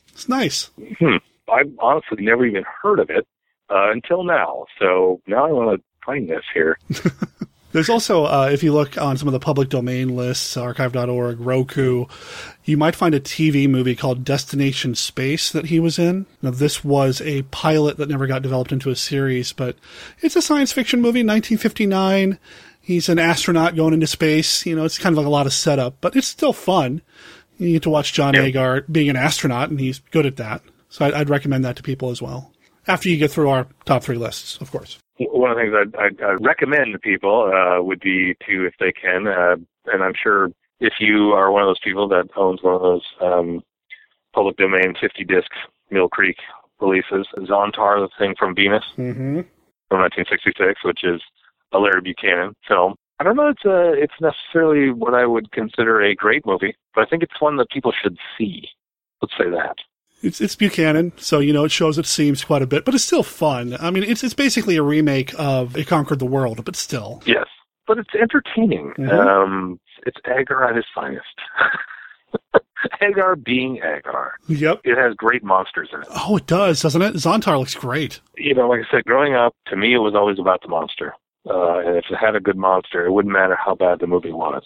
It's 0.10 0.28
nice. 0.28 0.70
Hmm. 1.00 1.18
I've 1.52 1.72
honestly 1.80 2.24
never 2.24 2.46
even 2.46 2.64
heard 2.82 3.00
of 3.00 3.10
it 3.10 3.28
uh, 3.70 3.92
until 3.92 4.24
now. 4.24 4.66
So 4.80 5.22
now 5.28 5.46
I 5.46 5.52
want 5.52 5.80
to 5.80 5.84
find 6.06 6.30
this 6.30 6.44
here. 6.54 6.78
There's 7.74 7.90
also, 7.90 8.26
uh, 8.26 8.50
if 8.54 8.62
you 8.62 8.72
look 8.72 9.02
on 9.02 9.18
some 9.18 9.28
of 9.28 9.32
the 9.32 9.40
public 9.40 9.68
domain 9.68 10.16
lists, 10.16 10.56
archive.org, 10.56 11.40
Roku, 11.40 12.06
you 12.64 12.78
might 12.78 12.96
find 12.96 13.16
a 13.16 13.20
TV 13.20 13.68
movie 13.68 13.96
called 13.96 14.24
Destination 14.24 14.94
Space 14.94 15.52
that 15.52 15.66
he 15.66 15.80
was 15.80 15.98
in. 15.98 16.28
Now, 16.44 16.52
this 16.52 16.84
was 16.84 17.20
a 17.22 17.42
pilot 17.44 17.98
that 17.98 18.10
never 18.10 18.28
got 18.28 18.44
developed 18.44 18.72
into 18.72 18.92
a 18.92 18.96
series, 18.96 19.54
but 19.54 19.76
it's 20.22 20.36
a 20.36 20.42
science 20.42 20.72
fiction 20.72 21.02
movie, 21.02 21.22
1959. 21.22 22.38
He's 22.80 23.10
an 23.10 23.18
astronaut 23.18 23.76
going 23.76 23.96
into 23.96 24.08
space. 24.08 24.68
You 24.68 24.76
know, 24.76 24.86
it's 24.86 25.00
kind 25.00 25.14
of 25.14 25.18
like 25.18 25.28
a 25.28 25.32
lot 25.32 25.48
of 25.48 25.54
setup, 25.54 25.96
but 26.00 26.16
it's 26.16 26.28
still 26.28 26.54
fun. 26.54 27.02
You 27.58 27.72
get 27.74 27.84
to 27.84 27.90
watch 27.90 28.14
John 28.14 28.36
Agar 28.36 28.82
being 28.82 29.10
an 29.10 29.16
astronaut, 29.16 29.72
and 29.72 29.80
he's 29.80 30.00
good 30.12 30.28
at 30.28 30.36
that. 30.36 30.62
So 30.90 31.06
I'd, 31.06 31.14
I'd 31.14 31.30
recommend 31.30 31.66
that 31.66 31.78
to 31.78 31.84
people 31.84 32.12
as 32.12 32.22
well. 32.22 32.52
After 32.88 33.10
you 33.10 33.18
get 33.18 33.32
through 33.32 33.50
our 33.50 33.68
top 33.86 34.04
three 34.04 34.18
lists, 34.18 34.58
of 34.62 34.70
course. 34.70 35.00
One 35.32 35.52
of 35.52 35.58
the 35.58 35.64
things 35.64 35.74
I'd, 35.76 35.96
I'd, 35.96 36.22
I'd 36.22 36.46
recommend 36.46 36.94
to 36.94 37.00
people 37.00 37.52
uh, 37.54 37.82
would 37.82 38.00
be 38.00 38.36
to, 38.48 38.66
if 38.66 38.74
they 38.80 38.92
can, 38.92 39.28
uh, 39.28 39.56
and 39.86 40.04
I'm 40.04 40.14
sure 40.22 40.50
if 40.80 40.94
you 41.00 41.32
are 41.32 41.52
one 41.52 41.62
of 41.62 41.68
those 41.68 41.80
people 41.84 42.08
that 42.10 42.28
owns 42.36 42.62
one 42.62 42.76
of 42.76 42.82
those 42.82 43.04
um, 43.22 43.62
public 44.34 44.58
domain 44.58 44.96
50 45.00 45.24
disc 45.24 45.50
Mill 45.92 46.10
Creek 46.10 46.38
releases, 46.82 47.28
Zontar, 47.38 48.06
the 48.06 48.10
thing 48.18 48.36
from 48.38 48.56
Venus 48.56 48.84
Mm-hmm. 48.98 49.42
from 49.90 50.02
1966, 50.02 50.84
which 50.84 51.04
is 51.04 51.22
a 51.72 51.80
Larry 51.80 52.02
Buchanan 52.02 52.56
film. 52.68 52.96
I 53.20 53.24
don't 53.24 53.36
know 53.36 53.48
it's 53.48 53.66
a, 53.66 53.94
it's 53.94 54.20
necessarily 54.20 54.92
what 54.92 55.14
I 55.14 55.26
would 55.26 55.52
consider 55.52 56.02
a 56.02 56.16
great 56.16 56.46
movie, 56.46 56.76
but 56.94 57.02
I 57.02 57.06
think 57.06 57.24
it's 57.24 57.40
one 57.40 57.58
that 57.58 57.70
people 57.70 57.94
should 57.94 58.18
see. 58.38 58.68
Let's 59.22 59.34
say 59.38 59.50
that. 59.50 59.78
It's 60.24 60.40
it's 60.42 60.56
Buchanan, 60.56 61.12
so 61.18 61.40
you 61.40 61.52
know 61.54 61.66
it 61.66 61.72
shows 61.72 61.98
its 61.98 62.10
seams 62.10 62.44
quite 62.44 62.62
a 62.62 62.68
bit, 62.68 62.86
but 62.86 62.96
it's 62.96 63.04
still 63.04 63.24
fun. 63.24 63.76
I 63.80 63.92
mean, 63.92 64.04
it's 64.04 64.24
it's 64.24 64.34
basically 64.34 64.78
a 64.78 64.82
remake 64.84 65.34
of 65.38 65.78
It 65.78 65.86
Conquered 65.88 66.20
the 66.20 66.26
World, 66.26 66.64
but 66.64 66.76
still. 66.78 67.22
Yes, 67.26 67.46
but 67.88 67.98
it's 67.98 68.16
entertaining. 68.20 68.94
Mhm. 68.98 69.12
Um, 69.12 69.80
it's 70.06 70.18
Agar 70.26 70.64
at 70.64 70.76
his 70.78 70.86
finest. 70.96 71.28
Agar 73.02 73.36
being 73.36 73.78
Agar. 73.78 74.34
Yep. 74.48 74.82
It 74.84 74.98
has 74.98 75.14
great 75.16 75.44
monsters 75.44 75.90
in 75.94 76.02
it. 76.02 76.08
Oh, 76.28 76.38
it 76.38 76.48
does, 76.48 76.82
doesn't 76.82 77.02
it? 77.02 77.16
Zontar 77.16 77.58
looks 77.60 77.76
great. 77.76 78.20
You 78.38 78.54
know, 78.54 78.68
like 78.70 78.82
I 78.82 78.92
said, 78.92 79.06
growing 79.06 79.36
up, 79.36 79.56
to 79.68 79.76
me, 79.76 79.94
it 79.94 80.00
was 80.00 80.16
always 80.16 80.40
about 80.40 80.62
the 80.62 80.68
monster. 80.68 81.14
Uh, 81.50 81.80
and 81.80 81.98
if 81.98 82.06
it 82.10 82.16
had 82.16 82.36
a 82.36 82.40
good 82.40 82.58
monster, 82.58 83.06
it 83.06 83.12
wouldn't 83.12 83.34
matter 83.34 83.56
how 83.58 83.76
bad 83.76 84.00
the 84.00 84.08
movie 84.08 84.32
was. 84.32 84.64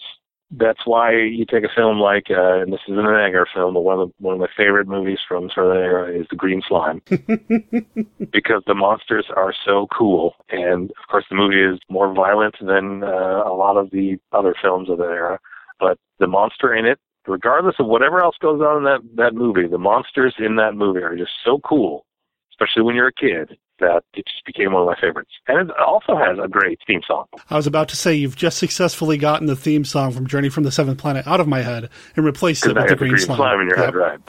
That's 0.50 0.86
why 0.86 1.12
you 1.12 1.44
take 1.44 1.64
a 1.64 1.74
film 1.74 2.00
like, 2.00 2.28
uh, 2.30 2.60
and 2.62 2.72
this 2.72 2.80
is 2.88 2.96
an 2.96 3.04
Agar 3.04 3.46
film, 3.52 3.74
but 3.74 3.82
one 3.82 4.00
of 4.00 4.08
the, 4.08 4.14
one 4.18 4.34
of 4.34 4.40
my 4.40 4.48
favorite 4.56 4.88
movies 4.88 5.18
from 5.28 5.50
sort 5.54 5.66
of 5.66 5.82
era 5.82 6.10
is 6.10 6.26
The 6.30 6.36
Green 6.36 6.62
Slime, 6.66 7.02
because 8.32 8.62
the 8.66 8.74
monsters 8.74 9.26
are 9.36 9.52
so 9.66 9.86
cool, 9.96 10.36
and 10.48 10.90
of 10.90 11.08
course 11.10 11.26
the 11.28 11.36
movie 11.36 11.62
is 11.62 11.78
more 11.90 12.14
violent 12.14 12.54
than 12.60 13.04
uh, 13.04 13.42
a 13.44 13.52
lot 13.54 13.76
of 13.76 13.90
the 13.90 14.16
other 14.32 14.54
films 14.60 14.88
of 14.88 14.96
the 14.96 15.04
era. 15.04 15.38
But 15.80 15.98
the 16.18 16.26
monster 16.26 16.74
in 16.74 16.86
it, 16.86 16.98
regardless 17.26 17.76
of 17.78 17.86
whatever 17.86 18.22
else 18.22 18.36
goes 18.40 18.62
on 18.62 18.78
in 18.78 18.84
that 18.84 19.00
that 19.16 19.34
movie, 19.34 19.66
the 19.66 19.76
monsters 19.76 20.34
in 20.38 20.56
that 20.56 20.74
movie 20.74 21.02
are 21.02 21.16
just 21.16 21.32
so 21.44 21.58
cool, 21.58 22.06
especially 22.52 22.82
when 22.82 22.96
you're 22.96 23.08
a 23.08 23.12
kid, 23.12 23.58
that 23.80 24.02
it 24.14 24.26
just 24.26 24.44
became 24.44 24.72
one 24.72 24.82
of 24.82 24.88
my 24.88 24.96
favorites. 25.00 25.30
And 25.46 25.70
it 25.70 25.76
also 25.78 26.16
has 26.16 26.38
a 26.42 26.48
great 26.48 26.78
theme 26.86 27.00
song. 27.06 27.26
I 27.50 27.56
was 27.56 27.66
about 27.66 27.88
to 27.90 27.96
say 27.96 28.14
you've 28.14 28.36
just 28.36 28.58
successfully 28.58 29.16
gotten 29.18 29.46
the 29.46 29.56
theme 29.56 29.84
song 29.84 30.12
from 30.12 30.26
Journey 30.26 30.48
from 30.48 30.64
the 30.64 30.72
Seventh 30.72 30.98
Planet 30.98 31.26
out 31.26 31.40
of 31.40 31.48
my 31.48 31.62
head 31.62 31.90
and 32.16 32.24
replaced 32.24 32.64
it 32.66 32.68
with 32.68 32.76
the 32.76 32.88
got 32.88 32.98
Green, 32.98 33.18
Slime. 33.18 33.60
in 33.60 33.68
your 33.68 33.76
head, 33.76 33.94
right? 33.94 34.20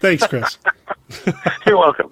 Thanks, 0.00 0.26
Chris. 0.26 0.58
You're 1.66 1.78
welcome. 1.78 2.10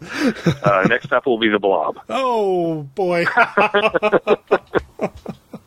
Uh, 0.62 0.86
next 0.88 1.12
up 1.12 1.26
will 1.26 1.38
be 1.38 1.48
the 1.48 1.58
Blob. 1.58 1.98
Oh 2.08 2.82
boy. 2.94 3.24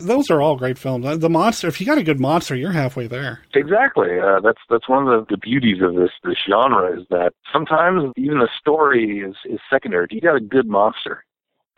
Those 0.06 0.30
are 0.30 0.40
all 0.42 0.56
great 0.56 0.78
films. 0.78 1.04
Uh, 1.06 1.16
The 1.16 1.28
monster, 1.30 1.68
if 1.68 1.80
you 1.80 1.86
got 1.86 1.98
a 1.98 2.02
good 2.02 2.20
monster, 2.20 2.54
you're 2.54 2.72
halfway 2.72 3.06
there. 3.06 3.40
Exactly. 3.54 4.18
Uh, 4.20 4.40
that's 4.40 4.60
that's 4.70 4.88
one 4.88 5.06
of 5.06 5.26
the, 5.26 5.34
the 5.34 5.38
beauties 5.38 5.82
of 5.82 5.94
this 5.94 6.10
this 6.24 6.36
genre 6.48 6.98
is 6.98 7.06
that 7.10 7.32
sometimes 7.52 8.12
even 8.16 8.38
the 8.38 8.48
story 8.58 9.20
is 9.20 9.34
is 9.44 9.60
secondary. 9.70 10.04
If 10.04 10.12
you 10.12 10.20
got 10.20 10.36
a 10.36 10.40
good 10.40 10.66
monster 10.68 11.24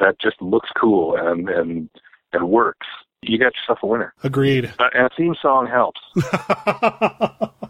that 0.01 0.19
just 0.21 0.41
looks 0.41 0.71
cool 0.81 1.17
and 1.17 1.49
and 1.49 1.89
and 2.33 2.49
works, 2.49 2.87
you 3.23 3.39
got 3.39 3.53
yourself 3.55 3.79
a 3.83 3.87
winner. 3.87 4.13
Agreed. 4.23 4.73
Uh, 4.79 4.89
and 4.95 5.07
a 5.07 5.11
theme 5.17 5.35
song 5.41 5.67
helps. 5.67 6.01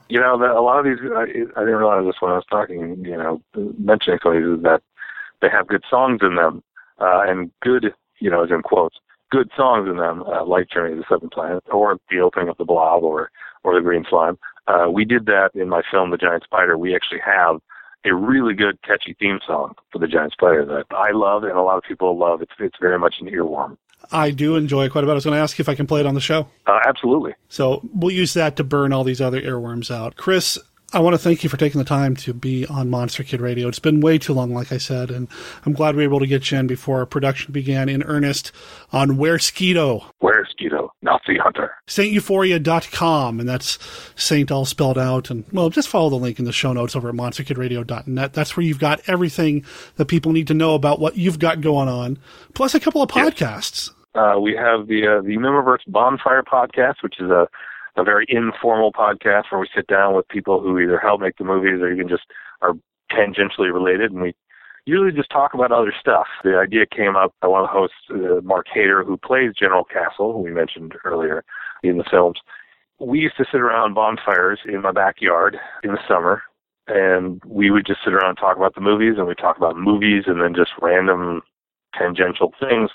you 0.08 0.20
know, 0.20 0.38
that 0.38 0.50
a 0.56 0.60
lot 0.60 0.78
of 0.78 0.84
these 0.84 0.98
I, 1.14 1.22
I 1.22 1.64
didn't 1.64 1.76
realize 1.76 2.04
this 2.06 2.16
when 2.20 2.32
I 2.32 2.36
was 2.36 2.46
talking. 2.50 3.04
You 3.04 3.16
know, 3.16 3.42
mentioning 3.78 4.18
some 4.22 4.36
of 4.36 4.42
these 4.42 4.58
is 4.58 4.62
that 4.62 4.82
they 5.42 5.48
have 5.50 5.66
good 5.66 5.84
songs 5.90 6.20
in 6.22 6.36
them 6.36 6.62
uh, 7.00 7.22
and 7.26 7.50
good 7.60 7.92
you 8.20 8.30
know, 8.30 8.44
as 8.44 8.50
in 8.50 8.62
quotes, 8.62 8.96
good 9.34 9.50
songs 9.56 9.88
in 9.88 9.96
them, 9.96 10.22
uh, 10.22 10.44
like 10.44 10.70
Journey 10.70 10.94
to 10.94 11.00
the 11.00 11.04
Seventh 11.08 11.32
Planet 11.32 11.64
or 11.72 11.98
the 12.08 12.20
opening 12.20 12.48
of 12.48 12.56
the 12.56 12.64
Blob 12.64 13.02
or 13.02 13.30
or 13.64 13.74
the 13.74 13.80
Green 13.80 14.04
Slime. 14.08 14.38
Uh, 14.68 14.86
we 14.90 15.04
did 15.04 15.26
that 15.26 15.50
in 15.54 15.68
my 15.68 15.82
film, 15.90 16.10
The 16.10 16.16
Giant 16.16 16.44
Spider. 16.44 16.78
We 16.78 16.94
actually 16.94 17.20
have 17.24 17.60
a 18.04 18.14
really 18.14 18.54
good 18.54 18.80
catchy 18.82 19.16
theme 19.18 19.40
song 19.46 19.74
for 19.90 19.98
The 19.98 20.06
Giant 20.06 20.32
Spider 20.32 20.64
that 20.66 20.84
I 20.90 21.10
love 21.12 21.44
and 21.44 21.52
a 21.52 21.62
lot 21.62 21.78
of 21.78 21.82
people 21.82 22.16
love. 22.16 22.42
It's 22.42 22.52
it's 22.58 22.76
very 22.80 22.98
much 22.98 23.16
an 23.20 23.28
earworm. 23.28 23.76
I 24.12 24.30
do 24.30 24.56
enjoy 24.56 24.84
it 24.84 24.92
quite 24.92 25.02
a 25.02 25.06
bit. 25.06 25.12
I 25.12 25.14
was 25.14 25.24
going 25.24 25.36
to 25.36 25.40
ask 25.40 25.58
you 25.58 25.62
if 25.62 25.68
I 25.68 25.74
can 25.74 25.86
play 25.86 26.00
it 26.00 26.06
on 26.06 26.14
the 26.14 26.20
show. 26.20 26.46
Uh, 26.66 26.78
absolutely. 26.86 27.34
So 27.48 27.80
we'll 27.94 28.14
use 28.14 28.34
that 28.34 28.56
to 28.56 28.64
burn 28.64 28.92
all 28.92 29.02
these 29.02 29.20
other 29.20 29.40
earworms 29.40 29.90
out. 29.90 30.16
Chris, 30.16 30.58
I 30.94 31.00
want 31.00 31.14
to 31.14 31.18
thank 31.18 31.42
you 31.42 31.50
for 31.50 31.56
taking 31.56 31.80
the 31.80 31.84
time 31.84 32.14
to 32.18 32.32
be 32.32 32.66
on 32.68 32.88
Monster 32.88 33.24
Kid 33.24 33.40
Radio. 33.40 33.66
It's 33.66 33.80
been 33.80 34.00
way 34.00 34.16
too 34.16 34.32
long, 34.32 34.54
like 34.54 34.70
I 34.70 34.78
said, 34.78 35.10
and 35.10 35.26
I'm 35.66 35.72
glad 35.72 35.96
we 35.96 36.06
were 36.06 36.08
able 36.08 36.20
to 36.20 36.26
get 36.28 36.52
you 36.52 36.58
in 36.58 36.68
before 36.68 37.04
production 37.04 37.52
began 37.52 37.88
in 37.88 38.04
earnest 38.04 38.52
on 38.92 39.18
Weresquito. 39.18 40.04
Where 40.20 40.46
Skeeto, 40.46 40.90
Nazi 41.02 41.36
Hunter. 41.36 41.72
SaintEuphoria.com, 41.88 43.40
and 43.40 43.48
that's 43.48 43.76
Saint 44.14 44.52
all 44.52 44.64
spelled 44.64 44.96
out. 44.96 45.30
And, 45.30 45.44
well, 45.52 45.68
just 45.68 45.88
follow 45.88 46.10
the 46.10 46.16
link 46.16 46.38
in 46.38 46.44
the 46.44 46.52
show 46.52 46.72
notes 46.72 46.94
over 46.94 47.08
at 47.08 47.16
monsterkidradio.net. 47.16 48.32
That's 48.32 48.56
where 48.56 48.64
you've 48.64 48.78
got 48.78 49.00
everything 49.08 49.64
that 49.96 50.06
people 50.06 50.30
need 50.30 50.46
to 50.46 50.54
know 50.54 50.76
about 50.76 51.00
what 51.00 51.16
you've 51.16 51.40
got 51.40 51.60
going 51.60 51.88
on, 51.88 52.20
plus 52.54 52.72
a 52.72 52.78
couple 52.78 53.02
of 53.02 53.10
podcasts. 53.10 53.90
Uh, 54.14 54.38
we 54.38 54.54
have 54.54 54.86
the 54.86 55.08
uh, 55.08 55.22
the 55.22 55.36
Mihmiverse 55.38 55.84
Bonfire 55.88 56.44
podcast, 56.44 57.02
which 57.02 57.16
is 57.18 57.30
a 57.30 57.48
a 57.96 58.04
very 58.04 58.26
informal 58.28 58.92
podcast 58.92 59.44
where 59.50 59.60
we 59.60 59.68
sit 59.74 59.86
down 59.86 60.14
with 60.14 60.28
people 60.28 60.60
who 60.60 60.78
either 60.78 60.98
help 60.98 61.20
make 61.20 61.36
the 61.36 61.44
movies 61.44 61.80
or 61.80 61.92
even 61.92 62.08
just 62.08 62.24
are 62.60 62.74
tangentially 63.10 63.72
related, 63.72 64.10
and 64.10 64.20
we 64.20 64.34
usually 64.86 65.12
just 65.12 65.30
talk 65.30 65.54
about 65.54 65.72
other 65.72 65.94
stuff. 65.98 66.26
The 66.42 66.56
idea 66.56 66.86
came 66.86 67.16
up 67.16 67.34
by 67.40 67.48
one 67.48 67.62
of 67.62 67.68
the 67.68 67.72
hosts, 67.72 67.96
uh, 68.10 68.40
Mark 68.42 68.66
Hader, 68.74 69.04
who 69.04 69.16
plays 69.16 69.52
General 69.58 69.84
Castle, 69.84 70.32
who 70.32 70.40
we 70.40 70.50
mentioned 70.50 70.94
earlier 71.04 71.44
in 71.82 71.98
the 71.98 72.04
films. 72.10 72.38
We 73.00 73.20
used 73.20 73.36
to 73.38 73.44
sit 73.50 73.60
around 73.60 73.94
bonfires 73.94 74.60
in 74.66 74.82
my 74.82 74.92
backyard 74.92 75.58
in 75.82 75.92
the 75.92 75.98
summer, 76.06 76.42
and 76.86 77.42
we 77.46 77.70
would 77.70 77.86
just 77.86 78.00
sit 78.04 78.12
around 78.12 78.30
and 78.30 78.38
talk 78.38 78.56
about 78.56 78.74
the 78.74 78.80
movies, 78.80 79.14
and 79.16 79.26
we 79.26 79.34
talk 79.34 79.56
about 79.56 79.76
movies 79.76 80.24
and 80.26 80.40
then 80.40 80.54
just 80.54 80.72
random 80.80 81.42
tangential 81.96 82.52
things. 82.60 82.90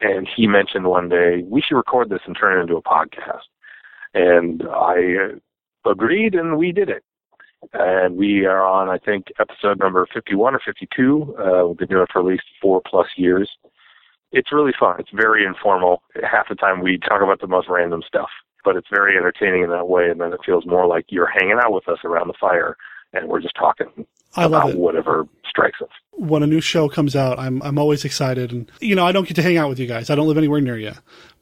And 0.00 0.28
he 0.28 0.46
mentioned 0.46 0.86
one 0.86 1.08
day, 1.08 1.42
we 1.44 1.60
should 1.60 1.76
record 1.76 2.08
this 2.08 2.20
and 2.26 2.36
turn 2.38 2.58
it 2.58 2.62
into 2.62 2.76
a 2.76 2.82
podcast. 2.82 3.46
And 4.14 4.62
I 4.70 5.38
agreed, 5.88 6.34
and 6.34 6.56
we 6.56 6.72
did 6.72 6.88
it. 6.88 7.04
And 7.72 8.16
we 8.16 8.46
are 8.46 8.64
on, 8.64 8.88
I 8.88 8.98
think, 8.98 9.26
episode 9.40 9.80
number 9.80 10.06
51 10.12 10.54
or 10.54 10.60
52. 10.64 11.36
Uh, 11.36 11.68
we've 11.68 11.76
been 11.76 11.88
doing 11.88 12.02
it 12.02 12.08
for 12.12 12.20
at 12.20 12.24
least 12.24 12.44
four 12.62 12.80
plus 12.88 13.08
years. 13.16 13.50
It's 14.30 14.52
really 14.52 14.72
fun. 14.78 14.96
It's 14.98 15.10
very 15.12 15.44
informal. 15.44 16.02
Half 16.22 16.48
the 16.48 16.54
time 16.54 16.82
we 16.82 16.98
talk 16.98 17.22
about 17.22 17.40
the 17.40 17.46
most 17.46 17.68
random 17.68 18.02
stuff, 18.06 18.28
but 18.64 18.76
it's 18.76 18.88
very 18.90 19.16
entertaining 19.16 19.64
in 19.64 19.70
that 19.70 19.88
way. 19.88 20.08
And 20.08 20.20
then 20.20 20.32
it 20.32 20.40
feels 20.44 20.66
more 20.66 20.86
like 20.86 21.06
you're 21.08 21.26
hanging 21.30 21.58
out 21.62 21.72
with 21.72 21.88
us 21.88 21.98
around 22.04 22.28
the 22.28 22.34
fire, 22.38 22.76
and 23.12 23.28
we're 23.28 23.40
just 23.40 23.56
talking 23.56 24.06
I 24.36 24.44
about 24.44 24.76
whatever 24.76 25.26
strikes 25.48 25.80
us. 25.80 25.88
When 26.12 26.42
a 26.42 26.46
new 26.46 26.60
show 26.60 26.88
comes 26.88 27.16
out, 27.16 27.38
I'm 27.38 27.62
I'm 27.62 27.78
always 27.78 28.04
excited, 28.04 28.52
and 28.52 28.70
you 28.80 28.94
know 28.94 29.06
I 29.06 29.12
don't 29.12 29.26
get 29.26 29.34
to 29.34 29.42
hang 29.42 29.56
out 29.56 29.68
with 29.68 29.78
you 29.78 29.86
guys. 29.86 30.10
I 30.10 30.14
don't 30.14 30.28
live 30.28 30.38
anywhere 30.38 30.60
near 30.60 30.78
you, 30.78 30.92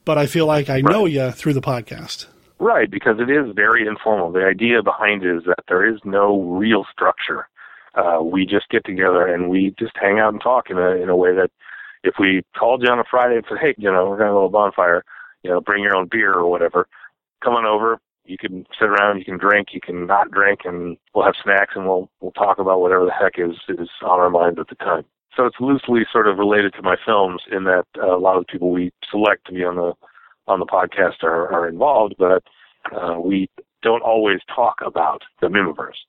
but 0.05 0.17
I 0.17 0.25
feel 0.25 0.45
like 0.45 0.69
I 0.69 0.81
know 0.81 1.05
you 1.05 1.31
through 1.31 1.53
the 1.53 1.61
podcast. 1.61 2.27
Right, 2.59 2.89
because 2.89 3.17
it 3.19 3.29
is 3.29 3.53
very 3.55 3.85
informal. 3.87 4.31
The 4.31 4.45
idea 4.45 4.81
behind 4.81 5.23
it 5.23 5.35
is 5.35 5.43
that 5.45 5.65
there 5.67 5.85
is 5.85 5.99
no 6.03 6.41
real 6.41 6.85
structure. 6.91 7.47
Uh, 7.93 8.21
we 8.23 8.45
just 8.45 8.69
get 8.69 8.83
together 8.83 9.27
and 9.27 9.49
we 9.49 9.75
just 9.77 9.93
hang 9.95 10.19
out 10.19 10.33
and 10.33 10.41
talk 10.41 10.69
in 10.69 10.77
a 10.77 10.91
in 10.91 11.09
a 11.09 11.15
way 11.15 11.33
that 11.35 11.51
if 12.03 12.15
we 12.19 12.43
called 12.57 12.83
you 12.83 12.89
on 12.89 12.99
a 12.99 13.03
Friday 13.09 13.35
and 13.35 13.45
said, 13.47 13.57
hey, 13.59 13.75
you 13.77 13.91
know, 13.91 14.09
we're 14.09 14.17
to 14.17 14.23
have 14.23 14.31
a 14.31 14.35
little 14.35 14.49
bonfire, 14.49 15.03
you 15.43 15.49
know, 15.49 15.61
bring 15.61 15.83
your 15.83 15.95
own 15.95 16.07
beer 16.09 16.33
or 16.33 16.49
whatever, 16.49 16.87
come 17.43 17.53
on 17.53 17.65
over. 17.65 17.99
You 18.25 18.37
can 18.37 18.65
sit 18.77 18.89
around, 18.89 19.19
you 19.19 19.25
can 19.25 19.37
drink, 19.37 19.69
you 19.71 19.79
can 19.79 20.05
not 20.05 20.31
drink, 20.31 20.61
and 20.65 20.97
we'll 21.13 21.25
have 21.25 21.35
snacks 21.41 21.73
and 21.75 21.85
we'll 21.85 22.09
we'll 22.21 22.31
talk 22.31 22.59
about 22.59 22.81
whatever 22.81 23.05
the 23.05 23.11
heck 23.11 23.33
is 23.37 23.55
is 23.69 23.89
on 24.03 24.19
our 24.19 24.29
minds 24.29 24.59
at 24.59 24.67
the 24.67 24.75
time. 24.75 25.05
So 25.35 25.45
it's 25.45 25.59
loosely 25.59 26.01
sort 26.11 26.27
of 26.27 26.39
related 26.39 26.73
to 26.73 26.81
my 26.81 26.95
films 27.05 27.43
in 27.51 27.65
that 27.65 27.85
uh, 28.01 28.15
a 28.15 28.19
lot 28.19 28.37
of 28.37 28.45
the 28.45 28.51
people 28.51 28.71
we 28.71 28.91
select 29.09 29.45
to 29.47 29.53
be 29.53 29.63
on 29.63 29.75
the 29.75 29.93
on 30.47 30.59
the 30.59 30.65
podcast 30.65 31.23
are, 31.23 31.51
are 31.51 31.67
involved, 31.67 32.15
but 32.17 32.43
uh, 32.95 33.19
we 33.19 33.49
don't 33.81 34.01
always 34.01 34.39
talk 34.53 34.79
about 34.85 35.23
the 35.41 35.47
Mihmiverse. 35.47 35.99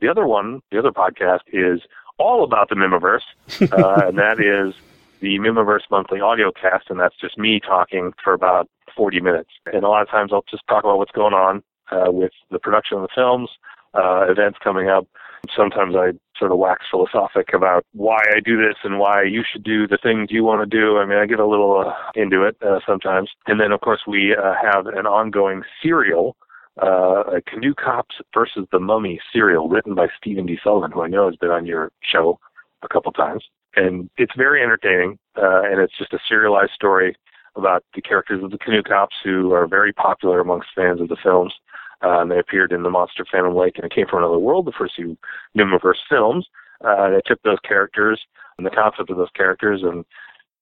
The 0.00 0.08
other 0.08 0.26
one, 0.26 0.60
the 0.70 0.78
other 0.78 0.90
podcast 0.90 1.40
is 1.52 1.80
all 2.18 2.44
about 2.44 2.68
the 2.68 2.74
Mihmiverse, 2.74 3.22
uh, 3.72 4.08
and 4.08 4.18
that 4.18 4.40
is 4.40 4.74
the 5.20 5.38
Mihmiverse 5.38 5.90
Monthly 5.90 6.20
Audio 6.20 6.52
Cast, 6.52 6.90
and 6.90 7.00
that's 7.00 7.16
just 7.20 7.38
me 7.38 7.60
talking 7.60 8.12
for 8.22 8.32
about 8.32 8.68
40 8.96 9.20
minutes. 9.20 9.50
And 9.72 9.84
a 9.84 9.88
lot 9.88 10.02
of 10.02 10.08
times 10.08 10.32
I'll 10.32 10.44
just 10.50 10.66
talk 10.68 10.84
about 10.84 10.98
what's 10.98 11.12
going 11.12 11.34
on 11.34 11.62
uh, 11.90 12.10
with 12.10 12.32
the 12.50 12.58
production 12.58 12.98
of 12.98 13.02
the 13.02 13.08
films, 13.14 13.50
uh, 13.94 14.26
events 14.28 14.58
coming 14.62 14.88
up. 14.88 15.06
Sometimes 15.56 15.94
I 15.96 16.12
sort 16.38 16.52
of 16.52 16.58
wax 16.58 16.84
philosophic 16.90 17.52
about 17.54 17.84
why 17.92 18.18
I 18.34 18.40
do 18.40 18.56
this 18.56 18.76
and 18.84 18.98
why 18.98 19.22
you 19.22 19.42
should 19.50 19.64
do 19.64 19.86
the 19.86 19.98
things 20.02 20.28
you 20.30 20.44
want 20.44 20.68
to 20.68 20.78
do. 20.80 20.98
I 20.98 21.06
mean, 21.06 21.18
I 21.18 21.26
get 21.26 21.40
a 21.40 21.46
little 21.46 21.84
uh, 21.86 21.92
into 22.14 22.44
it 22.44 22.56
uh, 22.62 22.80
sometimes. 22.86 23.30
And 23.46 23.60
then, 23.60 23.72
of 23.72 23.80
course, 23.80 24.00
we 24.06 24.34
uh, 24.34 24.54
have 24.60 24.86
an 24.86 25.06
ongoing 25.06 25.62
serial, 25.82 26.36
uh, 26.82 27.24
a 27.36 27.42
Canoe 27.42 27.74
Cops 27.74 28.16
versus 28.34 28.66
the 28.72 28.80
Mummy 28.80 29.20
serial 29.32 29.68
written 29.68 29.94
by 29.94 30.08
Stephen 30.16 30.46
D. 30.46 30.58
Sullivan, 30.62 30.92
who 30.92 31.02
I 31.02 31.08
know 31.08 31.26
has 31.26 31.36
been 31.36 31.50
on 31.50 31.66
your 31.66 31.92
show 32.02 32.38
a 32.82 32.88
couple 32.88 33.12
times. 33.12 33.44
And 33.76 34.08
it's 34.16 34.34
very 34.36 34.62
entertaining, 34.62 35.18
uh, 35.36 35.62
and 35.62 35.80
it's 35.80 35.96
just 35.98 36.12
a 36.12 36.18
serialized 36.28 36.72
story 36.74 37.16
about 37.56 37.84
the 37.94 38.02
characters 38.02 38.42
of 38.42 38.50
the 38.50 38.58
Canoe 38.58 38.82
Cops 38.82 39.16
who 39.22 39.52
are 39.52 39.66
very 39.66 39.92
popular 39.92 40.40
amongst 40.40 40.68
fans 40.74 41.00
of 41.00 41.08
the 41.08 41.16
films. 41.22 41.54
And 42.04 42.30
they 42.30 42.38
appeared 42.38 42.72
in 42.72 42.82
the 42.82 42.90
Monster 42.90 43.24
Phantom 43.30 43.56
Lake 43.56 43.76
and 43.76 43.86
It 43.86 43.94
Came 43.94 44.06
from 44.06 44.18
Another 44.18 44.38
World, 44.38 44.66
the 44.66 44.72
first 44.72 44.94
two 44.96 45.16
Mihmiverse 45.56 46.04
films. 46.08 46.46
Uh, 46.84 47.08
they 47.10 47.22
took 47.24 47.42
those 47.42 47.58
characters 47.66 48.20
and 48.58 48.66
the 48.66 48.70
concept 48.70 49.10
of 49.10 49.16
those 49.16 49.30
characters 49.34 49.80
and 49.82 50.04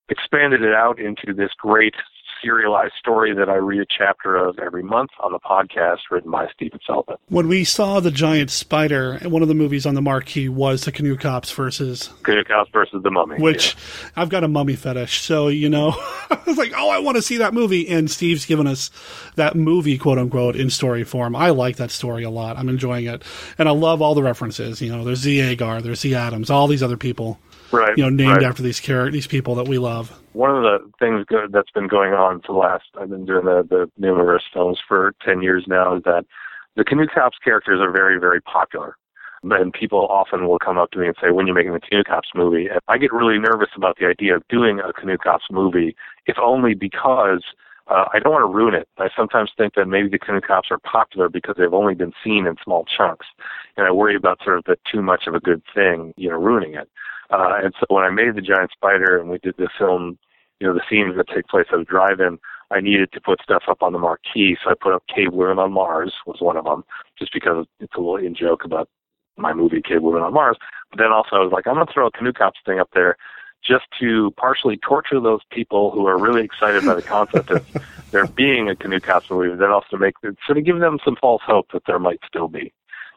expanded 0.08 0.62
it 0.62 0.74
out 0.74 1.00
into 1.00 1.34
this 1.34 1.50
great 1.58 1.94
serialized 2.42 2.94
story 2.98 3.34
that 3.34 3.48
I 3.48 3.56
read 3.56 3.80
a 3.80 3.86
chapter 3.86 4.36
of 4.36 4.58
every 4.58 4.82
month 4.82 5.10
on 5.20 5.32
the 5.32 5.38
podcast 5.38 5.98
written 6.10 6.30
by 6.30 6.48
Stephen 6.54 6.80
Sullivan. 6.86 7.16
When 7.28 7.48
we 7.48 7.64
saw 7.64 8.00
the 8.00 8.10
giant 8.10 8.50
spider, 8.50 9.18
one 9.24 9.42
of 9.42 9.48
the 9.48 9.54
movies 9.54 9.86
on 9.86 9.94
the 9.94 10.02
marquee 10.02 10.48
was 10.48 10.84
the 10.84 10.92
Canoe 10.92 11.16
Cops 11.16 11.50
versus 11.52 12.10
Canoe 12.22 12.44
Cops 12.44 12.70
versus 12.72 13.02
the 13.02 13.10
Mummy. 13.10 13.36
which 13.38 13.76
I've 14.16 14.28
got 14.28 14.44
a 14.44 14.48
mummy 14.48 14.76
fetish. 14.76 15.20
So, 15.22 15.48
you 15.48 15.68
know, 15.68 15.90
I 16.30 16.38
was 16.46 16.58
like, 16.58 16.72
oh, 16.76 16.90
I 16.90 16.98
want 16.98 17.16
to 17.16 17.22
see 17.22 17.36
that 17.38 17.54
movie. 17.54 17.88
And 17.88 18.10
Steve's 18.10 18.46
given 18.46 18.66
us 18.66 18.90
that 19.36 19.54
movie, 19.54 19.98
quote 19.98 20.18
unquote, 20.18 20.56
in 20.56 20.70
story 20.70 21.04
form. 21.04 21.36
I 21.36 21.50
like 21.50 21.76
that 21.76 21.90
story 21.90 22.24
a 22.24 22.30
lot. 22.30 22.56
I'm 22.58 22.68
enjoying 22.68 23.06
it. 23.06 23.22
And 23.58 23.68
I 23.68 23.72
love 23.72 24.02
all 24.02 24.14
the 24.14 24.22
references. 24.22 24.80
You 24.82 24.90
know, 24.94 25.04
there's 25.04 25.20
Z. 25.20 25.40
Agar, 25.40 25.80
there's 25.80 26.00
Z. 26.00 26.14
Adams, 26.14 26.50
all 26.50 26.66
these 26.66 26.82
other 26.82 26.96
people, 26.96 27.38
right, 27.72 27.96
you 27.96 28.04
know, 28.04 28.10
named 28.10 28.36
right. 28.36 28.42
after 28.44 28.62
these 28.62 28.78
char- 28.78 29.10
these 29.10 29.26
people 29.26 29.54
that 29.56 29.68
we 29.68 29.78
love. 29.78 30.18
One 30.32 30.50
of 30.50 30.62
the 30.62 30.90
things 30.98 31.24
good 31.26 31.52
that's 31.52 31.70
been 31.70 31.88
going 31.88 32.12
on 32.12 32.40
for 32.40 32.52
the 32.52 32.58
last, 32.58 32.84
I've 32.98 33.10
been 33.10 33.26
doing 33.26 33.44
the, 33.44 33.66
the 33.68 33.90
Numerous 33.98 34.42
films 34.52 34.78
for 34.86 35.14
10 35.24 35.42
years 35.42 35.64
now, 35.66 35.96
is 35.96 36.02
that 36.04 36.24
the 36.76 36.84
Canoe 36.84 37.06
Cops 37.06 37.38
characters 37.42 37.80
are 37.80 37.90
very, 37.90 38.18
very 38.18 38.40
popular. 38.40 38.96
And 39.42 39.72
people 39.72 40.06
often 40.06 40.46
will 40.46 40.58
come 40.58 40.78
up 40.78 40.92
to 40.92 40.98
me 40.98 41.08
and 41.08 41.16
say, 41.20 41.30
when 41.30 41.46
you're 41.46 41.56
making 41.56 41.72
the 41.72 41.80
Canoe 41.80 42.04
Cops 42.04 42.28
movie, 42.34 42.68
and 42.68 42.78
I 42.86 42.96
get 42.96 43.12
really 43.12 43.38
nervous 43.38 43.70
about 43.76 43.96
the 43.98 44.06
idea 44.06 44.36
of 44.36 44.46
doing 44.48 44.78
a 44.78 44.92
Canoe 44.92 45.18
Cops 45.18 45.46
movie, 45.50 45.96
if 46.26 46.36
only 46.38 46.74
because 46.74 47.42
uh, 47.88 48.04
I 48.12 48.20
don't 48.20 48.32
want 48.32 48.42
to 48.42 48.54
ruin 48.54 48.74
it. 48.74 48.88
I 48.98 49.08
sometimes 49.16 49.50
think 49.56 49.74
that 49.74 49.86
maybe 49.86 50.08
the 50.08 50.18
Canoe 50.18 50.40
Cops 50.40 50.68
are 50.70 50.78
popular 50.78 51.28
because 51.28 51.56
they've 51.58 51.74
only 51.74 51.94
been 51.94 52.12
seen 52.22 52.46
in 52.46 52.56
small 52.62 52.84
chunks. 52.84 53.26
And 53.76 53.86
I 53.86 53.90
worry 53.90 54.14
about 54.14 54.38
sort 54.44 54.58
of 54.58 54.64
the 54.64 54.76
too 54.90 55.02
much 55.02 55.26
of 55.26 55.34
a 55.34 55.40
good 55.40 55.62
thing, 55.74 56.14
you 56.16 56.30
know, 56.30 56.36
ruining 56.36 56.74
it. 56.74 56.88
Uh, 57.32 57.58
and 57.64 57.72
so 57.80 57.86
when 57.88 58.04
I 58.04 58.10
made 58.10 58.34
the 58.34 58.42
Giant 58.42 58.70
Spider 58.72 59.18
and 59.18 59.30
we 59.30 59.38
did 59.38 59.54
the 59.56 59.68
film, 59.78 60.18
you 60.60 60.66
know, 60.66 60.74
the 60.74 60.82
scenes 60.88 61.16
that 61.16 61.28
take 61.34 61.48
place 61.48 61.66
at 61.72 61.80
a 61.80 61.84
drive-in, 61.84 62.38
I 62.70 62.80
needed 62.80 63.12
to 63.12 63.20
put 63.20 63.42
stuff 63.42 63.64
up 63.68 63.82
on 63.82 63.92
the 63.92 63.98
marquee, 63.98 64.56
so 64.62 64.70
I 64.70 64.74
put 64.80 64.94
up 64.94 65.04
Cave 65.14 65.32
Women 65.32 65.58
on 65.58 65.72
Mars 65.72 66.12
was 66.26 66.40
one 66.40 66.56
of 66.56 66.64
them, 66.64 66.84
just 67.18 67.32
because 67.32 67.66
it's 67.80 67.94
a 67.94 67.98
little 67.98 68.16
in 68.16 68.34
joke 68.34 68.64
about 68.64 68.88
my 69.36 69.52
movie 69.52 69.82
Cave 69.82 70.02
Women 70.02 70.22
on 70.22 70.32
Mars. 70.32 70.56
But 70.90 70.98
then 70.98 71.12
also 71.12 71.36
I 71.36 71.40
was 71.40 71.52
like, 71.52 71.66
I'm 71.66 71.74
gonna 71.74 71.90
throw 71.92 72.06
a 72.06 72.10
Canoe 72.10 72.32
Cops 72.32 72.60
thing 72.64 72.78
up 72.78 72.90
there 72.94 73.16
just 73.64 73.84
to 74.00 74.32
partially 74.32 74.76
torture 74.78 75.20
those 75.20 75.40
people 75.50 75.90
who 75.90 76.06
are 76.06 76.18
really 76.18 76.42
excited 76.42 76.84
by 76.84 76.94
the 76.94 77.02
concept 77.02 77.50
of 77.50 77.64
there 78.10 78.26
being 78.26 78.68
a 78.68 78.76
Canoe 78.76 79.00
Cops 79.00 79.30
movie, 79.30 79.50
but 79.50 79.58
then 79.58 79.70
also 79.70 79.96
make 79.96 80.14
sort 80.46 80.58
of 80.58 80.64
give 80.64 80.80
them 80.80 80.98
some 81.04 81.16
false 81.20 81.42
hope 81.44 81.70
that 81.72 81.82
there 81.86 81.98
might 81.98 82.20
still 82.26 82.48
be. 82.48 82.72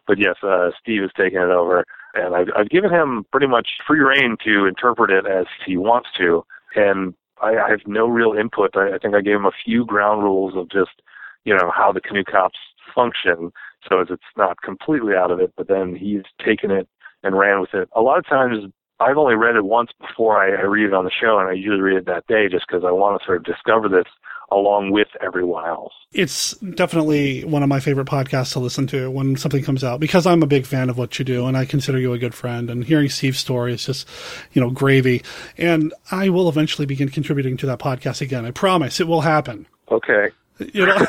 But 0.07 0.19
yes, 0.19 0.35
uh, 0.43 0.69
Steve 0.79 1.01
has 1.01 1.11
taken 1.17 1.41
it 1.41 1.49
over, 1.49 1.83
and 2.15 2.35
I've, 2.35 2.47
I've 2.55 2.69
given 2.69 2.91
him 2.91 3.25
pretty 3.31 3.47
much 3.47 3.67
free 3.85 3.99
reign 3.99 4.37
to 4.45 4.65
interpret 4.65 5.11
it 5.11 5.25
as 5.25 5.45
he 5.65 5.77
wants 5.77 6.09
to, 6.17 6.45
and 6.75 7.13
I, 7.41 7.57
I 7.57 7.69
have 7.69 7.81
no 7.85 8.07
real 8.07 8.33
input. 8.33 8.75
I, 8.75 8.95
I 8.95 8.97
think 8.97 9.15
I 9.15 9.21
gave 9.21 9.35
him 9.35 9.45
a 9.45 9.51
few 9.63 9.85
ground 9.85 10.23
rules 10.23 10.55
of 10.55 10.69
just, 10.69 11.01
you 11.43 11.53
know, 11.53 11.71
how 11.75 11.91
the 11.91 12.01
Canoe 12.01 12.23
Cops 12.23 12.59
function, 12.93 13.51
so 13.87 14.01
as 14.01 14.07
it's 14.09 14.23
not 14.37 14.61
completely 14.61 15.13
out 15.13 15.31
of 15.31 15.39
it. 15.39 15.53
But 15.57 15.67
then 15.67 15.95
he's 15.95 16.23
taken 16.43 16.71
it 16.71 16.87
and 17.23 17.37
ran 17.37 17.59
with 17.59 17.73
it. 17.73 17.89
A 17.95 18.01
lot 18.01 18.17
of 18.17 18.25
times, 18.25 18.71
I've 18.99 19.17
only 19.17 19.35
read 19.35 19.57
it 19.57 19.65
once 19.65 19.91
before 19.99 20.41
I, 20.41 20.61
I 20.61 20.65
read 20.65 20.87
it 20.87 20.93
on 20.93 21.03
the 21.03 21.11
show, 21.11 21.37
and 21.37 21.49
I 21.49 21.53
usually 21.53 21.81
read 21.81 21.97
it 21.97 22.05
that 22.05 22.27
day 22.27 22.47
just 22.49 22.65
because 22.67 22.83
I 22.85 22.91
want 22.91 23.19
to 23.19 23.25
sort 23.25 23.37
of 23.37 23.43
discover 23.43 23.89
this 23.89 24.07
along 24.51 24.91
with 24.91 25.07
everyone 25.21 25.65
else. 25.65 25.93
It's 26.11 26.51
definitely 26.57 27.43
one 27.43 27.63
of 27.63 27.69
my 27.69 27.79
favorite 27.79 28.07
podcasts 28.07 28.53
to 28.53 28.59
listen 28.59 28.87
to 28.87 29.09
when 29.11 29.35
something 29.35 29.63
comes 29.63 29.83
out 29.83 29.99
because 29.99 30.25
I'm 30.25 30.43
a 30.43 30.47
big 30.47 30.65
fan 30.65 30.89
of 30.89 30.97
what 30.97 31.17
you 31.19 31.25
do 31.25 31.45
and 31.45 31.57
I 31.57 31.65
consider 31.65 31.99
you 31.99 32.13
a 32.13 32.17
good 32.17 32.33
friend. 32.33 32.69
And 32.69 32.85
hearing 32.85 33.09
Steve's 33.09 33.39
story 33.39 33.73
is 33.73 33.85
just, 33.85 34.07
you 34.53 34.61
know, 34.61 34.69
gravy. 34.69 35.23
And 35.57 35.93
I 36.11 36.29
will 36.29 36.47
eventually 36.47 36.85
begin 36.85 37.09
contributing 37.09 37.57
to 37.57 37.65
that 37.65 37.79
podcast 37.79 38.21
again. 38.21 38.45
I 38.45 38.51
promise 38.51 38.99
it 38.99 39.07
will 39.07 39.21
happen. 39.21 39.67
Okay. 39.91 40.29
You 40.73 40.85
know, 40.85 40.95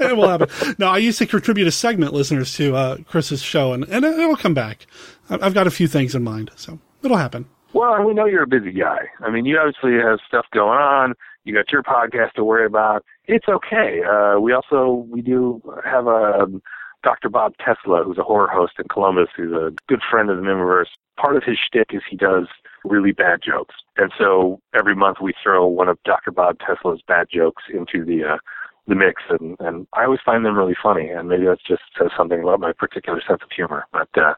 it 0.00 0.16
will 0.16 0.28
happen. 0.28 0.48
No, 0.78 0.88
I 0.88 0.98
used 0.98 1.18
to 1.18 1.26
contribute 1.26 1.66
a 1.66 1.72
segment, 1.72 2.14
listeners, 2.14 2.54
to 2.54 2.74
uh, 2.74 2.96
Chris's 3.06 3.42
show, 3.42 3.74
and, 3.74 3.84
and 3.84 4.02
it'll 4.04 4.36
come 4.36 4.54
back. 4.54 4.86
I've 5.28 5.52
got 5.52 5.66
a 5.66 5.70
few 5.70 5.88
things 5.88 6.14
in 6.14 6.24
mind, 6.24 6.50
so 6.56 6.78
it'll 7.02 7.18
happen. 7.18 7.46
Well, 7.74 8.02
we 8.02 8.14
know 8.14 8.24
you're 8.24 8.44
a 8.44 8.46
busy 8.46 8.72
guy. 8.72 9.08
I 9.20 9.30
mean, 9.30 9.44
you 9.44 9.58
obviously 9.58 9.92
have 10.02 10.20
stuff 10.26 10.46
going 10.52 10.78
on. 10.78 11.14
You 11.44 11.54
got 11.54 11.72
your 11.72 11.82
podcast 11.82 12.32
to 12.32 12.44
worry 12.44 12.66
about. 12.66 13.04
It's 13.26 13.48
okay. 13.48 14.00
Uh, 14.02 14.38
we 14.40 14.52
also 14.52 15.06
we 15.10 15.22
do 15.22 15.62
have 15.84 16.06
a 16.06 16.40
um, 16.42 16.62
Dr. 17.02 17.28
Bob 17.28 17.54
Tesla, 17.58 18.02
who's 18.04 18.18
a 18.18 18.22
horror 18.22 18.48
host 18.48 18.74
in 18.78 18.86
Columbus, 18.88 19.28
who's 19.36 19.52
a 19.52 19.72
good 19.86 20.00
friend 20.10 20.30
of 20.30 20.36
the 20.36 20.42
Mihmiverse. 20.42 20.88
Part 21.16 21.36
of 21.36 21.42
his 21.44 21.56
shtick 21.58 21.88
is 21.90 22.02
he 22.08 22.16
does 22.16 22.46
really 22.84 23.12
bad 23.12 23.40
jokes, 23.44 23.74
and 23.96 24.12
so 24.18 24.60
every 24.74 24.94
month 24.94 25.18
we 25.20 25.32
throw 25.42 25.66
one 25.66 25.88
of 25.88 25.98
Dr. 26.04 26.30
Bob 26.30 26.58
Tesla's 26.64 27.02
bad 27.06 27.28
jokes 27.32 27.64
into 27.72 28.04
the 28.04 28.24
uh, 28.24 28.38
the 28.86 28.94
mix, 28.94 29.22
and 29.28 29.56
and 29.60 29.86
I 29.92 30.04
always 30.04 30.20
find 30.24 30.44
them 30.44 30.56
really 30.56 30.76
funny, 30.80 31.08
and 31.08 31.28
maybe 31.28 31.44
that 31.44 31.58
just 31.66 31.82
says 31.98 32.10
something 32.16 32.42
about 32.42 32.60
my 32.60 32.72
particular 32.72 33.20
sense 33.26 33.40
of 33.42 33.50
humor. 33.54 33.86
But 33.92 34.08
uh, 34.16 34.34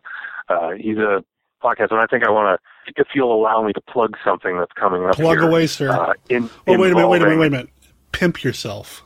uh, 0.48 0.70
he's 0.72 0.98
a 0.98 1.24
podcast, 1.62 1.92
and 1.92 2.00
I 2.00 2.06
think 2.06 2.26
I 2.26 2.30
want 2.30 2.58
to, 2.58 2.69
if 2.96 3.08
you'll 3.14 3.34
allow 3.34 3.62
me 3.64 3.72
to 3.72 3.80
plug 3.80 4.16
something 4.24 4.58
that's 4.58 4.72
coming 4.72 5.04
up. 5.04 5.14
Plug 5.14 5.38
here, 5.38 5.48
away, 5.48 5.66
sir. 5.66 5.90
Uh, 5.90 6.12
in, 6.28 6.50
oh, 6.66 6.78
wait 6.78 6.92
a 6.92 6.94
minute, 6.94 7.08
wait 7.08 7.22
a 7.22 7.24
minute, 7.24 7.38
wait 7.38 7.46
a 7.46 7.50
minute. 7.50 7.70
Pimp 8.12 8.42
yourself. 8.42 9.04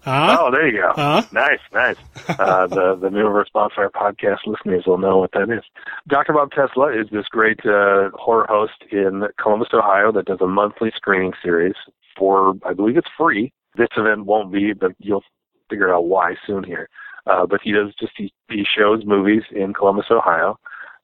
Huh? 0.00 0.36
Oh, 0.38 0.50
there 0.52 0.68
you 0.68 0.80
go. 0.80 0.92
Huh? 0.94 1.22
Nice, 1.32 1.58
nice. 1.72 1.96
Uh, 2.38 2.66
the 2.66 2.96
the 3.00 3.08
Mihmiverse 3.08 3.50
Bonfire 3.52 3.88
podcast 3.88 4.38
listeners 4.46 4.84
will 4.86 4.98
know 4.98 5.16
what 5.16 5.30
that 5.32 5.48
is. 5.50 5.62
Dr. 6.08 6.32
Bob 6.32 6.50
Tesla 6.50 6.92
is 6.92 7.06
this 7.10 7.26
great 7.28 7.60
uh, 7.64 8.10
horror 8.14 8.46
host 8.48 8.84
in 8.90 9.24
Columbus, 9.40 9.68
Ohio, 9.72 10.12
that 10.12 10.26
does 10.26 10.40
a 10.40 10.46
monthly 10.46 10.92
screening 10.94 11.32
series 11.42 11.74
for, 12.18 12.54
I 12.64 12.72
believe 12.72 12.96
it's 12.96 13.08
free. 13.16 13.52
This 13.76 13.88
event 13.96 14.26
won't 14.26 14.52
be, 14.52 14.72
but 14.72 14.92
you'll 14.98 15.22
figure 15.70 15.94
out 15.94 16.06
why 16.06 16.34
soon 16.46 16.64
here. 16.64 16.88
Uh, 17.26 17.46
but 17.46 17.60
he 17.62 17.72
does 17.72 17.94
just 17.98 18.12
he, 18.16 18.32
he 18.50 18.64
shows 18.64 19.04
movies 19.04 19.42
in 19.50 19.72
Columbus, 19.72 20.06
Ohio, 20.10 20.58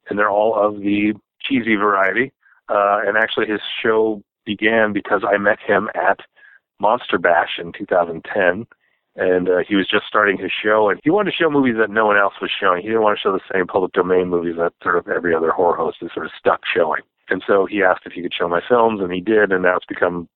and 0.09 0.19
they're 0.19 0.31
all 0.31 0.55
of 0.55 0.81
the 0.81 1.15
cheesy 1.45 1.77
variety. 1.77 2.33
Uh, 2.69 3.01
and 3.07 3.17
actually, 3.17 3.47
his 3.47 3.61
show 3.83 4.23
began 4.45 4.93
because 4.93 5.23
I 5.29 5.37
met 5.39 5.59
him 5.61 5.89
at 5.95 6.21
Monster 6.81 7.19
Bash 7.19 7.59
in 7.59 7.73
2010, 7.73 8.67
and 9.17 9.49
uh, 9.49 9.59
he 9.67 9.77
was 9.77 9.89
just 9.89 10.07
starting 10.07 10.39
his 10.39 10.51
show, 10.51 10.89
and 10.89 11.01
he 11.05 11.11
wanted 11.11 11.31
to 11.31 11.37
show 11.37 11.51
movies 11.51 11.77
that 11.79 11.91
no 11.91 12.07
one 12.07 12.17
else 12.17 12.35
was 12.41 12.51
showing. 12.51 12.83
He 12.83 12.89
didn't 12.89 13.03
want 13.03 13.19
to 13.19 13.23
show 13.23 13.33
the 13.33 13.53
same 13.53 13.67
public 13.67 13.93
domain 13.93 14.29
movies 14.29 14.57
that 14.59 14.73
sort 14.83 14.97
of 14.97 15.09
every 15.09 15.35
other 15.35 15.51
horror 15.51 15.77
host 15.77 15.99
is 16.03 16.11
sort 16.15 16.27
of 16.27 16.33
stuck 16.39 16.63
showing. 16.75 17.03
And 17.29 17.43
so 17.47 17.67
he 17.67 17.83
asked 17.83 18.03
if 18.05 18.13
he 18.13 18.23
could 18.23 18.35
show 18.35 18.49
my 18.49 18.61
films, 18.69 19.01
and 19.01 19.13
he 19.13 19.21
did, 19.21 19.53
and 19.53 19.63
now 19.63 19.77
it's 19.77 19.87
become 19.87 20.29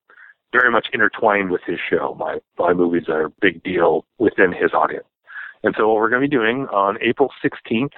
very 0.53 0.71
much 0.71 0.89
intertwined 0.93 1.51
with 1.51 1.63
his 1.67 1.79
show. 1.91 2.17
My 2.19 2.39
my 2.59 2.73
movies 2.73 3.09
are 3.09 3.27
a 3.27 3.33
big 3.41 3.63
deal 3.63 4.05
within 4.19 4.53
his 4.53 4.73
audience. 4.73 5.07
And 5.63 5.75
so 5.77 5.89
what 5.89 5.97
we're 5.97 6.11
going 6.11 6.23
to 6.23 6.29
be 6.29 6.37
doing 6.37 6.67
on 6.69 6.97
April 7.03 7.31
16th 7.45 7.93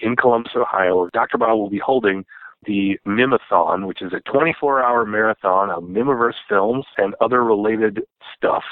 in 0.00 0.16
Columbus, 0.16 0.52
Ohio, 0.56 1.08
Dr. 1.12 1.38
Bob 1.38 1.58
will 1.58 1.70
be 1.70 1.80
holding 1.84 2.24
the 2.64 2.98
Mimathon, 3.06 3.86
which 3.86 4.02
is 4.02 4.12
a 4.12 4.20
24-hour 4.30 5.06
marathon 5.06 5.70
of 5.70 5.84
Mihmiverse 5.84 6.34
films 6.48 6.84
and 6.96 7.14
other 7.20 7.44
related 7.44 8.02
stuff. 8.36 8.64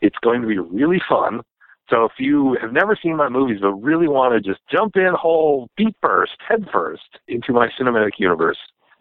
It's 0.00 0.16
going 0.22 0.42
to 0.42 0.48
be 0.48 0.58
really 0.58 1.00
fun. 1.08 1.42
So 1.90 2.04
if 2.04 2.12
you 2.18 2.56
have 2.60 2.72
never 2.72 2.98
seen 3.00 3.16
my 3.16 3.28
movies 3.28 3.58
but 3.62 3.72
really 3.72 4.08
want 4.08 4.34
to 4.34 4.46
just 4.46 4.60
jump 4.70 4.96
in 4.96 5.12
whole 5.14 5.68
feet 5.76 5.96
first, 6.02 6.32
head 6.46 6.66
first 6.72 7.18
into 7.28 7.52
my 7.52 7.68
cinematic 7.80 8.12
universe 8.18 8.58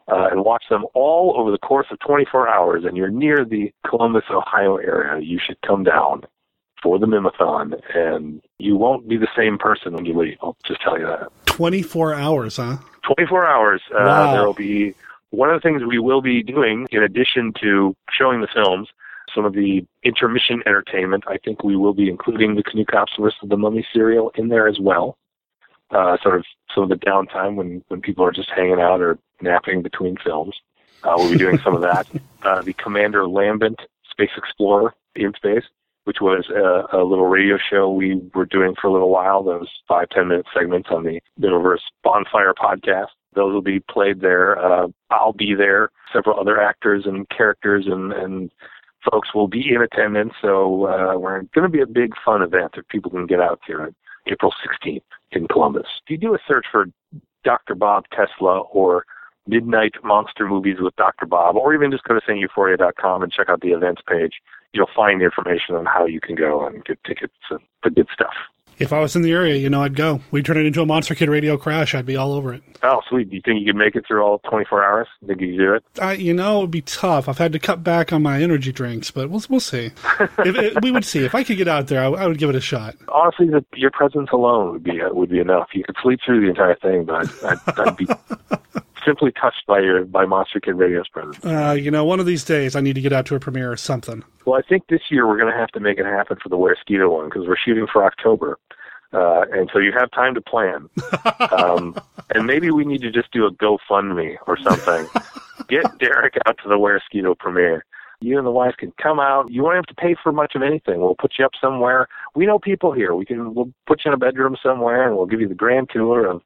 uh, 0.07 0.30
and 0.31 0.45
watch 0.45 0.64
them 0.69 0.85
all 0.94 1.35
over 1.38 1.52
the 1.52 1.57
course 1.57 1.88
of 1.91 1.99
24 1.99 2.48
hours, 2.48 2.85
and 2.85 2.95
you're 2.95 3.10
near 3.10 3.44
the 3.44 3.72
Columbus, 3.85 4.23
Ohio 4.30 4.77
area, 4.77 5.22
you 5.22 5.39
should 5.45 5.60
come 5.61 5.84
down 5.84 6.23
for 6.82 6.99
the 6.99 7.06
Mimathon, 7.08 7.80
and 7.95 8.41
you 8.60 8.76
won't 8.76 9.08
be 9.08 9.18
the 9.18 9.28
same 9.36 9.58
person 9.58 9.94
when 9.94 10.06
you 10.06 10.18
leave. 10.18 10.38
I'll 10.41 10.58
just 10.66 10.82
tell 10.82 10.98
you 10.99 11.06
that. 11.06 11.30
24 11.45 12.14
hours, 12.14 12.58
huh? 12.58 12.78
24 13.04 13.48
hours. 13.48 13.82
Uh, 13.95 14.34
There 14.34 14.45
will 14.45 14.54
be 14.54 14.94
one 15.32 15.49
of 15.49 15.62
the 15.62 15.68
things 15.68 15.84
we 15.84 15.99
will 15.99 16.22
be 16.22 16.44
doing, 16.44 16.88
in 16.91 17.04
addition 17.04 17.54
to 17.62 17.95
showing 18.12 18.41
the 18.41 18.48
films, 18.54 18.90
some 19.34 19.44
of 19.45 19.54
the 19.54 19.86
intermission 20.04 20.62
entertainment. 20.66 21.24
I 21.28 21.38
think 21.38 21.64
we 21.64 21.76
will 21.76 21.94
be 21.94 22.10
including 22.10 22.56
the 22.56 22.64
Canoe 22.64 22.86
Cops 22.86 23.14
of 23.18 23.49
the 23.49 23.58
Mummy 23.58 23.86
serial 23.94 24.32
in 24.36 24.48
there 24.49 24.68
as 24.68 24.80
well. 24.80 25.18
Uh, 25.90 26.18
sort 26.22 26.36
of 26.36 26.45
some 26.74 26.84
of 26.84 26.90
the 26.90 26.95
downtime 26.98 27.56
when 27.56 27.82
when 27.88 28.02
people 28.02 28.24
are 28.26 28.32
just 28.32 28.49
hanging 28.49 28.80
out 28.80 28.99
or 29.02 29.18
napping 29.41 29.82
between 29.82 30.18
films. 30.24 30.54
Uh, 31.04 31.14
we'll 31.16 31.32
be 31.32 31.38
doing 31.38 31.58
some 31.60 31.76
of 31.76 31.82
that. 31.82 32.08
Uh, 32.44 32.62
the 32.62 32.72
Commander 32.74 33.28
Lambent 33.28 33.78
Space 34.10 34.30
Explorer 34.38 34.94
in 35.16 35.34
space, 35.34 35.64
which 36.07 36.21
was 36.21 36.47
a, 36.49 36.97
a 36.97 37.03
little 37.03 37.27
radio 37.27 37.57
show 37.69 37.91
we 37.91 38.21
were 38.34 38.45
doing 38.45 38.73
for 38.79 38.88
a 38.88 38.93
little 38.93 39.09
while. 39.09 39.43
Those 39.43 39.67
five 39.89 40.07
ten 40.09 40.29
minute 40.29 40.45
segments 40.57 40.88
on 40.89 41.03
the 41.03 41.19
Mihmiverse 41.38 41.84
Bonfire 42.01 42.53
podcast. 42.53 43.07
Those 43.35 43.53
will 43.53 43.61
be 43.61 43.81
played 43.81 44.21
there. 44.21 44.57
Uh, 44.57 44.88
I'll 45.11 45.34
be 45.34 45.53
there. 45.53 45.89
Several 46.13 46.39
other 46.39 46.61
actors 46.61 47.03
and 47.05 47.27
characters 47.27 47.88
and, 47.88 48.13
and 48.13 48.49
folks 49.11 49.35
will 49.35 49.49
be 49.49 49.73
in 49.75 49.81
attendance. 49.81 50.31
So 50.41 50.85
uh, 50.88 51.19
we're 51.19 51.41
going 51.53 51.69
to 51.69 51.69
be 51.69 51.81
a 51.81 51.85
big 51.85 52.13
fun 52.23 52.41
event 52.41 52.71
that 52.77 52.88
people 52.88 53.11
can 53.11 53.27
get 53.27 53.41
out 53.41 53.59
to. 53.67 53.93
April 54.31 54.53
16th 54.65 55.01
in 55.34 55.47
Columbus. 55.49 55.88
If 56.05 56.09
you 56.09 56.17
do 56.17 56.35
a 56.35 56.39
search 56.47 56.65
for 56.71 56.85
Dr. 57.43 57.75
Bob 57.75 58.05
Tesla 58.15 58.61
or 58.61 59.03
Midnight 59.45 59.95
Monster 60.05 60.47
Movies 60.47 60.77
with 60.79 60.95
Dr. 60.95 61.25
Bob, 61.25 61.57
or 61.57 61.73
even 61.73 61.91
just 61.91 62.03
go 62.05 62.13
to 62.13 62.21
sainteuphoria.com 62.21 63.23
and 63.23 63.31
check 63.31 63.49
out 63.49 63.59
the 63.61 63.71
events 63.71 64.01
page, 64.07 64.34
you'll 64.78 64.90
find 64.95 65.22
information 65.22 65.76
on 65.76 65.86
how 65.86 66.06
you 66.06 66.22
can 66.22 66.36
go 66.36 66.66
and 66.66 66.86
get 66.86 67.04
tickets 67.04 67.34
and 67.49 67.60
the 67.84 67.90
good 67.90 68.08
stuff. 68.14 68.34
If 68.80 68.94
I 68.94 68.99
was 68.99 69.16
in 69.16 69.24
the 69.24 69.32
area, 69.32 69.56
you 69.56 69.72
know, 69.72 69.82
I'd 69.82 69.95
go. 69.95 70.22
We'd 70.30 70.45
turn 70.45 70.58
it 70.58 70.68
into 70.68 70.84
a 70.84 70.86
Monster 70.86 71.16
Kid 71.16 71.30
radio 71.30 71.58
crash. 71.58 71.95
I'd 71.95 72.06
be 72.06 72.16
all 72.16 72.34
over 72.34 72.54
it. 72.54 72.62
Oh, 72.84 73.02
sweet. 73.10 73.28
Do 73.28 73.36
you 73.36 73.41
think 73.44 73.60
you 73.60 73.66
could 73.66 73.76
make 73.76 73.95
it 73.95 74.06
through 74.08 74.22
all 74.22 74.38
24 74.48 74.84
hours? 74.84 75.08
Think 75.26 75.41
you 75.41 75.48
can 75.48 75.58
do 75.58 75.74
it? 75.74 75.84
I, 75.99 76.14
you 76.14 76.32
know, 76.32 76.60
it'd 76.60 76.70
be 76.70 76.82
tough. 76.82 77.28
I've 77.28 77.40
had 77.40 77.54
to 77.54 77.60
cut 77.60 77.84
back 77.84 78.14
on 78.14 78.22
my 78.22 78.40
energy 78.40 78.72
drinks, 78.72 79.10
but 79.10 79.32
we'll 79.32 79.41
we'll 79.49 79.60
see. 79.60 79.90
if 80.20 80.56
it, 80.56 80.84
we 80.84 80.91
would 80.91 81.06
see. 81.06 81.26
If 81.26 81.34
I 81.34 81.44
could 81.44 81.58
get 81.58 81.68
out 81.68 81.88
there, 81.88 82.04
I, 82.04 82.08
I 82.08 82.28
would 82.28 82.38
give 82.38 82.52
it 82.52 82.56
a 82.56 82.62
shot. 82.62 82.95
Honestly, 83.08 83.48
the, 83.48 83.66
your 83.74 83.90
presence 83.90 84.30
alone 84.32 84.74
would 84.74 84.84
be 84.84 85.02
uh, 85.02 85.12
would 85.12 85.32
be 85.32 85.40
enough. 85.40 85.70
You 85.74 85.84
could 85.84 85.95
sleep 86.04 86.20
through 86.24 86.41
the 86.41 86.49
entire 86.49 86.76
thing, 86.76 87.06
but 87.06 87.28
I'd, 87.44 87.60
I'd, 87.68 87.80
I'd 87.80 87.98
be 87.98 88.08
simply 89.07 89.31
touched 89.31 89.65
by 89.67 89.79
your 89.79 90.03
by 90.05 90.25
Monster 90.25 90.59
Kid 90.59 90.75
Radio's 90.75 91.07
presence. 91.07 91.43
Uh, 91.43 91.77
you 91.79 91.89
know, 91.89 92.03
one 92.03 92.19
of 92.19 92.25
these 92.25 92.43
days, 92.43 92.75
I 92.75 92.81
need 92.81 92.95
to 92.95 93.01
get 93.01 93.13
out 93.13 93.25
to 93.27 93.35
a 93.35 93.39
premiere 93.39 93.71
or 93.71 93.77
something. 93.77 94.23
Well, 94.45 94.59
I 94.59 94.67
think 94.67 94.88
this 94.88 95.01
year 95.09 95.27
we're 95.27 95.38
going 95.38 95.51
to 95.51 95.57
have 95.57 95.69
to 95.69 95.79
make 95.79 95.97
it 95.97 96.05
happen 96.05 96.38
for 96.41 96.49
the 96.49 96.57
Weresquito 96.57 97.09
one 97.11 97.29
because 97.29 97.47
we're 97.47 97.57
shooting 97.57 97.88
for 97.91 98.03
October, 98.03 98.59
uh, 99.13 99.45
and 99.51 99.69
so 99.71 99.79
you 99.79 99.91
have 99.97 100.11
time 100.11 100.35
to 100.35 100.41
plan. 100.41 100.89
um, 101.57 101.95
and 102.34 102.45
maybe 102.45 102.71
we 102.71 102.85
need 102.85 103.01
to 103.01 103.11
just 103.11 103.31
do 103.31 103.45
a 103.45 103.51
GoFundMe 103.51 104.38
or 104.47 104.57
something. 104.57 105.07
Get 105.69 105.97
Derek 105.99 106.35
out 106.45 106.57
to 106.63 106.69
the 106.69 106.77
Where 106.77 107.01
Skeeto 107.11 107.38
premiere. 107.38 107.85
You 108.19 108.38
and 108.38 108.47
the 108.47 108.51
wife 108.51 108.75
can 108.77 108.91
come 109.01 109.19
out. 109.19 109.51
You 109.51 109.63
won't 109.63 109.75
have 109.75 109.85
to 109.85 109.93
pay 109.93 110.15
for 110.21 110.31
much 110.31 110.55
of 110.55 110.63
anything. 110.63 110.99
We'll 111.01 111.15
put 111.15 111.34
you 111.38 111.45
up 111.45 111.51
somewhere. 111.61 112.07
We 112.35 112.47
know 112.47 112.57
people 112.57 112.91
here. 112.91 113.13
We 113.13 113.25
can. 113.25 113.53
We'll 113.53 113.71
put 113.85 114.01
you 114.03 114.09
in 114.09 114.15
a 114.15 114.17
bedroom 114.17 114.57
somewhere, 114.61 115.07
and 115.07 115.15
we'll 115.15 115.27
give 115.27 115.39
you 115.39 115.47
the 115.47 115.53
grand 115.53 115.89
tour 115.91 116.25
of, 116.25 116.38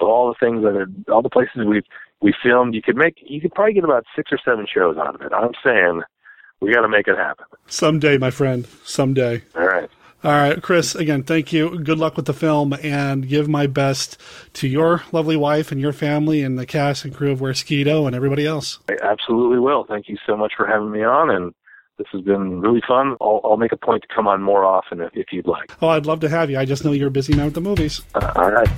of 0.00 0.08
all 0.08 0.28
the 0.28 0.36
things 0.38 0.62
that 0.62 0.76
are 0.76 0.86
all 1.12 1.22
the 1.22 1.30
places 1.30 1.64
we've 1.66 1.82
we 2.20 2.34
filmed. 2.42 2.74
You 2.74 2.82
could 2.82 2.96
make. 2.96 3.16
You 3.24 3.40
could 3.40 3.54
probably 3.54 3.74
get 3.74 3.84
about 3.84 4.04
six 4.14 4.32
or 4.32 4.38
seven 4.44 4.66
shows 4.72 4.96
out 4.96 5.14
of 5.14 5.20
it. 5.20 5.32
I'm 5.32 5.52
saying 5.64 6.02
we 6.60 6.72
got 6.72 6.82
to 6.82 6.88
make 6.88 7.08
it 7.08 7.16
happen. 7.16 7.46
Someday, 7.66 8.18
my 8.18 8.30
friend. 8.30 8.66
Someday. 8.84 9.42
All 9.54 9.66
right. 9.66 9.90
All 10.24 10.32
right, 10.32 10.60
Chris, 10.60 10.96
again, 10.96 11.22
thank 11.22 11.52
you. 11.52 11.78
Good 11.78 11.98
luck 11.98 12.16
with 12.16 12.24
the 12.24 12.32
film 12.32 12.72
and 12.82 13.28
give 13.28 13.48
my 13.48 13.68
best 13.68 14.20
to 14.54 14.66
your 14.66 15.02
lovely 15.12 15.36
wife 15.36 15.70
and 15.70 15.80
your 15.80 15.92
family 15.92 16.42
and 16.42 16.58
the 16.58 16.66
cast 16.66 17.04
and 17.04 17.14
crew 17.14 17.30
of 17.30 17.40
Where 17.40 17.52
and 17.52 18.14
everybody 18.14 18.44
else. 18.44 18.80
I 18.88 18.96
absolutely 19.04 19.60
will. 19.60 19.84
Thank 19.84 20.08
you 20.08 20.16
so 20.26 20.36
much 20.36 20.54
for 20.56 20.66
having 20.66 20.90
me 20.90 21.04
on, 21.04 21.30
and 21.30 21.54
this 21.98 22.08
has 22.12 22.22
been 22.22 22.60
really 22.60 22.82
fun. 22.88 23.16
I'll, 23.20 23.40
I'll 23.44 23.56
make 23.56 23.72
a 23.72 23.76
point 23.76 24.02
to 24.02 24.08
come 24.12 24.26
on 24.26 24.42
more 24.42 24.64
often 24.64 25.00
if, 25.00 25.10
if 25.14 25.26
you'd 25.32 25.46
like. 25.46 25.70
Oh, 25.80 25.88
I'd 25.88 26.06
love 26.06 26.20
to 26.20 26.28
have 26.28 26.50
you. 26.50 26.58
I 26.58 26.64
just 26.64 26.84
know 26.84 26.92
you're 26.92 27.10
busy 27.10 27.34
now 27.34 27.44
with 27.44 27.54
the 27.54 27.60
movies. 27.60 28.00
Uh, 28.14 28.32
all 28.34 28.50
right. 28.50 28.68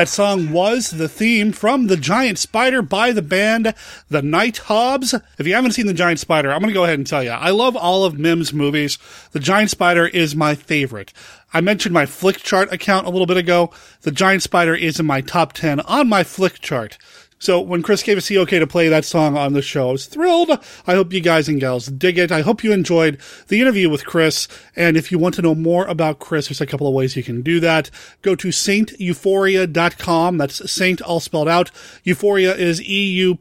That 0.00 0.08
song 0.08 0.50
was 0.50 0.92
the 0.92 1.10
theme 1.10 1.52
from 1.52 1.88
The 1.88 1.96
Giant 1.98 2.38
Spider 2.38 2.80
by 2.80 3.12
the 3.12 3.20
band 3.20 3.74
The 4.08 4.22
Night 4.22 4.56
Hobbs. 4.56 5.14
If 5.36 5.46
you 5.46 5.52
haven't 5.52 5.72
seen 5.72 5.86
The 5.86 5.92
Giant 5.92 6.18
Spider, 6.18 6.50
I'm 6.50 6.60
going 6.60 6.70
to 6.70 6.74
go 6.74 6.84
ahead 6.84 6.98
and 6.98 7.06
tell 7.06 7.22
you, 7.22 7.32
I 7.32 7.50
love 7.50 7.76
all 7.76 8.06
of 8.06 8.18
Mihm's 8.18 8.54
movies. 8.54 8.96
The 9.32 9.40
Giant 9.40 9.68
Spider 9.68 10.06
is 10.06 10.34
my 10.34 10.54
favorite. 10.54 11.12
I 11.52 11.60
mentioned 11.60 11.92
my 11.92 12.06
Flickchart 12.06 12.72
account 12.72 13.06
a 13.06 13.10
little 13.10 13.26
bit 13.26 13.36
ago. 13.36 13.72
The 14.00 14.10
Giant 14.10 14.42
Spider 14.42 14.74
is 14.74 14.98
in 14.98 15.04
my 15.04 15.20
top 15.20 15.52
10 15.52 15.80
on 15.80 16.08
my 16.08 16.22
Flickchart. 16.22 16.96
So 17.40 17.58
when 17.58 17.82
Chris 17.82 18.02
gave 18.02 18.18
us 18.18 18.28
the 18.28 18.36
okay 18.40 18.58
to 18.58 18.66
play 18.66 18.88
that 18.88 19.06
song 19.06 19.34
on 19.34 19.54
the 19.54 19.62
show, 19.62 19.88
I 19.88 19.92
was 19.92 20.04
thrilled. 20.04 20.50
I 20.86 20.94
hope 20.94 21.10
you 21.10 21.20
guys 21.20 21.48
and 21.48 21.58
gals 21.58 21.86
dig 21.86 22.18
it. 22.18 22.30
I 22.30 22.42
hope 22.42 22.62
you 22.62 22.70
enjoyed 22.70 23.18
the 23.48 23.62
interview 23.62 23.88
with 23.88 24.04
Chris. 24.04 24.46
And 24.76 24.94
if 24.94 25.10
you 25.10 25.18
want 25.18 25.36
to 25.36 25.42
know 25.42 25.54
more 25.54 25.86
about 25.86 26.18
Chris, 26.18 26.48
there's 26.48 26.60
a 26.60 26.66
couple 26.66 26.86
of 26.86 26.92
ways 26.92 27.16
you 27.16 27.22
can 27.22 27.40
do 27.40 27.58
that. 27.60 27.90
Go 28.20 28.34
to 28.34 28.48
sainteuphoria.com. 28.48 30.36
That's 30.36 30.70
Saint 30.70 31.00
all 31.00 31.18
spelled 31.18 31.48
out. 31.48 31.70
Euphoria 32.04 32.54
is 32.54 32.82
E-U-P-H-O-R-I-A 32.82 33.32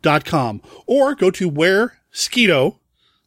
dot 0.00 0.24
com. 0.24 0.62
Or 0.86 1.14
go 1.14 1.30
to 1.30 1.46
where 1.50 1.98
Skeeto. 2.10 2.78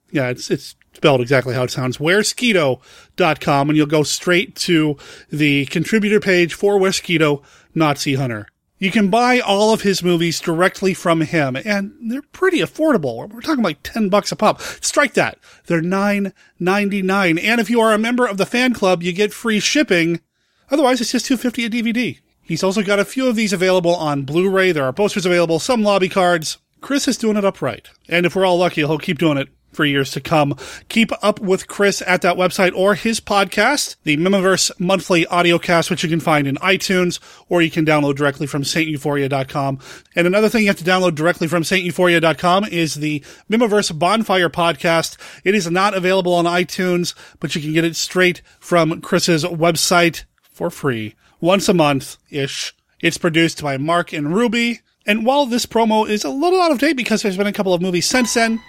Yeah, 0.10 0.30
it's, 0.30 0.50
it's 0.50 0.76
spelled 0.98 1.22
exactly 1.22 1.54
how 1.54 1.64
it 1.64 1.72
sounds. 1.72 2.00
Weresquito.com 2.00 3.70
and 3.70 3.78
you'll 3.78 3.86
go 3.86 4.02
straight 4.02 4.56
to 4.56 4.98
the 5.30 5.68
contributor 5.68 6.20
page 6.20 6.56
for 6.56 6.80
Weresquito 6.80 7.44
Nazi 7.78 8.16
Hunter. 8.16 8.48
You 8.80 8.92
can 8.92 9.10
buy 9.10 9.40
all 9.40 9.74
of 9.74 9.82
his 9.82 10.04
movies 10.04 10.40
directly 10.40 10.94
from 10.94 11.22
him, 11.22 11.56
and 11.56 11.94
they're 12.12 12.22
pretty 12.22 12.60
affordable. 12.60 13.28
We're 13.28 13.42
talking 13.42 13.64
like 13.64 13.82
10 13.82 14.10
bucks 14.10 14.32
a 14.32 14.36
pop. 14.36 14.62
Strike 14.62 15.14
that. 15.14 15.40
They're 15.66 15.82
nine 15.82 16.34
ninety 16.60 17.02
nine. 17.02 17.40
And 17.40 17.60
if 17.60 17.70
you 17.70 17.80
are 17.82 17.94
a 17.94 17.98
member 17.98 18.28
of 18.28 18.38
the 18.38 18.46
fan 18.46 18.74
club, 18.74 19.02
you 19.02 19.14
get 19.14 19.34
free 19.34 19.60
shipping. 19.60 20.22
Otherwise, 20.70 21.02
it's 21.02 21.12
just 21.12 21.26
two 21.26 21.38
fifty 21.38 21.66
a 21.66 21.70
DVD. 21.70 22.20
He's 22.42 22.64
also 22.64 22.84
got 22.84 23.00
a 23.00 23.06
few 23.06 23.28
of 23.28 23.36
these 23.36 23.52
available 23.52 23.96
on 23.96 24.24
Blu-ray. 24.24 24.72
There 24.72 24.86
are 24.86 24.94
posters 24.94 25.26
available, 25.26 25.60
some 25.60 25.84
lobby 25.84 26.08
cards. 26.08 26.60
Chris 26.80 27.08
is 27.08 27.18
doing 27.18 27.36
it 27.36 27.44
upright. 27.44 27.90
And 28.08 28.26
if 28.26 28.36
we're 28.36 28.46
all 28.46 28.58
lucky, 28.58 28.82
he'll 28.82 29.00
keep 29.00 29.18
doing 29.18 29.38
it 29.38 29.50
for 29.72 29.86
years 29.86 30.12
to 30.12 30.22
come. 30.22 30.56
Keep 30.90 31.12
up 31.22 31.40
with 31.40 31.68
Chris 31.68 32.02
at 32.06 32.22
that 32.22 32.36
website 32.36 32.76
or 32.76 32.96
his 32.96 33.20
podcast, 33.20 33.96
the 34.04 34.18
Mihmiverse 34.18 34.72
Monthly 34.80 35.26
Audiocast, 35.26 35.90
which 35.90 36.04
you 36.04 36.10
can 36.10 36.20
find 36.20 36.48
in 36.48 36.56
iTunes 36.56 37.20
or 37.50 37.62
you 37.62 37.72
can 37.72 37.86
download 37.86 38.16
directly 38.16 38.48
from 38.48 38.64
sainteuphoria.com. 38.64 39.80
And 40.16 40.28
another 40.28 40.50
thing 40.50 40.62
you 40.64 40.68
have 40.68 40.78
to 40.78 40.84
download 40.84 41.16
directly 41.16 41.48
from 41.48 41.64
sainteuphoria.com 41.64 42.66
is 42.66 42.96
the 42.96 43.24
Mihmiverse 43.50 43.98
Bonfire 43.98 44.50
Podcast. 44.50 45.18
It 45.44 45.56
is 45.56 45.70
not 45.70 45.94
available 45.94 46.34
on 46.34 46.46
iTunes, 46.46 47.14
but 47.40 47.56
you 47.56 47.62
can 47.62 47.74
get 47.74 47.86
it 47.86 47.96
straight 47.96 48.42
from 48.60 49.02
Chris's 49.02 49.44
website 49.44 50.24
for 50.42 50.70
free 50.70 51.16
once 51.40 51.70
a 51.70 51.74
month 51.74 52.18
ish. 52.30 52.74
It's 53.00 53.18
produced 53.18 53.62
by 53.62 53.78
Mark 53.78 54.12
and 54.12 54.34
Ruby. 54.34 54.82
And 55.06 55.26
while 55.26 55.46
this 55.46 55.66
promo 55.66 56.08
is 56.08 56.26
a 56.26 56.30
little 56.30 56.60
out 56.60 56.72
of 56.72 56.80
date 56.80 56.98
because 56.98 57.22
there's 57.22 57.38
been 57.38 57.48
a 57.48 57.54
couple 57.54 57.74
of 57.74 57.82
movies 57.82 58.06
since 58.08 58.34
then, 58.34 58.60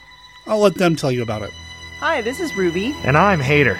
I'll 0.48 0.60
let 0.60 0.74
them 0.74 0.96
tell 0.96 1.12
you 1.12 1.22
about 1.22 1.42
it. 1.42 1.50
Hi, 2.00 2.22
this 2.22 2.40
is 2.40 2.56
Ruby, 2.56 2.94
And 3.04 3.16
I'm 3.16 3.40
Hater, 3.40 3.78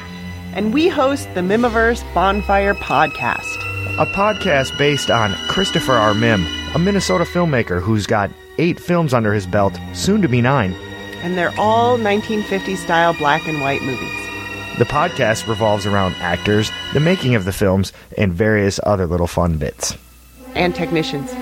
and 0.53 0.75
we 0.75 0.89
host 0.89 1.33
the 1.35 1.41
Mihmiverse 1.41 2.03
Bonfire 2.15 2.75
Podcast. 2.75 3.57
a 3.99 4.07
podcast 4.07 4.77
based 4.79 5.11
on 5.11 5.35
Christopher 5.49 5.93
R. 5.93 6.13
Mihm, 6.15 6.45
a 6.75 6.79
Minnesota 6.79 7.25
filmmaker 7.25 7.81
who's 7.81 8.07
got 8.07 8.31
eight 8.59 8.79
films 8.81 9.15
under 9.15 9.33
his 9.33 9.47
belt, 9.47 9.79
soon 9.95 10.21
to 10.23 10.29
be 10.29 10.41
nine. 10.43 10.73
And 11.23 11.37
they're 11.39 11.55
all 11.59 11.97
1950s 11.99 12.77
style 12.79 13.13
black 13.15 13.47
and 13.49 13.61
white 13.61 13.83
movies. 13.83 14.15
The 14.79 14.85
podcast 14.85 15.49
revolves 15.49 15.87
around 15.87 16.15
actors, 16.21 16.71
the 16.93 17.01
making 17.01 17.35
of 17.35 17.45
the 17.45 17.53
films, 17.53 17.93
and 18.17 18.33
various 18.33 18.79
other 18.85 19.07
little 19.07 19.27
fun 19.27 19.59
bits. 19.59 19.97
And 20.55 20.75
technicians. 20.75 21.33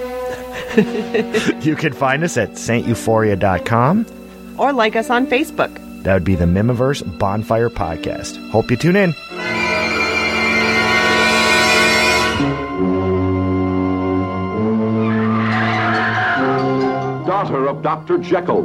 You 1.64 1.74
can 1.74 1.94
find 1.94 2.22
us 2.22 2.36
at 2.36 2.50
sainteuphoria.com. 2.52 4.04
Or 4.58 4.72
like 4.72 4.96
us 4.96 5.10
on 5.10 5.26
Facebook. 5.26 5.74
That 6.02 6.14
would 6.14 6.24
be 6.24 6.36
the 6.36 6.44
Mihmiverse 6.44 7.18
Bonfire 7.18 7.70
Podcast. 7.70 8.50
Hope 8.50 8.70
you 8.70 8.76
tune 8.76 8.96
in. 8.96 9.14
daughter 17.26 17.68
of 17.68 17.82
Dr. 17.82 18.18
Jekyll, 18.18 18.64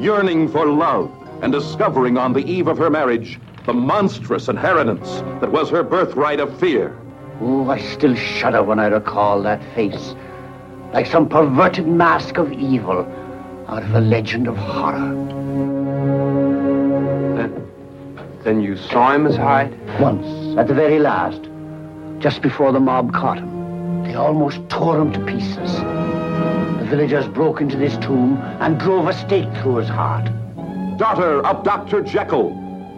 yearning 0.00 0.48
for 0.48 0.66
love 0.66 1.10
and 1.42 1.52
discovering 1.52 2.16
on 2.16 2.32
the 2.32 2.44
eve 2.50 2.68
of 2.68 2.78
her 2.78 2.88
marriage 2.88 3.40
the 3.66 3.72
monstrous 3.72 4.48
inheritance 4.48 5.20
that 5.40 5.50
was 5.50 5.68
her 5.68 5.82
birthright 5.82 6.40
of 6.40 6.58
fear. 6.58 6.96
Oh, 7.40 7.68
I 7.68 7.80
still 7.80 8.14
shudder 8.14 8.62
when 8.62 8.78
I 8.78 8.86
recall 8.86 9.42
that 9.42 9.62
face, 9.74 10.14
like 10.92 11.06
some 11.06 11.28
perverted 11.28 11.86
mask 11.86 12.38
of 12.38 12.52
evil 12.52 13.04
out 13.72 13.82
of 13.82 13.94
a 13.94 14.00
legend 14.00 14.46
of 14.48 14.56
horror. 14.58 15.14
Then 18.44 18.60
you 18.60 18.76
saw 18.76 19.14
him, 19.14 19.26
as 19.26 19.34
Hyde? 19.34 19.72
Once, 19.98 20.58
at 20.58 20.68
the 20.68 20.74
very 20.74 20.98
last, 20.98 21.40
just 22.18 22.42
before 22.42 22.72
the 22.72 22.80
mob 22.80 23.14
caught 23.14 23.38
him, 23.38 24.02
they 24.04 24.14
almost 24.14 24.60
tore 24.68 25.00
him 25.00 25.10
to 25.14 25.24
pieces. 25.24 25.76
The 25.76 26.86
villagers 26.90 27.26
broke 27.28 27.62
into 27.62 27.78
this 27.78 27.96
tomb 27.96 28.36
and 28.60 28.78
drove 28.78 29.08
a 29.08 29.14
stake 29.14 29.48
through 29.62 29.76
his 29.76 29.88
heart. 29.88 30.26
Daughter 30.98 31.40
of 31.46 31.64
Dr. 31.64 32.02
Jekyll, 32.02 32.50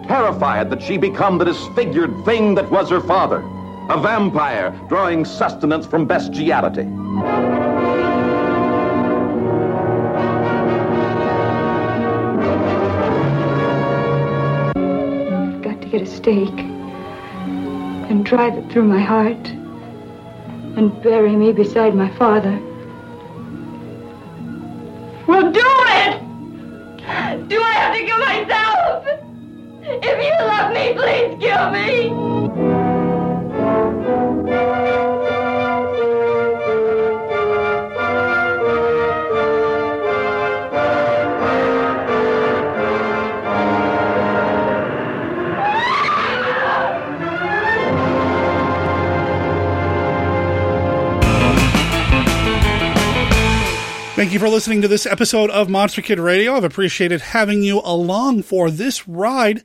terrified 0.08 0.70
that 0.70 0.82
she 0.82 0.96
become 0.96 1.38
the 1.38 1.44
disfigured 1.44 2.12
thing 2.24 2.56
that 2.56 2.68
was 2.72 2.90
her 2.90 3.00
father, 3.00 3.44
a 3.90 4.00
vampire 4.00 4.76
drawing 4.88 5.24
sustenance 5.24 5.86
from 5.86 6.04
bestiality. 6.04 6.88
Get 15.98 16.02
a 16.02 16.10
stake 16.10 16.58
and 18.10 18.26
drive 18.26 18.58
it 18.58 18.68
through 18.72 18.82
my 18.82 19.00
heart 19.00 19.48
and 20.76 21.00
bury 21.04 21.36
me 21.36 21.52
beside 21.52 21.94
my 21.94 22.10
father. 22.16 22.58
Well, 25.28 25.52
do 25.52 25.60
it! 26.00 26.20
Do 27.48 27.62
I 27.62 27.72
have 27.74 27.94
to 27.94 28.04
kill 28.04 28.18
myself? 28.18 29.06
If 30.02 30.16
you 30.26 30.34
love 30.46 30.72
me, 30.72 30.94
please 30.94 31.36
kill 31.40 31.70
me! 31.70 32.33
Thank 54.24 54.32
you 54.32 54.40
for 54.40 54.48
listening 54.48 54.80
to 54.80 54.88
this 54.88 55.04
episode 55.04 55.50
of 55.50 55.68
Monster 55.68 56.00
Kid 56.00 56.18
Radio. 56.18 56.54
I've 56.54 56.64
appreciated 56.64 57.20
having 57.20 57.62
you 57.62 57.82
along 57.84 58.44
for 58.44 58.70
this 58.70 59.06
ride. 59.06 59.62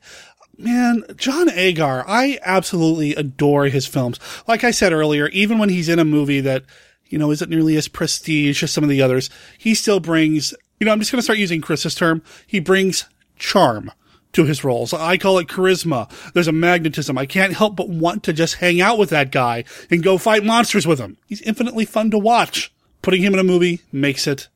Man, 0.58 1.02
John 1.16 1.48
Agar, 1.48 2.04
I 2.06 2.38
absolutely 2.44 3.14
adore 3.14 3.68
his 3.68 3.86
films. 3.86 4.20
Like 4.46 4.62
I 4.62 4.70
said 4.70 4.92
earlier, 4.92 5.28
even 5.28 5.58
when 5.58 5.70
he's 5.70 5.88
in 5.88 5.98
a 5.98 6.04
movie 6.04 6.42
that, 6.42 6.64
you 7.06 7.16
know, 7.16 7.30
isn't 7.30 7.48
nearly 7.48 7.74
as 7.76 7.88
prestige 7.88 8.62
as 8.62 8.70
some 8.70 8.84
of 8.84 8.90
the 8.90 9.00
others, 9.00 9.30
he 9.56 9.74
still 9.74 9.98
brings, 9.98 10.52
you 10.78 10.84
know, 10.84 10.92
I'm 10.92 10.98
just 10.98 11.10
going 11.10 11.20
to 11.20 11.24
start 11.24 11.38
using 11.38 11.62
Chris's 11.62 11.94
term. 11.94 12.22
He 12.46 12.60
brings 12.60 13.06
charm 13.38 13.90
to 14.34 14.44
his 14.44 14.62
roles. 14.62 14.92
I 14.92 15.16
call 15.16 15.38
it 15.38 15.48
charisma. 15.48 16.10
There's 16.34 16.48
a 16.48 16.52
magnetism. 16.52 17.16
I 17.16 17.24
can't 17.24 17.54
help 17.54 17.76
but 17.76 17.88
want 17.88 18.24
to 18.24 18.34
just 18.34 18.56
hang 18.56 18.82
out 18.82 18.98
with 18.98 19.08
that 19.08 19.32
guy 19.32 19.64
and 19.90 20.02
go 20.02 20.18
fight 20.18 20.44
monsters 20.44 20.86
with 20.86 20.98
him. 20.98 21.16
He's 21.24 21.40
infinitely 21.40 21.86
fun 21.86 22.10
to 22.10 22.18
watch. 22.18 22.70
Putting 23.02 23.22
him 23.22 23.34
in 23.34 23.40
a 23.40 23.44
movie 23.44 23.80
makes 23.92 24.26
it 24.26 24.48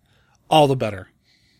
all 0.50 0.66
the 0.66 0.76
better. 0.76 1.08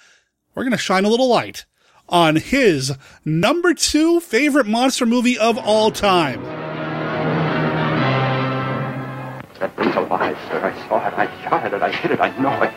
We're 0.54 0.62
going 0.62 0.72
to 0.72 0.78
shine 0.78 1.04
a 1.04 1.08
little 1.08 1.28
light 1.28 1.64
on 2.08 2.36
his 2.36 2.92
number 3.24 3.74
two 3.74 4.20
favorite 4.20 4.66
monster 4.66 5.06
movie 5.06 5.38
of 5.38 5.58
all 5.58 5.90
time. 5.90 6.42
That 9.60 9.76
thing's 9.76 9.96
alive, 9.96 10.38
sir. 10.48 10.64
I 10.64 10.88
saw 10.88 11.06
it. 11.06 11.14
I 11.14 11.42
shot 11.42 11.64
at 11.64 11.74
it. 11.74 11.82
I 11.82 11.90
hit 11.90 12.12
it. 12.12 12.20
I 12.20 12.36
know 12.38 12.62
it. 12.62 12.72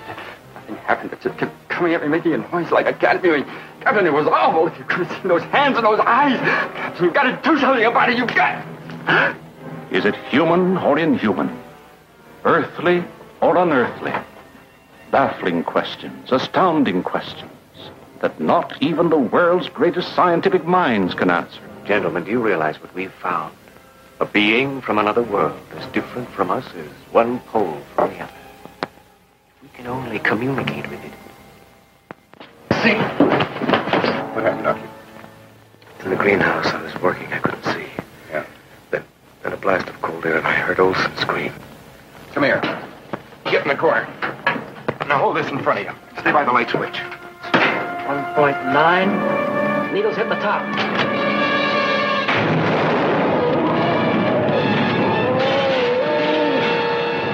Nothing 0.56 0.76
happened. 0.78 1.14
It 1.14 1.22
just 1.22 1.38
kept 1.38 1.70
coming 1.70 1.94
at 1.94 2.02
me, 2.02 2.08
making 2.08 2.34
a 2.34 2.38
noise 2.38 2.72
like 2.72 2.88
a 2.88 2.94
cat 2.94 3.22
mewing. 3.22 3.46
Captain, 3.82 4.06
it 4.06 4.14
was 4.14 4.28
awful. 4.28 4.68
If 4.68 4.78
you 4.78 4.84
could 4.86 5.06
have 5.06 5.18
seen 5.18 5.28
those 5.28 5.44
hands 5.44 5.78
and 5.78 5.86
those 5.86 6.00
eyes. 6.00 6.40
Captain, 6.40 7.06
you've 7.06 7.14
got 7.14 7.24
to 7.24 7.50
do 7.50 7.60
something 7.60 7.86
about 7.86 8.10
it. 8.10 8.18
You've 8.18 8.34
got... 8.36 8.66
Is 9.92 10.06
it 10.06 10.16
human 10.30 10.78
or 10.78 10.98
inhuman? 10.98 11.62
Earthly 12.44 13.04
or 13.42 13.58
unearthly? 13.58 14.14
Baffling 15.12 15.64
questions, 15.64 16.32
astounding 16.32 17.04
questions 17.04 17.52
that 18.22 18.40
not 18.40 18.82
even 18.82 19.10
the 19.10 19.18
world's 19.18 19.68
greatest 19.70 20.16
scientific 20.16 20.64
minds 20.66 21.14
can 21.14 21.30
answer. 21.30 21.60
Gentlemen, 21.86 22.24
do 22.24 22.32
you 22.32 22.40
realize 22.40 22.80
what 22.80 22.94
we've 22.94 23.12
found? 23.14 23.54
A 24.20 24.26
being 24.26 24.82
from 24.82 25.00
another 25.00 25.24
world, 25.24 25.60
as 25.76 25.86
different 25.88 26.30
from 26.30 26.52
us 26.52 26.66
as 26.76 26.88
one 27.12 27.40
pole 27.40 27.82
from 27.96 28.12
the 28.12 28.20
other. 28.20 28.34
We 29.64 29.70
can 29.70 29.88
only 29.88 30.20
communicate 30.20 30.88
with 30.90 31.04
it. 31.04 31.12
See? 32.84 32.94
What 34.34 34.44
happened, 34.44 34.64
Doctor? 34.64 34.90
In 36.04 36.10
the 36.12 36.16
greenhouse, 36.16 36.68
I 36.68 36.82
was 36.82 36.96
working. 37.02 37.34
I 37.34 37.40
couldn't 37.40 37.64
see. 37.64 37.86
Yeah. 38.30 38.46
Then, 38.92 39.04
then 39.42 39.54
a 39.54 39.58
blast 39.58 39.90
of 39.90 40.00
cold 40.02 40.26
air, 40.26 40.38
and 40.38 40.48
I 40.48 40.54
heard 40.54 40.80
Olson 40.80 41.16
scream. 41.18 41.54
Come 42.34 42.44
here. 42.44 42.62
Get 43.46 43.64
in 43.64 43.68
the 43.68 43.76
corner. 43.76 44.08
Now 45.08 45.18
hold 45.18 45.36
this 45.36 45.48
in 45.50 45.62
front 45.64 45.80
of 45.80 45.86
you. 45.86 46.20
Stay 46.22 46.32
by 46.32 46.46
the 46.46 46.52
light 46.52 46.70
switch. 46.70 47.02
1.9. 48.36 49.94
Needles 49.94 50.16
hit 50.16 50.30
the 50.30 50.36
top. 50.36 50.64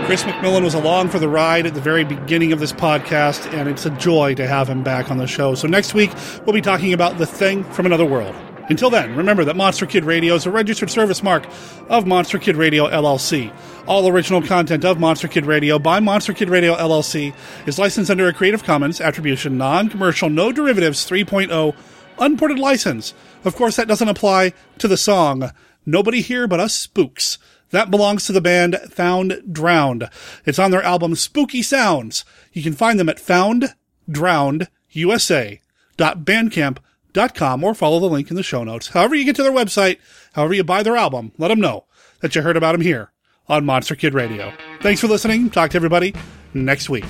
Chris 0.05 0.23
McMillan 0.23 0.63
was 0.63 0.73
along 0.73 1.09
for 1.09 1.19
the 1.19 1.27
ride 1.27 1.65
at 1.65 1.73
the 1.73 1.81
very 1.81 2.05
beginning 2.05 2.53
of 2.53 2.59
this 2.59 2.71
podcast, 2.71 3.51
and 3.53 3.67
it's 3.67 3.85
a 3.85 3.89
joy 3.91 4.33
to 4.35 4.47
have 4.47 4.69
him 4.69 4.81
back 4.81 5.11
on 5.11 5.17
the 5.17 5.27
show. 5.27 5.53
So 5.53 5.67
next 5.67 5.93
week, 5.93 6.11
we'll 6.45 6.53
be 6.53 6.61
talking 6.61 6.93
about 6.93 7.17
The 7.17 7.25
Thing 7.25 7.63
from 7.65 7.85
Another 7.85 8.05
World. 8.05 8.33
Until 8.69 8.89
then, 8.89 9.15
remember 9.15 9.45
that 9.45 9.55
Monster 9.55 9.85
Kid 9.85 10.03
Radio 10.03 10.35
is 10.35 10.45
a 10.45 10.51
registered 10.51 10.89
service 10.89 11.23
mark 11.23 11.45
of 11.87 12.05
Monster 12.05 12.37
Kid 12.37 12.57
Radio 12.57 12.85
LLC. 12.87 13.53
All 13.87 14.05
original 14.09 14.41
content 14.41 14.83
of 14.83 14.99
Monster 14.99 15.29
Kid 15.29 15.45
Radio 15.45 15.79
by 15.79 16.01
Monster 16.01 16.33
Kid 16.33 16.49
Radio 16.49 16.75
LLC 16.75 17.33
is 17.65 17.79
licensed 17.79 18.11
under 18.11 18.27
a 18.27 18.33
Creative 18.33 18.63
Commons 18.63 18.99
Attribution 18.99 19.57
Non-Commercial 19.57 20.29
No 20.29 20.51
Derivatives 20.51 21.09
3.0 21.09 21.75
Unported 22.19 22.59
License. 22.59 23.13
Of 23.45 23.55
course, 23.55 23.77
that 23.77 23.87
doesn't 23.87 24.09
apply 24.09 24.51
to 24.79 24.89
the 24.89 24.97
song 24.97 25.51
Nobody 25.85 26.19
Here 26.19 26.45
But 26.45 26.59
Us 26.59 26.73
Spooks. 26.73 27.37
That 27.69 27.89
belongs 27.89 28.25
to 28.25 28.33
the 28.33 28.41
band 28.41 28.77
Found 28.91 29.43
Drowned. 29.49 30.09
It's 30.45 30.59
on 30.59 30.71
their 30.71 30.83
album 30.83 31.15
Spooky 31.15 31.61
Sounds. 31.61 32.25
You 32.51 32.63
can 32.63 32.73
find 32.73 32.99
them 32.99 33.07
at 33.07 33.19
founddrownedUSA.bandcamp.com 37.17 37.63
or 37.63 37.73
follow 37.73 37.99
the 37.99 38.07
link 38.07 38.29
in 38.29 38.35
the 38.35 38.43
show 38.43 38.63
notes. 38.63 38.89
However 38.89 39.15
you 39.15 39.25
get 39.25 39.35
to 39.37 39.43
their 39.43 39.51
website, 39.51 39.97
however 40.33 40.53
you 40.53 40.63
buy 40.63 40.83
their 40.83 40.95
album, 40.95 41.31
let 41.37 41.49
them 41.49 41.59
know 41.59 41.85
that 42.21 42.35
you 42.35 42.41
heard 42.41 42.57
about 42.57 42.73
them 42.73 42.81
here 42.81 43.11
on 43.47 43.65
Monster 43.65 43.95
Kid 43.95 44.13
Radio. 44.13 44.53
Thanks 44.81 45.01
for 45.01 45.07
listening. 45.07 45.49
Talk 45.49 45.71
to 45.71 45.77
everybody 45.77 46.13
next 46.53 46.89
week. 46.89 47.05